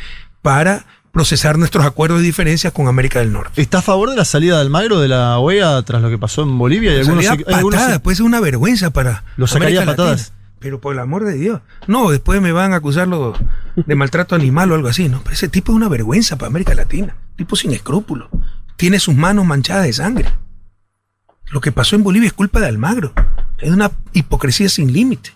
para 0.42 0.86
procesar 1.12 1.58
nuestros 1.58 1.84
acuerdos 1.84 2.20
y 2.20 2.24
diferencias 2.24 2.72
con 2.72 2.88
América 2.88 3.20
del 3.20 3.32
Norte. 3.32 3.60
¿Está 3.60 3.78
a 3.78 3.82
favor 3.82 4.10
de 4.10 4.16
la 4.16 4.24
salida 4.24 4.56
de 4.56 4.62
Almagro 4.62 5.00
de 5.00 5.08
la 5.08 5.38
OEA 5.38 5.82
tras 5.82 6.02
lo 6.02 6.10
que 6.10 6.18
pasó 6.18 6.42
en 6.42 6.58
Bolivia? 6.58 6.94
Y 6.94 7.00
algunos, 7.00 7.26
puede 8.02 8.16
ser 8.16 8.26
una 8.26 8.40
vergüenza 8.40 8.90
para 8.90 9.24
Lo 9.36 9.46
sacaría 9.46 9.82
América 9.82 9.96
patadas. 9.96 10.20
Latina. 10.20 10.38
Pero 10.60 10.80
por 10.80 10.94
el 10.94 11.00
amor 11.00 11.24
de 11.24 11.34
Dios. 11.34 11.60
No, 11.86 12.10
después 12.10 12.40
me 12.40 12.50
van 12.52 12.72
a 12.72 12.76
acusarlo 12.76 13.34
de 13.76 13.94
maltrato 13.94 14.34
animal 14.34 14.72
o 14.72 14.74
algo 14.74 14.88
así, 14.88 15.08
¿no? 15.08 15.20
Pero 15.22 15.34
ese 15.34 15.48
tipo 15.48 15.72
es 15.72 15.76
una 15.76 15.88
vergüenza 15.88 16.36
para 16.36 16.48
América 16.48 16.74
Latina. 16.74 17.16
Tipo 17.36 17.54
sin 17.54 17.72
escrúpulos. 17.72 18.28
Tiene 18.76 18.98
sus 18.98 19.14
manos 19.14 19.46
manchadas 19.46 19.84
de 19.84 19.92
sangre. 19.92 20.32
Lo 21.50 21.60
que 21.60 21.72
pasó 21.72 21.96
en 21.96 22.02
Bolivia 22.02 22.26
es 22.26 22.32
culpa 22.32 22.60
de 22.60 22.66
Almagro. 22.66 23.12
Es 23.58 23.70
una 23.70 23.90
hipocresía 24.12 24.68
sin 24.68 24.92
límite. 24.92 25.32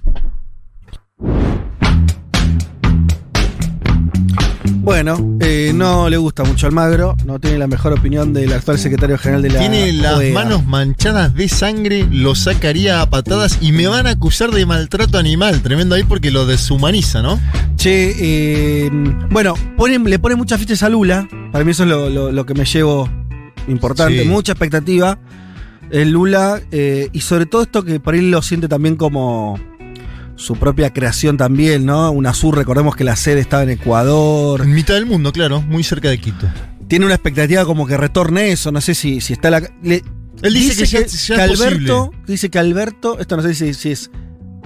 Bueno, 4.83 5.37
eh, 5.41 5.71
no 5.73 6.11
le 6.11 6.17
gusta 6.17 6.43
mucho 6.43 6.67
Almagro, 6.67 7.17
no 7.25 7.39
tiene 7.39 7.57
la 7.57 7.69
mejor 7.69 7.93
opinión 7.93 8.33
del 8.33 8.53
actual 8.53 8.79
secretario 8.81 9.17
general 9.17 9.41
de 9.43 9.51
la 9.51 9.61
Tiene 9.61 9.93
las 9.93 10.15
OEA. 10.19 10.35
manos 10.35 10.67
manchadas 10.67 11.35
de 11.35 11.49
sangre, 11.49 12.05
lo 12.11 12.35
sacaría 12.35 13.01
a 13.01 13.09
patadas 13.09 13.59
y 13.61 13.71
me 13.71 13.87
van 13.87 14.09
a 14.09 14.11
acusar 14.11 14.51
de 14.51 14.67
maltrato 14.67 15.19
animal. 15.19 15.63
Tremendo 15.63 15.95
ahí 15.95 16.03
porque 16.03 16.33
lo 16.33 16.47
deshumaniza, 16.47 17.23
¿no? 17.23 17.39
Che, 17.77 18.15
eh, 18.87 18.91
bueno, 19.31 19.55
ponen- 19.77 20.05
le 20.09 20.19
ponen 20.19 20.37
muchas 20.37 20.59
fichas 20.59 20.83
a 20.83 20.89
Lula. 20.89 21.29
Para 21.53 21.65
mí 21.65 21.71
eso 21.71 21.85
es 21.85 21.89
lo, 21.89 22.11
lo- 22.11 22.33
lo 22.33 22.45
que 22.45 22.55
me 22.55 22.65
llevo 22.65 23.09
importante. 23.69 24.25
Sí. 24.25 24.29
Mucha 24.29 24.53
expectativa. 24.53 25.17
El 25.93 26.11
Lula, 26.11 26.61
eh, 26.73 27.09
y 27.13 27.21
sobre 27.21 27.47
todo 27.47 27.63
esto 27.63 27.85
que 27.85 28.01
por 28.01 28.15
ahí 28.15 28.23
lo 28.23 28.43
siente 28.43 28.67
también 28.67 28.97
como 28.97 29.61
su 30.43 30.57
propia 30.57 30.91
creación 30.93 31.37
también, 31.37 31.87
¿no? 31.87 32.11
UNASUR, 32.11 32.57
recordemos 32.57 32.95
que 32.97 33.05
la 33.05 33.17
sede 33.17 33.41
estaba 33.41 33.63
en 33.63 33.71
Ecuador. 33.71 34.61
En 34.61 34.75
mitad 34.75 34.95
del 34.95 35.07
mundo, 35.07 35.33
claro, 35.33 35.63
muy 35.63 35.83
cerca 35.85 36.09
de 36.11 36.19
Quito. 36.19 36.47
Tiene 36.89 37.07
una 37.07 37.15
expectativa 37.15 37.65
como 37.65 37.87
que 37.87 37.97
retorne 37.97 38.51
eso, 38.53 38.71
no 38.73 38.81
sé 38.81 38.95
si, 38.95 39.21
si 39.23 39.33
está 39.33 39.51
la... 39.51 39.61
le- 39.83 40.03
Él 40.43 40.55
dice 40.55 40.77
que 40.83 40.87
ya- 40.87 41.01
ya 41.01 41.07
es 41.07 41.31
Alberto, 41.61 42.07
posible. 42.07 42.25
dice 42.27 42.51
que 42.51 42.59
Alberto, 42.59 43.19
esto 43.19 43.37
no 43.37 43.43
sé 43.43 43.55
si, 43.55 43.73
si 43.73 43.93
es... 43.93 44.11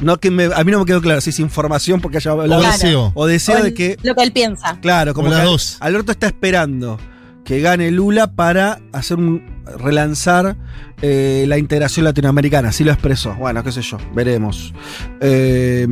No 0.01 0.19
que 0.19 0.31
me- 0.31 0.45
a 0.55 0.63
mí 0.65 0.73
no 0.73 0.81
me 0.81 0.85
quedó 0.85 1.01
claro 1.01 1.21
si 1.23 1.31
es 1.31 1.39
información 1.39 2.01
porque 2.01 2.19
haya 2.19 2.33
hablado 2.33 2.61
O 2.63 2.67
deseo. 2.71 3.13
o 3.15 3.27
deseo 3.27 3.61
O 3.61 3.63
de 3.63 3.73
que 3.73 3.97
Lo 4.03 4.15
que 4.15 4.23
él 4.25 4.33
piensa. 4.33 4.79
Claro, 4.83 5.15
como 5.15 5.29
O 5.29 5.31
las 5.31 5.41
que 5.41 5.47
dos. 5.47 5.77
Alberto 5.81 6.13
está 6.13 6.27
esperando 6.27 6.99
que 7.47 7.61
gane 7.61 7.91
Lula 7.93 8.33
para 8.33 8.81
hacer 8.93 9.17
un 9.17 9.57
relanzar 9.79 10.57
eh, 11.03 11.45
la 11.49 11.59
integración 11.59 12.05
latinoamericana. 12.05 12.69
Así 12.69 12.83
lo 12.85 12.91
expresó. 12.93 13.35
Bueno, 13.37 13.63
qué 13.65 13.71
sé 13.73 13.83
yo, 13.83 13.99
veremos. 14.15 14.75
Eh, 15.21 15.87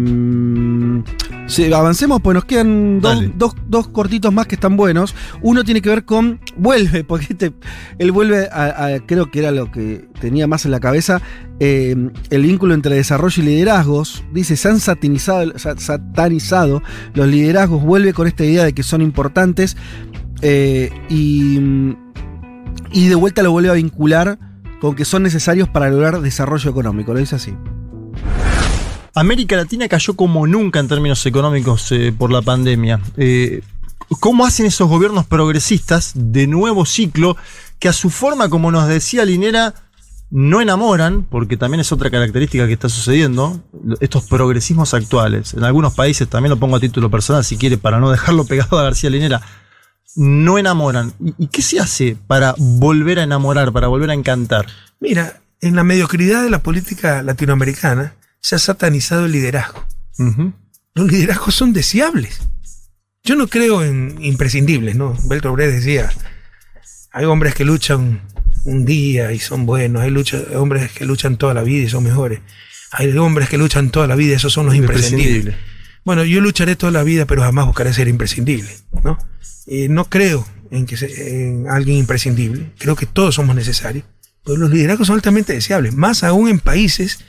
sí, 1.47 1.73
avancemos, 1.73 2.21
pues 2.23 2.35
nos 2.35 2.45
quedan 2.45 3.01
dos, 3.01 3.23
dos- 3.37 3.55
dos 3.69 3.89
cortitos 3.89 4.33
más 4.33 4.47
que 4.47 4.55
están 4.57 4.77
buenos. 4.77 5.15
Uno 5.43 5.65
tiene 5.65 5.81
que 5.81 5.89
ver 5.91 6.05
con. 6.05 6.41
Vuelve, 6.57 7.05
porque 7.05 7.27
este- 7.31 7.53
él 7.99 8.13
vuelve 8.13 8.49
a, 8.51 8.87
a- 8.87 9.01
Creo 9.07 9.31
que 9.31 9.39
era 9.41 9.51
lo 9.51 9.71
que 9.71 10.09
tenía 10.21 10.47
más 10.47 10.65
en 10.65 10.71
la 10.73 10.81
cabeza. 10.81 11.21
eh, 11.61 11.95
el 12.31 12.43
vínculo 12.43 12.75
entre 12.75 12.97
desarrollo 12.97 13.43
y 13.43 13.47
liderazgos. 13.47 14.25
Dice: 14.33 14.57
se 14.57 14.69
han 14.69 14.81
satinizado, 14.81 15.57
sa- 15.59 15.79
satanizado 15.79 16.83
los 17.15 17.29
liderazgos. 17.29 17.83
Vuelve 17.83 18.13
con 18.13 18.27
esta 18.27 18.45
idea 18.45 18.65
de 18.65 18.73
que 18.73 18.83
son 18.83 19.03
importantes. 19.03 19.77
Eh, 20.43 20.91
y, 21.09 21.59
y 22.93 23.09
de 23.09 23.15
vuelta 23.15 23.43
lo 23.43 23.53
vuelve 23.53 23.71
a 23.71 23.75
vincular 23.75 24.39
con 24.81 24.95
que 24.95 25.05
son 25.05 25.23
necesarios 25.23 25.69
para 25.69 25.89
lograr 25.91 26.21
desarrollo 26.21 26.71
económico. 26.71 27.15
Lo 27.15 27.21
dice 27.21 27.37
así. 27.37 27.55
América 29.15 29.57
Latina 29.57 29.89
cayó 29.89 30.15
como 30.15 30.47
nunca 30.47 30.81
en 30.81 30.89
términos 30.89 31.25
económicos 31.25 31.91
eh, 31.93 32.13
por 32.17 32.33
la 32.33 32.43
pandemia. 32.43 33.01
Eh, 33.17 33.63
¿Cómo 34.21 34.45
hacen 34.45 34.67
esos 34.67 34.89
gobiernos 34.89 35.25
progresistas 35.27 36.13
de 36.15 36.47
nuevo 36.47 36.85
ciclo 36.85 37.37
que 37.79 37.89
a 37.89 37.93
su 37.93 38.11
forma, 38.11 38.49
como 38.49 38.71
nos 38.71 38.89
decía 38.89 39.25
Linera, 39.25 39.75
no 40.31 40.61
enamoran, 40.61 41.23
porque 41.23 41.57
también 41.57 41.81
es 41.81 41.93
otra 41.93 42.11
característica 42.11 42.67
que 42.67 42.73
está 42.73 42.89
sucediendo, 42.89 43.61
estos 44.01 44.25
progresismos 44.25 44.93
actuales. 44.93 45.55
En 45.55 45.63
algunos 45.65 45.95
países, 45.95 46.29
también 46.29 46.51
lo 46.51 46.59
pongo 46.59 46.77
a 46.77 46.81
título 46.81 47.11
personal 47.11 47.45
si 47.45 47.57
quiere, 47.57 47.79
para 47.79 48.01
no 48.01 48.11
dejarlo 48.11 48.45
pegado 48.45 48.79
a 48.79 48.83
García 48.83 49.11
Linera, 49.11 49.43
no 50.17 50.59
enamoran. 50.59 51.13
¿Y, 51.39 51.49
qué 51.49 51.63
se 51.63 51.81
hace 51.81 52.17
para 52.27 52.55
volver 52.59 53.19
a 53.19 53.25
enamorar, 53.25 53.73
para 53.73 53.89
volver 53.89 54.11
a 54.11 54.15
encantar? 54.15 54.67
Mira, 55.01 55.41
en 55.61 55.77
la 55.77 55.85
mediocridad 55.85 56.43
de 56.43 56.51
la 56.51 56.63
política 56.63 57.23
latinoamericana 57.23 58.15
se 58.41 58.55
ha 58.55 58.59
satanizado 58.59 59.27
el 59.27 59.33
liderazgo. 59.33 59.85
Los 60.95 61.11
liderazgos 61.11 61.55
son 61.55 61.73
deseables. 61.73 62.41
Yo 63.25 63.37
no 63.37 63.49
creo 63.49 63.83
en 63.83 64.17
imprescindibles, 64.23 64.95
¿no? 64.97 65.17
Bertolt 65.25 65.57
Brecht 65.57 65.73
decía, 65.75 66.13
hay 67.11 67.25
hombres 67.25 67.55
que 67.55 67.65
luchan 67.65 68.21
un 68.67 68.85
día 68.85 69.33
y 69.33 69.39
son 69.39 69.67
buenos, 69.67 70.03
hay 70.03 70.11
lucha- 70.11 70.43
hombres 70.57 70.93
que 70.93 71.05
luchan 71.07 71.37
toda 71.37 71.55
la 71.55 71.63
vida 71.63 71.85
y 71.85 71.89
son 71.89 72.05
mejores, 72.05 72.41
hay 72.93 73.17
hombres 73.17 73.49
que 73.49 73.57
luchan 73.59 73.91
toda 73.91 74.07
la 74.07 74.15
vida 74.15 74.33
y 74.33 74.37
esos 74.37 74.53
son 74.53 74.67
los 74.67 74.75
imprescindibles. 74.75 75.55
Bueno, 76.05 76.25
yo 76.25 76.41
lucharé 76.41 76.77
toda 76.77 76.93
la 76.93 77.03
vida, 77.03 77.25
pero 77.27 77.43
jamás 77.43 77.67
buscaré 77.67 77.93
ser 77.93 78.09
imprescindible, 78.09 78.71
¿no? 79.03 79.19
Eh, 79.67 79.89
no 79.89 80.05
creo 80.07 80.47
en 80.71 80.87
que 80.87 80.97
en 80.97 81.69
alguien 81.69 81.99
imprescindible. 81.99 82.73
Creo 82.79 82.97
que 82.97 83.07
todos 83.07 83.37
somos 83.37 83.57
necesarios. 83.57 84.05
Pero 84.45 84.59
los 84.59 84.71
liderazgos 84.71 85.07
son 85.07 85.17
altamente 85.17 85.55
deseables, 85.55 85.95
más 85.95 86.23
aún 86.23 86.49
en 86.49 86.61
países 86.61 87.21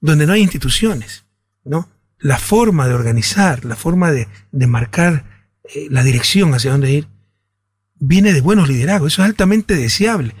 donde 0.00 0.26
no 0.26 0.32
hay 0.32 0.42
instituciones, 0.42 1.24
¿no? 1.64 1.88
La 2.18 2.38
forma 2.38 2.86
de 2.86 2.94
organizar, 2.94 3.64
la 3.64 3.76
forma 3.76 4.12
de, 4.12 4.28
de 4.52 4.66
marcar 4.66 5.24
eh, 5.74 5.88
la 5.90 6.02
dirección 6.02 6.54
hacia 6.54 6.72
dónde 6.72 6.92
ir, 6.92 7.08
viene 7.96 8.32
de 8.32 8.40
buenos 8.40 8.68
liderazgos. 8.68 9.12
Eso 9.12 9.22
es 9.22 9.28
altamente 9.28 9.76
deseable. 9.76 10.34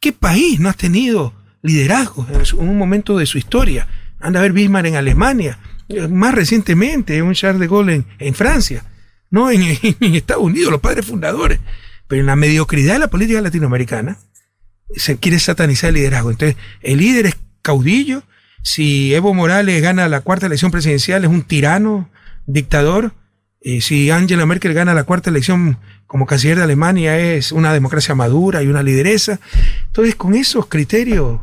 ¿Qué 0.00 0.12
país 0.12 0.60
no 0.60 0.68
ha 0.68 0.74
tenido 0.74 1.34
liderazgo 1.62 2.26
en, 2.30 2.58
un 2.58 2.78
momento 2.78 3.16
de 3.16 3.26
su 3.26 3.38
historia? 3.38 3.88
Anda 4.20 4.40
a 4.40 4.42
ver 4.42 4.52
Bismarck 4.52 4.86
en 4.88 4.96
Alemania, 4.96 5.58
más 6.10 6.34
recientemente 6.34 7.22
un 7.22 7.34
Charles 7.34 7.60
de 7.60 7.68
Gaulle 7.68 8.04
en, 8.18 8.34
Francia, 8.34 8.84
no 9.30 9.50
en, 9.50 9.62
en 9.82 10.14
Estados 10.14 10.42
Unidos, 10.42 10.70
los 10.70 10.80
padres 10.80 11.06
fundadores. 11.06 11.60
Pero 12.08 12.20
en 12.20 12.26
la 12.26 12.36
mediocridad 12.36 12.94
de 12.94 12.98
la 13.00 13.08
política 13.08 13.40
latinoamericana 13.40 14.18
se 14.94 15.18
quiere 15.18 15.38
satanizar 15.38 15.88
el 15.88 15.96
liderazgo. 15.96 16.30
Entonces, 16.30 16.56
el 16.82 16.98
líder 16.98 17.26
es 17.26 17.36
caudillo. 17.62 18.22
Si 18.62 19.14
Evo 19.14 19.34
Morales 19.34 19.82
gana 19.82 20.08
la 20.08 20.20
cuarta 20.20 20.46
elección 20.46 20.70
presidencial, 20.70 21.24
es 21.24 21.30
un 21.30 21.42
tirano, 21.42 22.10
dictador. 22.46 23.12
Eh, 23.60 23.80
si 23.80 24.10
Angela 24.10 24.46
Merkel 24.46 24.74
gana 24.74 24.94
la 24.94 25.04
cuarta 25.04 25.30
elección 25.30 25.78
como 26.06 26.26
canciller 26.26 26.58
de 26.58 26.64
Alemania, 26.64 27.18
es 27.18 27.50
una 27.50 27.72
democracia 27.72 28.14
madura 28.14 28.62
y 28.62 28.68
una 28.68 28.82
lideresa. 28.82 29.40
Entonces, 29.86 30.14
con 30.14 30.34
esos 30.34 30.66
criterios, 30.66 31.40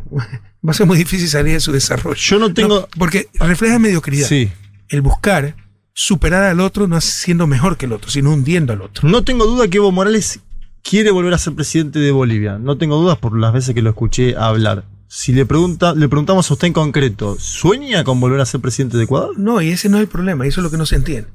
va 0.65 0.71
a 0.71 0.73
ser 0.73 0.85
muy 0.87 0.97
difícil 0.97 1.27
salir 1.27 1.53
de 1.53 1.59
su 1.59 1.71
desarrollo. 1.71 2.15
Yo 2.15 2.39
no 2.39 2.53
tengo- 2.53 2.87
porque 2.97 3.27
refleja 3.39 3.79
mediocridad. 3.79 4.27
Sí. 4.27 4.51
El 4.89 5.01
buscar 5.01 5.55
superar 5.93 6.43
al 6.43 6.59
otro 6.59 6.87
no 6.87 6.99
siendo 7.01 7.47
mejor 7.47 7.77
que 7.77 7.85
el 7.85 7.93
otro, 7.93 8.09
sino 8.09 8.31
hundiendo 8.33 8.73
al 8.73 8.81
otro. 8.81 9.07
No 9.07 9.23
tengo 9.23 9.45
duda 9.45 9.67
que 9.67 9.77
Evo 9.77 9.91
Morales 9.91 10.39
quiere 10.81 11.11
volver 11.11 11.33
a 11.33 11.37
ser 11.37 11.53
presidente 11.53 11.99
de 11.99 12.11
Bolivia. 12.11 12.57
No 12.57 12.77
tengo 12.77 12.97
dudas 12.97 13.17
por 13.17 13.37
las 13.37 13.53
veces 13.53 13.73
que 13.75 13.81
lo 13.81 13.89
escuché 13.91 14.35
hablar. 14.35 14.85
Si 15.07 15.31
le, 15.31 15.45
pregunta, 15.45 15.93
le 15.93 16.09
preguntamos 16.09 16.49
a 16.49 16.53
usted 16.55 16.67
en 16.67 16.73
concreto, 16.73 17.37
¿sueña 17.39 18.03
con 18.03 18.19
volver 18.19 18.41
a 18.41 18.45
ser 18.47 18.61
presidente 18.61 18.97
de 18.97 19.03
Ecuador? 19.03 19.37
No, 19.37 19.61
y 19.61 19.69
ese 19.69 19.87
no 19.87 19.97
es 19.97 20.01
el 20.01 20.07
problema, 20.07 20.47
eso 20.47 20.59
es 20.59 20.63
lo 20.63 20.71
que 20.71 20.77
no 20.77 20.87
se 20.87 20.95
entiende. 20.95 21.29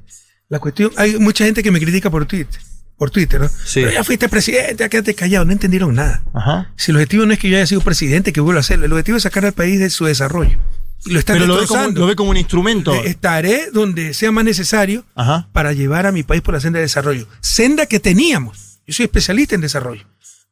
La 0.49 0.59
cuestión, 0.59 0.91
hay 0.97 1.17
mucha 1.17 1.45
gente 1.45 1.63
que 1.63 1.71
me 1.71 1.79
critica 1.79 2.09
por 2.09 2.25
Twitter, 2.25 2.59
por 2.99 3.09
Twitter, 3.09 3.41
¿no? 3.41 3.47
Sí. 3.47 3.79
Pero 3.81 3.91
ya 3.91 4.03
fuiste 4.03 4.29
presidente, 4.29 4.75
ya 4.77 4.89
quédate 4.89 5.15
callado, 5.15 5.45
no 5.45 5.51
entendieron 5.53 5.95
nada. 5.95 6.21
Ajá. 6.33 6.71
Si 6.75 6.91
el 6.91 6.97
objetivo 6.97 7.25
no 7.25 7.33
es 7.33 7.39
que 7.39 7.49
yo 7.49 7.57
haya 7.57 7.65
sido 7.65 7.81
presidente, 7.81 8.31
que 8.33 8.41
vuelva 8.41 8.59
a 8.59 8.61
hacerlo, 8.61 8.85
el 8.85 8.91
objetivo 8.91 9.17
es 9.17 9.23
sacar 9.23 9.45
al 9.45 9.53
país 9.53 9.79
de 9.79 9.89
su 9.89 10.05
desarrollo. 10.05 10.59
Y 11.05 11.13
lo 11.13 11.19
están 11.19 11.35
Pero 11.37 11.47
lo 11.47 11.53
ve, 11.53 11.59
como, 11.59 11.61
destrozando. 11.79 12.01
lo 12.01 12.07
ve 12.07 12.15
como 12.15 12.29
un 12.31 12.37
instrumento. 12.37 12.93
Eh, 12.93 13.03
Estaré 13.05 13.71
donde 13.71 14.13
sea 14.13 14.31
más 14.33 14.43
necesario 14.43 15.05
Ajá. 15.15 15.47
para 15.53 15.71
llevar 15.71 16.05
a 16.05 16.11
mi 16.11 16.23
país 16.23 16.41
por 16.41 16.53
la 16.53 16.59
senda 16.59 16.77
de 16.79 16.83
desarrollo. 16.83 17.25
Senda 17.39 17.85
que 17.85 18.01
teníamos. 18.01 18.79
Yo 18.85 18.93
soy 18.93 19.05
especialista 19.05 19.55
en 19.55 19.61
desarrollo. 19.61 20.03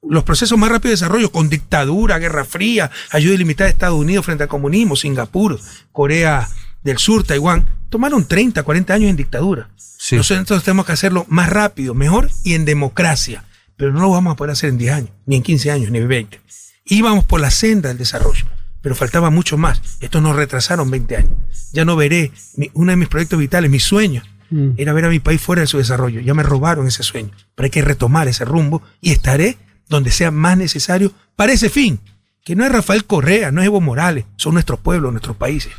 Los 0.09 0.23
procesos 0.23 0.57
más 0.57 0.69
rápidos 0.69 0.99
de 0.99 1.05
desarrollo, 1.05 1.31
con 1.33 1.49
dictadura, 1.49 2.17
guerra 2.19 2.45
fría, 2.45 2.89
ayuda 3.11 3.33
ilimitada 3.33 3.65
de 3.67 3.73
Estados 3.73 3.99
Unidos 3.99 4.25
frente 4.25 4.43
al 4.43 4.49
comunismo, 4.49 4.95
Singapur, 4.95 5.59
Corea 5.91 6.47
del 6.83 6.97
Sur, 6.97 7.25
Taiwán, 7.25 7.65
tomaron 7.89 8.25
30, 8.25 8.63
40 8.63 8.93
años 8.93 9.09
en 9.09 9.17
dictadura. 9.17 9.69
Sí. 10.09 10.15
Nosotros 10.15 10.63
tenemos 10.63 10.85
que 10.85 10.93
hacerlo 10.93 11.25
más 11.27 11.49
rápido, 11.49 11.93
mejor 11.93 12.29
y 12.45 12.53
en 12.53 12.63
democracia. 12.63 13.43
Pero 13.75 13.91
no 13.91 13.99
lo 13.99 14.09
vamos 14.11 14.31
a 14.31 14.35
poder 14.37 14.51
hacer 14.51 14.69
en 14.69 14.77
10 14.77 14.93
años, 14.93 15.09
ni 15.25 15.35
en 15.35 15.43
15 15.43 15.69
años, 15.69 15.91
ni 15.91 15.97
en 15.97 16.07
20. 16.07 16.39
Íbamos 16.85 17.25
por 17.25 17.41
la 17.41 17.51
senda 17.51 17.89
del 17.89 17.97
desarrollo, 17.97 18.45
pero 18.81 18.95
faltaba 18.95 19.29
mucho 19.29 19.57
más. 19.57 19.81
Estos 19.99 20.21
nos 20.21 20.35
retrasaron 20.35 20.89
20 20.89 21.17
años. 21.17 21.33
Ya 21.73 21.83
no 21.83 21.97
veré 21.97 22.31
mi- 22.55 22.71
uno 22.73 22.91
de 22.91 22.95
mis 22.95 23.09
proyectos 23.09 23.37
vitales, 23.37 23.69
mi 23.69 23.79
sueño, 23.81 24.23
Mm. 24.49 24.69
era 24.77 24.93
ver 24.93 25.03
a 25.05 25.09
mi 25.09 25.19
país 25.19 25.41
fuera 25.41 25.59
de 25.61 25.67
su 25.67 25.77
desarrollo. 25.77 26.21
Ya 26.21 26.33
me 26.33 26.41
robaron 26.43 26.87
ese 26.87 27.03
sueño. 27.03 27.31
Pero 27.53 27.65
hay 27.65 27.69
que 27.71 27.81
retomar 27.81 28.29
ese 28.29 28.45
rumbo 28.45 28.81
y 29.01 29.11
estaré 29.11 29.57
donde 29.89 30.11
sea 30.11 30.31
más 30.31 30.57
necesario 30.57 31.11
para 31.35 31.51
ese 31.51 31.69
fin. 31.69 31.99
Que 32.45 32.55
no 32.55 32.63
es 32.65 32.71
Rafael 32.71 33.03
Correa, 33.03 33.51
no 33.51 33.59
es 33.61 33.65
Evo 33.67 33.81
Morales, 33.81 34.23
son 34.37 34.53
nuestros 34.53 34.79
pueblos, 34.79 35.11
nuestros 35.11 35.35
países. 35.35 35.73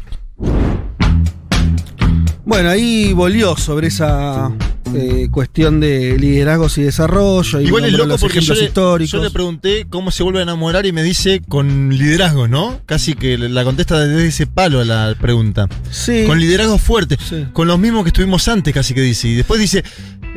Bueno, 2.48 2.70
ahí 2.70 3.12
volvió 3.12 3.56
sobre 3.58 3.88
esa 3.88 4.50
eh, 4.94 5.28
cuestión 5.30 5.80
de 5.80 6.16
liderazgos 6.18 6.78
y 6.78 6.82
desarrollo. 6.82 7.60
Y 7.60 7.66
Igual 7.66 7.84
es 7.84 7.90
nombró 7.92 8.04
loco 8.06 8.12
los 8.14 8.20
porque 8.22 8.36
yo 8.40 8.54
ejemplos 8.54 8.58
le, 8.58 8.64
históricos. 8.64 9.10
yo 9.12 9.22
le 9.22 9.30
pregunté 9.30 9.86
cómo 9.90 10.10
se 10.10 10.22
vuelve 10.22 10.38
a 10.40 10.44
enamorar 10.44 10.86
y 10.86 10.92
me 10.92 11.02
dice 11.02 11.42
con 11.46 11.90
liderazgo, 11.90 12.48
¿no? 12.48 12.80
Casi 12.86 13.12
que 13.12 13.36
la 13.36 13.64
contesta 13.64 14.00
desde 14.00 14.26
ese 14.28 14.46
palo 14.46 14.80
a 14.80 14.84
la 14.86 15.14
pregunta. 15.20 15.68
sí. 15.90 16.24
Con 16.26 16.40
liderazgo 16.40 16.78
fuerte, 16.78 17.18
Sí. 17.22 17.44
con 17.52 17.68
los 17.68 17.78
mismos 17.78 18.02
que 18.04 18.08
estuvimos 18.08 18.48
antes, 18.48 18.72
casi 18.72 18.94
que 18.94 19.02
dice. 19.02 19.28
Y 19.28 19.34
después 19.34 19.60
dice, 19.60 19.84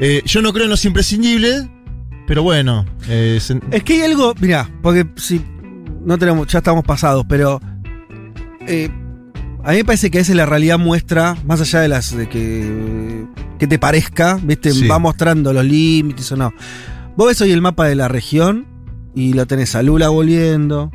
eh, 0.01 0.21
yo 0.25 0.41
no 0.41 0.51
creo 0.51 0.65
en 0.65 0.71
los 0.71 0.83
imprescindibles, 0.83 1.65
pero 2.27 2.43
bueno. 2.43 2.85
eh, 3.07 3.37
se- 3.39 3.57
Es 3.71 3.83
que 3.83 3.93
hay 3.93 4.01
algo, 4.11 4.35
mira, 4.41 4.69
porque 4.83 5.07
si 5.15 5.41
no 6.03 6.17
tenemos, 6.17 6.45
ya 6.47 6.57
estamos 6.57 6.83
pasados, 6.83 7.25
pero 7.29 7.61
eh, 8.67 8.89
a 9.63 9.71
mí 9.71 9.77
me 9.77 9.85
parece 9.85 10.09
que 10.11 10.17
a 10.17 10.21
veces 10.21 10.35
la 10.35 10.45
realidad 10.45 10.77
muestra, 10.79 11.35
más 11.45 11.61
allá 11.61 11.81
de 11.81 11.87
las 11.87 12.15
de 12.15 12.27
que, 12.29 13.25
que 13.59 13.67
te 13.67 13.77
parezca, 13.79 14.39
viste, 14.41 14.71
Sí. 14.71 14.87
va 14.87 14.99
mostrando 14.99 15.53
los 15.53 15.63
límites 15.65 16.31
o 16.31 16.35
no. 16.37 16.53
Vos 17.15 17.27
ves 17.27 17.41
hoy 17.41 17.51
el 17.51 17.61
mapa 17.61 17.85
de 17.87 17.95
la 17.95 18.07
región 18.07 18.65
y 19.13 19.33
lo 19.33 19.45
tenés 19.45 19.75
a 19.75 19.83
Lula 19.83 20.09
volviendo, 20.09 20.91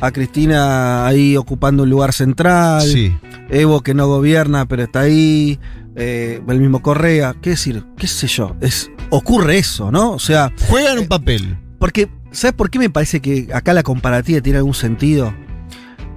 a 0.00 0.10
Cristina 0.10 1.06
ahí 1.06 1.36
ocupando 1.36 1.82
un 1.84 1.90
lugar 1.90 2.12
central, 2.12 2.82
sí. 2.82 3.14
Evo 3.50 3.82
que 3.82 3.94
no 3.94 4.06
gobierna 4.06 4.66
pero 4.66 4.84
está 4.84 5.00
ahí, 5.00 5.58
eh, 5.96 6.40
el 6.46 6.60
mismo 6.60 6.82
Correa, 6.82 7.34
qué 7.40 7.50
decir, 7.50 7.84
qué 7.96 8.06
sé 8.06 8.26
yo, 8.26 8.56
es, 8.60 8.90
ocurre 9.10 9.58
eso, 9.58 9.90
¿no? 9.90 10.12
O 10.12 10.18
sea, 10.18 10.52
Juegan 10.68 10.98
un 10.98 11.06
papel. 11.08 11.56
porque, 11.78 12.08
¿sabes 12.30 12.54
por 12.54 12.70
qué 12.70 12.78
me 12.78 12.90
parece 12.90 13.20
que 13.20 13.48
acá 13.52 13.72
la 13.72 13.82
comparativa 13.82 14.40
tiene 14.40 14.58
algún 14.58 14.74
sentido? 14.74 15.32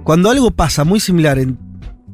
Cuando 0.04 0.30
algo 0.30 0.50
pasa 0.50 0.84
muy 0.84 1.00
similar 1.00 1.38
en, 1.38 1.58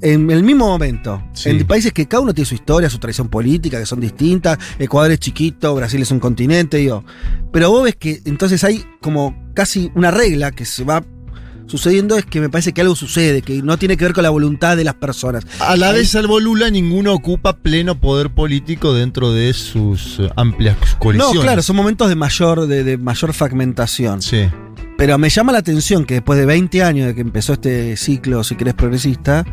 en 0.00 0.30
el 0.30 0.42
mismo 0.42 0.66
momento, 0.66 1.22
Sí. 1.32 1.50
en 1.50 1.66
países 1.66 1.92
que 1.92 2.06
cada 2.06 2.22
uno 2.22 2.34
tiene 2.34 2.46
su 2.46 2.54
historia, 2.54 2.90
su 2.90 2.98
tradición 2.98 3.28
política, 3.28 3.78
que 3.78 3.86
son 3.86 4.00
distintas, 4.00 4.58
Ecuador 4.78 5.12
es 5.12 5.18
chiquito, 5.20 5.74
Brasil 5.74 6.02
es 6.02 6.10
un 6.10 6.20
continente, 6.20 6.76
digo. 6.78 7.04
Pero 7.52 7.70
vos 7.70 7.84
ves 7.84 7.96
que 7.96 8.20
entonces 8.24 8.62
hay 8.64 8.84
como 9.00 9.34
casi 9.54 9.90
una 9.94 10.10
regla 10.10 10.50
que 10.50 10.64
se 10.64 10.84
va 10.84 11.02
sucediendo, 11.66 12.18
es 12.18 12.26
que 12.26 12.40
me 12.40 12.50
parece 12.50 12.72
que 12.74 12.82
algo 12.82 12.94
sucede, 12.94 13.40
que 13.40 13.62
no 13.62 13.78
tiene 13.78 13.96
que 13.96 14.04
ver 14.04 14.12
con 14.12 14.22
la 14.22 14.28
voluntad 14.30 14.76
de 14.76 14.84
las 14.84 14.94
personas. 14.94 15.46
A 15.60 15.76
la 15.76 15.92
vez, 15.92 16.10
salvo 16.10 16.38
Lula, 16.38 16.68
ninguno 16.70 17.14
ocupa 17.14 17.56
pleno 17.56 17.98
poder 17.98 18.28
político 18.30 18.92
dentro 18.92 19.32
de 19.32 19.54
sus 19.54 20.18
eh, 20.20 20.30
amplias 20.36 20.76
coaliciones. 20.98 21.36
No, 21.36 21.40
claro, 21.40 21.62
son 21.62 21.76
momentos 21.76 22.10
de 22.10 22.16
mayor, 22.16 22.66
de, 22.66 22.84
de 22.84 22.98
mayor 22.98 23.32
fragmentación. 23.32 24.20
Sí. 24.20 24.42
Pero 24.98 25.16
me 25.18 25.30
llama 25.30 25.52
la 25.52 25.58
atención 25.58 26.04
que 26.04 26.14
después 26.14 26.38
de 26.38 26.44
20 26.46 26.82
años 26.82 27.06
de 27.06 27.14
que 27.14 27.22
empezó 27.22 27.54
este 27.54 27.96
ciclo, 27.96 28.44
si 28.44 28.54
querés, 28.56 28.74
progresista, 28.74 29.44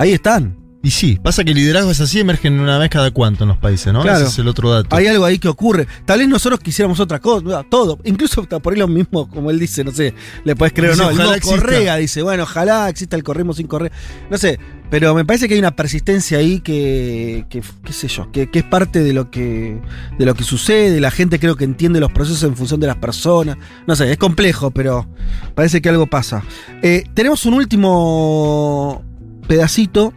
ahí 0.00 0.12
están. 0.12 0.56
Y 0.82 0.92
sí, 0.92 1.18
pasa 1.22 1.44
que 1.44 1.50
el 1.50 1.58
liderazgo 1.58 1.90
es 1.90 2.00
así, 2.00 2.20
emergen 2.20 2.58
una 2.58 2.78
vez 2.78 2.88
cada 2.88 3.10
cuánto 3.10 3.44
en 3.44 3.48
los 3.48 3.58
países, 3.58 3.92
¿no? 3.92 4.00
Claro. 4.00 4.20
Ese 4.20 4.28
es 4.28 4.38
el 4.38 4.48
otro 4.48 4.70
dato. 4.70 4.96
Hay 4.96 5.06
algo 5.08 5.26
ahí 5.26 5.38
que 5.38 5.48
ocurre. 5.48 5.86
Tal 6.06 6.20
vez 6.20 6.28
nosotros 6.28 6.58
quisiéramos 6.58 6.98
otra 7.00 7.18
cosa, 7.18 7.62
todo. 7.68 7.98
Incluso 8.04 8.40
hasta 8.40 8.60
por 8.60 8.72
ahí 8.72 8.78
lo 8.78 8.88
mismo, 8.88 9.28
como 9.28 9.50
él 9.50 9.58
dice, 9.58 9.84
no 9.84 9.92
sé, 9.92 10.14
le 10.42 10.56
puedes 10.56 10.72
creer 10.72 10.94
o 10.94 10.96
no. 10.96 11.10
El 11.10 11.20
ojalá. 11.20 11.38
Correa 11.40 11.96
dice, 11.96 12.22
bueno, 12.22 12.44
ojalá 12.44 12.88
exista 12.88 13.14
el 13.14 13.22
corremos 13.22 13.58
sin 13.58 13.66
correr. 13.66 13.92
No 14.30 14.38
sé, 14.38 14.58
pero 14.88 15.14
me 15.14 15.26
parece 15.26 15.48
que 15.48 15.54
hay 15.54 15.60
una 15.60 15.76
persistencia 15.76 16.38
ahí 16.38 16.60
que, 16.60 17.44
que 17.50 17.62
qué 17.84 17.92
sé 17.92 18.08
yo, 18.08 18.32
que, 18.32 18.50
que 18.50 18.60
es 18.60 18.64
parte 18.64 19.04
de 19.04 19.12
lo 19.12 19.30
que, 19.30 19.78
de 20.18 20.24
lo 20.24 20.34
que 20.34 20.44
sucede. 20.44 20.98
La 20.98 21.10
gente 21.10 21.38
creo 21.38 21.56
que 21.56 21.64
entiende 21.64 22.00
los 22.00 22.10
procesos 22.10 22.42
en 22.44 22.56
función 22.56 22.80
de 22.80 22.86
las 22.86 22.96
personas. 22.96 23.58
No 23.86 23.94
sé, 23.96 24.10
es 24.10 24.16
complejo, 24.16 24.70
pero 24.70 25.06
parece 25.54 25.82
que 25.82 25.90
algo 25.90 26.06
pasa. 26.06 26.42
Eh, 26.80 27.04
tenemos 27.12 27.44
un 27.44 27.52
último 27.52 29.09
pedacito. 29.50 30.14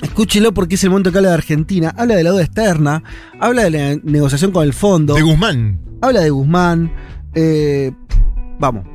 Escúchelo 0.00 0.54
porque 0.54 0.76
es 0.76 0.84
el 0.84 0.88
momento 0.88 1.12
que 1.12 1.18
habla 1.18 1.28
de 1.28 1.34
Argentina. 1.34 1.94
Habla 1.98 2.14
de 2.14 2.24
la 2.24 2.30
deuda 2.30 2.44
externa. 2.44 3.02
Habla 3.38 3.64
de 3.64 3.70
la 3.70 4.00
negociación 4.04 4.52
con 4.52 4.64
el 4.64 4.72
fondo. 4.72 5.12
De 5.12 5.20
Guzmán. 5.20 5.78
Habla 6.00 6.22
de 6.22 6.30
Guzmán. 6.30 6.90
eh, 7.34 7.92
vamos. 8.58 8.86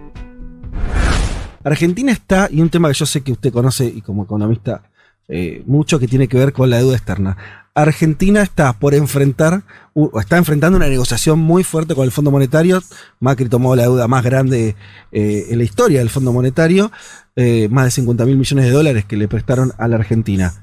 Argentina 1.64 2.12
está, 2.12 2.50
y 2.52 2.62
un 2.62 2.70
tema 2.70 2.88
que 2.88 2.96
yo 2.96 3.06
sé 3.06 3.22
que 3.22 3.34
usted 3.34 3.54
conoce 3.54 3.86
y 3.86 4.02
como 4.02 4.24
economista 4.24 4.82
eh, 5.28 5.62
mucho, 5.68 6.00
que 6.00 6.08
tiene 6.08 6.28
que 6.28 6.40
ver 6.40 6.52
con 6.52 6.72
la 6.72 6.78
deuda 6.78 6.96
externa. 6.96 7.38
Argentina 7.74 8.42
está 8.42 8.74
por 8.74 8.94
enfrentar, 8.94 9.64
o 9.94 10.20
está 10.20 10.38
enfrentando 10.38 10.78
una 10.78 10.90
negociación 10.90 11.40
muy 11.40 11.64
fuerte 11.64 11.96
con 11.96 12.06
el 12.06 12.12
Fondo 12.12 12.32
Monetario. 12.32 12.82
Macri 13.20 13.48
tomó 13.48 13.76
la 13.76 13.84
deuda 13.84 14.08
más 14.08 14.24
grande 14.24 14.76
eh, 15.12 15.48
en 15.50 15.58
la 15.58 15.64
historia 15.64 16.00
del 16.00 16.10
Fondo 16.10 16.34
Monetario, 16.34 16.92
eh, 17.36 17.68
más 17.70 17.86
de 17.86 17.92
50 17.92 18.26
mil 18.26 18.38
millones 18.38 18.66
de 18.66 18.72
dólares 18.72 19.06
que 19.06 19.18
le 19.18 19.28
prestaron 19.28 19.72
a 19.78 19.88
la 19.88 19.96
Argentina. 19.96 20.54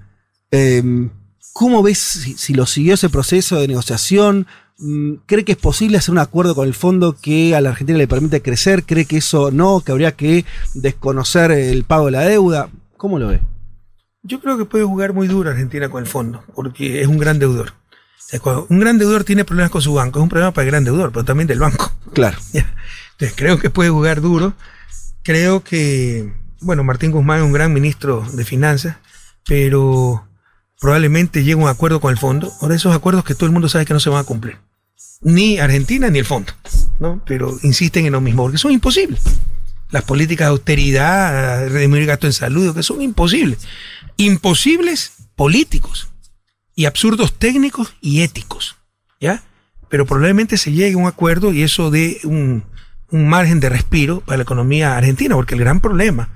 Eh, 0.50 0.82
¿Cómo 1.54 1.82
ves 1.82 1.98
si, 1.98 2.34
si 2.34 2.54
lo 2.54 2.66
siguió 2.66 2.94
ese 2.94 3.09
proceso 3.09 3.59
de 3.59 3.68
negociación? 3.68 4.46
Mm, 4.78 5.14
¿Cree 5.26 5.44
que 5.44 5.52
es 5.52 5.59
posible 5.59 5.98
hacer 5.98 6.12
un 6.12 6.18
acuerdo 6.18 6.54
con 6.54 6.68
el 6.68 6.74
fondo 6.74 7.16
que 7.20 7.56
a 7.56 7.61
la 7.61 7.70
Argentina 7.70 7.98
le 7.98 8.06
permite 8.06 8.42
crecer? 8.42 8.84
¿Cree 8.84 9.06
que 9.06 9.16
eso 9.16 9.50
no? 9.50 9.80
¿Que 9.80 9.92
habría 9.92 10.12
que 10.12 10.44
desconocer 10.74 11.50
el 11.50 11.84
pago 11.84 12.06
de 12.06 12.12
la 12.12 12.20
deuda? 12.20 12.68
¿Cómo 12.96 13.18
lo 13.18 13.28
ve? 13.28 13.40
Yo 14.29 14.41
creo 14.41 14.59
que 14.59 14.66
puede 14.66 14.85
jugar 14.85 15.14
muy 15.14 15.26
duro 15.26 15.49
Argentina 15.49 15.89
con 15.89 16.03
el 16.03 16.09
fondo, 16.09 16.45
porque 16.55 17.01
es 17.01 17.09
un 17.09 17.16
gran 17.16 17.39
deudor. 17.39 17.72
Un 18.68 18.81
gran 18.81 18.99
deudor 18.99 19.24
tiene 19.24 19.47
problemas 19.47 19.70
con 19.70 19.81
su 19.81 19.95
banco, 19.95 20.18
es 20.18 20.22
un 20.22 20.29
problema 20.29 20.53
para 20.53 20.64
el 20.64 20.70
gran 20.70 20.85
deudor, 20.85 21.12
pero 21.12 21.24
también 21.24 21.47
del 21.47 21.59
banco. 21.59 21.93
Claro. 22.14 22.39
Entonces 22.53 23.37
creo 23.37 23.59
que 23.59 23.70
puede 23.70 23.91
jugar 23.91 24.20
duro. 24.20 24.55
Creo 25.22 25.62
que, 25.62 26.33
bueno, 26.61 26.83
Martín 26.83 27.12
Guzmán 27.12 27.39
es 27.41 27.45
un 27.45 27.53
gran 27.53 27.72
ministro 27.72 28.26
de 28.33 28.45
finanzas, 28.45 28.96
pero 29.46 30.26
probablemente 30.80 31.45
llegue 31.45 31.61
a 31.61 31.64
un 31.64 31.68
acuerdo 31.68 32.00
con 32.00 32.11
el 32.11 32.18
fondo. 32.18 32.50
Ahora 32.61 32.75
esos 32.75 32.95
acuerdos 32.95 33.25
que 33.25 33.34
todo 33.34 33.46
el 33.46 33.53
mundo 33.53 33.68
sabe 33.68 33.84
que 33.84 33.92
no 33.92 34.00
se 34.00 34.11
van 34.11 34.21
a 34.21 34.25
cumplir. 34.25 34.57
Ni 35.21 35.59
Argentina 35.59 36.11
ni 36.11 36.18
el 36.18 36.25
fondo, 36.25 36.53
¿no? 36.99 37.22
Pero 37.25 37.57
insisten 37.63 38.07
en 38.07 38.13
lo 38.13 38.21
mismo, 38.21 38.42
porque 38.42 38.59
son 38.59 38.72
imposibles. 38.72 39.21
Las 39.91 40.03
políticas 40.03 40.46
de 40.46 40.50
austeridad, 40.50 41.68
redimir 41.68 42.05
gasto 42.07 42.26
en 42.26 42.33
salud, 42.33 42.75
que 42.75 42.83
son 42.83 43.00
imposibles. 43.00 43.59
Imposibles 44.18 45.12
políticos 45.36 46.08
y 46.74 46.84
absurdos 46.84 47.32
técnicos 47.38 47.95
y 48.00 48.22
éticos, 48.22 48.76
¿ya? 49.20 49.42
Pero 49.88 50.07
probablemente 50.07 50.58
se 50.58 50.72
llegue 50.72 50.95
a 50.95 50.99
un 50.99 51.07
acuerdo 51.07 51.53
y 51.53 51.62
eso 51.62 51.90
dé 51.90 52.18
un, 52.24 52.64
un 53.11 53.28
margen 53.28 53.61
de 53.61 53.68
respiro 53.68 54.20
para 54.20 54.38
la 54.38 54.42
economía 54.42 54.96
argentina, 54.96 55.34
porque 55.34 55.54
el 55.54 55.61
gran 55.61 55.80
problema 55.80 56.28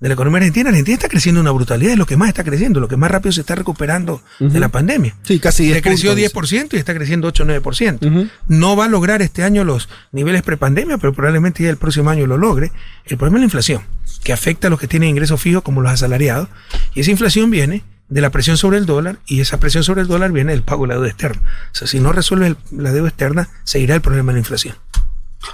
de 0.00 0.08
la 0.08 0.14
economía 0.14 0.38
argentina, 0.38 0.68
Argentina 0.68 0.94
está 0.94 1.08
creciendo 1.08 1.40
una 1.40 1.50
brutalidad, 1.50 1.92
es 1.92 1.98
lo 1.98 2.06
que 2.06 2.16
más 2.16 2.28
está 2.28 2.44
creciendo, 2.44 2.78
lo 2.78 2.88
que 2.88 2.96
más 2.96 3.10
rápido 3.10 3.32
se 3.32 3.40
está 3.40 3.54
recuperando 3.54 4.22
de 4.38 4.60
la 4.60 4.68
pandemia. 4.68 5.16
Sí, 5.22 5.40
casi 5.40 5.64
10 5.64 5.76
Se 5.76 5.82
creció 5.82 6.10
puntos. 6.14 6.52
10% 6.52 6.74
y 6.74 6.76
está 6.76 6.94
creciendo 6.94 7.28
8 7.28 7.42
o 7.42 7.46
9%. 7.46 8.06
Ujú. 8.06 8.28
No 8.48 8.76
va 8.76 8.84
a 8.84 8.88
lograr 8.88 9.22
este 9.22 9.42
año 9.42 9.64
los 9.64 9.88
niveles 10.12 10.42
prepandemia, 10.42 10.98
pero 10.98 11.12
probablemente 11.14 11.62
ya 11.62 11.70
el 11.70 11.78
próximo 11.78 12.10
año 12.10 12.26
lo 12.26 12.36
logre. 12.36 12.70
El 13.06 13.16
problema 13.16 13.38
es 13.38 13.40
la 13.40 13.46
inflación, 13.46 13.82
que 14.24 14.32
afecta 14.32 14.66
a 14.66 14.70
los 14.70 14.80
que 14.80 14.88
tienen 14.88 15.10
ingresos 15.10 15.40
fijos 15.40 15.62
como 15.62 15.80
los 15.82 15.92
asalariados. 15.92 16.48
Y 16.94 17.00
esa 17.00 17.10
inflación 17.12 17.50
viene 17.50 17.84
de 18.08 18.20
la 18.20 18.30
presión 18.30 18.56
sobre 18.56 18.78
el 18.78 18.86
dólar 18.86 19.18
y 19.26 19.40
esa 19.40 19.58
presión 19.60 19.84
sobre 19.84 20.00
el 20.02 20.08
dólar 20.08 20.32
viene 20.32 20.52
del 20.52 20.62
pago 20.62 20.82
de 20.84 20.88
la 20.88 20.94
deuda 20.94 21.08
externa. 21.08 21.42
O 21.72 21.74
sea, 21.74 21.86
si 21.86 22.00
no 22.00 22.12
resuelve 22.12 22.48
el- 22.48 22.56
la 22.72 22.92
deuda 22.92 23.08
externa, 23.08 23.48
seguirá 23.64 23.94
el 23.94 24.00
problema 24.00 24.32
de 24.32 24.36
la 24.36 24.40
inflación. 24.40 24.76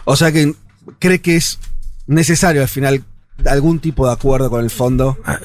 O 0.04 0.16
sea 0.16 0.32
que 0.32 0.54
cree 0.98 1.20
que 1.20 1.36
es 1.36 1.58
necesario 2.06 2.62
al 2.62 2.68
final 2.68 3.04
algún 3.46 3.78
tipo 3.80 4.06
de 4.06 4.12
acuerdo 4.12 4.50
con 4.50 4.62
el 4.62 4.70
fondo. 4.70 5.18
Ah, 5.24 5.38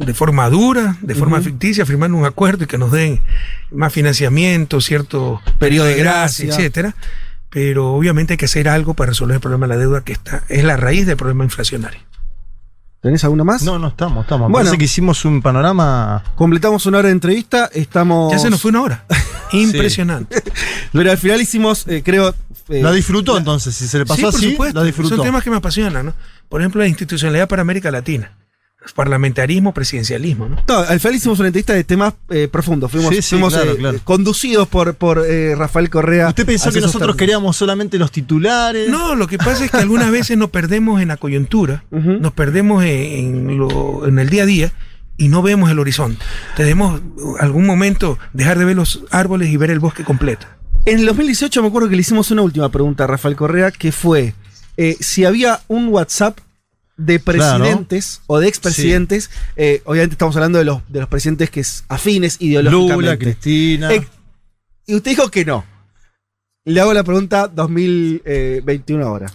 De 0.00 0.14
forma 0.14 0.48
dura, 0.48 0.96
de 1.02 1.14
forma 1.14 1.40
ficticia, 1.42 1.84
firmando 1.84 2.16
un 2.16 2.24
acuerdo 2.24 2.64
y 2.64 2.66
que 2.66 2.78
nos 2.78 2.90
den 2.92 3.20
más 3.70 3.92
financiamiento, 3.92 4.80
cierto 4.80 5.42
Periodo 5.58 5.86
de 5.88 5.96
gracia. 5.96 6.48
etcétera. 6.48 6.94
Pero 7.50 7.92
obviamente 7.92 8.34
hay 8.34 8.36
que 8.38 8.44
hacer 8.46 8.68
algo 8.68 8.94
para 8.94 9.10
resolver 9.10 9.34
el 9.34 9.40
problema 9.40 9.66
de 9.66 9.74
la 9.74 9.78
deuda 9.80 10.02
que 10.04 10.12
está, 10.12 10.44
es 10.48 10.62
la 10.64 10.76
raíz 10.76 11.04
del 11.06 11.16
problema 11.16 11.44
inflacionario. 11.44 12.00
¿Tenés 13.00 13.24
alguna 13.24 13.44
más? 13.44 13.62
No, 13.62 13.78
no 13.78 13.88
estamos, 13.88 14.24
estamos. 14.24 14.50
Bueno. 14.50 14.64
Parece 14.66 14.76
que 14.78 14.84
hicimos 14.84 15.24
un 15.24 15.40
panorama. 15.40 16.22
Completamos 16.34 16.84
una 16.84 16.98
hora 16.98 17.06
de 17.08 17.12
entrevista, 17.12 17.70
estamos... 17.72 18.30
Ya 18.30 18.38
se 18.38 18.50
nos 18.50 18.60
fue 18.60 18.70
una 18.70 18.82
hora. 18.82 19.04
Impresionante. 19.52 20.42
Pero 20.92 21.10
al 21.10 21.16
final 21.18 21.40
hicimos, 21.40 21.86
eh, 21.88 22.02
creo... 22.04 22.34
eh, 22.68 22.82
La 22.82 22.92
disfrutó 22.92 23.38
entonces, 23.38 23.74
si 23.74 23.88
se 23.88 23.98
le 23.98 24.04
pasó 24.06 24.16
sí, 24.18 24.22
por 24.26 24.34
así, 24.34 24.50
supuesto. 24.50 24.78
la 24.80 24.84
disfrutó. 24.84 25.16
Son 25.16 25.24
temas 25.24 25.42
que 25.42 25.50
me 25.50 25.56
apasionan, 25.56 26.06
¿no? 26.06 26.14
Por 26.50 26.60
ejemplo, 26.60 26.82
la 26.82 26.88
institucionalidad 26.88 27.48
para 27.48 27.62
América 27.62 27.90
Latina. 27.90 28.32
Parlamentarismo, 28.94 29.72
presidencialismo, 29.74 30.48
¿no? 30.48 30.56
No, 30.66 30.78
al 30.78 30.98
final 31.00 31.14
hicimos 31.16 31.38
una 31.38 31.48
entrevista 31.48 31.74
de 31.74 31.84
temas 31.84 32.14
eh, 32.30 32.48
profundos. 32.50 32.90
Fuimos, 32.90 33.14
Sí, 33.14 33.22
sí, 33.22 33.28
fuimos, 33.30 33.52
claro, 33.54 33.72
eh, 33.72 33.76
claro. 33.76 33.98
conducidos 34.04 34.68
por, 34.68 34.94
por 34.94 35.24
eh, 35.26 35.54
Rafael 35.54 35.90
Correa. 35.90 36.28
¿Usted 36.28 36.46
pensó 36.46 36.70
que 36.70 36.76
nosotros 36.80 37.00
términos. 37.00 37.16
queríamos 37.16 37.56
solamente 37.56 37.98
los 37.98 38.10
titulares? 38.10 38.88
No, 38.88 39.14
lo 39.14 39.26
que 39.26 39.38
pasa 39.38 39.64
es 39.64 39.70
que 39.70 39.76
algunas 39.76 40.10
veces 40.10 40.36
nos 40.38 40.50
perdemos 40.50 41.00
en 41.02 41.08
la 41.08 41.16
coyuntura, 41.16 41.84
nos 41.90 42.32
perdemos 42.32 42.82
en, 42.84 43.50
en 43.50 43.58
lo- 43.58 44.06
en 44.06 44.18
el 44.18 44.28
día 44.30 44.42
a 44.44 44.46
día 44.46 44.72
y 45.16 45.28
no 45.28 45.42
vemos 45.42 45.70
el 45.70 45.78
horizonte. 45.78 46.24
Tenemos 46.56 47.00
algún 47.38 47.66
momento 47.66 48.18
dejar 48.32 48.58
de 48.58 48.64
ver 48.64 48.76
los 48.76 49.04
árboles 49.10 49.50
y 49.50 49.56
ver 49.56 49.70
el 49.70 49.78
bosque 49.78 50.04
completo. 50.04 50.46
En 50.86 50.98
el 51.00 51.06
2018 51.06 51.60
me 51.62 51.68
acuerdo 51.68 51.90
que 51.90 51.94
le 51.96 52.00
hicimos 52.00 52.30
una 52.30 52.40
última 52.42 52.70
pregunta 52.70 53.04
a 53.04 53.06
Rafael 53.06 53.36
Correa, 53.36 53.70
que 53.70 53.92
fue 53.92 54.32
eh, 54.78 54.96
si 55.00 55.26
había 55.26 55.60
un 55.68 55.88
WhatsApp 55.88 56.38
de 57.00 57.18
presidentes 57.18 58.20
o 58.26 58.38
de 58.38 58.48
expresidentes, 58.48 59.30
eh, 59.56 59.80
obviamente 59.84 60.14
estamos 60.14 60.36
hablando 60.36 60.58
de 60.58 60.64
los, 60.64 60.82
de 60.88 61.00
los 61.00 61.08
presidentes 61.08 61.50
que 61.50 61.60
es 61.60 61.84
afines 61.88 62.36
ideológicamente. 62.40 62.94
Lula, 62.94 63.18
Cristina. 63.18 63.92
Eh, 63.92 64.06
y 64.86 64.94
usted 64.94 65.12
dijo 65.12 65.30
que 65.30 65.44
no. 65.44 65.64
Le 66.64 66.80
hago 66.80 66.92
la 66.92 67.02
pregunta 67.02 67.48
2021 67.48 69.04
ahora. 69.04 69.32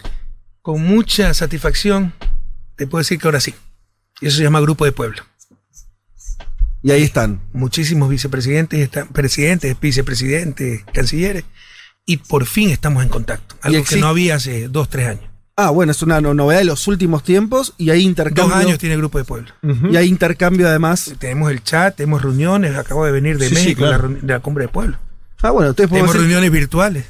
Con 0.61 0.81
mucha 0.81 1.33
satisfacción 1.33 2.13
te 2.75 2.85
puedo 2.87 3.01
decir 3.01 3.19
que 3.19 3.27
ahora 3.27 3.39
sí. 3.39 3.55
Y 4.21 4.27
eso 4.27 4.37
se 4.37 4.43
llama 4.43 4.61
Grupo 4.61 4.85
de 4.85 4.91
Pueblo. 4.91 5.23
Y 6.83 6.91
ahí 6.91 7.01
están. 7.01 7.41
Muchísimos 7.51 8.09
vicepresidentes, 8.09 8.79
están, 8.79 9.07
presidentes, 9.07 9.79
vicepresidentes, 9.79 10.83
cancilleres. 10.93 11.45
Y 12.05 12.17
por 12.17 12.45
fin 12.45 12.69
estamos 12.69 13.01
en 13.01 13.09
contacto. 13.09 13.55
Algo 13.61 13.83
que 13.83 13.95
no 13.95 14.07
había 14.07 14.35
hace 14.35 14.67
dos, 14.67 14.87
tres 14.87 15.07
años. 15.07 15.34
Ah, 15.57 15.69
bueno, 15.69 15.93
es 15.93 16.01
una 16.01 16.19
no- 16.19 16.33
novedad 16.33 16.59
de 16.59 16.65
los 16.65 16.85
últimos 16.87 17.23
tiempos 17.23 17.73
y 17.77 17.89
hay 17.89 17.99
Dos 17.99 18.05
intercambio. 18.07 18.55
años 18.57 18.77
tiene 18.77 18.97
Grupo 18.97 19.17
de 19.19 19.23
Pueblo. 19.23 19.51
Ujú. 19.63 19.87
Y 19.87 19.95
hay 19.97 20.07
intercambio 20.07 20.67
además. 20.67 21.13
Tenemos 21.17 21.49
el 21.49 21.63
chat, 21.63 21.95
tenemos 21.95 22.21
reuniones. 22.21 22.75
Acabo 22.75 23.05
de 23.05 23.13
venir 23.13 23.37
de 23.37 23.47
Sí, 23.47 23.55
sí, 23.55 23.61
México, 23.61 23.79
claro. 23.83 24.09
la 24.09 24.15
reuni- 24.15 24.21
de 24.21 24.33
la 24.33 24.39
Cumbre 24.41 24.65
de 24.65 24.67
Pueblo. 24.69 24.97
Ah, 25.41 25.51
bueno, 25.51 25.69
ustedes 25.69 25.89
podemos 25.89 26.11
Tenemos 26.11 26.13
decir, 26.13 26.21
reuniones 26.21 26.51
virtuales. 26.51 27.05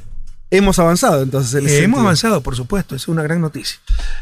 hemos 0.52 0.78
avanzado 0.78 1.24
entonces. 1.24 1.56
en 1.56 1.62
Eh, 1.62 1.72
hemos 1.72 1.80
sentido. 1.80 2.02
avanzado, 2.02 2.42
por 2.42 2.56
supuesto. 2.56 2.96
Es 2.96 3.08
una 3.08 3.24
gran 3.24 3.42
noticia. 3.42 3.80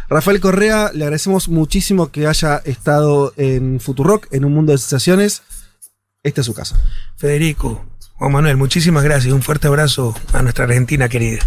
Rafael 0.07 0.39
Correa, 0.39 0.91
le 0.93 1.03
agradecemos 1.03 1.49
muchísimo 1.49 2.09
que 2.09 2.25
haya 2.27 2.57
estado 2.63 3.33
en 3.35 3.81
Futurock, 3.81 4.27
en 4.31 4.45
un 4.45 4.53
mundo 4.53 4.71
de 4.71 4.77
sensaciones. 4.77 5.41
Esta 6.23 6.39
es 6.39 6.45
su 6.45 6.53
casa. 6.53 6.81
Federico, 7.17 7.85
Juan 8.13 8.31
Manuel, 8.31 8.55
muchísimas 8.55 9.03
gracias. 9.03 9.33
Un 9.33 9.41
fuerte 9.41 9.67
abrazo 9.67 10.15
a 10.31 10.41
nuestra 10.41 10.63
Argentina 10.63 11.09
querida. 11.09 11.41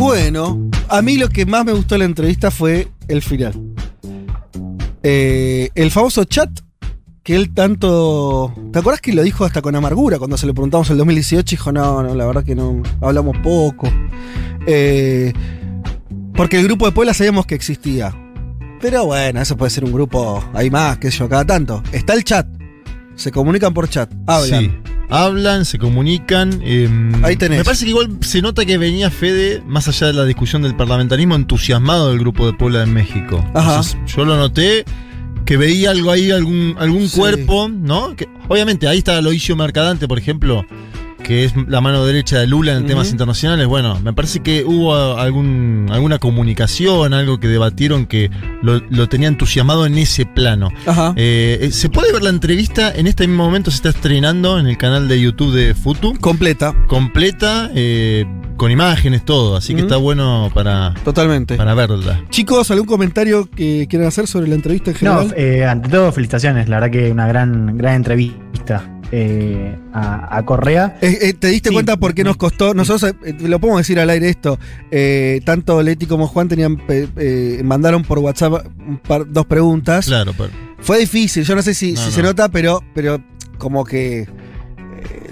Bueno, 0.00 0.70
a 0.88 1.02
mí 1.02 1.18
lo 1.18 1.28
que 1.28 1.44
más 1.44 1.62
me 1.66 1.72
gustó 1.72 1.94
de 1.94 1.98
la 1.98 2.04
entrevista 2.06 2.50
fue 2.50 2.88
el 3.06 3.20
final. 3.20 3.52
Eh, 5.02 5.68
el 5.74 5.90
famoso 5.90 6.24
chat 6.24 6.48
que 7.22 7.36
él 7.36 7.52
tanto... 7.52 8.50
¿Te 8.72 8.78
acuerdas 8.78 9.02
que 9.02 9.12
lo 9.12 9.22
dijo 9.22 9.44
hasta 9.44 9.60
con 9.60 9.76
amargura 9.76 10.18
cuando 10.18 10.38
se 10.38 10.46
lo 10.46 10.54
preguntamos 10.54 10.88
en 10.88 10.92
el 10.92 10.98
2018? 11.00 11.50
Dijo, 11.50 11.70
no, 11.70 12.02
no, 12.02 12.14
la 12.14 12.24
verdad 12.24 12.42
que 12.42 12.54
no, 12.54 12.82
hablamos 13.02 13.36
poco. 13.42 13.92
Eh, 14.66 15.34
porque 16.34 16.58
el 16.58 16.64
grupo 16.64 16.86
de 16.86 16.92
Puebla 16.92 17.12
sabíamos 17.12 17.44
que 17.44 17.54
existía. 17.54 18.16
Pero 18.80 19.04
bueno, 19.04 19.42
eso 19.42 19.54
puede 19.58 19.68
ser 19.68 19.84
un 19.84 19.92
grupo, 19.92 20.42
hay 20.54 20.70
más, 20.70 20.96
qué 20.96 21.10
sé 21.10 21.18
yo, 21.18 21.28
cada 21.28 21.44
tanto. 21.44 21.82
Está 21.92 22.14
el 22.14 22.24
chat. 22.24 22.46
Se 23.16 23.30
comunican 23.30 23.74
por 23.74 23.86
chat, 23.86 24.10
hablan. 24.26 24.60
Sí. 24.62 24.99
Hablan, 25.10 25.64
se 25.64 25.78
comunican. 25.78 26.60
eh, 26.62 26.88
Ahí 27.22 27.36
tenés. 27.36 27.58
Me 27.58 27.64
parece 27.64 27.84
que 27.84 27.90
igual 27.90 28.08
se 28.20 28.40
nota 28.42 28.64
que 28.64 28.78
venía 28.78 29.10
Fede, 29.10 29.62
más 29.66 29.88
allá 29.88 30.06
de 30.08 30.12
la 30.12 30.24
discusión 30.24 30.62
del 30.62 30.76
parlamentarismo, 30.76 31.34
entusiasmado 31.34 32.10
del 32.10 32.18
grupo 32.20 32.46
de 32.46 32.52
Puebla 32.52 32.82
en 32.82 32.92
México. 32.94 33.44
Ajá. 33.54 33.70
Entonces, 33.76 33.96
yo 34.14 34.24
lo 34.24 34.36
noté 34.36 34.84
que 35.44 35.56
veía 35.56 35.90
algo 35.90 36.10
ahí, 36.12 36.30
algún, 36.30 36.76
algún 36.78 37.08
Sí. 37.08 37.18
cuerpo, 37.18 37.68
¿no? 37.68 38.14
Que, 38.14 38.28
obviamente, 38.48 38.86
ahí 38.86 38.98
está 38.98 39.16
Aloisio 39.18 39.56
Mercadante, 39.56 40.06
por 40.06 40.18
ejemplo, 40.18 40.64
que 41.20 41.44
es 41.44 41.54
la 41.68 41.80
mano 41.80 42.04
derecha 42.04 42.38
de 42.38 42.46
Lula 42.46 42.74
en 42.74 42.86
temas 42.86 43.10
internacionales. 43.10 43.66
Bueno, 43.66 43.98
me 44.02 44.12
parece 44.12 44.40
que 44.40 44.64
hubo 44.64 45.16
algún, 45.18 45.86
alguna 45.90 46.18
comunicación, 46.18 47.14
algo 47.14 47.38
que 47.38 47.48
debatieron 47.48 48.06
que 48.06 48.30
lo, 48.62 48.80
lo 48.90 49.08
tenía 49.08 49.28
entusiasmado 49.28 49.86
en 49.86 49.98
ese 49.98 50.26
plano. 50.26 50.70
Ajá. 50.86 51.12
Eh, 51.16 51.58
eh, 51.62 51.70
se 51.72 51.88
puede 51.88 52.12
ver 52.12 52.22
la 52.22 52.30
entrevista, 52.30 52.92
en 52.94 53.06
este 53.06 53.26
mismo 53.26 53.44
momento 53.44 53.70
se 53.70 53.76
está 53.76 53.90
estrenando 53.90 54.58
en 54.58 54.66
el 54.66 54.76
canal 54.76 55.08
de 55.08 55.20
YouTube 55.20 55.52
de 55.54 55.74
Futu, 55.74 56.14
Completa, 56.20 56.74
completa, 56.86 57.70
eh, 57.74 58.24
con 58.56 58.70
imágenes, 58.70 59.24
todo, 59.24 59.56
así 59.56 59.74
que 59.74 59.80
está 59.82 59.96
bueno 59.96 60.50
para, 60.52 60.92
totalmente. 61.04 61.56
para 61.56 61.72
verla. 61.74 62.22
Chicos, 62.30 62.70
¿algún 62.70 62.86
comentario 62.86 63.48
que 63.50 63.86
quieran 63.88 64.08
hacer 64.08 64.26
sobre 64.26 64.48
la 64.48 64.54
entrevista 64.54 64.90
en 64.90 64.96
No, 65.00 65.18
general? 65.20 65.34
eh, 65.38 65.64
ante 65.64 65.88
todo, 65.88 66.12
felicitaciones. 66.12 66.68
La 66.68 66.78
verdad 66.80 66.90
que 66.90 67.10
una 67.10 67.26
gran, 67.26 67.78
gran 67.78 67.94
entrevista 67.94 68.99
eh, 69.12 69.76
a, 69.92 70.36
a 70.38 70.44
Correa. 70.44 70.96
Eh, 71.00 71.18
eh, 71.22 71.32
¿Te 71.34 71.48
diste 71.48 71.68
Sí, 71.70 71.74
cuenta 71.74 71.96
por 71.96 72.14
qué 72.14 72.24
nos 72.24 72.36
costó? 72.36 72.74
Nosotros, 72.74 73.14
eh, 73.24 73.34
lo 73.40 73.58
podemos 73.60 73.80
decir 73.80 73.98
al 74.00 74.10
aire 74.10 74.28
esto, 74.28 74.58
eh, 74.90 75.40
tanto 75.44 75.82
Leti 75.82 76.06
como 76.06 76.26
Juan 76.28 76.48
tenían 76.48 76.80
eh, 76.88 77.60
mandaron 77.64 78.02
por 78.02 78.18
WhatsApp 78.20 78.66
un 78.86 78.98
par- 78.98 79.30
dos 79.30 79.46
preguntas. 79.46 80.06
Claro, 80.06 80.32
pero 80.36 80.50
Fue 80.80 80.98
difícil, 80.98 81.44
yo 81.44 81.54
no 81.54 81.62
sé 81.62 81.74
si, 81.74 81.92
No, 81.92 82.00
si 82.00 82.06
no. 82.06 82.12
se 82.12 82.22
nota, 82.22 82.48
pero, 82.48 82.82
pero 82.94 83.22
como 83.58 83.84
que 83.84 84.26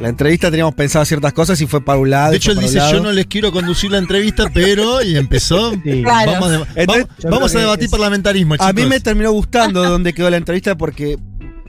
la 0.00 0.08
entrevista 0.08 0.50
teníamos 0.50 0.74
pensado 0.74 1.04
ciertas 1.04 1.32
cosas 1.32 1.60
y 1.60 1.66
fue 1.66 1.84
para 1.84 1.98
un 1.98 2.10
lado. 2.10 2.30
de 2.30 2.36
hecho 2.36 2.52
él 2.52 2.58
dice, 2.58 2.78
yo 2.92 3.00
no 3.02 3.10
les 3.12 3.26
quiero 3.26 3.50
conducir 3.52 3.90
la 3.90 3.98
entrevista, 3.98 4.48
pero, 4.52 5.02
y 5.02 5.16
empezó, 5.16 5.72
Sí. 5.84 6.02
Claro. 6.02 6.32
vamos, 6.32 6.48
a 6.48 6.52
deba- 6.52 6.66
Entonces, 6.74 7.04
vamos- 7.06 7.18
yo 7.22 7.30
vamos 7.30 7.38
creo 7.38 7.44
a 7.46 7.50
que 7.50 7.58
debatir 7.58 7.84
es- 7.86 7.90
parlamentarismo, 7.90 8.54
chicos. 8.56 8.66
A 8.68 8.72
mí 8.72 8.86
me 8.86 9.00
terminó 9.00 9.32
gustando 9.32 9.82
dónde 9.88 10.12
quedó 10.12 10.30
la 10.30 10.36
entrevista 10.36 10.76
porque 10.76 11.18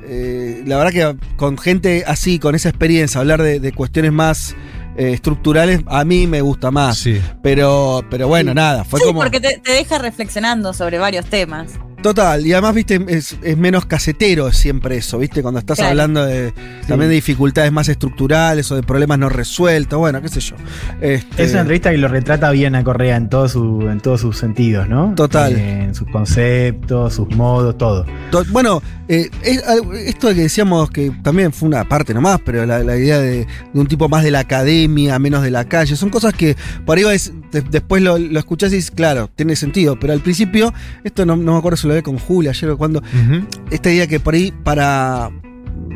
eh, 0.10 0.64
la 0.65 0.77
verdad 0.77 0.91
que 0.91 1.27
con 1.38 1.57
gente 1.57 2.03
así, 2.07 2.40
con 2.40 2.56
esa 2.56 2.69
experiencia, 2.69 3.22
hablar 3.22 3.41
de, 3.41 3.60
de 3.60 3.72
cuestiones 3.72 4.11
más 4.11 4.56
eh, 4.98 5.14
estructurales, 5.14 5.81
a 5.86 6.03
mí 6.03 6.27
me 6.27 6.41
gusta 6.41 6.72
más. 6.72 6.98
Sí. 6.98 7.22
Pero, 7.41 8.03
pero 8.10 8.27
bueno, 8.27 8.53
nada, 8.53 8.84
fue 8.84 8.99
sí, 8.99 9.06
como. 9.06 9.22
porque 9.22 9.40
te, 9.40 9.60
te 9.64 9.72
deja 9.72 9.98
reflexionando 9.99 10.73
sobre 10.73 10.98
varios 10.98 11.26
temas. 11.26 11.73
Total, 12.02 12.46
y 12.48 12.54
además, 12.54 12.76
viste, 12.76 12.98
es, 13.10 13.36
es 13.44 13.58
menos 13.58 13.86
casetero 13.86 14.54
siempre 14.54 14.96
eso, 14.98 15.18
viste, 15.20 15.42
cuando 15.42 15.60
estás 15.60 15.78
Claro. 15.80 15.92
hablando 15.92 16.26
de 16.26 16.54
también 16.88 17.10
de 17.10 17.16
dificultades 17.16 17.72
más 17.74 17.90
estructurales 17.90 18.72
o 18.72 18.76
de 18.76 18.84
problemas 18.84 19.20
no 19.20 19.28
resueltos, 19.28 20.00
bueno, 20.00 20.22
qué 20.22 20.30
sé 20.30 20.40
yo. 20.40 20.56
Este, 21.02 21.44
Es 21.44 21.52
una 21.52 21.62
entrevista 21.62 21.92
que 21.92 21.98
lo 21.98 22.08
retrata 22.08 22.52
bien 22.52 22.76
a 22.76 22.84
Correa 22.86 23.18
en, 23.18 23.28
todo 23.30 23.50
su, 23.50 23.82
en 23.90 24.00
todos 24.00 24.22
sus 24.22 24.38
sentidos, 24.38 24.88
¿no? 24.88 25.14
Total. 25.16 25.54
Eh, 25.56 25.84
en 25.84 25.96
sus 25.96 26.08
conceptos, 26.10 27.14
sus 27.16 27.28
modos, 27.36 27.78
todo. 27.78 28.06
to- 28.32 28.46
bueno, 28.52 28.82
eh, 29.10 29.30
es 29.44 29.62
esto 30.06 30.30
que 30.30 30.36
decíamos 30.44 30.90
que 30.92 31.12
también 31.24 31.52
fue 31.52 31.68
una 31.68 31.84
parte 31.88 32.14
nomás, 32.14 32.40
pero 32.46 32.66
la, 32.66 32.80
la 32.84 32.96
idea 32.96 33.20
de, 33.20 33.46
de 33.74 33.80
un 33.80 33.88
tipo 33.88 34.08
más 34.08 34.24
de 34.24 34.32
la 34.32 34.40
academia, 34.40 35.20
menos 35.20 35.44
de 35.44 35.52
la 35.52 35.66
calle, 35.66 35.96
son 35.96 36.10
cosas 36.10 36.34
que 36.34 36.56
por 36.86 36.98
ahí 36.98 37.04
es, 37.14 37.34
de- 37.52 37.62
después 37.62 38.02
lo, 38.02 38.18
lo 38.18 38.40
escuchás 38.40 38.72
y 38.72 38.76
dices, 38.78 38.92
claro, 38.92 39.30
tiene 39.36 39.56
sentido, 39.58 40.00
pero 40.00 40.14
al 40.14 40.22
principio, 40.22 40.74
esto 41.04 41.26
no, 41.26 41.36
no 41.36 41.54
me 41.54 41.58
acuerdo 41.58 41.76
si 41.78 41.89
lo 41.90 41.95
ve 41.95 42.03
con 42.03 42.18
Julia 42.18 42.52
ayer 42.52 42.70
o 42.70 42.78
cuando, 42.78 42.99
Ujú. 42.99 43.45
esta 43.72 43.91
idea 43.91 44.07
que 44.07 44.20
por 44.22 44.34
ahí 44.36 44.53
para, 44.64 45.30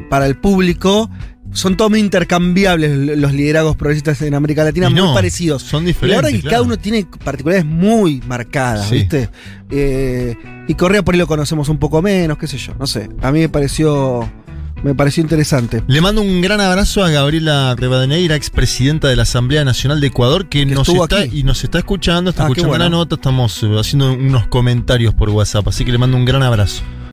para 0.10 0.26
el 0.26 0.36
público 0.36 1.10
son 1.52 1.78
todos 1.78 1.92
muy 1.92 2.00
intercambiables 2.00 3.18
los 3.20 3.32
liderazgos 3.32 3.76
progresistas 3.76 4.22
en 4.24 4.34
América 4.34 4.64
Latina, 4.64 4.90
muy 4.90 5.14
parecidos. 5.14 5.62
Son 5.62 5.84
Y 5.84 5.86
la 5.86 5.88
diferentes. 5.90 6.18
verdad 6.24 6.30
que 6.36 6.42
claro. 6.42 6.52
cada 6.52 6.62
uno 6.64 6.78
tiene 6.78 7.06
particularidades 7.24 7.66
muy 7.72 8.22
marcadas, 8.28 8.90
Sí. 8.90 8.96
¿viste? 8.96 9.30
Eh, 9.70 10.36
y 10.68 10.74
Correa 10.74 11.04
por 11.04 11.14
ahí 11.14 11.20
lo 11.20 11.28
conocemos 11.28 11.70
un 11.70 11.78
poco 11.78 12.02
menos, 12.02 12.38
qué 12.40 12.48
sé 12.48 12.58
yo, 12.58 12.74
no 12.80 12.88
sé. 12.88 13.08
A 13.22 13.32
mí 13.32 13.40
me 13.40 13.50
pareció, 13.50 14.28
me 14.84 14.94
pareció 14.94 15.22
interesante. 15.24 15.84
Le 15.88 16.02
mando 16.02 16.22
un 16.22 16.42
gran 16.42 16.60
abrazo 16.62 17.04
a 17.04 17.10
Gabriela 17.10 17.74
Rivadeneira, 17.76 18.36
expresidenta 18.36 19.08
de 19.08 19.16
la 19.16 19.24
Asamblea 19.24 19.64
Nacional 19.64 20.02
de 20.02 20.08
Ecuador, 20.08 20.48
que, 20.50 20.66
nos 20.66 20.90
está 20.90 21.20
aquí. 21.22 21.40
y 21.40 21.44
nos 21.44 21.64
está 21.64 21.80
escuchando, 21.80 22.30
está 22.30 22.44
Ah, 22.44 22.48
escuchando 22.48 22.78
la 22.78 22.90
nota, 22.90 23.16
estamos 23.16 23.64
eh, 23.64 23.80
haciendo 23.80 24.14
unos 24.14 24.48
comentarios 24.48 25.14
por 25.14 25.30
WhatsApp, 25.30 25.68
así 25.70 25.86
que 25.86 25.92
le 25.92 25.98
mando 25.98 26.18
un 26.18 26.26
gran 26.26 26.44
abrazo. 26.44 26.84